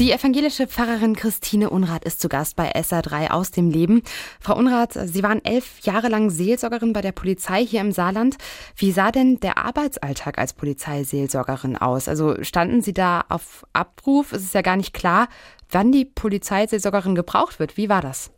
Die 0.00 0.10
evangelische 0.10 0.66
Pfarrerin 0.66 1.14
Christine 1.14 1.70
Unrath 1.70 2.04
ist 2.04 2.20
zu 2.20 2.28
Gast 2.28 2.56
bei 2.56 2.74
SA3 2.74 3.30
aus 3.30 3.52
dem 3.52 3.70
Leben. 3.70 4.02
Frau 4.40 4.56
Unrath, 4.56 4.98
Sie 5.04 5.22
waren 5.22 5.44
elf 5.44 5.78
Jahre 5.82 6.08
lang 6.08 6.30
Seelsorgerin 6.30 6.92
bei 6.92 7.00
der 7.00 7.12
Polizei 7.12 7.64
hier 7.64 7.80
im 7.80 7.92
Saarland. 7.92 8.36
Wie 8.76 8.90
sah 8.90 9.12
denn 9.12 9.38
der 9.38 9.56
Arbeitsalltag 9.56 10.36
als 10.38 10.52
Polizeiseelsorgerin 10.52 11.76
aus? 11.76 12.08
Also 12.08 12.42
standen 12.42 12.82
Sie 12.82 12.92
da 12.92 13.24
auf 13.28 13.64
Abruf? 13.72 14.32
Es 14.32 14.42
ist 14.42 14.54
ja 14.54 14.62
gar 14.62 14.76
nicht 14.76 14.94
klar, 14.94 15.28
wann 15.74 15.92
die 15.92 16.04
Polizeiseelsorgerin 16.04 17.14
gebraucht 17.14 17.58
wird. 17.58 17.76
Wie 17.76 17.88
war 17.88 18.00
das? 18.00 18.30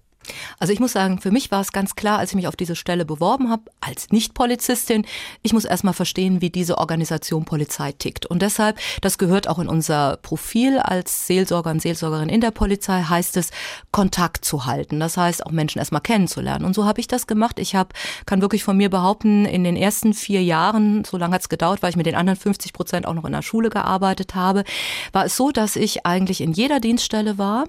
Also 0.59 0.72
ich 0.72 0.81
muss 0.81 0.93
sagen, 0.93 1.20
für 1.20 1.31
mich 1.31 1.51
war 1.51 1.61
es 1.61 1.72
ganz 1.72 1.97
klar, 1.97 2.18
als 2.18 2.31
ich 2.31 2.37
mich 2.37 2.49
auf 2.49 2.57
diese 2.57 2.77
Stelle 2.77 3.05
beworben 3.05 3.51
habe, 3.51 3.62
als 3.81 4.11
Nicht-Polizistin, 4.11 5.07
ich 5.43 5.53
muss 5.53 5.64
erstmal 5.64 5.95
verstehen, 5.95 6.41
wie 6.41 6.51
diese 6.51 6.79
Organisation 6.79 7.45
Polizei 7.45 7.93
tickt. 7.93 8.27
Und 8.27 8.43
deshalb, 8.43 8.79
das 9.01 9.18
gehört 9.18 9.49
auch 9.49 9.59
in 9.59 9.68
unser 9.68 10.16
Profil 10.18 10.79
als 10.79 11.27
Seelsorger 11.27 11.70
und 11.70 11.83
Seelsorgerin 11.83 12.29
in 12.29 12.41
der 12.41 12.51
Polizei, 12.51 13.03
heißt 13.03 13.37
es, 13.37 13.51
Kontakt 13.91 14.45
zu 14.45 14.66
halten. 14.66 15.01
Das 15.01 15.16
heißt, 15.16 15.45
auch 15.47 15.51
Menschen 15.51 15.79
erstmal 15.79 16.01
kennenzulernen. 16.01 16.64
Und 16.64 16.74
so 16.74 16.85
habe 16.85 17.01
ich 17.01 17.09
das 17.09 17.27
gemacht. 17.27 17.59
Ich 17.59 17.74
habe, 17.74 17.91
kann 18.27 18.41
wirklich 18.41 18.64
von 18.64 18.77
mir 18.77 18.91
behaupten, 18.91 19.45
in 19.45 19.64
den 19.64 19.77
ersten 19.77 20.14
vier 20.14 20.43
Jahren, 20.43 21.05
so 21.05 21.16
lange 21.16 21.35
hat 21.35 21.43
es 21.43 21.49
gedauert, 21.49 21.83
weil 21.83 21.91
ich 21.91 21.97
mit 21.97 22.07
den 22.07 22.14
anderen 22.14 22.39
50 22.39 22.72
Prozent 22.72 23.07
auch 23.07 23.14
noch 23.14 23.24
in 23.24 23.33
der 23.33 23.43
Schule 23.43 23.70
gearbeitet 23.70 24.35
habe, 24.35 24.64
war 25.12 25.27
es 25.27 25.37
so, 25.37 25.51
dass 25.51 25.77
ich 25.77 26.07
eigentlich 26.07 26.41
in 26.41 26.53
jeder 26.53 26.81
Dienststelle 26.81 27.39
war 27.39 27.64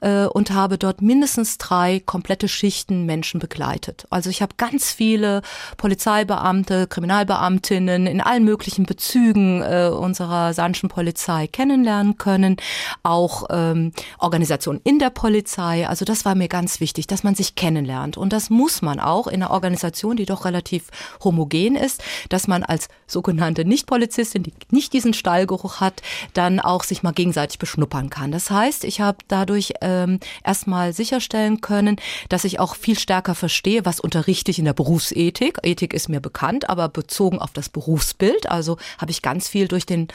äh, 0.00 0.26
und 0.26 0.50
habe 0.50 0.78
dort 0.78 1.02
mindestens 1.02 1.58
drei 1.58 2.00
komplette 2.00 2.48
Schichten 2.48 3.06
Menschen 3.06 3.40
begleitet. 3.40 4.06
Also 4.10 4.30
ich 4.30 4.42
habe 4.42 4.54
ganz 4.56 4.92
viele 4.92 5.42
Polizeibeamte, 5.76 6.86
Kriminalbeamtinnen 6.86 8.06
in 8.06 8.20
allen 8.20 8.44
möglichen 8.44 8.84
Bezügen 8.84 9.62
äh, 9.62 9.90
unserer 9.92 10.54
sanschen 10.54 10.88
Polizei 10.88 11.46
kennenlernen 11.46 12.16
können, 12.16 12.56
auch 13.02 13.44
ähm, 13.50 13.92
Organisationen 14.18 14.80
in 14.84 14.98
der 14.98 15.10
Polizei. 15.10 15.86
Also 15.86 16.04
das 16.04 16.24
war 16.24 16.34
mir 16.34 16.48
ganz 16.48 16.80
wichtig, 16.80 17.06
dass 17.06 17.22
man 17.22 17.34
sich 17.34 17.54
kennenlernt. 17.54 18.16
Und 18.16 18.32
das 18.32 18.50
muss 18.50 18.82
man 18.82 19.00
auch 19.00 19.26
in 19.26 19.42
einer 19.42 19.52
Organisation, 19.52 20.16
die 20.16 20.26
doch 20.26 20.44
relativ 20.44 20.84
homogen 21.22 21.76
ist, 21.76 22.02
dass 22.28 22.46
man 22.46 22.62
als 22.62 22.88
sogenannte 23.06 23.64
Nicht-Polizistin, 23.64 24.42
die 24.42 24.52
nicht 24.70 24.92
diesen 24.92 25.14
Stallgeruch 25.14 25.80
hat, 25.80 26.02
dann 26.34 26.60
auch 26.60 26.84
sich 26.84 27.02
mal 27.02 27.12
gegenseitig 27.12 27.58
beschnuppern 27.58 28.10
kann. 28.10 28.32
Das 28.32 28.50
heißt, 28.50 28.84
ich 28.84 29.00
habe 29.00 29.18
dadurch 29.28 29.74
äh, 29.80 29.89
ähm, 29.90 30.20
erstmal 30.44 30.92
sicherstellen 30.92 31.60
können, 31.60 31.96
dass 32.28 32.44
ich 32.44 32.60
auch 32.60 32.76
viel 32.76 32.98
stärker 32.98 33.34
verstehe, 33.34 33.84
was 33.84 34.00
unterrichte 34.00 34.50
ich 34.50 34.58
in 34.58 34.64
der 34.64 34.72
Berufsethik. 34.72 35.58
Ethik 35.62 35.94
ist 35.94 36.08
mir 36.08 36.20
bekannt, 36.20 36.68
aber 36.68 36.88
bezogen 36.88 37.38
auf 37.38 37.52
das 37.52 37.68
Berufsbild. 37.68 38.50
Also 38.50 38.76
habe 38.98 39.10
ich 39.10 39.22
ganz 39.22 39.48
viel 39.48 39.68
durch 39.68 39.86
den, 39.86 40.08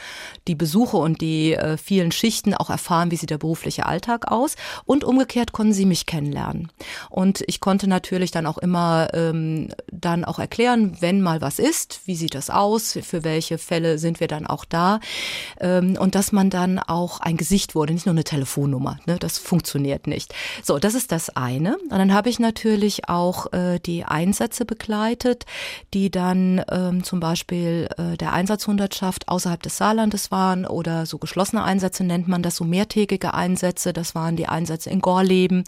die 0.48 0.54
Besuche 0.54 0.96
und 0.96 1.20
die 1.20 1.54
äh, 1.54 1.76
vielen 1.76 2.12
Schichten 2.12 2.54
auch 2.54 2.70
erfahren, 2.70 3.10
wie 3.10 3.16
sieht 3.16 3.30
der 3.30 3.38
berufliche 3.38 3.86
Alltag 3.86 4.30
aus. 4.30 4.56
Und 4.84 5.04
umgekehrt 5.04 5.52
konnten 5.52 5.72
sie 5.72 5.86
mich 5.86 6.06
kennenlernen. 6.06 6.70
Und 7.10 7.44
ich 7.46 7.60
konnte 7.60 7.88
natürlich 7.88 8.30
dann 8.30 8.46
auch 8.46 8.58
immer 8.58 9.08
ähm, 9.12 9.68
dann 9.92 10.24
auch 10.24 10.38
erklären, 10.38 10.96
wenn 11.00 11.20
mal 11.20 11.40
was 11.40 11.58
ist, 11.58 12.00
wie 12.06 12.16
sieht 12.16 12.34
das 12.34 12.50
aus, 12.50 12.98
für 13.02 13.24
welche 13.24 13.58
Fälle 13.58 13.98
sind 13.98 14.20
wir 14.20 14.28
dann 14.28 14.46
auch 14.46 14.64
da. 14.64 15.00
Ähm, 15.60 15.96
und 15.98 16.14
dass 16.14 16.32
man 16.32 16.50
dann 16.50 16.78
auch 16.78 17.20
ein 17.20 17.36
Gesicht 17.36 17.74
wurde, 17.74 17.92
nicht 17.92 18.06
nur 18.06 18.14
eine 18.14 18.24
Telefonnummer. 18.24 18.98
Ne? 19.06 19.18
Das 19.18 19.38
funktioniert 19.38 19.65
funktioniert 19.66 20.06
nicht. 20.06 20.32
So, 20.62 20.78
das 20.78 20.94
ist 20.94 21.10
das 21.10 21.30
eine. 21.30 21.76
Und 21.76 21.90
dann 21.90 22.14
habe 22.14 22.28
ich 22.28 22.38
natürlich 22.38 23.08
auch 23.08 23.52
äh, 23.52 23.80
die 23.80 24.04
Einsätze 24.04 24.64
begleitet, 24.64 25.44
die 25.92 26.08
dann 26.10 26.62
ähm, 26.70 27.02
zum 27.02 27.18
Beispiel 27.18 27.88
äh, 27.98 28.16
der 28.16 28.32
Einsatzhundertschaft 28.32 29.28
außerhalb 29.28 29.60
des 29.60 29.76
Saarlandes 29.76 30.30
waren 30.30 30.66
oder 30.66 31.04
so 31.04 31.18
geschlossene 31.18 31.64
Einsätze 31.64 32.04
nennt 32.04 32.28
man 32.28 32.42
das, 32.42 32.56
so 32.56 32.64
mehrtägige 32.64 33.34
Einsätze. 33.34 33.92
Das 33.92 34.14
waren 34.14 34.36
die 34.36 34.46
Einsätze 34.46 34.88
in 34.88 35.00
Gorleben, 35.00 35.64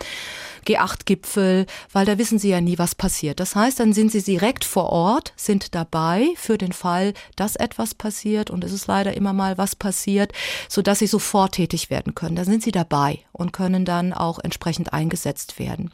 G8-Gipfel, 0.65 1.67
weil 1.93 2.07
da 2.07 2.19
wissen 2.19 2.39
sie 2.39 2.51
ja 2.51 2.61
nie, 2.61 2.79
was 2.79 2.95
passiert. 2.95 3.41
Das 3.41 3.57
heißt, 3.57 3.81
dann 3.81 3.93
sind 3.93 4.13
sie 4.13 4.23
direkt 4.23 4.65
vor 4.65 4.91
Ort, 4.91 5.33
sind 5.35 5.75
dabei 5.75 6.29
für 6.37 6.57
den 6.57 6.73
Fall, 6.73 7.15
dass 7.35 7.57
etwas 7.57 7.95
passiert 7.97 8.49
und 8.51 8.63
es 8.63 8.73
ist 8.73 8.87
leider 8.87 9.17
immer 9.17 9.33
mal 9.33 9.59
was 9.59 9.75
passiert, 9.75 10.33
so 10.69 10.83
dass 10.83 11.01
sie 11.01 11.09
sofort 11.09 11.57
tätig 11.57 11.91
werden 11.91 12.15
können. 12.15 12.37
Da 12.37 12.45
sind 12.45 12.63
sie 12.63 12.71
dabei 12.71 13.25
und 13.39 13.53
können 13.53 13.84
dann 13.84 14.12
auch 14.12 14.39
entsprechend 14.39 14.93
eingesetzt 14.93 15.59
werden. 15.59 15.91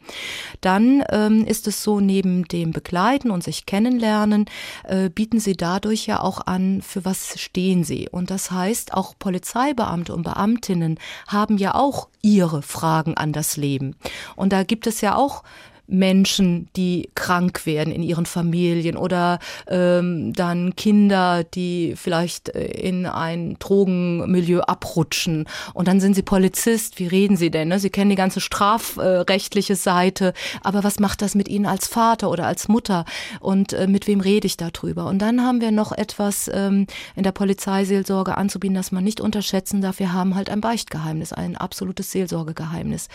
Dann 0.60 1.04
ähm, 1.10 1.44
ist 1.44 1.68
es 1.68 1.82
so, 1.82 2.00
neben 2.00 2.48
dem 2.48 2.72
Begleiten 2.72 3.30
und 3.30 3.44
sich 3.44 3.66
kennenlernen, 3.66 4.46
äh, 4.84 5.10
bieten 5.10 5.38
sie 5.38 5.56
dadurch 5.56 6.06
ja 6.06 6.20
auch 6.20 6.46
an, 6.46 6.82
für 6.82 7.04
was 7.04 7.38
stehen 7.38 7.84
sie. 7.84 8.08
Und 8.10 8.30
das 8.30 8.50
heißt, 8.50 8.94
auch 8.94 9.14
Polizeibeamte 9.18 10.14
und 10.14 10.22
Beamtinnen 10.22 10.98
haben 11.28 11.58
ja 11.58 11.74
auch 11.74 12.08
ihre 12.22 12.62
Fragen 12.62 13.16
an 13.16 13.32
das 13.32 13.56
Leben. 13.56 13.96
Und 14.34 14.52
da 14.52 14.64
gibt 14.64 14.86
es 14.86 15.00
ja 15.00 15.14
auch 15.14 15.42
Menschen, 15.86 16.68
die 16.76 17.10
krank 17.14 17.66
werden 17.66 17.92
in 17.92 18.02
ihren 18.02 18.26
Familien 18.26 18.96
oder 18.96 19.38
ähm, 19.68 20.32
dann 20.32 20.74
Kinder, 20.76 21.44
die 21.44 21.94
vielleicht 21.96 22.48
äh, 22.48 22.64
in 22.64 23.06
ein 23.06 23.56
Drogenmilieu 23.58 24.60
abrutschen 24.60 25.46
und 25.74 25.88
dann 25.88 26.00
sind 26.00 26.14
sie 26.14 26.22
Polizist. 26.22 26.98
Wie 26.98 27.06
reden 27.06 27.36
sie 27.36 27.50
denn? 27.50 27.68
Ne? 27.68 27.78
Sie 27.78 27.90
kennen 27.90 28.10
die 28.10 28.16
ganze 28.16 28.40
strafrechtliche 28.40 29.76
Seite, 29.76 30.32
aber 30.62 30.84
was 30.84 31.00
macht 31.00 31.20
das 31.20 31.34
mit 31.34 31.48
ihnen 31.48 31.66
als 31.66 31.86
Vater 31.86 32.30
oder 32.30 32.46
als 32.46 32.68
Mutter 32.68 33.04
und 33.40 33.72
äh, 33.74 33.86
mit 33.86 34.06
wem 34.06 34.20
rede 34.20 34.46
ich 34.46 34.56
darüber? 34.56 35.06
Und 35.06 35.18
dann 35.18 35.42
haben 35.42 35.60
wir 35.60 35.70
noch 35.70 35.92
etwas 35.92 36.50
ähm, 36.52 36.86
in 37.14 37.24
der 37.24 37.32
Polizeiseelsorge 37.32 38.38
anzubieten, 38.38 38.74
das 38.74 38.90
man 38.90 39.04
nicht 39.04 39.20
unterschätzen 39.20 39.82
darf. 39.82 39.98
Wir 39.98 40.12
haben 40.14 40.34
halt 40.34 40.48
ein 40.48 40.62
Beichtgeheimnis, 40.62 41.32
ein 41.32 41.56
absolutes 41.56 42.10
Seelsorgegeheimnis, 42.10 43.08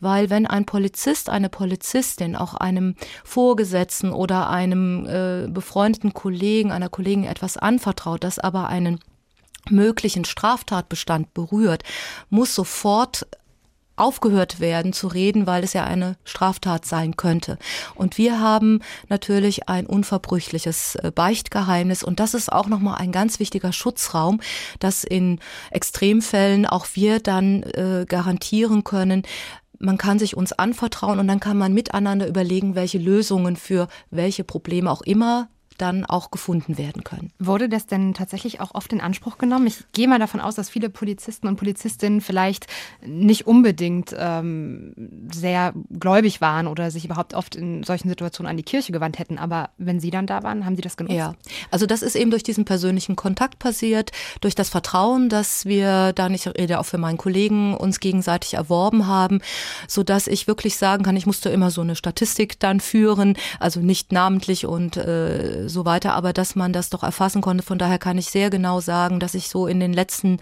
weil 0.00 0.30
wenn 0.30 0.46
ein 0.46 0.64
Polizist, 0.64 1.28
eine 1.28 1.50
Polizistin 1.50 2.13
Journalistin 2.14 2.36
auch 2.36 2.54
einem 2.54 2.94
Vorgesetzten 3.24 4.12
oder 4.12 4.50
einem 4.50 5.06
äh, 5.06 5.48
befreundeten 5.48 6.14
Kollegen, 6.14 6.72
einer 6.72 6.88
Kollegin 6.88 7.24
etwas 7.24 7.56
anvertraut, 7.56 8.24
das 8.24 8.38
aber 8.38 8.68
einen 8.68 9.00
möglichen 9.70 10.24
Straftatbestand 10.24 11.32
berührt, 11.34 11.82
muss 12.28 12.54
sofort 12.54 13.26
aufgehört 13.96 14.58
werden 14.58 14.92
zu 14.92 15.06
reden, 15.06 15.46
weil 15.46 15.62
es 15.62 15.72
ja 15.72 15.84
eine 15.84 16.16
Straftat 16.24 16.84
sein 16.84 17.16
könnte. 17.16 17.58
Und 17.94 18.18
wir 18.18 18.40
haben 18.40 18.80
natürlich 19.08 19.68
ein 19.68 19.86
unverbrüchliches 19.86 20.96
äh, 20.96 21.12
Beichtgeheimnis 21.14 22.02
und 22.02 22.18
das 22.18 22.34
ist 22.34 22.52
auch 22.52 22.66
nochmal 22.66 22.96
ein 22.96 23.12
ganz 23.12 23.38
wichtiger 23.38 23.72
Schutzraum, 23.72 24.40
dass 24.80 25.04
in 25.04 25.38
Extremfällen 25.70 26.66
auch 26.66 26.86
wir 26.94 27.20
dann 27.20 27.62
äh, 27.62 28.04
garantieren 28.08 28.82
können, 28.82 29.22
man 29.78 29.98
kann 29.98 30.18
sich 30.18 30.36
uns 30.36 30.52
anvertrauen 30.52 31.18
und 31.18 31.28
dann 31.28 31.40
kann 31.40 31.58
man 31.58 31.74
miteinander 31.74 32.26
überlegen, 32.26 32.74
welche 32.74 32.98
Lösungen 32.98 33.56
für 33.56 33.88
welche 34.10 34.44
Probleme 34.44 34.90
auch 34.90 35.02
immer 35.02 35.48
dann 35.78 36.04
auch 36.04 36.30
gefunden 36.30 36.78
werden 36.78 37.04
können. 37.04 37.32
Wurde 37.38 37.68
das 37.68 37.86
denn 37.86 38.14
tatsächlich 38.14 38.60
auch 38.60 38.74
oft 38.74 38.92
in 38.92 39.00
Anspruch 39.00 39.38
genommen? 39.38 39.66
Ich 39.66 39.84
gehe 39.92 40.08
mal 40.08 40.18
davon 40.18 40.40
aus, 40.40 40.54
dass 40.54 40.70
viele 40.70 40.90
Polizisten 40.90 41.46
und 41.46 41.56
Polizistinnen 41.56 42.20
vielleicht 42.20 42.66
nicht 43.04 43.46
unbedingt 43.46 44.14
ähm, 44.16 44.94
sehr 45.32 45.74
gläubig 45.90 46.40
waren 46.40 46.66
oder 46.66 46.90
sich 46.90 47.04
überhaupt 47.04 47.34
oft 47.34 47.56
in 47.56 47.82
solchen 47.82 48.08
Situationen 48.08 48.50
an 48.50 48.56
die 48.56 48.62
Kirche 48.62 48.92
gewandt 48.92 49.18
hätten. 49.18 49.38
Aber 49.38 49.70
wenn 49.78 50.00
Sie 50.00 50.10
dann 50.10 50.26
da 50.26 50.42
waren, 50.42 50.64
haben 50.64 50.76
Sie 50.76 50.82
das 50.82 50.96
genutzt? 50.96 51.16
Ja, 51.16 51.34
also 51.70 51.86
das 51.86 52.02
ist 52.02 52.16
eben 52.16 52.30
durch 52.30 52.42
diesen 52.42 52.64
persönlichen 52.64 53.16
Kontakt 53.16 53.58
passiert, 53.58 54.10
durch 54.40 54.54
das 54.54 54.68
Vertrauen, 54.68 55.28
dass 55.28 55.66
wir 55.66 56.12
dann, 56.12 56.34
ich 56.34 56.46
rede 56.46 56.78
auch 56.78 56.86
für 56.86 56.98
meinen 56.98 57.18
Kollegen, 57.18 57.74
uns 57.74 58.00
gegenseitig 58.00 58.54
erworben 58.54 59.06
haben, 59.06 59.40
so 59.88 60.02
dass 60.02 60.26
ich 60.26 60.46
wirklich 60.46 60.76
sagen 60.76 61.04
kann, 61.04 61.16
ich 61.16 61.26
musste 61.26 61.48
immer 61.48 61.70
so 61.70 61.80
eine 61.80 61.96
Statistik 61.96 62.58
dann 62.60 62.80
führen, 62.80 63.36
also 63.60 63.80
nicht 63.80 64.12
namentlich 64.12 64.66
und 64.66 64.96
äh, 64.96 65.63
so 65.68 65.84
weiter, 65.84 66.14
aber 66.14 66.32
dass 66.32 66.54
man 66.54 66.72
das 66.72 66.90
doch 66.90 67.02
erfassen 67.02 67.42
konnte. 67.42 67.64
Von 67.64 67.78
daher 67.78 67.98
kann 67.98 68.18
ich 68.18 68.26
sehr 68.26 68.50
genau 68.50 68.80
sagen, 68.80 69.20
dass 69.20 69.34
ich 69.34 69.48
so 69.48 69.66
in 69.66 69.80
den 69.80 69.92
letzten 69.92 70.38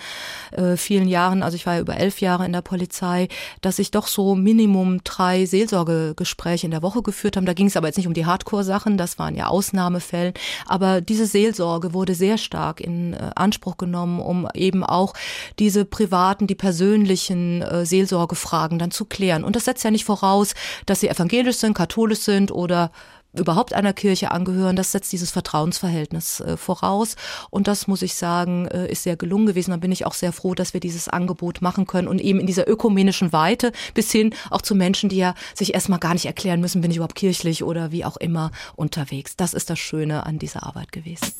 äh, 0.52 0.76
vielen 0.76 1.08
Jahren, 1.08 1.42
also 1.42 1.56
ich 1.56 1.66
war 1.66 1.74
ja 1.74 1.80
über 1.80 1.96
elf 1.96 2.20
Jahre 2.20 2.44
in 2.44 2.52
der 2.52 2.62
Polizei, 2.62 3.28
dass 3.60 3.78
ich 3.78 3.90
doch 3.90 4.06
so 4.06 4.34
Minimum 4.34 5.02
drei 5.04 5.46
Seelsorgegespräche 5.46 6.66
in 6.66 6.70
der 6.70 6.82
Woche 6.82 7.02
geführt 7.02 7.36
habe. 7.36 7.46
Da 7.46 7.54
ging 7.54 7.66
es 7.66 7.76
aber 7.76 7.86
jetzt 7.86 7.96
nicht 7.96 8.06
um 8.06 8.14
die 8.14 8.26
Hardcore-Sachen, 8.26 8.96
das 8.96 9.18
waren 9.18 9.36
ja 9.36 9.46
Ausnahmefälle, 9.46 10.32
aber 10.66 11.00
diese 11.00 11.26
Seelsorge 11.26 11.92
wurde 11.92 12.14
sehr 12.14 12.38
stark 12.38 12.80
in 12.80 13.14
äh, 13.14 13.30
Anspruch 13.34 13.76
genommen, 13.76 14.20
um 14.20 14.48
eben 14.54 14.84
auch 14.84 15.14
diese 15.58 15.84
privaten, 15.84 16.46
die 16.46 16.54
persönlichen 16.54 17.62
äh, 17.62 17.86
Seelsorgefragen 17.86 18.78
dann 18.78 18.90
zu 18.90 19.04
klären. 19.04 19.44
Und 19.44 19.56
das 19.56 19.64
setzt 19.64 19.84
ja 19.84 19.90
nicht 19.90 20.04
voraus, 20.04 20.54
dass 20.86 21.00
sie 21.00 21.08
evangelisch 21.08 21.56
sind, 21.56 21.74
katholisch 21.74 22.20
sind 22.20 22.50
oder 22.50 22.90
überhaupt 23.32 23.72
einer 23.72 23.92
Kirche 23.92 24.30
angehören, 24.30 24.76
das 24.76 24.92
setzt 24.92 25.12
dieses 25.12 25.30
Vertrauensverhältnis 25.30 26.40
äh, 26.40 26.56
voraus. 26.56 27.16
Und 27.50 27.68
das 27.68 27.86
muss 27.86 28.02
ich 28.02 28.14
sagen, 28.14 28.66
äh, 28.66 28.90
ist 28.90 29.02
sehr 29.02 29.16
gelungen 29.16 29.46
gewesen. 29.46 29.70
Da 29.70 29.76
bin 29.76 29.92
ich 29.92 30.06
auch 30.06 30.14
sehr 30.14 30.32
froh, 30.32 30.54
dass 30.54 30.74
wir 30.74 30.80
dieses 30.80 31.08
Angebot 31.08 31.62
machen 31.62 31.86
können 31.86 32.08
und 32.08 32.20
eben 32.20 32.40
in 32.40 32.46
dieser 32.46 32.68
ökumenischen 32.68 33.32
Weite 33.32 33.72
bis 33.94 34.10
hin 34.12 34.34
auch 34.50 34.62
zu 34.62 34.74
Menschen, 34.74 35.08
die 35.08 35.16
ja 35.16 35.34
sich 35.54 35.74
erstmal 35.74 35.98
gar 35.98 36.14
nicht 36.14 36.26
erklären 36.26 36.60
müssen, 36.60 36.80
bin 36.80 36.90
ich 36.90 36.98
überhaupt 36.98 37.14
kirchlich 37.14 37.64
oder 37.64 37.92
wie 37.92 38.04
auch 38.04 38.16
immer 38.16 38.50
unterwegs. 38.76 39.36
Das 39.36 39.54
ist 39.54 39.70
das 39.70 39.78
Schöne 39.78 40.26
an 40.26 40.38
dieser 40.38 40.64
Arbeit 40.64 40.92
gewesen. 40.92 41.32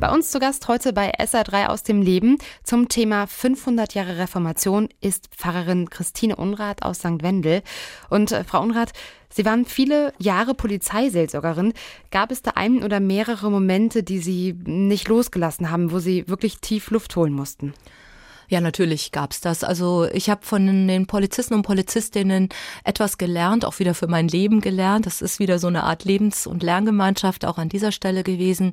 Bei 0.00 0.10
uns 0.10 0.30
zu 0.30 0.38
Gast 0.38 0.66
heute 0.66 0.94
bei 0.94 1.12
SR3 1.18 1.66
aus 1.66 1.82
dem 1.82 2.00
Leben 2.00 2.38
zum 2.64 2.88
Thema 2.88 3.26
500 3.26 3.92
Jahre 3.92 4.16
Reformation 4.16 4.88
ist 5.02 5.28
Pfarrerin 5.36 5.90
Christine 5.90 6.36
Unrath 6.36 6.82
aus 6.82 7.00
St. 7.00 7.22
Wendel. 7.22 7.62
Und 8.08 8.32
äh, 8.32 8.42
Frau 8.44 8.62
Unrath, 8.62 8.94
Sie 9.28 9.44
waren 9.44 9.66
viele 9.66 10.14
Jahre 10.18 10.54
Polizeiseelsorgerin. 10.54 11.74
Gab 12.10 12.30
es 12.30 12.40
da 12.40 12.52
einen 12.52 12.82
oder 12.82 12.98
mehrere 12.98 13.50
Momente, 13.50 14.02
die 14.02 14.20
Sie 14.20 14.54
nicht 14.64 15.06
losgelassen 15.06 15.70
haben, 15.70 15.92
wo 15.92 15.98
Sie 15.98 16.26
wirklich 16.28 16.60
tief 16.60 16.90
Luft 16.90 17.14
holen 17.14 17.34
mussten? 17.34 17.74
Ja, 18.48 18.62
natürlich 18.62 19.12
gab's 19.12 19.42
das. 19.42 19.62
Also 19.62 20.08
ich 20.12 20.30
habe 20.30 20.46
von 20.46 20.66
den 20.88 21.06
Polizisten 21.06 21.54
und 21.54 21.62
Polizistinnen 21.62 22.48
etwas 22.84 23.18
gelernt, 23.18 23.66
auch 23.66 23.78
wieder 23.78 23.94
für 23.94 24.08
mein 24.08 24.28
Leben 24.28 24.62
gelernt. 24.62 25.04
Das 25.04 25.20
ist 25.20 25.38
wieder 25.38 25.58
so 25.58 25.68
eine 25.68 25.84
Art 25.84 26.04
Lebens- 26.04 26.46
und 26.46 26.62
Lerngemeinschaft 26.62 27.44
auch 27.44 27.58
an 27.58 27.68
dieser 27.68 27.92
Stelle 27.92 28.24
gewesen. 28.24 28.72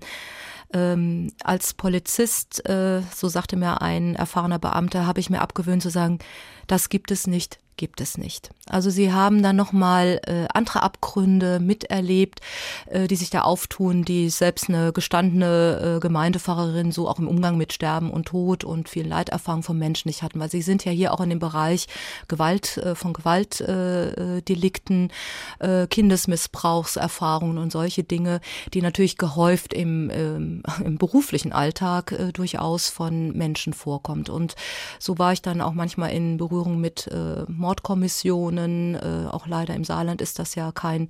Ähm, 0.73 1.31
als 1.43 1.73
Polizist, 1.73 2.67
äh, 2.67 3.01
so 3.13 3.27
sagte 3.29 3.55
mir 3.55 3.81
ein 3.81 4.15
erfahrener 4.15 4.59
Beamter, 4.59 5.07
habe 5.07 5.19
ich 5.19 5.29
mir 5.29 5.41
abgewöhnt 5.41 5.81
zu 5.81 5.89
sagen, 5.89 6.19
das 6.67 6.89
gibt 6.89 7.11
es 7.11 7.25
nicht, 7.27 7.59
gibt 7.77 8.01
es 8.01 8.17
nicht. 8.17 8.49
Also 8.69 8.89
sie 8.89 9.13
haben 9.13 9.41
dann 9.41 9.55
nochmal 9.55 10.19
äh, 10.25 10.47
andere 10.53 10.83
Abgründe 10.83 11.59
miterlebt, 11.59 12.41
äh, 12.87 13.07
die 13.07 13.15
sich 13.15 13.29
da 13.29 13.41
auftun, 13.41 14.03
die 14.03 14.29
selbst 14.29 14.67
eine 14.69 14.91
gestandene 14.91 15.95
äh, 15.97 15.99
Gemeindepfarrerin 15.99 16.91
so 16.91 17.07
auch 17.07 17.19
im 17.19 17.27
Umgang 17.27 17.57
mit 17.57 17.71
Sterben 17.71 18.11
und 18.11 18.25
Tod 18.25 18.63
und 18.63 18.89
viel 18.89 19.07
Leiterfahrung 19.07 19.63
von 19.63 19.77
Menschen 19.77 20.09
nicht 20.09 20.23
hatten, 20.23 20.39
weil 20.39 20.51
sie 20.51 20.61
sind 20.61 20.83
ja 20.83 20.91
hier 20.91 21.13
auch 21.13 21.21
in 21.21 21.29
dem 21.29 21.39
Bereich 21.39 21.87
Gewalt, 22.27 22.77
äh, 22.77 22.95
von 22.95 23.13
Gewaltdelikten, 23.13 25.11
äh, 25.59 25.83
äh, 25.83 25.87
Kindesmissbrauchserfahrungen 25.87 27.57
und 27.57 27.71
solche 27.71 28.03
Dinge, 28.03 28.41
die 28.73 28.81
natürlich 28.81 29.17
gehäuft 29.17 29.73
im, 29.73 30.09
ähm, 30.11 30.63
im 30.83 30.97
beruflichen 30.97 31.53
Alltag 31.53 32.11
äh, 32.11 32.31
durchaus 32.33 32.89
von 32.89 33.31
Menschen 33.31 33.73
vorkommt. 33.73 34.29
Und 34.29 34.55
so 34.99 35.17
war 35.17 35.33
ich 35.33 35.41
dann 35.41 35.61
auch 35.61 35.73
manchmal 35.73 36.11
in 36.11 36.37
Berührung 36.37 36.81
mit 36.81 37.07
äh, 37.07 37.43
Mordkommissionen. 37.67 38.95
Äh, 38.95 39.27
auch 39.29 39.45
leider 39.45 39.75
im 39.75 39.83
Saarland 39.83 40.21
ist 40.21 40.39
das 40.39 40.55
ja 40.55 40.71
kein 40.71 41.09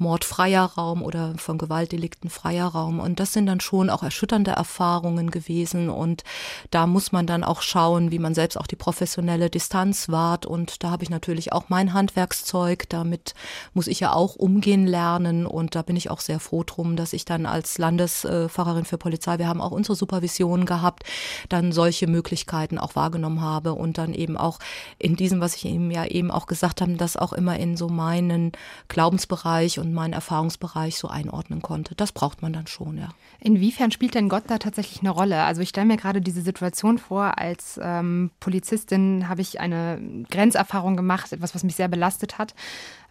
mordfreier 0.00 0.64
Raum 0.64 1.02
oder 1.02 1.34
von 1.36 1.58
Gewaltdelikten 1.58 2.30
freier 2.30 2.68
Raum. 2.68 3.00
Und 3.00 3.20
das 3.20 3.34
sind 3.34 3.44
dann 3.44 3.60
schon 3.60 3.90
auch 3.90 4.02
erschütternde 4.02 4.52
Erfahrungen 4.52 5.30
gewesen. 5.30 5.90
Und 5.90 6.24
da 6.70 6.86
muss 6.86 7.12
man 7.12 7.26
dann 7.26 7.44
auch 7.44 7.60
schauen, 7.60 8.10
wie 8.10 8.18
man 8.18 8.34
selbst 8.34 8.56
auch 8.56 8.66
die 8.66 8.76
professionelle 8.76 9.50
Distanz 9.50 10.08
wahrt. 10.08 10.46
Und 10.46 10.82
da 10.82 10.90
habe 10.90 11.02
ich 11.02 11.10
natürlich 11.10 11.52
auch 11.52 11.64
mein 11.68 11.92
Handwerkszeug. 11.92 12.88
Damit 12.88 13.34
muss 13.74 13.86
ich 13.86 14.00
ja 14.00 14.14
auch 14.14 14.36
umgehen 14.36 14.86
lernen. 14.86 15.44
Und 15.44 15.74
da 15.74 15.82
bin 15.82 15.96
ich 15.96 16.10
auch 16.10 16.20
sehr 16.20 16.40
froh 16.40 16.64
drum, 16.64 16.96
dass 16.96 17.12
ich 17.12 17.26
dann 17.26 17.44
als 17.44 17.76
Landespfarrerin 17.76 18.86
für 18.86 18.96
Polizei, 18.96 19.38
wir 19.38 19.48
haben 19.48 19.60
auch 19.60 19.72
unsere 19.72 19.96
Supervision 19.96 20.64
gehabt, 20.64 21.04
dann 21.50 21.72
solche 21.72 22.06
Möglichkeiten 22.06 22.78
auch 22.78 22.96
wahrgenommen 22.96 23.42
habe 23.42 23.74
und 23.74 23.98
dann 23.98 24.14
eben 24.14 24.38
auch 24.38 24.60
in 24.98 25.14
diesem, 25.14 25.42
was 25.42 25.56
ich 25.56 25.66
eben 25.66 25.89
ja 25.90 26.04
eben 26.04 26.30
auch 26.30 26.46
gesagt 26.46 26.80
habe, 26.80 26.94
das 26.94 27.16
auch 27.16 27.32
immer 27.32 27.58
in 27.58 27.76
so 27.76 27.88
meinen 27.88 28.52
Glaubensbereich 28.88 29.78
und 29.78 29.92
meinen 29.92 30.12
Erfahrungsbereich 30.12 30.98
so 30.98 31.08
einordnen 31.08 31.62
konnte. 31.62 31.94
Das 31.94 32.12
braucht 32.12 32.42
man 32.42 32.52
dann 32.52 32.66
schon, 32.66 32.98
ja. 32.98 33.08
Inwiefern 33.40 33.90
spielt 33.90 34.14
denn 34.14 34.28
Gott 34.28 34.44
da 34.48 34.58
tatsächlich 34.58 35.00
eine 35.00 35.10
Rolle? 35.10 35.42
Also 35.44 35.62
ich 35.62 35.70
stelle 35.70 35.86
mir 35.86 35.96
gerade 35.96 36.20
diese 36.20 36.42
Situation 36.42 36.98
vor, 36.98 37.38
als 37.38 37.80
ähm, 37.82 38.30
Polizistin 38.40 39.28
habe 39.28 39.40
ich 39.40 39.60
eine 39.60 40.24
Grenzerfahrung 40.30 40.96
gemacht, 40.96 41.32
etwas, 41.32 41.54
was 41.54 41.64
mich 41.64 41.76
sehr 41.76 41.88
belastet 41.88 42.38
hat. 42.38 42.54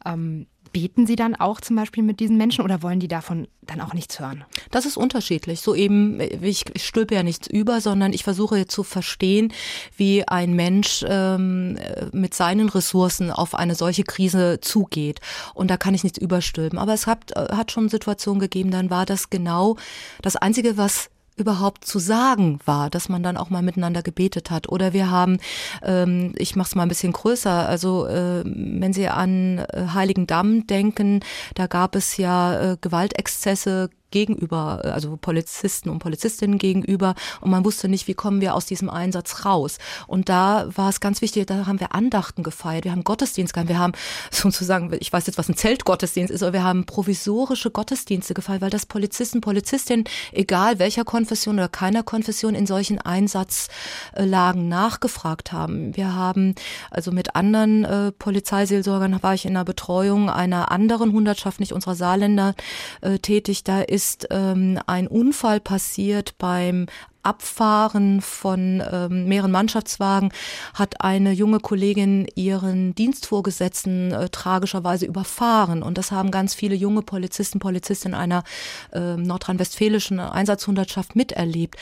Ähm, 0.06 0.48
Beten 0.72 1.08
Sie 1.08 1.16
dann 1.16 1.36
auch 1.36 1.62
zum 1.62 1.76
Beispiel 1.76 2.04
mit 2.04 2.20
diesen 2.20 2.38
Menschen 2.38 2.64
oder 2.64 2.84
wollen 2.84 3.00
die 3.00 3.08
davon 3.08 3.48
dann 3.62 3.82
auch 3.82 3.94
nichts 3.94 4.20
hören? 4.20 4.44
Das 4.72 4.86
ist 4.86 4.98
unterschiedlich. 4.98 5.62
So 5.62 5.76
eben, 5.76 6.20
ich, 6.20 6.66
ich 6.74 6.86
stülpe 6.86 7.16
ja 7.16 7.24
nichts 7.24 7.48
über, 7.48 7.82
sondern 7.82 8.14
ich 8.14 8.24
versuche 8.24 8.68
zu 8.68 8.84
verstehen, 8.84 9.54
wie 9.98 10.28
ein 10.28 10.54
Mensch 10.54 11.04
ähm, 11.08 11.78
mit 12.12 12.34
seinen 12.34 12.70
Ressourcen 12.70 13.32
auf 13.32 13.56
eine 13.56 13.76
solche 13.76 14.04
Krise 14.04 14.60
zugeht. 14.62 15.20
Und 15.54 15.70
da 15.70 15.78
kann 15.78 15.94
ich 15.94 16.04
nichts 16.04 16.20
überstülpen. 16.20 16.78
Aber 16.80 16.94
es 16.94 17.08
hat, 17.08 17.36
äh, 17.36 17.56
hat 17.56 17.72
schon 17.72 17.90
Situationen 17.90 18.40
gegeben, 18.40 18.72
dann 18.72 18.90
war 18.90 19.06
das 19.06 19.30
genau 19.30 19.76
das 20.22 20.36
Einzige, 20.36 20.78
was 20.78 21.10
überhaupt 21.40 21.86
zu 21.86 22.00
sagen 22.00 22.60
war, 22.66 22.90
dass 22.90 23.10
man 23.10 23.24
dann 23.24 23.38
auch 23.38 23.50
mal 23.50 23.62
miteinander 23.62 24.02
gebetet 24.02 24.52
hat. 24.52 24.70
Oder 24.70 24.94
wir 24.94 25.10
haben, 25.10 25.40
ähm, 25.84 26.34
ich 26.38 26.56
mache 26.56 26.68
es 26.68 26.76
mal 26.76 26.84
ein 26.84 26.90
bisschen 26.90 27.14
größer, 27.14 27.68
also 27.68 28.08
äh, 28.08 28.44
wenn 28.46 28.94
Sie 28.94 29.08
an 29.08 29.60
äh, 29.60 29.88
Heiligen 29.94 30.28
Damm 30.28 30.68
denken, 30.68 31.22
da 31.56 31.68
gab 31.68 31.96
es 31.96 32.18
ja 32.18 32.74
äh, 32.74 32.78
Gewaltexzesse 32.80 33.90
gegenüber, 34.12 34.82
äh, 34.84 34.88
also 34.90 35.18
Polizisten 35.18 35.90
und 35.90 36.00
Polizistinnen 36.00 36.58
gegenüber 36.58 37.16
und 37.42 37.52
man 37.52 37.66
wusste 37.66 37.88
nicht, 37.88 38.08
wie 38.08 38.14
kommen 38.14 38.42
wir 38.42 38.56
aus 38.56 38.66
diesem 38.66 38.90
Einsatz 38.90 39.46
raus. 39.46 39.78
Und 40.08 40.30
da 40.30 40.70
war 40.76 40.90
es 40.90 41.00
ganz 41.00 41.22
wichtig, 41.22 41.48
da 41.48 41.66
haben 41.66 41.80
wir 41.80 41.94
Andachten 41.94 42.44
gefeiert, 42.44 42.86
wir 42.86 42.92
haben 42.92 43.04
Gottesdienst 43.04 43.54
gehabt, 43.54 43.70
wir 43.70 43.80
haben 43.80 43.94
sozusagen, 44.32 44.92
ich 45.00 45.12
weiß 45.12 45.28
jetzt, 45.28 45.38
was 45.38 45.50
ein 45.50 45.56
Zeltgottesdienst 45.56 46.32
ist, 46.32 46.44
aber 46.44 46.54
wir 46.54 46.64
haben 46.64 46.86
provisorische 46.86 47.72
Gottesdienste 47.72 48.34
gefeiert, 48.34 48.62
weil 48.62 48.70
das 48.70 48.86
Polizisten, 48.86 49.42
Polizistinnen, 49.42 50.06
egal 50.32 50.80
welcher 50.80 51.06
Konfession 51.06 51.56
oder 51.56 51.70
keiner 51.70 52.04
Konfession 52.04 52.56
in 52.56 52.66
solchen 52.66 53.00
Einsatzlagen 53.00 54.68
nachgefragt 54.68 55.52
haben. 55.52 55.96
Wir 55.96 56.16
haben 56.16 56.56
also 56.92 57.12
mit 57.12 57.36
anderen 57.36 57.86
äh, 57.86 58.12
Polizeiseelsorgern 58.12 59.22
war 59.22 59.34
ich 59.34 59.46
in 59.46 59.54
der 59.54 59.64
Betreuung 59.64 60.30
einer 60.30 60.72
anderen 60.72 61.12
Hundertschaft, 61.12 61.60
nicht 61.60 61.74
unserer 61.74 61.96
Saarländer, 61.96 62.56
äh, 63.02 63.20
tätig. 63.20 63.64
Da 63.64 63.82
ist 63.82 63.99
ist 64.00 64.28
ähm, 64.32 64.80
ein 64.88 65.08
Unfall 65.10 65.60
passiert 65.60 66.38
beim 66.38 66.86
Abfahren 67.22 68.22
von 68.22 68.82
ähm, 68.90 69.28
mehreren 69.28 69.52
Mannschaftswagen 69.52 70.32
hat 70.74 71.02
eine 71.02 71.34
junge 71.34 71.60
Kollegin 71.60 72.26
ihren 72.34 72.96
Dienstvorgesetzten 72.96 74.14
äh, 74.14 74.30
tragischerweise 74.30 75.06
überfahren. 75.06 75.84
Und 75.84 75.98
das 75.98 76.14
haben 76.14 76.32
ganz 76.32 76.54
viele 76.54 76.76
junge 76.76 77.02
Polizisten, 77.02 77.60
Polizistinnen 77.60 78.18
einer 78.18 78.46
äh, 78.94 79.18
nordrhein-westfälischen 79.18 80.22
Einsatzhundertschaft 80.22 81.18
miterlebt. 81.18 81.76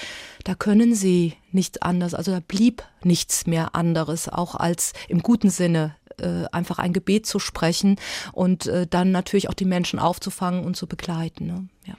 Da 0.44 0.56
können 0.56 0.96
sie 0.96 1.36
nichts 1.52 1.80
anderes, 1.84 2.16
also 2.16 2.32
da 2.32 2.40
blieb 2.40 2.82
nichts 3.04 3.46
mehr 3.46 3.76
anderes, 3.76 4.28
auch 4.28 4.56
als 4.56 4.94
im 5.08 5.22
guten 5.22 5.52
Sinne 5.52 5.96
äh, 6.20 6.46
einfach 6.52 6.80
ein 6.80 6.94
Gebet 6.94 7.28
zu 7.28 7.38
sprechen 7.38 7.98
und 8.32 8.66
äh, 8.66 8.88
dann 8.88 9.12
natürlich 9.12 9.50
auch 9.50 9.54
die 9.54 9.66
Menschen 9.66 10.00
aufzufangen 10.00 10.66
und 10.66 10.76
zu 10.76 10.88
begleiten. 10.88 11.46
Ne? 11.46 11.68
Ja. 11.86 11.94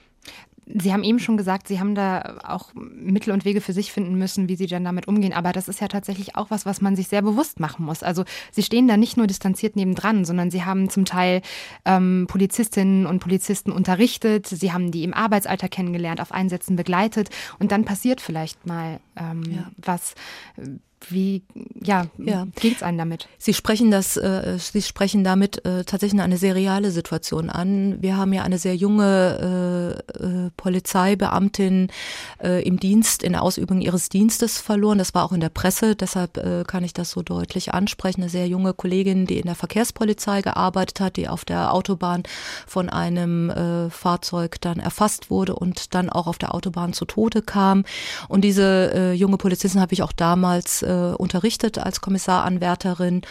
Sie 0.71 0.93
haben 0.93 1.03
eben 1.03 1.19
schon 1.19 1.35
gesagt, 1.35 1.67
Sie 1.67 1.79
haben 1.79 1.95
da 1.95 2.37
auch 2.43 2.73
Mittel 2.75 3.31
und 3.31 3.43
Wege 3.43 3.59
für 3.59 3.73
sich 3.73 3.91
finden 3.91 4.17
müssen, 4.17 4.47
wie 4.49 4.55
Sie 4.55 4.67
dann 4.67 4.83
damit 4.83 5.07
umgehen. 5.07 5.33
Aber 5.33 5.51
das 5.51 5.67
ist 5.67 5.81
ja 5.81 5.87
tatsächlich 5.87 6.35
auch 6.35 6.51
was, 6.51 6.65
was 6.65 6.79
man 6.81 6.95
sich 6.95 7.07
sehr 7.07 7.23
bewusst 7.23 7.59
machen 7.59 7.85
muss. 7.85 8.03
Also 8.03 8.23
Sie 8.51 8.61
stehen 8.61 8.87
da 8.87 8.95
nicht 8.95 9.17
nur 9.17 9.25
distanziert 9.25 9.75
nebendran, 9.75 10.25
sondern 10.25 10.51
Sie 10.51 10.63
haben 10.63 10.89
zum 10.89 11.05
Teil 11.05 11.41
ähm, 11.85 12.27
Polizistinnen 12.29 13.07
und 13.07 13.19
Polizisten 13.19 13.71
unterrichtet. 13.71 14.47
Sie 14.47 14.71
haben 14.71 14.91
die 14.91 15.03
im 15.03 15.13
Arbeitsalter 15.13 15.69
kennengelernt, 15.69 16.21
auf 16.21 16.31
Einsätzen 16.31 16.75
begleitet. 16.75 17.29
Und 17.57 17.71
dann 17.71 17.85
passiert 17.85 18.21
vielleicht 18.21 18.67
mal 18.67 18.99
ähm, 19.15 19.43
ja. 19.49 19.71
was 19.77 20.13
wie 21.07 21.43
ja, 21.81 22.07
ja. 22.17 22.45
ging 22.59 22.73
es 22.73 22.83
einem 22.83 22.97
damit? 22.97 23.27
Sie 23.37 23.53
sprechen 23.53 23.91
das, 23.91 24.17
äh, 24.17 24.57
Sie 24.59 24.81
sprechen 24.81 25.23
damit 25.23 25.65
äh, 25.65 25.83
tatsächlich 25.85 26.21
eine 26.21 26.37
sehr 26.37 26.55
reale 26.55 26.91
Situation 26.91 27.49
an. 27.49 28.01
Wir 28.01 28.17
haben 28.17 28.33
ja 28.33 28.43
eine 28.43 28.57
sehr 28.57 28.75
junge 28.75 30.03
äh, 30.17 30.23
äh, 30.23 30.49
Polizeibeamtin 30.57 31.87
äh, 32.43 32.63
im 32.63 32.79
Dienst, 32.79 33.23
in 33.23 33.33
der 33.33 33.43
Ausübung 33.43 33.81
ihres 33.81 34.09
Dienstes 34.09 34.59
verloren. 34.59 34.97
Das 34.97 35.13
war 35.13 35.23
auch 35.23 35.31
in 35.31 35.39
der 35.39 35.49
Presse, 35.49 35.95
deshalb 35.95 36.37
äh, 36.37 36.63
kann 36.65 36.83
ich 36.83 36.93
das 36.93 37.11
so 37.11 37.21
deutlich 37.21 37.73
ansprechen. 37.73 38.21
Eine 38.21 38.29
sehr 38.29 38.47
junge 38.47 38.73
Kollegin, 38.73 39.25
die 39.25 39.37
in 39.37 39.45
der 39.45 39.55
Verkehrspolizei 39.55 40.41
gearbeitet 40.41 40.99
hat, 40.99 41.15
die 41.15 41.27
auf 41.27 41.45
der 41.45 41.73
Autobahn 41.73 42.23
von 42.67 42.89
einem 42.89 43.49
äh, 43.49 43.89
Fahrzeug 43.89 44.59
dann 44.61 44.79
erfasst 44.79 45.29
wurde 45.29 45.55
und 45.55 45.93
dann 45.95 46.09
auch 46.09 46.27
auf 46.27 46.37
der 46.37 46.53
Autobahn 46.53 46.93
zu 46.93 47.05
Tode 47.05 47.41
kam. 47.41 47.85
Und 48.27 48.41
diese 48.41 48.91
äh, 48.93 49.13
junge 49.13 49.37
Polizistin 49.37 49.81
habe 49.81 49.93
ich 49.93 50.03
auch 50.03 50.11
damals 50.11 50.83
äh, 50.89 51.15
unterrichtet 51.15 51.77
als 51.77 52.01
Kommissaranwärterin. 52.01 53.21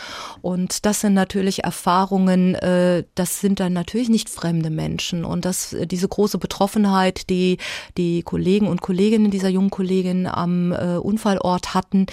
Und 0.41 0.87
das 0.87 1.01
sind 1.01 1.15
natürlich 1.15 1.65
Erfahrungen, 1.65 2.55
äh, 2.55 3.05
das 3.15 3.41
sind 3.41 3.61
dann 3.61 3.73
natürlich 3.73 4.09
nicht 4.09 4.31
fremde 4.31 4.71
Menschen. 4.71 5.25
Und 5.25 5.45
das, 5.45 5.73
äh, 5.73 5.87
diese 5.87 6.09
große 6.09 6.39
Betroffenheit, 6.39 7.29
die 7.29 7.59
die 7.97 8.23
Kollegen 8.23 8.69
und 8.69 8.81
Kolleginnen 8.81 9.31
dieser 9.31 9.49
jungen 9.49 9.71
Kollegin 9.71 10.27
am 10.27 10.73
äh, 10.73 10.97
Unfallort 10.97 11.75
hatten, 11.75 12.07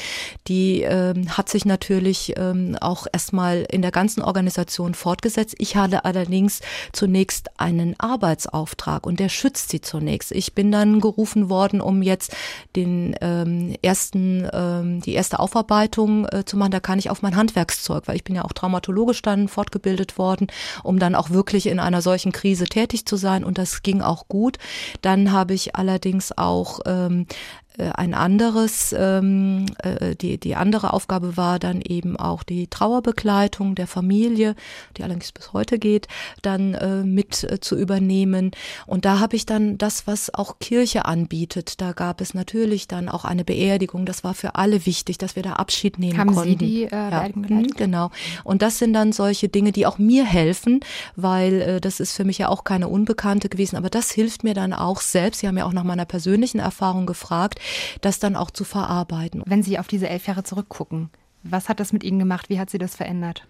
die 0.48 0.82
äh, 0.84 1.14
hat 1.30 1.50
sich 1.50 1.66
natürlich 1.66 2.36
äh, 2.38 2.54
auch 2.82 3.08
erstmal 3.12 3.66
in 3.70 3.82
der 3.82 3.92
ganzen 3.92 4.22
Organisation 4.22 4.94
fortgesetzt. 4.94 5.56
Ich 5.60 5.76
hatte 5.76 6.06
allerdings 6.06 6.62
zunächst 6.92 7.50
einen 7.60 7.96
Arbeitsauftrag 8.00 9.06
und 9.06 9.20
der 9.20 9.30
schützt 9.30 9.70
sie 9.70 9.82
zunächst. 9.82 10.32
Ich 10.32 10.54
bin 10.54 10.72
dann 10.72 11.00
gerufen 11.00 11.50
worden, 11.50 11.82
um 11.82 12.02
jetzt 12.02 12.36
den 12.76 13.16
ähm, 13.22 13.76
ersten, 13.82 14.48
ähm, 14.52 15.02
die 15.02 15.14
erste 15.14 15.35
erste 15.36 15.40
Aufarbeitung 15.40 16.28
äh, 16.28 16.46
zu 16.46 16.58
machen, 16.58 16.72
da 16.72 16.80
kann 16.80 17.00
ich 17.00 17.10
auf 17.10 17.22
mein 17.22 17.36
Handwerkszeug, 17.36 18.08
weil 18.08 18.16
ich 18.16 18.24
bin 18.24 18.36
ja 18.36 18.44
auch 18.44 18.54
traumatologisch 18.54 19.22
dann 19.22 19.48
fortgebildet 19.48 20.18
worden, 20.18 20.48
um 20.84 21.00
dann 21.00 21.16
auch 21.16 21.30
wirklich 21.30 21.68
in 21.68 21.80
einer 21.80 22.02
solchen 22.02 22.32
Krise 22.32 22.66
tätig 22.66 23.06
zu 23.06 23.18
sein 23.18 23.44
und 23.44 23.58
das 23.58 23.84
ging 23.84 24.02
auch 24.02 24.28
gut. 24.28 24.58
Dann 25.02 25.32
habe 25.32 25.54
ich 25.54 25.76
allerdings 25.76 26.38
auch 26.38 26.80
ähm, 26.86 27.28
äh, 27.30 27.65
ein 27.78 28.14
anderes, 28.14 28.96
ähm, 28.98 29.66
äh, 29.84 30.16
die, 30.16 30.38
die 30.38 30.56
andere 30.56 30.94
Aufgabe 30.94 31.38
war 31.38 31.60
dann 31.60 31.82
eben 31.82 32.18
auch 32.18 32.44
die 32.44 32.68
Trauerbegleitung 32.68 33.76
der 33.76 33.88
Familie, 33.88 34.56
die 34.98 35.04
allerdings 35.04 35.32
bis 35.32 35.54
heute 35.54 35.80
geht, 35.80 36.08
dann 36.42 36.74
äh, 36.74 37.04
mit 37.04 37.44
äh, 37.44 37.60
zu 37.60 37.78
übernehmen. 37.78 38.52
Und 38.86 39.06
da 39.06 39.20
habe 39.20 39.36
ich 39.36 39.46
dann 39.46 39.78
das, 39.78 40.08
was 40.08 40.34
auch 40.34 40.60
Kirche 40.60 41.06
anbietet. 41.06 41.82
Da 41.82 41.92
gab 41.92 42.22
es 42.22 42.34
natürlich 42.34 42.88
dann 42.88 43.10
auch 43.10 43.26
eine 43.26 43.44
Beerdigung. 43.44 44.06
Das 44.06 44.24
war 44.24 44.34
für 44.34 44.56
alle 44.56 44.86
wichtig, 44.86 45.18
dass 45.18 45.36
wir 45.36 45.44
da 45.44 45.54
Abschied 45.54 46.00
nehmen 46.00 46.18
Haben 46.18 46.34
konnten. 46.34 46.50
Sie 46.50 46.56
die 46.58 46.84
äh, 46.84 46.90
ja. 46.92 47.28
Mhm, 47.34 47.68
genau. 47.76 48.12
Und 48.44 48.62
das 48.62 48.78
sind 48.78 48.94
dann 48.94 49.12
solche 49.12 49.50
Dinge, 49.50 49.72
die 49.72 49.86
auch 49.86 49.98
mir 49.98 50.26
helfen, 50.26 50.80
weil 51.16 51.62
äh, 51.62 51.82
das 51.82 52.00
ist 52.00 52.14
für 52.14 52.24
mich 52.24 52.38
ja 52.38 52.50
auch 52.50 52.64
keine 52.64 52.88
Unbekannte 52.88 53.50
gewesen. 53.50 53.76
Aber 53.76 53.90
das 53.90 54.12
hilft 54.12 54.44
mir 54.44 54.54
dann 54.54 54.74
auch 54.74 55.02
selbst. 55.02 55.42
Sie 55.42 55.48
haben 55.48 55.58
ja 55.58 55.66
auch 55.66 55.74
nach 55.74 55.84
meiner 55.84 56.06
persönlichen 56.06 56.60
Erfahrung 56.60 57.06
gefragt 57.06 57.60
das 58.02 58.20
dann 58.20 58.36
auch 58.36 58.52
zu 58.52 58.64
verarbeiten. 58.64 59.44
Wenn 59.46 59.64
Sie 59.64 59.80
auf 59.80 59.88
diese 59.88 60.10
elf 60.10 60.28
Jahre 60.28 60.44
zurückgucken, 60.44 61.10
was 61.44 61.70
hat 61.70 61.80
das 61.80 61.94
mit 61.94 62.04
Ihnen 62.04 62.20
gemacht? 62.20 62.50
Wie 62.50 62.60
hat 62.60 62.70
Sie 62.70 62.78
das 62.78 62.96
verändert? 62.96 63.46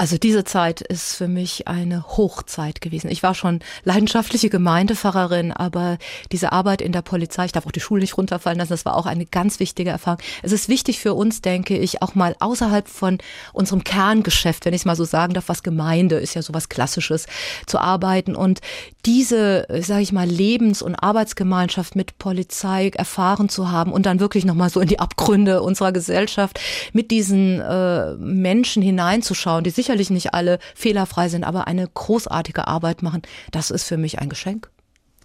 Also 0.00 0.16
diese 0.16 0.44
Zeit 0.44 0.80
ist 0.80 1.14
für 1.14 1.28
mich 1.28 1.68
eine 1.68 2.06
Hochzeit 2.16 2.80
gewesen. 2.80 3.10
Ich 3.10 3.22
war 3.22 3.34
schon 3.34 3.60
leidenschaftliche 3.84 4.48
Gemeindepfarrerin, 4.48 5.52
aber 5.52 5.98
diese 6.32 6.52
Arbeit 6.52 6.80
in 6.80 6.92
der 6.92 7.02
Polizei, 7.02 7.44
ich 7.44 7.52
darf 7.52 7.66
auch 7.66 7.70
die 7.70 7.80
Schule 7.80 8.00
nicht 8.00 8.16
runterfallen 8.16 8.58
lassen, 8.58 8.70
das 8.70 8.86
war 8.86 8.96
auch 8.96 9.04
eine 9.04 9.26
ganz 9.26 9.60
wichtige 9.60 9.90
Erfahrung. 9.90 10.22
Es 10.42 10.52
ist 10.52 10.70
wichtig 10.70 11.00
für 11.00 11.12
uns, 11.12 11.42
denke 11.42 11.76
ich, 11.76 12.00
auch 12.00 12.14
mal 12.14 12.34
außerhalb 12.40 12.88
von 12.88 13.18
unserem 13.52 13.84
Kerngeschäft, 13.84 14.64
wenn 14.64 14.72
ich 14.72 14.80
es 14.80 14.84
mal 14.86 14.96
so 14.96 15.04
sagen 15.04 15.34
darf, 15.34 15.50
was 15.50 15.62
Gemeinde 15.62 16.16
ist 16.16 16.32
ja 16.32 16.40
sowas 16.40 16.70
Klassisches, 16.70 17.26
zu 17.66 17.78
arbeiten 17.78 18.34
und 18.34 18.60
diese, 19.04 19.66
sage 19.80 20.00
ich 20.00 20.12
mal, 20.12 20.26
Lebens- 20.26 20.80
und 20.80 20.94
Arbeitsgemeinschaft 20.94 21.94
mit 21.94 22.18
Polizei 22.18 22.88
erfahren 22.94 23.50
zu 23.50 23.70
haben 23.70 23.92
und 23.92 24.06
dann 24.06 24.18
wirklich 24.18 24.46
nochmal 24.46 24.70
so 24.70 24.80
in 24.80 24.88
die 24.88 24.98
Abgründe 24.98 25.60
unserer 25.62 25.92
Gesellschaft 25.92 26.58
mit 26.94 27.10
diesen 27.10 27.60
äh, 27.60 28.14
Menschen 28.14 28.82
hineinzuschauen, 28.82 29.64
die 29.64 29.70
sicher 29.70 29.89
sicherlich 29.90 30.10
nicht 30.10 30.34
alle 30.34 30.60
fehlerfrei 30.76 31.28
sind, 31.28 31.42
aber 31.42 31.66
eine 31.66 31.88
großartige 31.88 32.68
Arbeit 32.68 33.02
machen, 33.02 33.22
das 33.50 33.72
ist 33.72 33.82
für 33.82 33.96
mich 33.96 34.20
ein 34.20 34.28
Geschenk. 34.28 34.70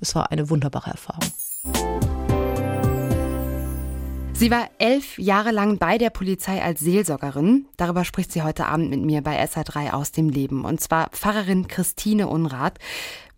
Es 0.02 0.16
war 0.16 0.32
eine 0.32 0.50
wunderbare 0.50 0.90
Erfahrung. 0.90 1.30
Sie 4.34 4.52
war 4.52 4.68
elf 4.80 5.20
Jahre 5.20 5.52
lang 5.52 5.78
bei 5.78 6.00
der 6.00 6.10
Polizei 6.10 6.64
als 6.64 6.80
Seelsorgerin. 6.80 7.68
Darüber 7.78 8.04
spricht 8.04 8.32
sie 8.32 8.42
heute 8.42 8.66
Abend 8.66 8.90
mit 8.90 9.02
mir 9.02 9.22
bei 9.22 9.42
SA3 9.42 9.92
aus 9.92 10.12
dem 10.12 10.30
Leben. 10.30 10.66
Und 10.66 10.82
zwar 10.82 11.10
Pfarrerin 11.12 11.68
Christine 11.68 12.28
Unrath. 12.28 12.80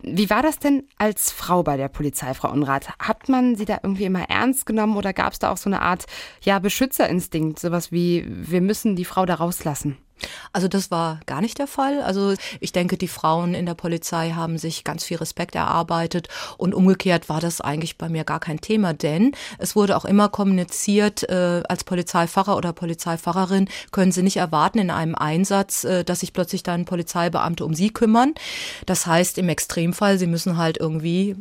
Wie 0.00 0.30
war 0.30 0.42
das 0.42 0.58
denn 0.58 0.84
als 0.96 1.30
Frau 1.30 1.62
bei 1.62 1.76
der 1.76 1.88
Polizei, 1.88 2.32
Frau 2.32 2.50
Unrath? 2.50 2.88
Hat 2.98 3.28
man 3.28 3.54
sie 3.54 3.66
da 3.66 3.78
irgendwie 3.82 4.04
immer 4.04 4.28
ernst 4.30 4.64
genommen 4.64 4.96
oder 4.96 5.12
gab 5.12 5.34
es 5.34 5.38
da 5.38 5.52
auch 5.52 5.58
so 5.58 5.68
eine 5.68 5.82
Art 5.82 6.06
ja, 6.40 6.58
Beschützerinstinkt? 6.58 7.60
Sowas 7.60 7.92
wie, 7.92 8.24
wir 8.26 8.62
müssen 8.62 8.96
die 8.96 9.04
Frau 9.04 9.26
da 9.26 9.34
rauslassen? 9.34 9.98
Also 10.52 10.68
das 10.68 10.90
war 10.90 11.20
gar 11.26 11.40
nicht 11.40 11.58
der 11.58 11.66
Fall. 11.66 12.02
Also 12.02 12.34
ich 12.60 12.72
denke, 12.72 12.96
die 12.96 13.08
Frauen 13.08 13.54
in 13.54 13.66
der 13.66 13.74
Polizei 13.74 14.30
haben 14.30 14.58
sich 14.58 14.84
ganz 14.84 15.04
viel 15.04 15.18
Respekt 15.18 15.54
erarbeitet 15.54 16.28
und 16.56 16.74
umgekehrt 16.74 17.28
war 17.28 17.40
das 17.40 17.60
eigentlich 17.60 17.98
bei 17.98 18.08
mir 18.08 18.24
gar 18.24 18.40
kein 18.40 18.60
Thema, 18.60 18.94
denn 18.94 19.32
es 19.58 19.76
wurde 19.76 19.96
auch 19.96 20.04
immer 20.04 20.28
kommuniziert, 20.28 21.28
äh, 21.28 21.62
als 21.68 21.84
Polizeifahrer 21.84 22.56
oder 22.56 22.72
Polizeifahrerin 22.72 23.68
können 23.92 24.12
Sie 24.12 24.22
nicht 24.22 24.36
erwarten 24.36 24.78
in 24.78 24.90
einem 24.90 25.14
Einsatz, 25.14 25.84
äh, 25.84 26.04
dass 26.04 26.20
sich 26.20 26.32
plötzlich 26.32 26.62
dann 26.62 26.84
Polizeibeamte 26.84 27.64
um 27.64 27.74
Sie 27.74 27.90
kümmern. 27.90 28.34
Das 28.86 29.06
heißt 29.06 29.38
im 29.38 29.48
Extremfall, 29.48 30.18
Sie 30.18 30.26
müssen 30.26 30.56
halt 30.56 30.78
irgendwie 30.78 31.36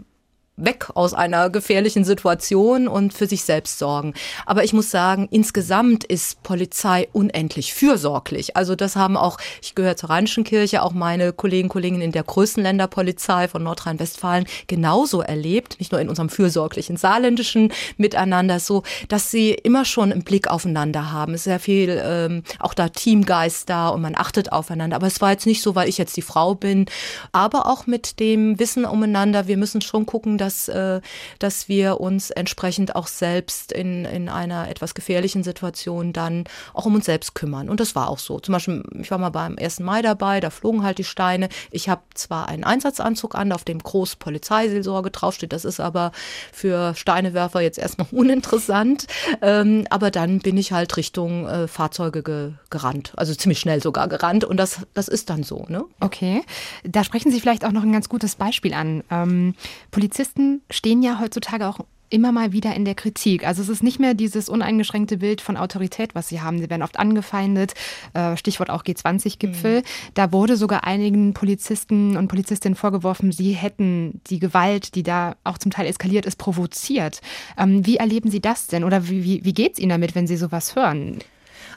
weg 0.58 0.90
aus 0.96 1.14
einer 1.14 1.50
gefährlichen 1.52 2.04
Situation 2.04 2.88
und 2.88 3.14
für 3.14 3.28
sich 3.28 3.44
selbst 3.44 3.78
sorgen. 3.78 4.16
Aber 4.46 4.64
ich 4.64 4.74
muss 4.74 4.90
sagen, 4.90 5.28
insgesamt 5.30 6.04
ist 6.04 6.42
Polizei 6.42 7.08
unendlich 7.14 7.74
fürsorglich. 7.74 8.58
Also 8.58 8.76
das 8.76 8.96
haben 8.96 9.18
auch, 9.18 9.38
ich 9.62 9.76
gehöre 9.76 9.96
zur 9.96 10.10
Rheinischen 10.10 10.44
Kirche, 10.44 10.82
auch 10.82 10.94
meine 10.94 11.32
Kollegen, 11.32 11.70
Kolleginnen 11.70 12.02
in 12.02 12.12
der 12.12 12.24
größten 12.24 12.64
Länderpolizei 12.64 13.48
von 13.48 13.64
Nordrhein-Westfalen 13.64 14.48
genauso 14.66 15.22
erlebt, 15.22 15.80
nicht 15.80 15.92
nur 15.92 16.02
in 16.02 16.10
unserem 16.10 16.30
fürsorglichen 16.30 16.98
saarländischen 16.98 17.72
Miteinander, 17.98 18.60
so, 18.60 18.82
dass 19.10 19.30
sie 19.30 19.52
immer 19.52 19.86
schon 19.86 20.12
einen 20.12 20.24
Blick 20.24 20.50
aufeinander 20.50 21.12
haben. 21.12 21.36
Es 21.36 21.42
ist 21.42 21.44
sehr 21.46 21.60
viel 21.60 22.02
ähm, 22.04 22.44
auch 22.60 22.74
da 22.74 22.90
Teamgeist 22.90 23.70
da 23.70 23.90
und 23.90 24.02
man 24.02 24.16
achtet 24.16 24.52
aufeinander. 24.52 24.96
Aber 24.96 25.08
es 25.08 25.22
war 25.22 25.32
jetzt 25.32 25.46
nicht 25.46 25.62
so, 25.62 25.76
weil 25.76 25.88
ich 25.88 26.00
jetzt 26.00 26.18
die 26.18 26.24
Frau 26.24 26.56
bin, 26.56 26.88
aber 27.32 27.68
auch 27.68 27.86
mit 27.86 28.20
dem 28.20 28.60
Wissen 28.60 28.86
umeinander, 28.86 29.48
wir 29.48 29.58
müssen 29.58 29.82
schon 29.82 30.08
gucken, 30.08 30.40
dass 30.40 30.47
dass, 30.48 30.70
äh, 30.70 31.02
dass 31.40 31.68
wir 31.68 32.00
uns 32.00 32.32
entsprechend 32.32 32.96
auch 32.96 33.08
selbst 33.08 33.74
in, 33.74 34.06
in 34.06 34.30
einer 34.30 34.70
etwas 34.70 34.96
gefährlichen 34.96 35.44
Situation 35.44 36.14
dann 36.14 36.46
auch 36.74 36.86
um 36.86 36.96
uns 36.96 37.06
selbst 37.06 37.36
kümmern. 37.36 37.68
Und 37.70 37.82
das 37.82 37.96
war 37.96 38.10
auch 38.10 38.20
so. 38.20 38.40
Zum 38.40 38.54
Beispiel, 38.54 38.84
ich 39.00 39.12
war 39.12 39.18
mal 39.18 39.30
beim 39.30 39.58
1. 39.60 39.82
Mai 39.82 40.02
dabei, 40.02 40.40
da 40.40 40.50
flogen 40.50 40.84
halt 40.84 41.00
die 41.00 41.04
Steine. 41.04 41.50
Ich 41.70 41.90
habe 41.90 42.02
zwar 42.14 42.48
einen 42.48 42.64
Einsatzanzug 42.64 43.36
an, 43.36 43.52
auf 43.52 43.66
dem 43.66 43.80
groß 43.80 44.16
Polizeiseelsorge 44.16 45.12
draufsteht, 45.12 45.52
das 45.52 45.66
ist 45.66 45.82
aber 45.82 46.12
für 46.54 46.96
Steinewerfer 46.96 47.60
jetzt 47.60 47.78
erstmal 47.78 48.08
uninteressant. 48.12 49.08
Ähm, 49.42 49.86
aber 49.90 50.12
dann 50.12 50.40
bin 50.40 50.58
ich 50.58 50.72
halt 50.72 50.96
Richtung 50.96 51.46
äh, 51.46 51.68
Fahrzeuge 51.68 52.24
ge 52.24 52.52
gerannt, 52.70 53.14
also 53.16 53.34
ziemlich 53.34 53.60
schnell 53.60 53.82
sogar 53.82 54.08
gerannt. 54.08 54.44
Und 54.44 54.58
das, 54.58 54.82
das 54.94 55.08
ist 55.08 55.30
dann 55.30 55.44
so. 55.44 55.66
Ne? 55.68 55.84
Okay, 56.00 56.44
da 56.84 57.04
sprechen 57.04 57.32
Sie 57.32 57.40
vielleicht 57.40 57.66
auch 57.66 57.72
noch 57.72 57.84
ein 57.84 57.92
ganz 57.92 58.08
gutes 58.08 58.36
Beispiel 58.36 58.74
an. 58.74 59.04
Ähm, 59.10 59.56
Polizisten 59.92 60.37
stehen 60.70 61.02
ja 61.02 61.20
heutzutage 61.20 61.68
auch 61.68 61.80
immer 62.10 62.32
mal 62.32 62.54
wieder 62.54 62.74
in 62.76 62.86
der 62.86 62.96
Kritik. 62.96 63.46
Also 63.46 63.62
es 63.62 63.70
ist 63.70 63.84
nicht 63.84 64.00
mehr 64.00 64.14
dieses 64.14 64.50
uneingeschränkte 64.50 65.18
Bild 65.18 65.42
von 65.42 65.58
Autorität, 65.58 66.16
was 66.16 66.30
sie 66.30 66.42
haben. 66.42 66.60
Sie 66.60 66.70
werden 66.70 66.84
oft 66.84 67.00
angefeindet, 67.00 67.74
äh, 68.14 68.38
Stichwort 68.38 68.70
auch 68.70 68.84
G20-Gipfel. 68.84 69.80
Mhm. 69.80 69.84
Da 70.14 70.32
wurde 70.32 70.56
sogar 70.56 70.86
einigen 70.86 71.34
Polizisten 71.34 72.16
und 72.16 72.28
Polizistinnen 72.28 72.76
vorgeworfen, 72.76 73.32
sie 73.32 73.52
hätten 73.52 74.22
die 74.28 74.40
Gewalt, 74.40 74.96
die 74.96 75.04
da 75.04 75.36
auch 75.44 75.58
zum 75.58 75.72
Teil 75.72 75.86
eskaliert 75.88 76.26
ist, 76.26 76.38
provoziert. 76.38 77.22
Ähm, 77.58 77.86
wie 77.86 77.98
erleben 77.98 78.32
Sie 78.32 78.40
das 78.40 78.68
denn 78.68 78.84
oder 78.84 79.10
wie, 79.10 79.24
wie, 79.24 79.44
wie 79.44 79.54
geht 79.54 79.74
es 79.74 79.80
Ihnen 79.80 79.90
damit, 79.90 80.16
wenn 80.16 80.28
Sie 80.28 80.38
sowas 80.38 80.76
hören? 80.76 81.20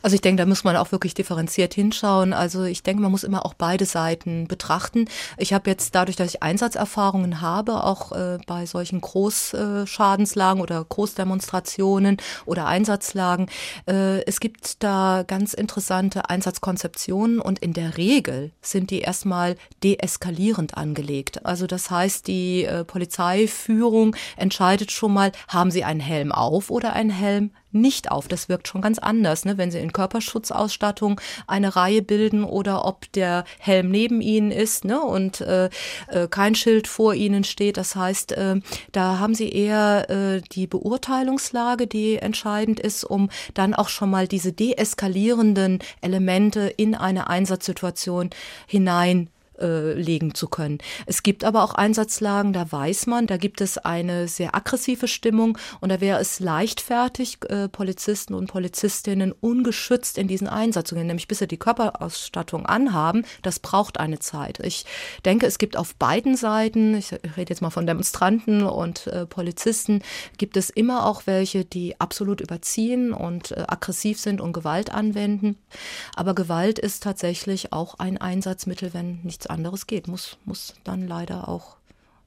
Also 0.02 0.14
ich 0.14 0.20
denke, 0.20 0.42
da 0.42 0.46
muss 0.46 0.64
man 0.64 0.76
auch 0.76 0.92
wirklich 0.92 1.14
differenziert 1.14 1.74
hinschauen. 1.74 2.32
Also 2.32 2.64
ich 2.64 2.82
denke, 2.82 3.02
man 3.02 3.10
muss 3.10 3.24
immer 3.24 3.44
auch 3.44 3.54
beide 3.54 3.84
Seiten 3.84 4.48
betrachten. 4.48 5.06
Ich 5.36 5.52
habe 5.52 5.68
jetzt 5.68 5.94
dadurch, 5.94 6.16
dass 6.16 6.34
ich 6.34 6.42
Einsatzerfahrungen 6.42 7.40
habe, 7.40 7.84
auch 7.84 8.12
äh, 8.12 8.38
bei 8.46 8.66
solchen 8.66 9.00
Großschadenslagen 9.00 10.62
oder 10.62 10.84
Großdemonstrationen 10.84 12.16
oder 12.46 12.66
Einsatzlagen, 12.66 13.46
äh, 13.86 14.22
es 14.24 14.40
gibt 14.40 14.82
da 14.82 15.24
ganz 15.26 15.54
interessante 15.54 16.28
Einsatzkonzeptionen 16.30 17.40
und 17.40 17.58
in 17.58 17.72
der 17.72 17.96
Regel 17.96 18.52
sind 18.62 18.90
die 18.90 19.00
erstmal 19.00 19.56
deeskalierend 19.82 20.76
angelegt. 20.76 21.44
Also 21.44 21.66
das 21.66 21.90
heißt, 21.90 22.26
die 22.26 22.64
äh, 22.64 22.84
Polizeiführung 22.84 24.16
entscheidet 24.36 24.90
schon 24.92 25.12
mal, 25.12 25.32
haben 25.48 25.70
sie 25.70 25.84
einen 25.84 26.00
Helm 26.00 26.32
auf 26.32 26.70
oder 26.70 26.92
einen 26.94 27.10
Helm 27.10 27.50
nicht 27.72 28.10
auf. 28.10 28.28
Das 28.28 28.48
wirkt 28.48 28.68
schon 28.68 28.80
ganz 28.80 28.98
anders, 28.98 29.44
ne? 29.44 29.58
wenn 29.58 29.70
sie 29.70 29.78
in 29.78 29.92
Körperschutzausstattung 29.92 31.20
eine 31.46 31.76
Reihe 31.76 32.02
bilden 32.02 32.44
oder 32.44 32.84
ob 32.84 33.10
der 33.12 33.44
Helm 33.58 33.90
neben 33.90 34.20
ihnen 34.20 34.50
ist 34.50 34.84
ne? 34.84 35.00
und 35.00 35.40
äh, 35.40 35.70
äh, 36.08 36.28
kein 36.28 36.54
Schild 36.54 36.88
vor 36.88 37.14
ihnen 37.14 37.44
steht. 37.44 37.76
Das 37.76 37.96
heißt, 37.96 38.32
äh, 38.32 38.60
da 38.92 39.18
haben 39.18 39.34
sie 39.34 39.50
eher 39.50 40.10
äh, 40.10 40.42
die 40.52 40.66
Beurteilungslage, 40.66 41.86
die 41.86 42.16
entscheidend 42.16 42.80
ist, 42.80 43.04
um 43.04 43.30
dann 43.54 43.74
auch 43.74 43.88
schon 43.88 44.10
mal 44.10 44.28
diese 44.28 44.52
deeskalierenden 44.52 45.80
Elemente 46.00 46.72
in 46.76 46.94
eine 46.94 47.28
Einsatzsituation 47.28 48.30
hinein 48.66 49.30
äh, 49.60 49.92
legen 49.92 50.34
zu 50.34 50.48
können. 50.48 50.78
Es 51.06 51.22
gibt 51.22 51.44
aber 51.44 51.62
auch 51.62 51.74
Einsatzlagen, 51.74 52.52
da 52.52 52.70
weiß 52.70 53.06
man, 53.06 53.26
da 53.26 53.36
gibt 53.36 53.60
es 53.60 53.78
eine 53.78 54.28
sehr 54.28 54.54
aggressive 54.54 55.08
Stimmung 55.08 55.58
und 55.80 55.90
da 55.90 56.00
wäre 56.00 56.20
es 56.20 56.40
leichtfertig, 56.40 57.38
äh, 57.48 57.68
Polizisten 57.68 58.34
und 58.34 58.48
Polizistinnen 58.48 59.32
ungeschützt 59.32 60.18
in 60.18 60.28
diesen 60.28 60.48
Einsatz 60.48 60.88
zu 60.88 60.94
gehen, 60.94 61.06
nämlich 61.06 61.28
bis 61.28 61.38
sie 61.38 61.46
die 61.46 61.58
Körperausstattung 61.58 62.66
anhaben. 62.66 63.24
Das 63.42 63.58
braucht 63.58 64.00
eine 64.00 64.18
Zeit. 64.18 64.58
Ich 64.60 64.84
denke, 65.24 65.46
es 65.46 65.58
gibt 65.58 65.76
auf 65.76 65.94
beiden 65.94 66.36
Seiten, 66.36 66.94
ich 66.94 67.12
rede 67.12 67.50
jetzt 67.50 67.62
mal 67.62 67.70
von 67.70 67.86
Demonstranten 67.86 68.62
und 68.64 69.06
äh, 69.08 69.26
Polizisten, 69.26 70.02
gibt 70.38 70.56
es 70.56 70.70
immer 70.70 71.06
auch 71.06 71.22
welche, 71.26 71.64
die 71.64 72.00
absolut 72.00 72.40
überziehen 72.40 73.12
und 73.12 73.52
äh, 73.52 73.64
aggressiv 73.66 74.18
sind 74.18 74.40
und 74.40 74.52
Gewalt 74.52 74.92
anwenden. 74.92 75.56
Aber 76.16 76.34
Gewalt 76.34 76.78
ist 76.78 77.02
tatsächlich 77.02 77.72
auch 77.72 77.98
ein 77.98 78.18
Einsatzmittel, 78.18 78.94
wenn 78.94 79.20
nichts 79.22 79.46
anderes 79.50 79.86
geht. 79.86 80.08
Muss, 80.08 80.38
muss 80.44 80.74
dann 80.84 81.06
leider 81.06 81.48
auch 81.48 81.76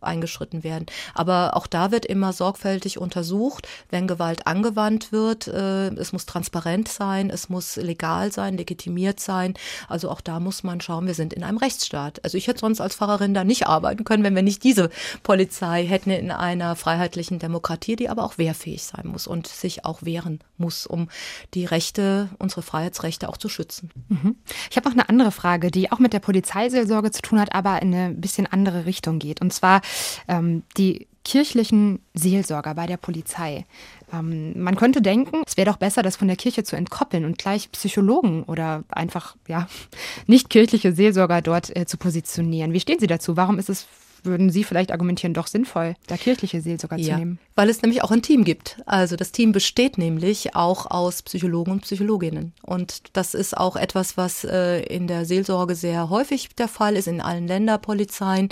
eingeschritten 0.03 0.63
werden. 0.63 0.85
Aber 1.13 1.55
auch 1.55 1.67
da 1.67 1.91
wird 1.91 2.05
immer 2.05 2.33
sorgfältig 2.33 2.97
untersucht, 2.97 3.67
wenn 3.89 4.07
Gewalt 4.07 4.47
angewandt 4.47 5.11
wird. 5.11 5.47
Äh, 5.47 5.89
es 5.95 6.13
muss 6.13 6.25
transparent 6.25 6.87
sein, 6.87 7.29
es 7.29 7.49
muss 7.49 7.75
legal 7.75 8.31
sein, 8.31 8.57
legitimiert 8.57 9.19
sein. 9.19 9.53
Also 9.87 10.09
auch 10.09 10.21
da 10.21 10.39
muss 10.39 10.63
man 10.63 10.81
schauen, 10.81 11.07
wir 11.07 11.13
sind 11.13 11.33
in 11.33 11.43
einem 11.43 11.57
Rechtsstaat. 11.57 12.23
Also 12.23 12.37
ich 12.37 12.47
hätte 12.47 12.59
sonst 12.59 12.81
als 12.81 12.95
Pfarrerin 12.95 13.33
da 13.33 13.43
nicht 13.43 13.67
arbeiten 13.67 14.03
können, 14.03 14.23
wenn 14.23 14.35
wir 14.35 14.43
nicht 14.43 14.63
diese 14.63 14.89
Polizei 15.23 15.85
hätten 15.85 16.11
in 16.11 16.31
einer 16.31 16.75
freiheitlichen 16.75 17.39
Demokratie, 17.39 17.95
die 17.95 18.09
aber 18.09 18.23
auch 18.23 18.37
wehrfähig 18.37 18.83
sein 18.83 19.07
muss 19.07 19.27
und 19.27 19.47
sich 19.47 19.85
auch 19.85 20.03
wehren 20.03 20.39
muss, 20.57 20.85
um 20.85 21.09
die 21.53 21.65
Rechte, 21.65 22.29
unsere 22.39 22.61
Freiheitsrechte 22.61 23.29
auch 23.29 23.37
zu 23.37 23.49
schützen. 23.49 23.89
Mhm. 24.09 24.35
Ich 24.69 24.77
habe 24.77 24.87
noch 24.89 24.95
eine 24.95 25.09
andere 25.09 25.31
Frage, 25.31 25.71
die 25.71 25.91
auch 25.91 25.99
mit 25.99 26.13
der 26.13 26.19
Polizeiseelsorge 26.19 27.11
zu 27.11 27.21
tun 27.21 27.39
hat, 27.39 27.53
aber 27.53 27.81
in 27.81 27.93
eine 27.93 28.13
bisschen 28.13 28.47
andere 28.47 28.85
Richtung 28.85 29.19
geht. 29.19 29.41
Und 29.41 29.53
zwar 29.53 29.81
ähm, 30.27 30.63
die 30.77 31.07
kirchlichen 31.23 31.99
Seelsorger 32.13 32.75
bei 32.75 32.85
der 32.85 32.97
Polizei. 32.97 33.65
Ähm, 34.11 34.61
man 34.61 34.75
könnte 34.75 35.01
denken, 35.01 35.41
es 35.45 35.57
wäre 35.57 35.69
doch 35.69 35.77
besser, 35.77 36.03
das 36.03 36.17
von 36.17 36.27
der 36.27 36.37
Kirche 36.37 36.63
zu 36.63 36.75
entkoppeln 36.75 37.25
und 37.25 37.37
gleich 37.37 37.71
Psychologen 37.71 38.43
oder 38.43 38.83
einfach 38.89 39.35
ja 39.47 39.67
nicht 40.27 40.49
kirchliche 40.49 40.93
Seelsorger 40.93 41.41
dort 41.41 41.75
äh, 41.75 41.85
zu 41.85 41.97
positionieren. 41.97 42.73
Wie 42.73 42.79
stehen 42.79 42.99
Sie 42.99 43.07
dazu? 43.07 43.37
Warum 43.37 43.57
ist 43.57 43.69
es 43.69 43.87
würden 44.26 44.49
Sie 44.49 44.63
vielleicht 44.63 44.91
argumentieren, 44.91 45.34
doch 45.34 45.47
sinnvoll, 45.47 45.95
da 46.07 46.17
kirchliche 46.17 46.61
Seelsorger 46.61 46.97
ja, 46.97 47.13
zu 47.13 47.19
nehmen. 47.19 47.39
Weil 47.55 47.69
es 47.69 47.82
nämlich 47.82 48.03
auch 48.03 48.11
ein 48.11 48.21
Team 48.21 48.43
gibt. 48.43 48.82
Also 48.86 49.15
das 49.15 49.32
Team 49.32 49.51
besteht 49.51 49.97
nämlich 49.97 50.55
auch 50.55 50.89
aus 50.89 51.21
Psychologen 51.21 51.71
und 51.71 51.82
Psychologinnen. 51.82 52.53
Und 52.61 53.03
das 53.13 53.34
ist 53.34 53.55
auch 53.55 53.76
etwas, 53.76 54.17
was 54.17 54.43
äh, 54.43 54.82
in 54.84 55.07
der 55.07 55.26
Seelsorge 55.26 55.76
sehr 55.76 56.09
häufig 56.09 56.49
der 56.55 56.67
Fall 56.67 56.95
ist, 56.95 57.07
in 57.07 57.21
allen 57.21 57.47
Länderpolizeien, 57.47 58.49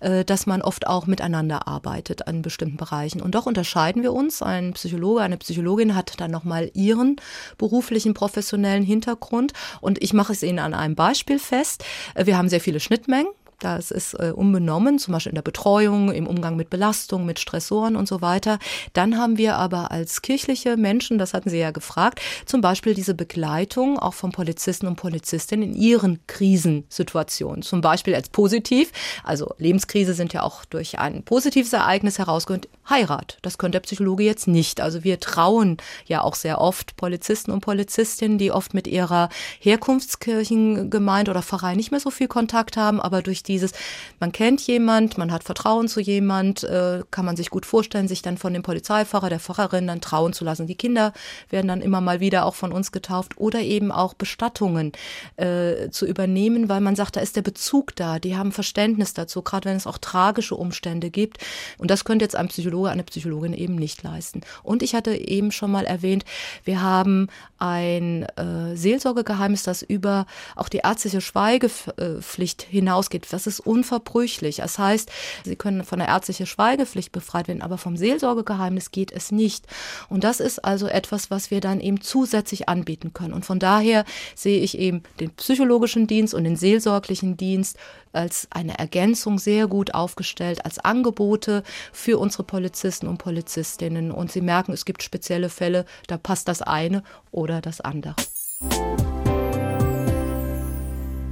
äh, 0.00 0.24
dass 0.24 0.46
man 0.46 0.62
oft 0.62 0.86
auch 0.86 1.06
miteinander 1.06 1.66
arbeitet 1.66 2.26
an 2.26 2.42
bestimmten 2.42 2.76
Bereichen. 2.76 3.20
Und 3.20 3.34
doch 3.34 3.46
unterscheiden 3.46 4.02
wir 4.02 4.12
uns. 4.12 4.42
Ein 4.42 4.72
Psychologe, 4.74 5.22
eine 5.22 5.36
Psychologin 5.36 5.94
hat 5.94 6.20
dann 6.20 6.30
nochmal 6.30 6.70
ihren 6.74 7.16
beruflichen, 7.58 8.14
professionellen 8.14 8.84
Hintergrund. 8.84 9.52
Und 9.80 10.02
ich 10.02 10.12
mache 10.12 10.32
es 10.32 10.42
Ihnen 10.42 10.58
an 10.58 10.74
einem 10.74 10.94
Beispiel 10.94 11.38
fest. 11.38 11.84
Äh, 12.14 12.26
wir 12.26 12.38
haben 12.38 12.48
sehr 12.48 12.60
viele 12.60 12.80
Schnittmengen. 12.80 13.28
Das 13.58 13.90
ist 13.90 14.14
äh, 14.14 14.32
unbenommen, 14.34 14.98
zum 14.98 15.12
Beispiel 15.12 15.30
in 15.30 15.36
der 15.36 15.42
Betreuung, 15.42 16.12
im 16.12 16.26
Umgang 16.26 16.56
mit 16.56 16.70
Belastung, 16.70 17.24
mit 17.24 17.38
Stressoren 17.38 17.96
und 17.96 18.08
so 18.08 18.20
weiter. 18.20 18.58
Dann 18.92 19.18
haben 19.18 19.38
wir 19.38 19.56
aber 19.56 19.90
als 19.90 20.22
kirchliche 20.22 20.76
Menschen, 20.76 21.18
das 21.18 21.34
hatten 21.34 21.50
Sie 21.50 21.58
ja 21.58 21.70
gefragt, 21.70 22.20
zum 22.46 22.60
Beispiel 22.60 22.94
diese 22.94 23.14
Begleitung 23.14 23.98
auch 23.98 24.14
von 24.14 24.32
Polizisten 24.32 24.86
und 24.86 24.96
Polizistinnen 24.96 25.70
in 25.70 25.74
ihren 25.74 26.26
Krisensituationen. 26.26 27.62
Zum 27.62 27.80
Beispiel 27.80 28.14
als 28.14 28.28
positiv, 28.28 28.90
also 29.22 29.54
Lebenskrise 29.58 30.14
sind 30.14 30.32
ja 30.32 30.42
auch 30.42 30.64
durch 30.64 30.98
ein 30.98 31.22
positives 31.22 31.72
Ereignis 31.72 32.18
herausgehend, 32.18 32.68
Heirat. 32.88 33.38
Das 33.40 33.56
könnte 33.56 33.76
der 33.76 33.80
Psychologe 33.80 34.24
jetzt 34.24 34.46
nicht. 34.46 34.80
Also 34.80 35.04
wir 35.04 35.18
trauen 35.18 35.78
ja 36.06 36.22
auch 36.22 36.34
sehr 36.34 36.60
oft 36.60 36.96
Polizisten 36.96 37.50
und 37.50 37.60
Polizistinnen, 37.60 38.36
die 38.36 38.52
oft 38.52 38.74
mit 38.74 38.86
ihrer 38.86 39.30
Herkunftskirchengemeinde 39.60 41.30
oder 41.30 41.42
Pfarrei 41.42 41.76
nicht 41.76 41.92
mehr 41.92 42.00
so 42.00 42.10
viel 42.10 42.28
Kontakt 42.28 42.76
haben, 42.76 43.00
aber 43.00 43.22
durch 43.22 43.42
dieses, 43.46 43.72
man 44.20 44.32
kennt 44.32 44.60
jemand, 44.66 45.18
man 45.18 45.32
hat 45.32 45.44
Vertrauen 45.44 45.88
zu 45.88 46.00
jemand, 46.00 46.64
äh, 46.64 47.02
kann 47.10 47.24
man 47.24 47.36
sich 47.36 47.50
gut 47.50 47.66
vorstellen, 47.66 48.08
sich 48.08 48.22
dann 48.22 48.38
von 48.38 48.52
dem 48.52 48.62
Polizeifahrer, 48.62 49.28
der 49.28 49.40
Pfarrerin 49.40 49.86
dann 49.86 50.00
trauen 50.00 50.32
zu 50.32 50.44
lassen. 50.44 50.66
Die 50.66 50.74
Kinder 50.74 51.12
werden 51.50 51.68
dann 51.68 51.82
immer 51.82 52.00
mal 52.00 52.20
wieder 52.20 52.44
auch 52.46 52.54
von 52.54 52.72
uns 52.72 52.92
getauft 52.92 53.32
oder 53.36 53.60
eben 53.60 53.92
auch 53.92 54.14
Bestattungen 54.14 54.92
äh, 55.36 55.90
zu 55.90 56.06
übernehmen, 56.06 56.68
weil 56.68 56.80
man 56.80 56.96
sagt, 56.96 57.16
da 57.16 57.20
ist 57.20 57.36
der 57.36 57.42
Bezug 57.42 57.94
da, 57.96 58.18
die 58.18 58.36
haben 58.36 58.52
Verständnis 58.52 59.14
dazu, 59.14 59.42
gerade 59.42 59.68
wenn 59.68 59.76
es 59.76 59.86
auch 59.86 59.98
tragische 59.98 60.54
Umstände 60.54 61.10
gibt. 61.10 61.38
Und 61.78 61.90
das 61.90 62.04
könnte 62.04 62.24
jetzt 62.24 62.36
ein 62.36 62.48
Psychologe, 62.48 62.90
eine 62.90 63.04
Psychologin 63.04 63.52
eben 63.52 63.74
nicht 63.74 64.02
leisten. 64.02 64.40
Und 64.62 64.82
ich 64.82 64.94
hatte 64.94 65.14
eben 65.14 65.52
schon 65.52 65.70
mal 65.70 65.84
erwähnt, 65.84 66.24
wir 66.64 66.82
haben 66.82 67.28
ein 67.58 68.24
äh, 68.36 68.76
Seelsorgegeheimnis, 68.76 69.62
das 69.62 69.82
über 69.82 70.26
auch 70.56 70.68
die 70.68 70.78
ärztliche 70.78 71.20
Schweigepflicht 71.20 72.62
hinausgeht 72.62 73.26
das 73.34 73.46
ist 73.46 73.60
unverbrüchlich. 73.60 74.56
Das 74.56 74.78
heißt, 74.78 75.10
Sie 75.44 75.56
können 75.56 75.84
von 75.84 75.98
der 75.98 76.08
ärztlichen 76.08 76.46
Schweigepflicht 76.46 77.12
befreit 77.12 77.48
werden, 77.48 77.62
aber 77.62 77.78
vom 77.78 77.96
Seelsorgegeheimnis 77.96 78.92
geht 78.92 79.12
es 79.12 79.32
nicht. 79.32 79.66
Und 80.08 80.24
das 80.24 80.40
ist 80.40 80.64
also 80.64 80.86
etwas, 80.86 81.30
was 81.30 81.50
wir 81.50 81.60
dann 81.60 81.80
eben 81.80 82.00
zusätzlich 82.00 82.68
anbieten 82.68 83.12
können. 83.12 83.34
Und 83.34 83.44
von 83.44 83.58
daher 83.58 84.04
sehe 84.34 84.60
ich 84.60 84.78
eben 84.78 85.02
den 85.18 85.30
psychologischen 85.30 86.06
Dienst 86.06 86.32
und 86.32 86.44
den 86.44 86.56
seelsorglichen 86.56 87.36
Dienst 87.36 87.76
als 88.12 88.46
eine 88.50 88.78
Ergänzung 88.78 89.38
sehr 89.38 89.66
gut 89.66 89.94
aufgestellt, 89.94 90.64
als 90.64 90.78
Angebote 90.78 91.64
für 91.92 92.18
unsere 92.18 92.44
Polizisten 92.44 93.08
und 93.08 93.18
Polizistinnen. 93.18 94.12
Und 94.12 94.30
Sie 94.30 94.40
merken, 94.40 94.72
es 94.72 94.84
gibt 94.84 95.02
spezielle 95.02 95.48
Fälle, 95.48 95.84
da 96.06 96.16
passt 96.16 96.46
das 96.46 96.62
eine 96.62 97.02
oder 97.32 97.60
das 97.60 97.80
andere. 97.80 98.14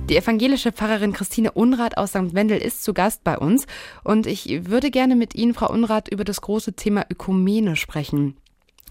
Die 0.09 0.16
evangelische 0.16 0.72
Pfarrerin 0.72 1.12
Christine 1.12 1.53
Unrath 1.53 1.96
aus 1.96 2.11
St. 2.11 2.34
Wendel 2.34 2.59
ist 2.59 2.84
zu 2.84 2.92
Gast 2.92 3.24
bei 3.24 3.38
uns 3.38 3.66
und 4.05 4.26
ich 4.26 4.68
würde 4.68 4.90
gerne 4.90 5.16
mit 5.16 5.34
Ihnen, 5.34 5.55
Frau 5.55 5.70
Unrath, 5.70 6.09
über 6.09 6.24
das 6.24 6.40
große 6.40 6.74
Thema 6.74 7.07
Ökumene 7.09 7.76
sprechen. 7.76 8.36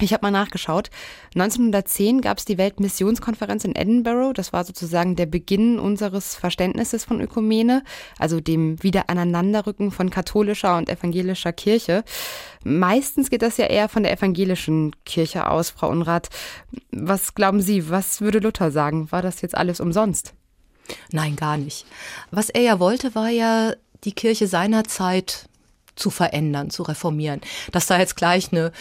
Ich 0.01 0.13
habe 0.13 0.25
mal 0.25 0.31
nachgeschaut. 0.31 0.89
1910 1.35 2.21
gab 2.21 2.39
es 2.39 2.45
die 2.45 2.57
Weltmissionskonferenz 2.57 3.65
in 3.65 3.75
Edinburgh. 3.75 4.33
Das 4.33 4.51
war 4.51 4.63
sozusagen 4.63 5.15
der 5.15 5.27
Beginn 5.27 5.77
unseres 5.77 6.35
Verständnisses 6.35 7.05
von 7.05 7.21
Ökumene, 7.21 7.83
also 8.17 8.39
dem 8.39 8.81
Wiederaneinanderrücken 8.81 9.91
von 9.91 10.09
katholischer 10.09 10.75
und 10.77 10.89
evangelischer 10.89 11.53
Kirche. 11.53 12.03
Meistens 12.63 13.29
geht 13.29 13.43
das 13.43 13.57
ja 13.57 13.67
eher 13.67 13.89
von 13.89 14.01
der 14.01 14.13
evangelischen 14.13 14.95
Kirche 15.05 15.47
aus, 15.47 15.69
Frau 15.69 15.89
Unrath. 15.89 16.29
Was 16.91 17.35
glauben 17.35 17.61
Sie, 17.61 17.91
was 17.91 18.21
würde 18.21 18.39
Luther 18.39 18.71
sagen? 18.71 19.11
War 19.11 19.21
das 19.21 19.41
jetzt 19.41 19.55
alles 19.55 19.79
umsonst? 19.79 20.33
Nein, 21.11 21.35
gar 21.35 21.57
nicht. 21.57 21.85
Was 22.31 22.49
er 22.49 22.61
ja 22.61 22.79
wollte, 22.79 23.15
war 23.15 23.29
ja 23.29 23.73
die 24.03 24.13
Kirche 24.13 24.47
seiner 24.47 24.83
Zeit 24.83 25.47
zu 25.95 26.09
verändern, 26.09 26.69
zu 26.69 26.83
reformieren. 26.83 27.41
Dass 27.71 27.85
da 27.85 27.99
jetzt 27.99 28.15
gleich 28.15 28.51
eine 28.51 28.71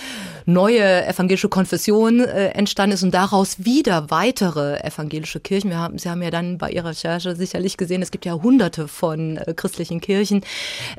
neue 0.46 1.06
evangelische 1.06 1.48
Konfession 1.48 2.20
äh, 2.20 2.48
entstanden 2.48 2.94
ist 2.94 3.02
und 3.02 3.12
daraus 3.12 3.64
wieder 3.64 4.10
weitere 4.10 4.80
evangelische 4.80 5.40
Kirchen. 5.40 5.70
Wir 5.70 5.78
haben, 5.78 5.98
Sie 5.98 6.08
haben 6.08 6.22
ja 6.22 6.30
dann 6.30 6.58
bei 6.58 6.70
Ihrer 6.70 6.90
Recherche 6.90 7.36
sicherlich 7.36 7.76
gesehen, 7.76 8.02
es 8.02 8.10
gibt 8.10 8.24
ja 8.24 8.34
hunderte 8.34 8.88
von 8.88 9.36
äh, 9.36 9.54
christlichen 9.54 10.00
Kirchen. 10.00 10.42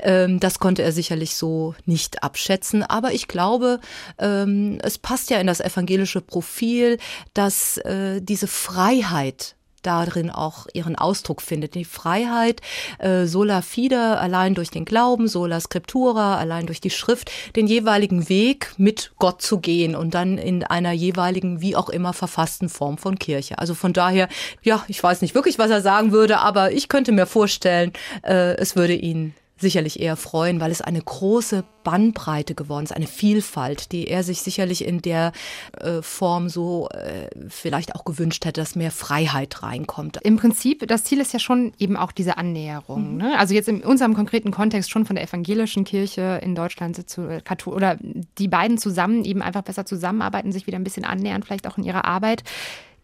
Ähm, 0.00 0.38
das 0.38 0.58
konnte 0.58 0.82
er 0.82 0.92
sicherlich 0.92 1.34
so 1.34 1.74
nicht 1.86 2.22
abschätzen. 2.22 2.82
Aber 2.82 3.12
ich 3.12 3.26
glaube, 3.26 3.80
ähm, 4.18 4.78
es 4.82 4.98
passt 4.98 5.30
ja 5.30 5.38
in 5.40 5.46
das 5.46 5.60
evangelische 5.60 6.20
Profil, 6.20 6.98
dass 7.34 7.78
äh, 7.78 8.20
diese 8.20 8.46
Freiheit 8.46 9.56
darin 9.82 10.30
auch 10.30 10.66
ihren 10.72 10.96
Ausdruck 10.96 11.42
findet. 11.42 11.74
Die 11.74 11.84
Freiheit, 11.84 12.60
äh, 12.98 13.26
sola 13.26 13.62
fide, 13.62 14.18
allein 14.18 14.54
durch 14.54 14.70
den 14.70 14.84
Glauben, 14.84 15.28
sola 15.28 15.60
scriptura, 15.60 16.38
allein 16.38 16.66
durch 16.66 16.80
die 16.80 16.90
Schrift, 16.90 17.30
den 17.56 17.66
jeweiligen 17.66 18.28
Weg 18.28 18.72
mit 18.76 19.12
Gott 19.18 19.42
zu 19.42 19.58
gehen 19.58 19.94
und 19.94 20.14
dann 20.14 20.38
in 20.38 20.64
einer 20.64 20.92
jeweiligen, 20.92 21.60
wie 21.60 21.76
auch 21.76 21.88
immer, 21.88 22.12
verfassten 22.12 22.68
Form 22.68 22.98
von 22.98 23.18
Kirche. 23.18 23.58
Also 23.58 23.74
von 23.74 23.92
daher, 23.92 24.28
ja, 24.62 24.84
ich 24.88 25.02
weiß 25.02 25.22
nicht 25.22 25.34
wirklich, 25.34 25.58
was 25.58 25.70
er 25.70 25.80
sagen 25.80 26.12
würde, 26.12 26.38
aber 26.38 26.72
ich 26.72 26.88
könnte 26.88 27.12
mir 27.12 27.26
vorstellen, 27.26 27.92
äh, 28.22 28.56
es 28.56 28.76
würde 28.76 28.94
ihn 28.94 29.34
sicherlich 29.62 29.98
eher 30.00 30.16
freuen, 30.16 30.60
weil 30.60 30.70
es 30.70 30.82
eine 30.82 31.00
große 31.00 31.64
Bandbreite 31.84 32.54
geworden 32.54 32.84
ist, 32.84 32.92
eine 32.92 33.06
Vielfalt, 33.06 33.92
die 33.92 34.06
er 34.06 34.22
sich 34.22 34.42
sicherlich 34.42 34.84
in 34.84 35.00
der 35.00 35.32
äh, 35.80 36.02
Form 36.02 36.48
so 36.48 36.88
äh, 36.90 37.28
vielleicht 37.48 37.94
auch 37.94 38.04
gewünscht 38.04 38.44
hätte, 38.44 38.60
dass 38.60 38.76
mehr 38.76 38.90
Freiheit 38.90 39.62
reinkommt. 39.62 40.18
Im 40.22 40.36
Prinzip, 40.36 40.86
das 40.86 41.04
Ziel 41.04 41.20
ist 41.20 41.32
ja 41.32 41.38
schon 41.38 41.72
eben 41.78 41.96
auch 41.96 42.12
diese 42.12 42.36
Annäherung. 42.36 43.12
Mhm. 43.12 43.16
Ne? 43.16 43.38
Also 43.38 43.54
jetzt 43.54 43.68
in 43.68 43.82
unserem 43.82 44.14
konkreten 44.14 44.50
Kontext 44.50 44.90
schon 44.90 45.06
von 45.06 45.16
der 45.16 45.24
evangelischen 45.24 45.84
Kirche 45.84 46.40
in 46.42 46.54
Deutschland 46.54 47.08
zu 47.08 47.22
äh, 47.28 47.40
Kathol 47.40 47.74
oder 47.74 47.96
die 48.38 48.48
beiden 48.48 48.78
zusammen 48.78 49.24
eben 49.24 49.40
einfach 49.40 49.62
besser 49.62 49.86
zusammenarbeiten, 49.86 50.52
sich 50.52 50.66
wieder 50.66 50.78
ein 50.78 50.84
bisschen 50.84 51.04
annähern, 51.04 51.42
vielleicht 51.42 51.66
auch 51.66 51.78
in 51.78 51.84
ihrer 51.84 52.04
Arbeit. 52.04 52.42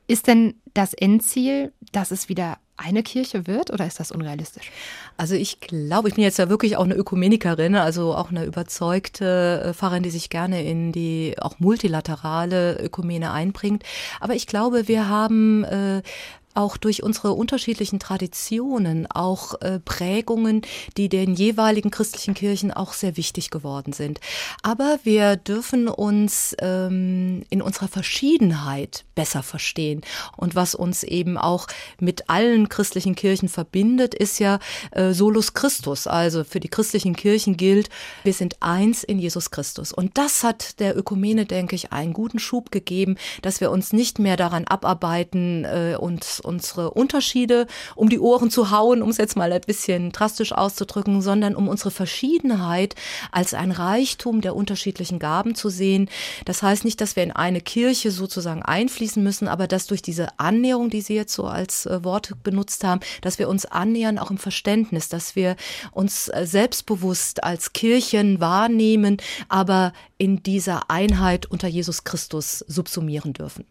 Ist 0.07 0.27
denn 0.27 0.55
das 0.75 0.95
Endziel, 0.95 1.73
dass 1.93 2.11
es 2.11 2.29
wieder 2.29 2.59
eine 2.79 3.03
Kirche 3.03 3.47
wird 3.47 3.70
oder 3.70 3.87
ist 3.87 4.01
das 4.01 4.11
unrealistisch? 4.11 4.70
Also 5.16 5.35
ich 5.35 5.61
glaube, 5.61 6.09
ich 6.09 6.14
bin 6.14 6.24
jetzt 6.24 6.39
ja 6.39 6.49
wirklich 6.49 6.76
auch 6.76 6.85
eine 6.85 6.95
Ökumenikerin, 6.95 7.74
also 7.74 8.14
auch 8.14 8.31
eine 8.31 8.45
überzeugte 8.45 9.62
äh, 9.64 9.74
Pfarrerin, 9.74 10.05
die 10.05 10.11
sich 10.11 10.31
gerne 10.31 10.64
in 10.64 10.93
die 10.93 11.35
auch 11.41 11.59
multilaterale 11.59 12.79
Ökumene 12.81 13.33
einbringt. 13.33 13.83
Aber 14.20 14.35
ich 14.35 14.47
glaube, 14.47 14.89
wir 14.89 15.09
haben 15.09 15.64
äh, 15.64 16.03
auch 16.59 16.77
durch 16.77 17.05
unsere 17.05 17.33
unterschiedlichen 17.33 18.01
Traditionen, 18.01 19.07
auch 19.09 19.61
äh, 19.61 19.79
Prägungen, 19.79 20.63
die 20.97 21.09
den 21.09 21.35
jeweiligen 21.35 21.93
christlichen 21.93 22.35
Kirchen 22.35 22.73
auch 22.73 22.95
sehr 22.95 23.17
wichtig 23.17 23.51
geworden 23.51 23.93
sind. 23.93 24.19
Aber 24.63 24.99
wir 25.05 25.37
dürfen 25.37 25.87
uns 25.87 26.57
ähm, 26.61 27.45
in 27.49 27.63
unserer 27.63 27.87
Verschiedenheit 27.87 29.05
besser 29.15 29.45
verstehen. 29.45 30.01
Und 30.37 30.57
was 30.57 30.75
uns 30.75 31.05
eben 31.05 31.39
auch 31.39 31.69
mit 32.01 32.29
allen 32.29 32.69
christlichen 32.69 33.15
Kirchen 33.15 33.49
verbindet, 33.49 34.15
ist 34.15 34.41
ja 34.41 34.59
äh, 34.91 35.13
Solus 35.13 35.55
Christus. 35.55 36.09
Also 36.09 36.43
für 36.43 36.59
die 36.59 36.69
christlichen 36.69 37.15
Kirchen 37.15 37.57
gilt, 37.57 37.89
wir 38.25 38.33
sind 38.33 38.57
eins 38.61 39.05
in 39.05 39.21
Jesus 39.21 39.53
Christus. 39.53 39.93
Und 39.93 40.19
das 40.19 40.43
hat 40.43 40.81
der 40.81 40.99
Ökumene, 40.99 41.47
denke 41.47 41.77
ich, 41.77 41.93
einen 41.93 42.13
guten 42.13 42.41
Schub 42.41 42.73
gegeben, 42.73 43.17
dass 43.43 43.61
wir 43.61 43.71
uns 43.71 43.93
nicht 43.93 44.19
mehr 44.19 44.37
daran 44.37 44.65
abarbeiten 44.65 45.65
äh, 45.65 45.97
und 45.99 46.41
unsere 46.49 46.90
Unterschiede 46.90 47.66
um 47.94 48.09
die 48.09 48.18
Ohren 48.18 48.51
zu 48.51 48.70
hauen, 48.70 49.03
um 49.03 49.11
es 49.11 49.18
jetzt 49.18 49.36
mal 49.36 49.53
ein 49.53 49.61
bisschen 49.61 50.11
drastisch 50.11 50.53
auszudrücken, 50.53 51.22
sondern 51.22 51.55
um 51.55 51.68
unsere 51.68 51.90
Verschiedenheit 51.90 52.94
als 53.30 53.55
ein 53.55 53.70
Reichtum 53.70 54.40
der 54.40 54.57
unterschiedlichen 54.57 55.18
Gaben 55.18 55.55
zu 55.55 55.68
sehen. 55.68 56.09
Das 56.44 56.62
heißt 56.62 56.84
nicht, 56.84 57.01
dass 57.01 57.16
wir 57.16 57.22
in 57.22 57.32
eine 57.32 57.61
Kirche 57.61 58.11
sozusagen 58.11 58.62
einfließen 58.62 59.22
müssen, 59.22 59.49
aber 59.49 59.66
dass 59.66 59.86
durch 59.86 60.03
diese 60.03 60.38
Annäherung, 60.38 60.90
die 60.90 61.03
Sie 61.03 61.14
jetzt 61.14 61.34
so 61.34 61.44
als 61.44 61.86
äh, 61.86 62.03
Wort 62.03 62.32
benutzt 62.42 62.84
haben, 62.84 63.01
dass 63.20 63.38
wir 63.38 63.49
uns 63.49 63.66
annähern 63.66 64.18
auch 64.18 64.30
im 64.30 64.38
Verständnis, 64.38 65.09
dass 65.09 65.36
wir 65.36 65.57
uns 65.92 66.28
äh, 66.28 66.46
selbstbewusst 66.46 67.44
als 67.44 67.72
Kirchen 67.72 68.40
wahrnehmen, 68.40 69.18
aber 69.49 69.92
in 70.16 70.42
dieser 70.42 70.90
Einheit 70.90 71.46
unter 71.46 71.68
Jesus 71.68 72.05
Christus 72.05 72.64
subsumieren 72.66 73.32
dürfen. 73.32 73.64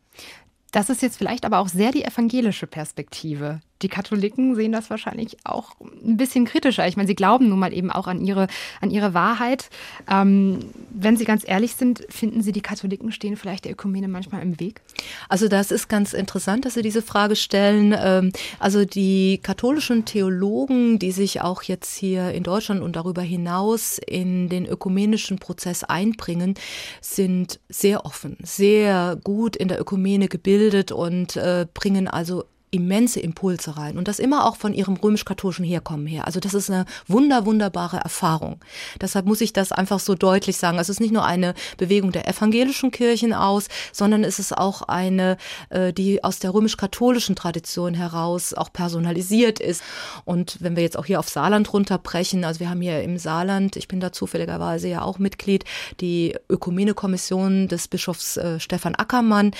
Das 0.71 0.89
ist 0.89 1.01
jetzt 1.01 1.17
vielleicht 1.17 1.45
aber 1.45 1.59
auch 1.59 1.69
sehr 1.69 1.91
die 1.91 2.03
evangelische 2.03 2.67
Perspektive. 2.67 3.61
Die 3.81 3.89
Katholiken 3.89 4.55
sehen 4.55 4.71
das 4.71 4.89
wahrscheinlich 4.89 5.37
auch 5.43 5.75
ein 6.03 6.17
bisschen 6.17 6.45
kritischer. 6.45 6.87
Ich 6.87 6.97
meine, 6.97 7.07
sie 7.07 7.15
glauben 7.15 7.49
nun 7.49 7.59
mal 7.59 7.73
eben 7.73 7.91
auch 7.91 8.07
an 8.07 8.21
ihre, 8.21 8.47
an 8.81 8.89
ihre 8.89 9.13
Wahrheit. 9.13 9.69
Ähm, 10.09 10.59
wenn 10.89 11.15
Sie 11.15 11.25
ganz 11.25 11.43
ehrlich 11.47 11.75
sind, 11.75 12.05
finden 12.09 12.41
Sie, 12.41 12.51
die 12.51 12.61
Katholiken 12.61 13.11
stehen 13.11 13.37
vielleicht 13.37 13.65
der 13.65 13.73
Ökumene 13.73 14.07
manchmal 14.07 14.41
im 14.41 14.59
Weg? 14.59 14.81
Also 15.29 15.47
das 15.47 15.71
ist 15.71 15.89
ganz 15.89 16.13
interessant, 16.13 16.65
dass 16.65 16.73
Sie 16.73 16.81
diese 16.81 17.01
Frage 17.01 17.35
stellen. 17.35 17.95
Ähm, 17.97 18.31
also 18.59 18.85
die 18.85 19.39
katholischen 19.43 20.05
Theologen, 20.05 20.97
die 20.97 21.11
sich 21.11 21.41
auch 21.41 21.61
jetzt 21.63 21.95
hier 21.95 22.31
in 22.31 22.43
Deutschland 22.43 22.81
und 22.81 22.95
darüber 22.95 23.21
hinaus 23.21 23.99
in 23.99 24.49
den 24.49 24.65
ökumenischen 24.65 25.37
Prozess 25.37 25.83
einbringen, 25.83 26.55
sind 27.01 27.59
sehr 27.69 28.05
offen, 28.05 28.37
sehr 28.41 29.17
gut 29.23 29.55
in 29.55 29.67
der 29.67 29.79
Ökumene 29.79 30.27
gebildet 30.27 30.91
und 30.91 31.35
äh, 31.35 31.67
bringen 31.73 32.07
also 32.07 32.45
immense 32.69 33.19
Impulse 33.21 33.77
rein 33.77 33.97
und 33.97 34.07
das 34.07 34.19
immer 34.19 34.45
auch 34.45 34.57
von 34.57 34.73
ihrem 34.73 34.95
römisch-katholischen 34.95 35.63
Herkommen 35.63 36.05
her. 36.05 36.27
Also 36.27 36.41
das 36.41 36.53
ist 36.53 36.69
eine 36.69 36.85
wunder, 37.07 37.45
wunderbare 37.45 37.97
Erfahrung. 37.97 38.59
Deshalb 38.99 39.25
muss 39.25 39.39
ich 39.39 39.53
das 39.53 39.71
einfach 39.71 39.99
so 39.99 40.15
deutlich 40.15 40.57
sagen. 40.57 40.77
Es 40.77 40.89
ist 40.89 40.99
nicht 40.99 41.13
nur 41.13 41.23
eine 41.23 41.53
Bewegung 41.77 42.11
der 42.11 42.27
evangelischen 42.27 42.91
Kirchen 42.91 43.33
aus, 43.33 43.67
sondern 43.93 44.25
es 44.25 44.37
ist 44.39 44.57
auch 44.57 44.81
eine, 44.81 45.37
äh, 45.69 45.93
die 45.93 46.23
aus 46.25 46.39
der 46.39 46.53
römisch-katholischen 46.53 47.37
Tradition 47.37 47.93
heraus 47.93 48.53
auch 48.53 48.73
personalisiert 48.73 49.59
ist. 49.61 49.81
Und 50.25 50.57
wenn 50.59 50.75
wir 50.75 50.83
jetzt 50.83 50.97
auch 50.97 51.05
hier 51.05 51.19
auf 51.19 51.29
Saarland 51.29 51.71
runterbrechen, 51.71 52.43
also 52.43 52.59
wir 52.59 52.69
haben 52.69 52.81
hier 52.81 53.01
im 53.01 53.17
Saarland, 53.17 53.77
ich 53.77 53.87
bin 53.87 54.01
da 54.01 54.11
zufälligerweise 54.11 54.89
ja 54.89 55.03
auch 55.03 55.19
Mitglied, 55.19 55.63
die 56.01 56.35
Ökumene-Kommission 56.49 57.69
des 57.69 57.87
Bischofs 57.87 58.35
äh, 58.35 58.59
Stefan 58.59 58.95
Ackermann. 58.95 59.51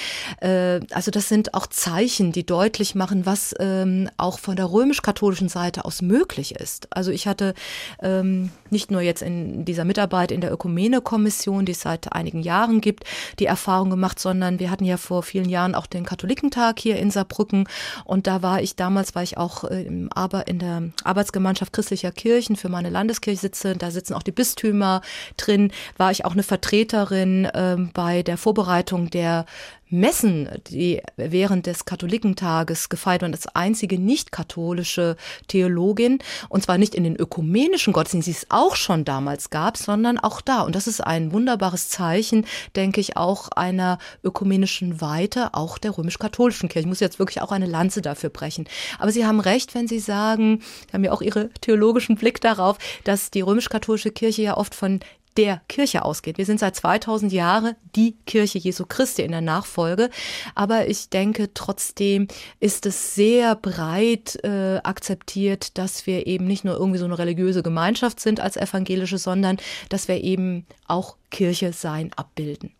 Äh, 0.42 0.82
also 0.92 1.10
das 1.10 1.30
sind 1.30 1.54
auch 1.54 1.68
Zeichen, 1.68 2.34
die 2.34 2.46
deutlich 2.46 2.97
machen, 2.98 3.26
was 3.26 3.56
ähm, 3.60 4.10
auch 4.18 4.40
von 4.40 4.56
der 4.56 4.72
römisch-katholischen 4.72 5.50
Seite 5.50 5.86
aus 5.86 6.02
möglich 6.02 6.56
ist. 6.56 6.88
Also 6.90 7.12
ich 7.12 7.28
hatte 7.28 7.54
ähm, 8.02 8.52
nicht 8.70 8.92
nur 8.92 9.02
jetzt 9.02 9.22
in 9.22 9.66
dieser 9.66 9.86
Mitarbeit 9.86 10.32
in 10.32 10.42
der 10.42 10.52
Ökumene-Kommission, 10.52 11.66
die 11.66 11.72
es 11.72 11.82
seit 11.82 12.12
einigen 12.14 12.42
Jahren 12.42 12.82
gibt, 12.82 13.06
die 13.40 13.46
Erfahrung 13.46 13.90
gemacht, 13.90 14.20
sondern 14.20 14.60
wir 14.60 14.72
hatten 14.72 14.86
ja 14.86 14.98
vor 14.98 15.24
vielen 15.24 15.50
Jahren 15.50 15.76
auch 15.76 15.86
den 15.86 16.06
Katholikentag 16.06 16.80
hier 16.80 16.98
in 16.98 17.12
Saarbrücken. 17.12 17.68
Und 18.04 18.28
da 18.28 18.42
war 18.42 18.62
ich 18.62 18.76
damals, 18.76 19.16
war 19.16 19.24
ich 19.24 19.38
auch 19.38 19.64
äh, 19.64 19.84
im 19.84 20.10
Arbe 20.14 20.44
in 20.48 20.60
der 20.60 20.90
Arbeitsgemeinschaft 21.04 21.74
christlicher 21.74 22.12
Kirchen 22.12 22.56
für 22.56 22.70
meine 22.70 22.90
Landeskirche 22.90 23.40
sitze, 23.40 23.76
da 23.76 23.92
sitzen 23.92 24.14
auch 24.14 24.24
die 24.24 24.32
Bistümer 24.32 25.02
drin, 25.38 25.72
war 25.98 26.12
ich 26.12 26.26
auch 26.26 26.34
eine 26.34 26.44
Vertreterin 26.44 27.46
äh, 27.46 27.78
bei 27.94 28.24
der 28.24 28.38
Vorbereitung 28.38 29.10
der 29.10 29.46
Messen, 29.90 30.50
die 30.70 31.02
während 31.16 31.66
des 31.66 31.86
Katholikentages 31.86 32.90
gefeiert 32.90 33.22
werden, 33.22 33.34
als 33.34 33.48
einzige 33.48 34.00
nicht-katholische 34.00 35.16
Theologin, 35.48 36.20
und 36.50 36.64
zwar 36.64 36.78
nicht 36.78 36.96
in 36.96 37.04
den 37.04 37.16
ökumenischen 37.16 37.94
Gottesdiensten, 37.94 38.34
die 38.34 38.38
es 38.38 38.48
auch 38.50 38.76
schon 38.76 39.06
damals 39.06 39.50
gab, 39.50 39.78
sondern 39.78 40.18
auch 40.18 40.42
da. 40.42 40.62
Und 40.62 40.76
das 40.76 40.88
ist 40.88 41.02
ein 41.02 41.32
wunderbares 41.32 41.90
Zeichen, 41.90 42.46
denke 42.76 43.00
ich, 43.00 43.18
auch 43.18 43.50
einer 43.50 43.98
ökumenischen 44.24 45.00
Weite, 45.02 45.54
auch 45.54 45.78
der 45.78 45.98
römisch-katholischen 45.98 46.70
Kirche. 46.70 46.82
Ich 46.82 46.90
muss 46.90 47.00
jetzt 47.00 47.20
wirklich 47.20 47.42
auch 47.42 47.52
eine 47.52 47.66
Lanze 47.66 48.02
dafür 48.02 48.30
brechen. 48.30 48.68
Aber 49.00 49.12
Sie 49.12 49.26
haben 49.26 49.40
recht, 49.40 49.74
wenn 49.76 49.88
Sie 49.88 50.00
sagen, 50.00 50.62
Sie 50.88 50.94
haben 50.94 51.04
ja 51.04 51.12
auch 51.12 51.22
Ihre 51.22 51.50
theologischen 51.62 52.16
Blick 52.16 52.42
darauf, 52.42 52.78
dass 53.04 53.32
die 53.32 53.42
römisch-katholische 53.42 54.12
Kirche 54.12 54.42
ja 54.42 54.58
oft 54.58 54.76
von 54.76 55.00
der 55.38 55.62
Kirche 55.70 56.04
ausgeht. 56.04 56.38
Wir 56.38 56.46
sind 56.46 56.60
seit 56.60 56.76
2000 56.76 57.32
Jahren 57.32 57.76
die 57.96 58.16
Kirche 58.26 58.58
Jesu 58.58 58.86
Christi 58.86 59.22
in 59.22 59.32
der 59.32 59.42
Nachfolge, 59.42 60.10
aber 60.56 60.88
ich 60.88 61.10
denke 61.10 61.54
trotzdem 61.54 62.28
ist 62.60 62.86
es 62.86 63.16
sehr 63.16 63.56
breit 63.56 64.40
äh, 64.44 64.78
akzeptiert, 64.84 65.78
dass 65.78 66.08
wir 66.08 66.28
eben 66.28 66.46
nicht 66.46 66.66
nur 66.66 66.76
irgendwie 66.76 67.00
so 67.00 67.06
eine 67.06 67.20
religiöse 67.20 67.64
Gemeinschaft 67.64 68.20
sind 68.20 68.40
als 68.40 68.58
evangelische, 68.58 69.18
sondern 69.18 69.58
dass 69.90 70.08
wir 70.08 70.24
eben 70.24 70.66
auch 70.88 71.18
Kirche 71.30 71.74
sein 71.74 72.12
abbilden. 72.16 72.74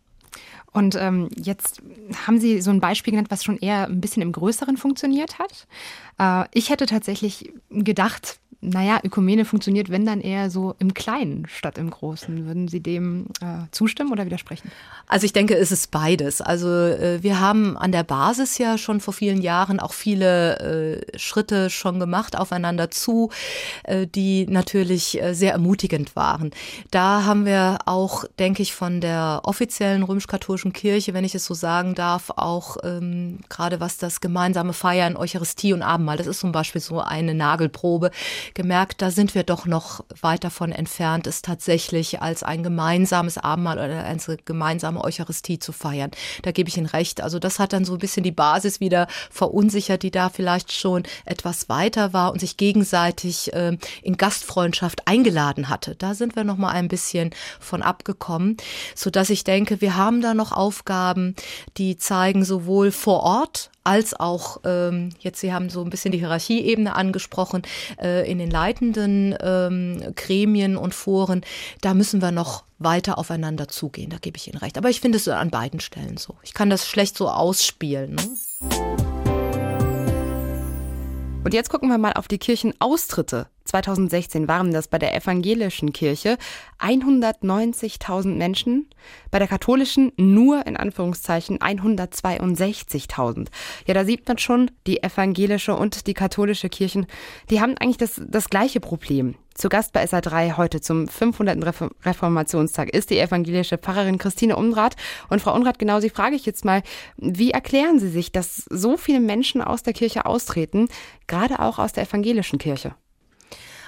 Und 0.72 0.96
ähm, 0.96 1.28
jetzt 1.34 1.82
haben 2.26 2.40
Sie 2.40 2.60
so 2.60 2.70
ein 2.70 2.80
Beispiel 2.80 3.12
genannt, 3.12 3.30
was 3.30 3.42
schon 3.42 3.58
eher 3.58 3.86
ein 3.86 4.00
bisschen 4.00 4.22
im 4.22 4.32
Größeren 4.32 4.76
funktioniert 4.76 5.38
hat. 5.38 5.66
Äh, 6.18 6.48
ich 6.56 6.70
hätte 6.70 6.86
tatsächlich 6.86 7.52
gedacht, 7.70 8.38
naja, 8.60 8.98
Ökumene 9.04 9.44
funktioniert, 9.44 9.88
wenn 9.88 10.04
dann 10.04 10.20
eher 10.20 10.50
so 10.50 10.74
im 10.80 10.92
Kleinen 10.92 11.46
statt 11.46 11.78
im 11.78 11.90
Großen. 11.90 12.44
Würden 12.44 12.66
Sie 12.66 12.80
dem 12.80 13.26
äh, 13.40 13.66
zustimmen 13.70 14.10
oder 14.10 14.26
widersprechen? 14.26 14.72
Also 15.06 15.26
ich 15.26 15.32
denke, 15.32 15.54
es 15.56 15.70
ist 15.70 15.92
beides. 15.92 16.40
Also 16.40 16.68
äh, 16.68 17.22
wir 17.22 17.38
haben 17.38 17.76
an 17.76 17.92
der 17.92 18.02
Basis 18.02 18.58
ja 18.58 18.76
schon 18.76 19.00
vor 19.00 19.14
vielen 19.14 19.40
Jahren 19.40 19.78
auch 19.78 19.92
viele 19.92 20.58
äh, 21.12 21.18
Schritte 21.18 21.70
schon 21.70 22.00
gemacht 22.00 22.36
aufeinander 22.36 22.90
zu, 22.90 23.30
äh, 23.84 24.08
die 24.08 24.46
natürlich 24.48 25.22
äh, 25.22 25.34
sehr 25.34 25.52
ermutigend 25.52 26.16
waren. 26.16 26.50
Da 26.90 27.24
haben 27.24 27.46
wir 27.46 27.78
auch, 27.86 28.24
denke 28.40 28.62
ich, 28.62 28.74
von 28.74 29.00
der 29.00 29.42
offiziellen 29.44 30.02
römisch-katholischen 30.02 30.72
Kirche, 30.72 31.14
wenn 31.14 31.24
ich 31.24 31.36
es 31.36 31.44
so 31.44 31.54
sagen 31.54 31.94
darf, 31.94 32.30
auch 32.34 32.76
ähm, 32.82 33.38
gerade 33.48 33.78
was 33.78 33.98
das 33.98 34.20
gemeinsame 34.20 34.72
Feiern, 34.72 35.16
Eucharistie 35.16 35.72
und 35.72 35.82
Abendmahl, 35.82 36.16
das 36.16 36.26
ist 36.26 36.40
zum 36.40 36.50
Beispiel 36.50 36.80
so 36.80 37.00
eine 37.00 37.34
Nagelprobe, 37.34 38.10
gemerkt, 38.54 39.02
da 39.02 39.10
sind 39.10 39.34
wir 39.34 39.42
doch 39.42 39.66
noch 39.66 40.04
weit 40.20 40.44
davon 40.44 40.72
entfernt, 40.72 41.26
es 41.26 41.42
tatsächlich 41.42 42.20
als 42.22 42.42
ein 42.42 42.62
gemeinsames 42.62 43.38
Abendmahl 43.38 43.78
oder 43.78 44.04
eine 44.04 44.18
gemeinsame 44.44 45.02
Eucharistie 45.02 45.58
zu 45.58 45.72
feiern. 45.72 46.10
Da 46.42 46.52
gebe 46.52 46.68
ich 46.68 46.76
Ihnen 46.76 46.86
recht. 46.86 47.20
Also 47.20 47.38
das 47.38 47.58
hat 47.58 47.72
dann 47.72 47.84
so 47.84 47.94
ein 47.94 47.98
bisschen 47.98 48.22
die 48.22 48.32
Basis 48.32 48.80
wieder 48.80 49.06
verunsichert, 49.30 50.02
die 50.02 50.10
da 50.10 50.28
vielleicht 50.28 50.72
schon 50.72 51.04
etwas 51.24 51.68
weiter 51.68 52.12
war 52.12 52.32
und 52.32 52.40
sich 52.40 52.56
gegenseitig 52.56 53.52
äh, 53.52 53.76
in 54.02 54.16
Gastfreundschaft 54.16 55.06
eingeladen 55.06 55.68
hatte. 55.68 55.94
Da 55.96 56.14
sind 56.14 56.36
wir 56.36 56.44
noch 56.44 56.56
mal 56.56 56.70
ein 56.70 56.88
bisschen 56.88 57.30
von 57.60 57.82
abgekommen, 57.82 58.56
so 58.94 59.10
dass 59.10 59.30
ich 59.30 59.44
denke, 59.44 59.80
wir 59.80 59.96
haben 59.96 60.20
da 60.20 60.34
noch 60.34 60.52
Aufgaben, 60.52 61.34
die 61.76 61.96
zeigen 61.98 62.44
sowohl 62.44 62.90
vor 62.92 63.22
Ort 63.22 63.70
als 63.88 64.12
auch 64.12 64.60
ähm, 64.64 65.08
jetzt 65.18 65.40
Sie 65.40 65.50
haben 65.50 65.70
so 65.70 65.82
ein 65.82 65.88
bisschen 65.88 66.12
die 66.12 66.18
Hierarchieebene 66.18 66.94
angesprochen 66.94 67.62
äh, 67.98 68.30
in 68.30 68.36
den 68.36 68.50
leitenden 68.50 69.34
ähm, 69.40 70.12
Gremien 70.14 70.76
und 70.76 70.94
Foren. 70.94 71.40
Da 71.80 71.94
müssen 71.94 72.20
wir 72.20 72.30
noch 72.30 72.64
weiter 72.78 73.16
aufeinander 73.16 73.66
zugehen. 73.66 74.10
Da 74.10 74.18
gebe 74.18 74.36
ich 74.36 74.46
Ihnen 74.46 74.58
recht. 74.58 74.76
Aber 74.76 74.90
ich 74.90 75.00
finde 75.00 75.16
es 75.16 75.26
an 75.26 75.48
beiden 75.48 75.80
Stellen 75.80 76.18
so. 76.18 76.34
Ich 76.42 76.52
kann 76.52 76.68
das 76.68 76.86
schlecht 76.86 77.16
so 77.16 77.30
ausspielen. 77.30 78.16
Ne? 78.16 79.17
Und 81.48 81.54
jetzt 81.54 81.70
gucken 81.70 81.88
wir 81.88 81.96
mal 81.96 82.12
auf 82.12 82.28
die 82.28 82.36
Kirchenaustritte. 82.36 83.46
2016 83.64 84.48
waren 84.48 84.70
das 84.70 84.86
bei 84.86 84.98
der 84.98 85.16
evangelischen 85.16 85.94
Kirche 85.94 86.36
190.000 86.78 88.34
Menschen, 88.36 88.90
bei 89.30 89.38
der 89.38 89.48
katholischen 89.48 90.12
nur 90.18 90.66
in 90.66 90.76
Anführungszeichen 90.76 91.60
162.000. 91.60 93.46
Ja, 93.86 93.94
da 93.94 94.04
sieht 94.04 94.28
man 94.28 94.36
schon, 94.36 94.70
die 94.86 95.02
evangelische 95.02 95.74
und 95.74 96.06
die 96.06 96.12
katholische 96.12 96.68
Kirchen, 96.68 97.06
die 97.48 97.62
haben 97.62 97.78
eigentlich 97.78 97.96
das, 97.96 98.20
das 98.28 98.50
gleiche 98.50 98.80
Problem. 98.80 99.34
Zu 99.58 99.68
Gast 99.68 99.92
bei 99.92 100.04
SA3 100.04 100.56
heute 100.56 100.80
zum 100.80 101.08
500. 101.08 101.58
Reformationstag 102.04 102.90
ist 102.90 103.10
die 103.10 103.18
evangelische 103.18 103.76
Pfarrerin 103.76 104.16
Christine 104.16 104.54
Unrath. 104.54 104.94
Und 105.30 105.42
Frau 105.42 105.52
Unrath, 105.52 105.80
genau 105.80 105.98
Sie 105.98 106.10
frage 106.10 106.36
ich 106.36 106.46
jetzt 106.46 106.64
mal, 106.64 106.84
wie 107.16 107.50
erklären 107.50 107.98
Sie 107.98 108.08
sich, 108.08 108.30
dass 108.30 108.66
so 108.70 108.96
viele 108.96 109.18
Menschen 109.18 109.60
aus 109.60 109.82
der 109.82 109.94
Kirche 109.94 110.26
austreten, 110.26 110.86
gerade 111.26 111.58
auch 111.58 111.80
aus 111.80 111.92
der 111.92 112.04
evangelischen 112.04 112.60
Kirche? 112.60 112.94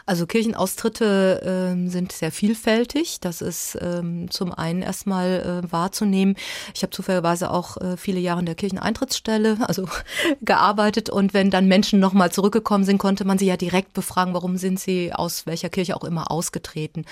Also 0.06 0.26
Kirchenaustritte 0.26 1.76
äh, 1.76 1.88
sind 1.88 2.12
sehr 2.12 2.32
vielfältig. 2.32 3.20
Das 3.20 3.40
ist 3.40 3.78
ähm, 3.80 4.30
zum 4.30 4.52
einen 4.52 4.82
erstmal 4.82 5.62
äh, 5.64 5.72
wahrzunehmen. 5.72 6.36
Ich 6.74 6.82
habe 6.82 6.90
zufälligerweise 6.90 7.50
auch 7.50 7.76
äh, 7.76 7.96
viele 7.96 8.20
Jahre 8.20 8.40
in 8.40 8.46
der 8.46 8.54
Kircheneintrittsstelle, 8.54 9.58
also 9.68 9.88
gearbeitet. 10.42 11.10
Und 11.10 11.34
wenn 11.34 11.50
dann 11.50 11.66
Menschen 11.66 12.00
nochmal 12.00 12.32
zurückgekommen 12.32 12.84
sind, 12.84 12.98
konnte 12.98 13.24
man 13.24 13.38
sie 13.38 13.46
ja 13.46 13.56
direkt 13.56 13.92
befragen, 13.92 14.34
warum 14.34 14.56
sind 14.56 14.80
sie 14.80 15.12
aus 15.12 15.46
welcher 15.46 15.68
Kirche 15.68 15.96
auch 15.96 16.04
immer 16.04 16.30
ausgetreten. 16.30 17.04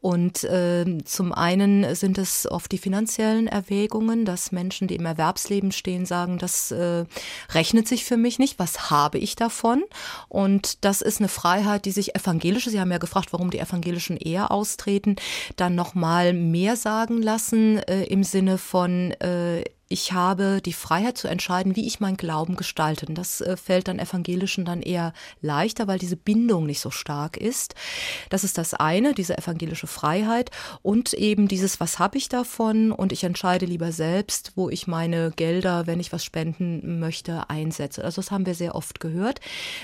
Und 0.00 0.44
äh, 0.44 0.98
zum 1.04 1.32
einen 1.32 1.94
sind 1.94 2.18
es 2.18 2.50
oft 2.50 2.70
die 2.72 2.78
finanziellen 2.78 3.46
Erwägungen, 3.46 4.24
dass 4.24 4.52
Menschen, 4.52 4.88
die 4.88 4.96
im 4.96 5.06
Erwerbsleben 5.06 5.72
stehen, 5.72 6.04
sagen, 6.06 6.38
das 6.38 6.70
äh, 6.70 7.04
rechnet 7.52 7.88
sich 7.88 8.04
für 8.04 8.16
mich 8.16 8.38
nicht. 8.38 8.58
Was 8.58 8.90
habe 8.90 9.18
ich 9.18 9.36
davon? 9.36 9.82
Und 10.28 10.84
das 10.84 11.00
ist 11.00 11.20
eine 11.20 11.28
Freiheit, 11.28 11.84
die 11.84 11.90
sich 11.90 12.14
evangelische, 12.24 12.70
Sie 12.70 12.80
haben 12.80 12.90
ja 12.90 12.98
gefragt, 12.98 13.32
warum 13.32 13.50
die 13.50 13.58
evangelischen 13.58 14.16
eher 14.16 14.50
austreten, 14.50 15.16
dann 15.56 15.74
nochmal 15.74 16.32
mehr 16.32 16.76
sagen 16.76 17.22
lassen 17.22 17.78
äh, 17.78 18.04
im 18.04 18.24
Sinne 18.24 18.58
von, 18.58 19.12
äh, 19.20 19.64
ich 19.88 20.12
habe 20.12 20.60
die 20.64 20.72
Freiheit 20.72 21.18
zu 21.18 21.28
entscheiden, 21.28 21.76
wie 21.76 21.86
ich 21.86 22.00
meinen 22.00 22.16
Glauben 22.16 22.56
gestalte. 22.56 23.06
Und 23.06 23.16
das 23.16 23.40
äh, 23.40 23.56
fällt 23.56 23.88
dann 23.88 23.98
Evangelischen 23.98 24.64
dann 24.64 24.80
eher 24.80 25.12
leichter, 25.42 25.86
weil 25.86 25.98
diese 25.98 26.16
Bindung 26.16 26.66
nicht 26.66 26.80
so 26.80 26.90
stark 26.90 27.36
ist. 27.36 27.74
Das 28.30 28.44
ist 28.44 28.56
das 28.56 28.72
eine, 28.72 29.12
diese 29.12 29.36
evangelische 29.36 29.86
Freiheit 29.86 30.50
und 30.82 31.12
eben 31.12 31.48
dieses, 31.48 31.80
was 31.80 31.98
habe 31.98 32.16
ich 32.16 32.28
davon? 32.28 32.92
Und 32.92 33.12
ich 33.12 33.24
entscheide 33.24 33.66
lieber 33.66 33.92
selbst, 33.92 34.52
wo 34.54 34.70
ich 34.70 34.86
meine 34.86 35.32
Gelder, 35.32 35.86
wenn 35.86 36.00
ich 36.00 36.12
was 36.12 36.24
spenden 36.24 36.98
möchte, 36.98 37.50
einsetze. 37.50 38.04
Also 38.04 38.22
das 38.22 38.30
haben 38.30 38.46
wir 38.46 38.54
sehr 38.54 38.74
oft 38.74 39.00
gehört. 39.00 39.40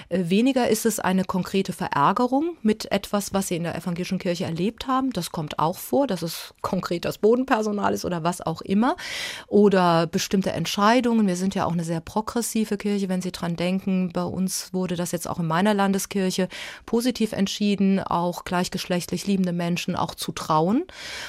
Äh, 0.08 0.24
weniger 0.30 0.68
ist 0.68 0.86
es 0.86 0.98
eine 0.98 1.24
konkrete 1.24 1.74
Verärgerung 1.74 2.56
mit 2.62 2.90
etwas, 2.90 3.34
was 3.34 3.48
sie 3.48 3.56
in 3.56 3.64
der 3.64 3.76
evangelischen 3.76 4.18
Kirche 4.18 4.44
erlebt 4.44 4.86
haben. 4.86 5.12
Das 5.12 5.30
kommt 5.30 5.58
auch 5.58 5.76
vor, 5.76 6.06
dass 6.06 6.22
es 6.22 6.54
konkret 6.62 7.04
das 7.04 7.18
Bodenpersonal 7.18 7.92
ist 7.92 8.06
oder 8.06 8.24
was 8.24 8.40
auch 8.40 8.62
immer. 8.62 8.96
Oder 9.46 9.89
bestimmte 10.10 10.52
Entscheidungen. 10.52 11.26
Wir 11.26 11.36
sind 11.36 11.54
ja 11.54 11.64
auch 11.66 11.72
eine 11.72 11.84
sehr 11.84 12.00
progressive 12.00 12.76
Kirche, 12.76 13.08
wenn 13.08 13.22
Sie 13.22 13.32
dran 13.32 13.56
denken. 13.56 14.10
Bei 14.12 14.24
uns 14.24 14.72
wurde 14.72 14.96
das 14.96 15.12
jetzt 15.12 15.28
auch 15.28 15.38
in 15.38 15.46
meiner 15.46 15.74
Landeskirche 15.74 16.48
positiv 16.86 17.32
entschieden, 17.32 18.00
auch 18.00 18.44
gleichgeschlechtlich 18.44 19.26
liebende 19.26 19.52
Menschen 19.52 19.96
auch 19.96 20.14
zu 20.14 20.32
trauen. 20.32 20.84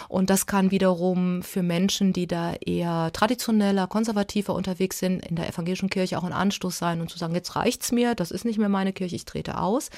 Und 0.07 0.29
das 0.29 0.45
kann 0.45 0.71
wiederum 0.71 1.43
für 1.43 1.63
Menschen, 1.63 2.13
die 2.13 2.27
da 2.27 2.53
eher 2.53 3.11
traditioneller, 3.13 3.87
konservativer 3.87 4.53
unterwegs 4.53 4.99
sind, 4.99 5.25
in 5.25 5.35
der 5.35 5.49
evangelischen 5.49 5.89
Kirche 5.89 6.17
auch 6.17 6.23
ein 6.23 6.33
Anstoß 6.33 6.77
sein 6.77 7.01
und 7.01 7.09
zu 7.09 7.17
sagen, 7.17 7.35
jetzt 7.35 7.55
reicht's 7.55 7.91
mir, 7.91 8.15
das 8.15 8.31
ist 8.31 8.45
nicht 8.45 8.59
mehr 8.59 8.69
meine 8.69 8.93
Kirche, 8.93 9.15
ich 9.15 9.25
trete 9.25 9.57
aus. 9.57 9.89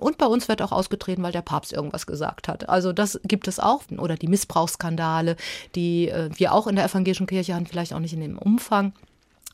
Und 0.00 0.18
bei 0.18 0.26
uns 0.26 0.48
wird 0.48 0.62
auch 0.62 0.72
ausgetreten, 0.72 1.22
weil 1.22 1.32
der 1.32 1.42
Papst 1.42 1.72
irgendwas 1.72 2.06
gesagt 2.06 2.48
hat. 2.48 2.68
Also 2.68 2.92
das 2.92 3.20
gibt 3.24 3.48
es 3.48 3.60
auch. 3.60 3.82
Oder 3.98 4.16
die 4.16 4.28
Missbrauchsskandale, 4.28 5.36
die 5.74 6.08
äh, 6.08 6.30
wir 6.34 6.52
auch 6.52 6.66
in 6.66 6.76
der 6.76 6.84
evangelischen 6.84 7.26
Kirche 7.26 7.54
haben, 7.54 7.66
vielleicht 7.66 7.92
auch 7.92 8.00
nicht 8.06 8.14
in 8.14 8.20
dem 8.20 8.38
Umfang 8.38 8.92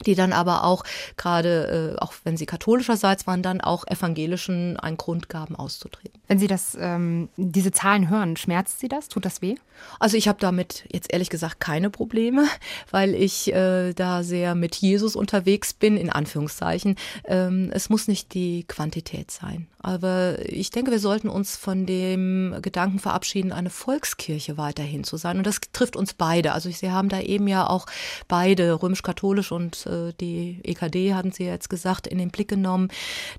die 0.07 0.15
dann 0.15 0.33
aber 0.33 0.65
auch 0.65 0.85
gerade, 1.17 1.97
äh, 1.97 2.01
auch 2.01 2.13
wenn 2.25 2.37
sie 2.37 2.47
katholischerseits 2.47 3.27
waren, 3.27 3.43
dann 3.43 3.61
auch 3.61 3.87
evangelischen 3.87 4.77
einen 4.77 4.97
Grund 4.97 5.29
gaben, 5.29 5.57
auszutreten. 5.57 6.21
Wenn 6.29 6.39
Sie 6.39 6.47
das, 6.47 6.77
ähm, 6.81 7.29
diese 7.37 7.73
Zahlen 7.73 8.09
hören, 8.09 8.37
schmerzt 8.37 8.81
Sie 8.81 8.89
das? 8.89 9.09
Tut 9.09 9.25
das 9.25 9.43
weh? 9.43 9.57
Also 9.99 10.17
ich 10.17 10.29
habe 10.29 10.39
damit 10.41 10.85
jetzt 10.93 11.13
ehrlich 11.13 11.31
gesagt 11.31 11.61
keine 11.61 11.91
Probleme, 11.91 12.47
weil 12.91 13.15
ich 13.15 13.53
äh, 13.53 13.93
da 13.93 14.23
sehr 14.23 14.55
mit 14.55 14.77
Jesus 14.77 15.17
unterwegs 15.17 15.73
bin, 15.73 15.97
in 15.97 16.11
Anführungszeichen. 16.11 16.97
Ähm, 17.25 17.71
es 17.73 17.89
muss 17.89 18.09
nicht 18.09 18.35
die 18.35 18.65
Quantität 18.65 19.31
sein. 19.31 19.67
Aber 19.83 20.39
ich 20.49 20.71
denke, 20.71 20.91
wir 20.91 21.01
sollten 21.01 21.29
uns 21.29 21.57
von 21.57 21.87
dem 21.87 22.57
Gedanken 22.63 22.99
verabschieden, 22.99 23.53
eine 23.53 23.71
Volkskirche 23.71 24.57
weiterhin 24.57 25.05
zu 25.05 25.17
sein. 25.17 25.39
Und 25.39 25.47
das 25.47 25.61
trifft 25.73 25.97
uns 25.97 26.15
beide. 26.15 26.53
Also 26.53 26.71
Sie 26.71 26.91
haben 26.91 27.09
da 27.09 27.21
eben 27.21 27.49
ja 27.49 27.67
auch 27.67 27.87
beide, 28.29 28.81
römisch-katholisch 28.83 29.53
und 29.53 29.87
äh, 29.87 30.13
die 30.21 30.61
EKD, 30.63 31.15
hatten 31.15 31.33
Sie 31.33 31.45
jetzt 31.45 31.69
gesagt, 31.69 32.07
in 32.07 32.19
den 32.19 32.31
Blick 32.31 32.49
genommen. 32.49 32.89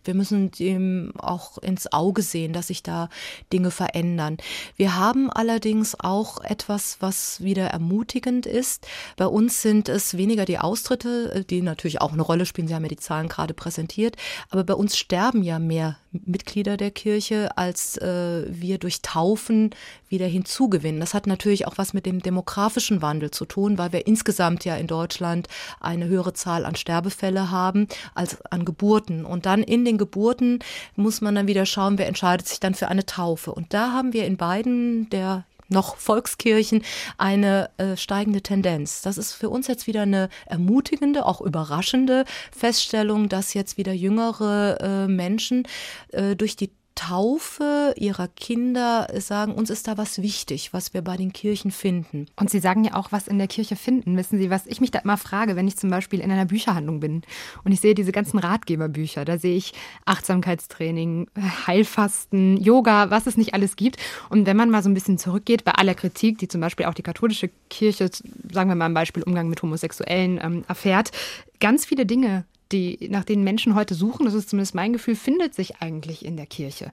Wir 0.03 0.13
müssen 0.13 0.51
dem 0.51 1.13
auch 1.17 1.57
ins 1.59 1.91
Auge 1.93 2.21
sehen, 2.21 2.53
dass 2.53 2.67
sich 2.67 2.83
da 2.83 3.09
Dinge 3.51 3.71
verändern. 3.71 4.37
Wir 4.75 4.97
haben 4.97 5.29
allerdings 5.29 5.97
auch 5.99 6.41
etwas, 6.41 6.97
was 6.99 7.41
wieder 7.41 7.67
ermutigend 7.67 8.45
ist. 8.45 8.85
Bei 9.15 9.27
uns 9.27 9.61
sind 9.61 9.87
es 9.87 10.17
weniger 10.17 10.45
die 10.45 10.59
Austritte, 10.59 11.45
die 11.49 11.61
natürlich 11.61 12.01
auch 12.01 12.11
eine 12.11 12.21
Rolle 12.21 12.45
spielen. 12.45 12.67
Sie 12.67 12.75
haben 12.75 12.83
ja 12.83 12.89
die 12.89 12.97
Zahlen 12.97 13.29
gerade 13.29 13.53
präsentiert. 13.53 14.17
Aber 14.49 14.63
bei 14.63 14.73
uns 14.73 14.97
sterben 14.97 15.43
ja 15.43 15.59
mehr 15.59 15.97
Mitglieder 16.25 16.77
der 16.77 16.91
Kirche, 16.91 17.57
als 17.57 17.97
äh, 17.97 18.45
wir 18.47 18.77
durch 18.77 19.01
Taufen 19.01 19.71
wieder 20.07 20.27
hinzugewinnen. 20.27 20.99
Das 20.99 21.13
hat 21.13 21.27
natürlich 21.27 21.67
auch 21.67 21.77
was 21.77 21.93
mit 21.93 22.05
dem 22.05 22.21
demografischen 22.21 23.01
Wandel 23.01 23.31
zu 23.31 23.45
tun, 23.45 23.77
weil 23.77 23.91
wir 23.91 24.07
insgesamt 24.07 24.63
ja 24.65 24.75
in 24.75 24.87
Deutschland 24.87 25.47
eine 25.79 26.07
höhere 26.07 26.33
Zahl 26.33 26.65
an 26.65 26.75
Sterbefälle 26.75 27.51
haben 27.51 27.87
als 28.13 28.41
an 28.45 28.65
Geburten. 28.65 29.25
Und 29.25 29.45
dann 29.45 29.63
in 29.63 29.85
den 29.85 29.97
Geburten 29.97 30.59
muss 30.95 31.21
man 31.21 31.35
dann 31.35 31.47
wieder 31.47 31.65
schauen, 31.65 31.97
wer 31.97 32.07
entscheidet 32.07 32.47
sich 32.47 32.59
dann 32.59 32.75
für 32.75 32.87
eine 32.87 33.05
Taufe. 33.05 33.53
Und 33.53 33.73
da 33.73 33.91
haben 33.91 34.13
wir 34.13 34.25
in 34.25 34.37
beiden 34.37 35.09
der 35.09 35.45
noch 35.73 35.97
Volkskirchen 35.97 36.83
eine 37.17 37.69
äh, 37.77 37.97
steigende 37.97 38.41
Tendenz. 38.41 39.01
Das 39.01 39.17
ist 39.17 39.33
für 39.33 39.49
uns 39.49 39.67
jetzt 39.67 39.87
wieder 39.87 40.03
eine 40.03 40.29
ermutigende, 40.45 41.25
auch 41.25 41.41
überraschende 41.41 42.23
Feststellung, 42.55 43.27
dass 43.27 43.53
jetzt 43.53 43.77
wieder 43.77 43.91
jüngere 43.91 44.77
äh, 44.79 45.07
Menschen 45.07 45.67
äh, 46.11 46.35
durch 46.35 46.55
die 46.55 46.71
Taufe 46.95 47.93
ihrer 47.97 48.27
Kinder 48.27 49.07
sagen, 49.17 49.53
uns 49.53 49.69
ist 49.69 49.87
da 49.87 49.97
was 49.97 50.21
wichtig, 50.21 50.73
was 50.73 50.93
wir 50.93 51.01
bei 51.01 51.17
den 51.17 51.33
Kirchen 51.33 51.71
finden. 51.71 52.27
Und 52.35 52.49
Sie 52.49 52.59
sagen 52.59 52.83
ja 52.83 52.95
auch, 52.95 53.11
was 53.11 53.27
in 53.27 53.37
der 53.37 53.47
Kirche 53.47 53.75
finden. 53.75 54.15
Wissen 54.15 54.37
Sie, 54.37 54.49
was 54.49 54.67
ich 54.67 54.81
mich 54.81 54.91
da 54.91 54.99
immer 54.99 55.17
frage, 55.17 55.55
wenn 55.55 55.67
ich 55.67 55.77
zum 55.77 55.89
Beispiel 55.89 56.19
in 56.19 56.31
einer 56.31 56.45
Bücherhandlung 56.45 56.99
bin 56.99 57.23
und 57.63 57.71
ich 57.71 57.81
sehe 57.81 57.95
diese 57.95 58.11
ganzen 58.11 58.39
Ratgeberbücher, 58.39 59.25
da 59.25 59.37
sehe 59.37 59.55
ich 59.55 59.73
Achtsamkeitstraining, 60.05 61.27
Heilfasten, 61.67 62.57
Yoga, 62.57 63.09
was 63.09 63.27
es 63.27 63.37
nicht 63.37 63.53
alles 63.53 63.75
gibt. 63.75 63.97
Und 64.29 64.45
wenn 64.45 64.57
man 64.57 64.69
mal 64.69 64.83
so 64.83 64.89
ein 64.89 64.93
bisschen 64.93 65.17
zurückgeht 65.17 65.63
bei 65.63 65.73
aller 65.73 65.95
Kritik, 65.95 66.37
die 66.37 66.47
zum 66.47 66.61
Beispiel 66.61 66.85
auch 66.85 66.93
die 66.93 67.03
katholische 67.03 67.49
Kirche, 67.69 68.09
sagen 68.51 68.69
wir 68.69 68.75
mal 68.75 68.85
ein 68.85 68.93
Beispiel 68.93 69.23
Umgang 69.23 69.49
mit 69.49 69.61
Homosexuellen 69.61 70.39
ähm, 70.41 70.63
erfährt, 70.67 71.11
ganz 71.59 71.85
viele 71.85 72.05
Dinge 72.05 72.45
die, 72.73 73.07
nach 73.09 73.23
denen 73.23 73.43
Menschen 73.43 73.75
heute 73.75 73.93
suchen, 73.93 74.25
das 74.25 74.33
ist 74.33 74.49
zumindest 74.49 74.75
mein 74.75 74.93
Gefühl, 74.93 75.15
findet 75.15 75.53
sich 75.53 75.77
eigentlich 75.77 76.25
in 76.25 76.35
der 76.35 76.47
Kirche. 76.47 76.91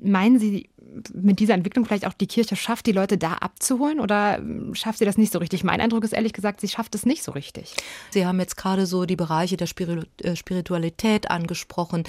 Meinen 0.00 0.38
Sie, 0.38 0.68
mit 1.12 1.40
dieser 1.40 1.54
Entwicklung 1.54 1.84
vielleicht 1.84 2.06
auch 2.06 2.12
die 2.12 2.26
Kirche 2.26 2.56
schafft, 2.56 2.86
die 2.86 2.92
Leute 2.92 3.18
da 3.18 3.34
abzuholen 3.34 4.00
oder 4.00 4.38
ähm, 4.38 4.74
schafft 4.74 4.98
sie 4.98 5.04
das 5.04 5.18
nicht 5.18 5.32
so 5.32 5.38
richtig? 5.38 5.64
Mein 5.64 5.80
Eindruck 5.80 6.04
ist 6.04 6.12
ehrlich 6.12 6.32
gesagt, 6.32 6.60
sie 6.60 6.68
schafft 6.68 6.94
es 6.94 7.04
nicht 7.04 7.22
so 7.22 7.32
richtig. 7.32 7.74
Sie 8.10 8.26
haben 8.26 8.40
jetzt 8.40 8.56
gerade 8.56 8.86
so 8.86 9.04
die 9.04 9.16
Bereiche 9.16 9.56
der 9.56 9.68
äh, 9.68 10.36
Spiritualität 10.36 11.30
angesprochen, 11.30 12.04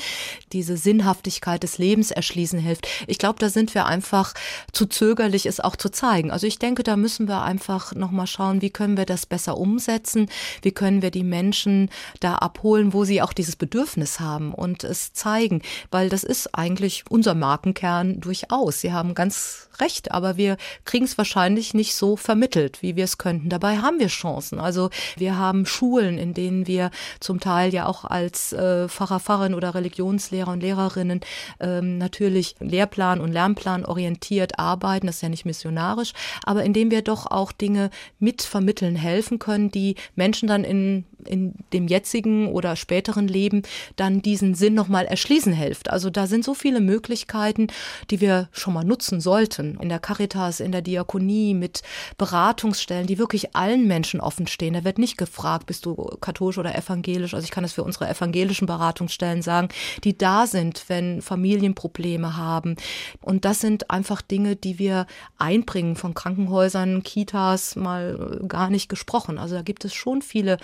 diese 0.53 0.77
Sinnhaftigkeit 0.77 1.63
des 1.63 1.77
Lebens 1.77 2.11
erschließen 2.11 2.59
hilft. 2.59 2.87
Ich 3.07 3.17
glaube, 3.17 3.39
da 3.39 3.49
sind 3.49 3.75
wir 3.75 3.85
einfach 3.85 4.33
zu 4.71 4.85
zögerlich, 4.85 5.45
es 5.45 5.59
auch 5.59 5.75
zu 5.75 5.89
zeigen. 5.89 6.31
Also 6.31 6.47
ich 6.47 6.59
denke, 6.59 6.83
da 6.83 6.95
müssen 6.95 7.27
wir 7.27 7.41
einfach 7.41 7.93
nochmal 7.95 8.27
schauen, 8.27 8.61
wie 8.61 8.69
können 8.69 8.97
wir 8.97 9.05
das 9.05 9.25
besser 9.25 9.57
umsetzen? 9.57 10.29
Wie 10.61 10.71
können 10.71 11.01
wir 11.01 11.11
die 11.11 11.23
Menschen 11.23 11.89
da 12.19 12.35
abholen, 12.35 12.88
wo 12.93 13.05
sie 13.05 13.21
auch 13.21 13.33
dieses 13.33 13.55
Bedürfnis 13.55 14.19
haben 14.19 14.53
und 14.53 14.83
es 14.83 15.13
zeigen? 15.13 15.61
Weil 15.91 16.09
das 16.09 16.23
ist 16.23 16.55
eigentlich 16.55 17.05
unser 17.09 17.35
Markenkern 17.35 18.19
durchaus 18.19 18.49
aus. 18.49 18.81
Sie 18.81 18.93
haben 18.93 19.15
ganz 19.15 19.69
recht, 19.79 20.11
aber 20.11 20.37
wir 20.37 20.57
kriegen 20.85 21.05
es 21.05 21.17
wahrscheinlich 21.17 21.73
nicht 21.73 21.95
so 21.95 22.17
vermittelt, 22.17 22.81
wie 22.81 22.95
wir 22.95 23.05
es 23.05 23.17
könnten. 23.17 23.49
Dabei 23.49 23.77
haben 23.77 23.99
wir 23.99 24.07
Chancen. 24.07 24.59
Also 24.59 24.89
wir 25.17 25.37
haben 25.37 25.65
Schulen, 25.65 26.17
in 26.17 26.33
denen 26.33 26.67
wir 26.67 26.91
zum 27.19 27.39
Teil 27.39 27.73
ja 27.73 27.85
auch 27.85 28.05
als 28.05 28.51
äh, 28.53 28.89
Pfarrer, 28.89 29.19
Pfarrerin 29.19 29.53
oder 29.53 29.75
Religionslehrer 29.75 30.51
und 30.51 30.61
Lehrerinnen 30.61 31.21
ähm, 31.59 31.97
natürlich 31.97 32.55
Lehrplan 32.59 33.21
und 33.21 33.31
Lernplan 33.31 33.85
orientiert 33.85 34.59
arbeiten. 34.59 35.07
Das 35.07 35.17
ist 35.17 35.21
ja 35.21 35.29
nicht 35.29 35.45
missionarisch, 35.45 36.13
aber 36.43 36.63
indem 36.63 36.91
wir 36.91 37.01
doch 37.01 37.25
auch 37.27 37.51
Dinge 37.51 37.89
mit 38.19 38.41
vermitteln 38.41 38.95
helfen 38.95 39.39
können, 39.39 39.71
die 39.71 39.95
Menschen 40.15 40.47
dann 40.47 40.63
in 40.63 41.05
in 41.25 41.53
dem 41.73 41.87
jetzigen 41.87 42.47
oder 42.47 42.75
späteren 42.75 43.27
Leben 43.27 43.63
dann 43.95 44.21
diesen 44.21 44.55
Sinn 44.55 44.73
nochmal 44.73 45.05
erschließen 45.05 45.53
hilft. 45.53 45.89
Also 45.89 46.09
da 46.09 46.27
sind 46.27 46.43
so 46.43 46.53
viele 46.53 46.81
Möglichkeiten, 46.81 47.67
die 48.09 48.21
wir 48.21 48.49
schon 48.51 48.73
mal 48.73 48.83
nutzen 48.83 49.21
sollten. 49.21 49.77
In 49.79 49.89
der 49.89 49.99
Caritas, 49.99 50.59
in 50.59 50.71
der 50.71 50.81
Diakonie, 50.81 51.53
mit 51.53 51.81
Beratungsstellen, 52.17 53.07
die 53.07 53.17
wirklich 53.17 53.55
allen 53.55 53.87
Menschen 53.87 54.21
offen 54.21 54.47
stehen. 54.47 54.73
Da 54.73 54.83
wird 54.83 54.97
nicht 54.97 55.17
gefragt, 55.17 55.65
bist 55.65 55.85
du 55.85 55.95
katholisch 56.21 56.57
oder 56.57 56.75
evangelisch. 56.75 57.33
Also 57.33 57.43
ich 57.43 57.51
kann 57.51 57.63
es 57.63 57.73
für 57.73 57.83
unsere 57.83 58.09
evangelischen 58.09 58.65
Beratungsstellen 58.65 59.41
sagen, 59.41 59.69
die 60.03 60.17
da 60.17 60.47
sind, 60.47 60.85
wenn 60.87 61.21
Familien 61.21 61.75
Probleme 61.75 62.37
haben. 62.37 62.75
Und 63.21 63.45
das 63.45 63.59
sind 63.59 63.89
einfach 63.91 64.21
Dinge, 64.21 64.55
die 64.55 64.79
wir 64.79 65.07
einbringen 65.37 65.95
von 65.95 66.13
Krankenhäusern, 66.13 67.03
Kitas, 67.03 67.75
mal 67.75 68.41
gar 68.47 68.69
nicht 68.69 68.89
gesprochen. 68.89 69.37
Also 69.37 69.55
da 69.55 69.61
gibt 69.61 69.85
es 69.85 69.93
schon 69.93 70.21
viele 70.21 70.57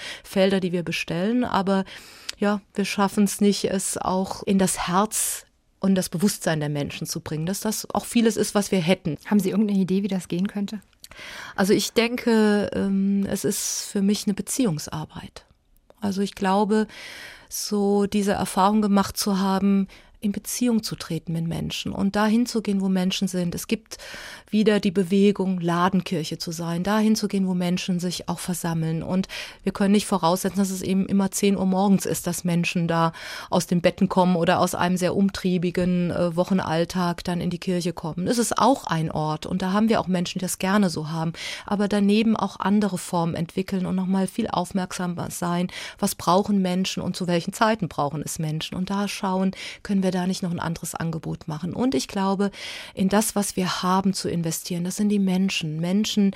Felder, 0.46 0.60
die 0.60 0.72
wir 0.72 0.84
bestellen, 0.84 1.44
aber 1.44 1.86
ja, 2.38 2.62
wir 2.76 2.86
schaffen 2.86 3.24
es 3.24 3.42
nicht, 3.42 3.66
es 3.66 3.98
auch 3.98 4.44
in 4.44 4.60
das 4.60 4.88
Herz 4.88 5.48
und 5.80 5.96
das 5.96 6.10
Bewusstsein 6.10 6.60
der 6.60 6.70
Menschen 6.70 7.08
zu 7.08 7.20
bringen, 7.20 7.48
dass 7.48 7.62
das 7.62 7.88
auch 7.96 8.06
vieles 8.06 8.38
ist, 8.38 8.54
was 8.54 8.72
wir 8.72 8.80
hätten. 8.80 9.18
Haben 9.26 9.40
Sie 9.40 9.50
irgendeine 9.50 9.80
Idee, 9.80 10.04
wie 10.04 10.08
das 10.08 10.28
gehen 10.28 10.48
könnte? 10.48 10.82
Also 11.56 11.74
ich 11.74 11.94
denke, 11.94 12.70
ähm, 12.76 13.26
es 13.28 13.44
ist 13.44 13.88
für 13.92 14.04
mich 14.04 14.28
eine 14.28 14.36
Beziehungsarbeit. 14.36 15.46
Also 16.00 16.22
ich 16.22 16.36
glaube, 16.36 16.86
so 17.50 18.06
diese 18.06 18.34
Erfahrung 18.34 18.84
gemacht 18.84 19.18
zu 19.18 19.40
haben, 19.40 19.88
in 20.20 20.32
Beziehung 20.32 20.84
zu 20.84 20.96
treten 20.96 21.34
mit 21.34 21.48
Menschen 21.48 21.92
und 21.92 22.16
dahin 22.16 22.46
zu 22.46 22.62
gehen, 22.62 22.82
wo 22.82 22.90
Menschen 22.90 23.28
sind. 23.28 23.56
Es 23.56 23.68
gibt 23.68 23.98
wieder 24.50 24.80
die 24.80 24.92
Bewegung, 24.92 25.60
Ladenkirche 25.60 26.38
zu 26.38 26.52
sein, 26.52 26.84
dahin 26.84 27.16
zu 27.16 27.28
gehen, 27.28 27.48
wo 27.48 27.54
Menschen 27.54 28.00
sich 28.00 28.30
auch 28.30 28.40
versammeln. 28.40 29.04
Und 29.04 29.28
wir 29.64 29.72
können 29.72 29.92
nicht 29.92 30.06
voraussetzen, 30.06 30.58
dass 30.58 30.70
es 30.70 30.82
eben 30.82 31.06
immer 31.06 31.32
10 31.32 31.58
Uhr 31.58 31.66
morgens 31.66 32.06
ist, 32.06 32.28
dass 32.28 32.44
Menschen 32.44 32.88
da 32.88 33.12
aus 33.50 33.68
den 33.68 33.82
Betten 33.82 34.10
kommen 34.10 34.36
oder 34.36 34.60
aus 34.60 34.76
einem 34.76 34.98
sehr 34.98 35.16
umtriebigen 35.16 36.12
äh, 36.12 36.36
Wochenalltag 36.36 37.24
dann 37.24 37.42
in 37.42 37.50
die 37.50 37.60
Kirche 37.60 37.94
kommen. 37.94 38.28
Es 38.28 38.38
ist 38.38 38.58
auch 38.58 38.86
ein 38.88 39.12
Ort 39.12 39.46
und 39.46 39.62
da 39.62 39.74
haben 39.74 39.90
wir 39.90 40.00
auch 40.00 40.08
Menschen, 40.08 40.40
die 40.40 40.46
das 40.46 40.60
gerne 40.60 40.90
so 40.90 41.10
haben, 41.10 41.34
aber 41.66 41.88
daneben 41.88 42.36
auch 42.36 42.60
andere 42.60 42.98
Formen 42.98 43.36
entwickeln 43.36 43.86
und 43.86 43.96
nochmal 43.96 44.28
viel 44.28 44.48
aufmerksamer 44.48 45.32
sein, 45.32 45.68
was 46.00 46.16
brauchen 46.16 46.62
Menschen 46.62 47.02
und 47.02 47.16
zu 47.16 47.28
welchen 47.28 47.54
Zeiten 47.54 47.88
brauchen 47.88 48.22
es 48.24 48.40
Menschen. 48.40 48.76
Und 48.76 48.90
da 48.90 49.08
schauen, 49.08 49.52
können 49.84 50.04
wir 50.04 50.05
da 50.12 50.28
nicht 50.28 50.44
noch 50.44 50.52
ein 50.52 50.60
anderes 50.60 50.96
Angebot 50.96 51.48
machen? 51.48 51.74
Und 51.74 51.96
ich 51.96 52.08
glaube, 52.08 52.52
in 52.94 53.10
das, 53.10 53.36
was 53.36 53.56
wir 53.56 53.84
haben, 53.84 54.14
zu 54.14 54.30
investieren, 54.30 54.84
das 54.84 54.96
sind 54.96 55.10
die 55.10 55.20
Menschen. 55.20 55.80
Menschen, 55.80 56.32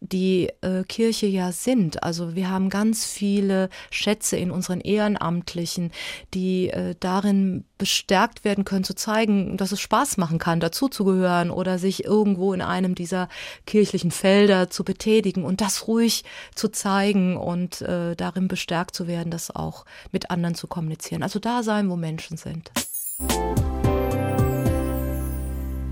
die 0.00 0.50
äh, 0.60 0.84
Kirche 0.84 1.26
ja 1.26 1.52
sind. 1.52 2.02
Also 2.02 2.34
wir 2.34 2.50
haben 2.50 2.70
ganz 2.70 3.04
viele 3.06 3.68
Schätze 3.90 4.36
in 4.36 4.50
unseren 4.50 4.80
Ehrenamtlichen, 4.80 5.90
die 6.34 6.70
äh, 6.70 6.94
darin 7.00 7.64
bestärkt 7.78 8.44
werden 8.44 8.64
können, 8.64 8.84
zu 8.84 8.94
zeigen, 8.94 9.56
dass 9.56 9.72
es 9.72 9.80
Spaß 9.80 10.16
machen 10.16 10.38
kann, 10.38 10.60
dazuzugehören 10.60 11.50
oder 11.50 11.78
sich 11.78 12.04
irgendwo 12.04 12.52
in 12.52 12.62
einem 12.62 12.94
dieser 12.94 13.28
kirchlichen 13.66 14.10
Felder 14.10 14.70
zu 14.70 14.84
betätigen 14.84 15.44
und 15.44 15.60
das 15.60 15.86
ruhig 15.88 16.24
zu 16.54 16.68
zeigen 16.68 17.36
und 17.36 17.82
äh, 17.82 18.16
darin 18.16 18.48
bestärkt 18.48 18.94
zu 18.94 19.06
werden, 19.06 19.30
das 19.30 19.54
auch 19.54 19.84
mit 20.12 20.30
anderen 20.30 20.54
zu 20.54 20.66
kommunizieren. 20.66 21.22
Also 21.22 21.38
da 21.38 21.62
sein, 21.62 21.90
wo 21.90 21.96
Menschen 21.96 22.36
sind. 22.36 22.70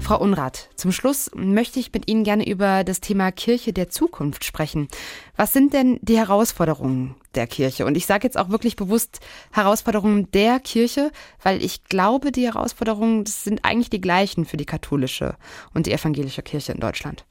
Frau 0.04 0.20
Unrath, 0.20 0.68
zum 0.76 0.92
Schluss 0.92 1.30
möchte 1.34 1.80
ich 1.80 1.90
mit 1.90 2.10
Ihnen 2.10 2.24
gerne 2.24 2.46
über 2.46 2.84
das 2.84 3.00
Thema 3.00 3.32
Kirche 3.32 3.72
der 3.72 3.88
Zukunft 3.88 4.44
sprechen. 4.44 4.86
Was 5.34 5.54
sind 5.54 5.72
denn 5.72 5.98
die 6.02 6.18
Herausforderungen 6.18 7.14
der 7.34 7.46
Kirche? 7.46 7.86
Und 7.86 7.96
ich 7.96 8.04
sage 8.04 8.26
jetzt 8.26 8.36
auch 8.36 8.50
wirklich 8.50 8.76
bewusst 8.76 9.20
Herausforderungen 9.50 10.30
der 10.32 10.60
Kirche, 10.60 11.10
weil 11.42 11.64
ich 11.64 11.84
glaube, 11.84 12.32
die 12.32 12.44
Herausforderungen 12.44 13.24
sind 13.24 13.64
eigentlich 13.64 13.88
die 13.88 14.02
gleichen 14.02 14.44
für 14.44 14.58
die 14.58 14.66
katholische 14.66 15.36
und 15.72 15.86
die 15.86 15.92
evangelische 15.92 16.42
Kirche 16.42 16.72
in 16.72 16.80
Deutschland. 16.80 17.24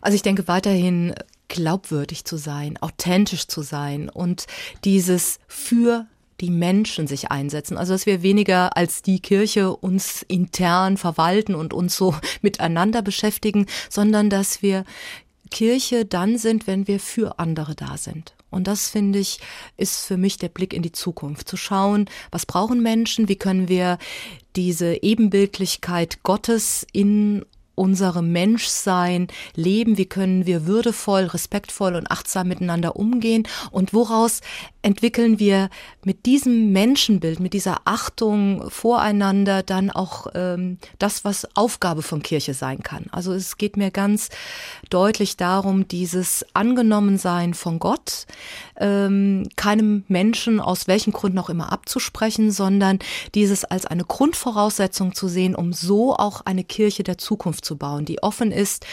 Also 0.00 0.16
ich 0.16 0.22
denke 0.22 0.48
weiterhin 0.48 1.14
glaubwürdig 1.46 2.24
zu 2.24 2.38
sein, 2.38 2.76
authentisch 2.82 3.46
zu 3.46 3.62
sein 3.62 4.08
und 4.08 4.46
dieses 4.82 5.38
für 5.46 6.06
die 6.42 6.50
Menschen 6.50 7.06
sich 7.06 7.30
einsetzen. 7.30 7.78
Also 7.78 7.94
dass 7.94 8.04
wir 8.04 8.22
weniger 8.22 8.76
als 8.76 9.00
die 9.00 9.20
Kirche 9.20 9.74
uns 9.74 10.22
intern 10.22 10.98
verwalten 10.98 11.54
und 11.54 11.72
uns 11.72 11.96
so 11.96 12.14
miteinander 12.42 13.00
beschäftigen, 13.00 13.66
sondern 13.88 14.28
dass 14.28 14.60
wir 14.60 14.84
Kirche 15.50 16.04
dann 16.04 16.36
sind, 16.36 16.66
wenn 16.66 16.88
wir 16.88 16.98
für 16.98 17.38
andere 17.38 17.74
da 17.74 17.96
sind. 17.96 18.34
Und 18.50 18.66
das 18.66 18.88
finde 18.88 19.18
ich, 19.18 19.38
ist 19.76 20.04
für 20.04 20.18
mich 20.18 20.36
der 20.36 20.48
Blick 20.48 20.74
in 20.74 20.82
die 20.82 20.92
Zukunft. 20.92 21.48
Zu 21.48 21.56
schauen, 21.56 22.10
was 22.30 22.44
brauchen 22.44 22.82
Menschen? 22.82 23.28
Wie 23.28 23.36
können 23.36 23.68
wir 23.68 23.98
diese 24.56 25.02
Ebenbildlichkeit 25.02 26.22
Gottes 26.22 26.86
in 26.92 27.46
unserem 27.74 28.32
Menschsein 28.32 29.28
leben, 29.54 29.98
wie 29.98 30.06
können 30.06 30.46
wir 30.46 30.66
würdevoll, 30.66 31.24
respektvoll 31.24 31.94
und 31.94 32.10
achtsam 32.10 32.48
miteinander 32.48 32.96
umgehen 32.96 33.48
und 33.70 33.94
woraus 33.94 34.40
entwickeln 34.82 35.38
wir 35.38 35.70
mit 36.04 36.26
diesem 36.26 36.72
Menschenbild, 36.72 37.40
mit 37.40 37.52
dieser 37.54 37.82
Achtung 37.84 38.68
voreinander 38.68 39.62
dann 39.62 39.90
auch 39.90 40.26
ähm, 40.34 40.78
das, 40.98 41.24
was 41.24 41.46
Aufgabe 41.56 42.02
von 42.02 42.22
Kirche 42.22 42.52
sein 42.52 42.82
kann. 42.82 43.06
Also 43.12 43.32
es 43.32 43.56
geht 43.56 43.76
mir 43.76 43.90
ganz 43.90 44.28
deutlich 44.90 45.36
darum, 45.36 45.86
dieses 45.86 46.44
Angenommensein 46.52 47.54
von 47.54 47.78
Gott, 47.78 48.26
ähm, 48.76 49.48
keinem 49.56 50.04
Menschen 50.08 50.58
aus 50.58 50.88
welchen 50.88 51.12
Gründen 51.12 51.38
auch 51.38 51.50
immer 51.50 51.72
abzusprechen, 51.72 52.50
sondern 52.50 52.98
dieses 53.34 53.64
als 53.64 53.86
eine 53.86 54.04
Grundvoraussetzung 54.04 55.14
zu 55.14 55.28
sehen, 55.28 55.54
um 55.54 55.72
so 55.72 56.16
auch 56.16 56.40
eine 56.44 56.64
Kirche 56.64 57.04
der 57.04 57.18
Zukunft 57.18 57.61
aufzubauen, 57.62 58.04
die 58.04 58.22
offen 58.22 58.50
ist, 58.50 58.84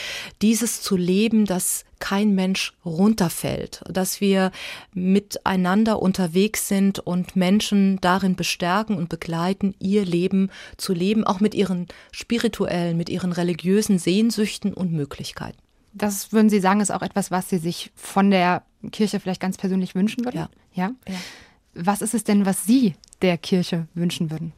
dieses 0.41 0.81
zu 0.81 0.95
leben, 0.95 1.45
dass 1.45 1.85
kein 1.99 2.33
Mensch 2.33 2.73
runterfällt, 2.85 3.81
dass 3.89 4.21
wir 4.21 4.51
miteinander 4.93 6.01
unterwegs 6.01 6.67
sind 6.67 6.99
und 6.99 7.35
Menschen 7.35 7.99
darin 7.99 8.35
bestärken 8.35 8.95
und 8.95 9.09
begleiten, 9.09 9.75
ihr 9.79 10.05
Leben 10.05 10.49
zu 10.77 10.93
leben, 10.93 11.25
auch 11.25 11.39
mit 11.39 11.53
ihren 11.53 11.87
spirituellen, 12.11 12.95
mit 12.95 13.09
ihren 13.09 13.33
religiösen 13.33 13.99
Sehnsüchten 13.99 14.73
und 14.73 14.93
Möglichkeiten. 14.93 15.57
Das 15.91 16.31
würden 16.31 16.49
Sie 16.49 16.59
sagen, 16.59 16.79
ist 16.79 16.91
auch 16.91 17.01
etwas, 17.01 17.31
was 17.31 17.49
Sie 17.49 17.57
sich 17.57 17.91
von 17.95 18.29
der 18.29 18.63
Kirche 18.91 19.19
vielleicht 19.19 19.41
ganz 19.41 19.57
persönlich 19.57 19.95
wünschen 19.95 20.23
würden? 20.23 20.37
Ja. 20.37 20.49
ja? 20.73 20.91
ja. 21.07 21.15
Was 21.73 22.01
ist 22.01 22.13
es 22.13 22.23
denn, 22.23 22.45
was 22.45 22.65
Sie 22.65 22.93
der 23.21 23.37
Kirche 23.37 23.87
wünschen 23.95 24.31
würden? 24.31 24.53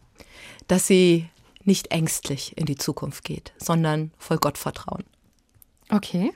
Dass 0.67 0.85
sie 0.87 1.27
nicht 1.65 1.91
ängstlich 1.91 2.57
in 2.57 2.65
die 2.65 2.75
Zukunft 2.75 3.23
geht, 3.23 3.53
sondern 3.57 4.11
voll 4.17 4.37
Gottvertrauen. 4.37 5.03
Okay. 5.89 6.31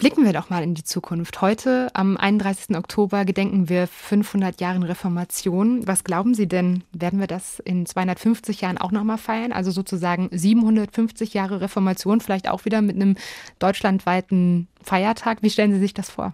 Blicken 0.00 0.24
wir 0.24 0.32
doch 0.32 0.48
mal 0.48 0.62
in 0.62 0.74
die 0.74 0.82
Zukunft. 0.82 1.42
Heute, 1.42 1.90
am 1.92 2.16
31. 2.16 2.74
Oktober, 2.74 3.26
gedenken 3.26 3.68
wir 3.68 3.86
500 3.86 4.58
Jahren 4.58 4.82
Reformation. 4.82 5.86
Was 5.86 6.04
glauben 6.04 6.32
Sie 6.32 6.48
denn, 6.48 6.84
werden 6.92 7.20
wir 7.20 7.26
das 7.26 7.58
in 7.58 7.84
250 7.84 8.62
Jahren 8.62 8.78
auch 8.78 8.92
nochmal 8.92 9.18
feiern? 9.18 9.52
Also 9.52 9.70
sozusagen 9.70 10.30
750 10.32 11.34
Jahre 11.34 11.60
Reformation, 11.60 12.22
vielleicht 12.22 12.48
auch 12.48 12.64
wieder 12.64 12.80
mit 12.80 12.96
einem 12.96 13.16
deutschlandweiten 13.58 14.68
Feiertag. 14.82 15.42
Wie 15.42 15.50
stellen 15.50 15.74
Sie 15.74 15.80
sich 15.80 15.92
das 15.92 16.08
vor? 16.08 16.32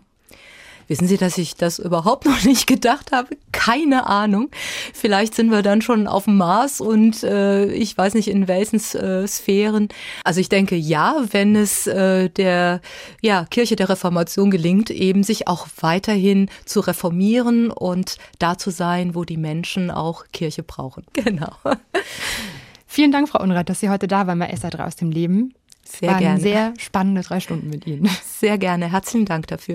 Wissen 0.88 1.08
Sie, 1.08 1.16
dass 1.16 1.36
ich 1.38 1.56
das 1.56 1.78
überhaupt 1.78 2.24
noch 2.26 2.44
nicht 2.44 2.66
gedacht 2.66 3.12
habe? 3.12 3.36
Keine 3.52 4.06
Ahnung. 4.06 4.50
Vielleicht 4.92 5.34
sind 5.34 5.50
wir 5.50 5.62
dann 5.62 5.82
schon 5.82 6.06
auf 6.06 6.24
dem 6.24 6.36
Mars 6.36 6.80
und 6.80 7.22
äh, 7.22 7.66
ich 7.72 7.96
weiß 7.96 8.14
nicht 8.14 8.28
in 8.28 8.48
welchen 8.48 8.76
äh, 8.96 9.26
Sphären. 9.26 9.88
Also 10.24 10.40
ich 10.40 10.48
denke, 10.48 10.76
ja, 10.76 11.24
wenn 11.30 11.56
es 11.56 11.86
äh, 11.86 12.28
der 12.28 12.80
ja, 13.20 13.44
Kirche 13.44 13.76
der 13.76 13.88
Reformation 13.88 14.50
gelingt, 14.50 14.90
eben 14.90 15.22
sich 15.22 15.48
auch 15.48 15.66
weiterhin 15.80 16.48
zu 16.64 16.80
reformieren 16.80 17.70
und 17.70 18.18
da 18.38 18.58
zu 18.58 18.70
sein, 18.70 19.14
wo 19.14 19.24
die 19.24 19.36
Menschen 19.36 19.90
auch 19.90 20.24
Kirche 20.32 20.62
brauchen. 20.62 21.04
Genau. 21.26 21.50
Vielen 22.86 23.10
Dank, 23.10 23.28
Frau 23.28 23.42
Unrath, 23.42 23.68
dass 23.68 23.80
Sie 23.80 23.90
heute 23.90 24.06
da 24.06 24.28
waren 24.28 24.38
bei 24.38 24.54
SA3 24.54 24.86
aus 24.86 24.94
dem 24.94 25.10
Leben. 25.10 25.54
Sehr 25.82 26.10
Waren 26.10 26.18
gerne. 26.20 26.40
Sehr 26.40 26.74
spannende 26.78 27.22
drei 27.22 27.40
Stunden 27.40 27.68
mit 27.68 27.86
Ihnen. 27.86 28.08
Sehr 28.24 28.58
gerne. 28.58 28.90
Herzlichen 28.90 29.26
Dank 29.26 29.48
dafür. 29.48 29.74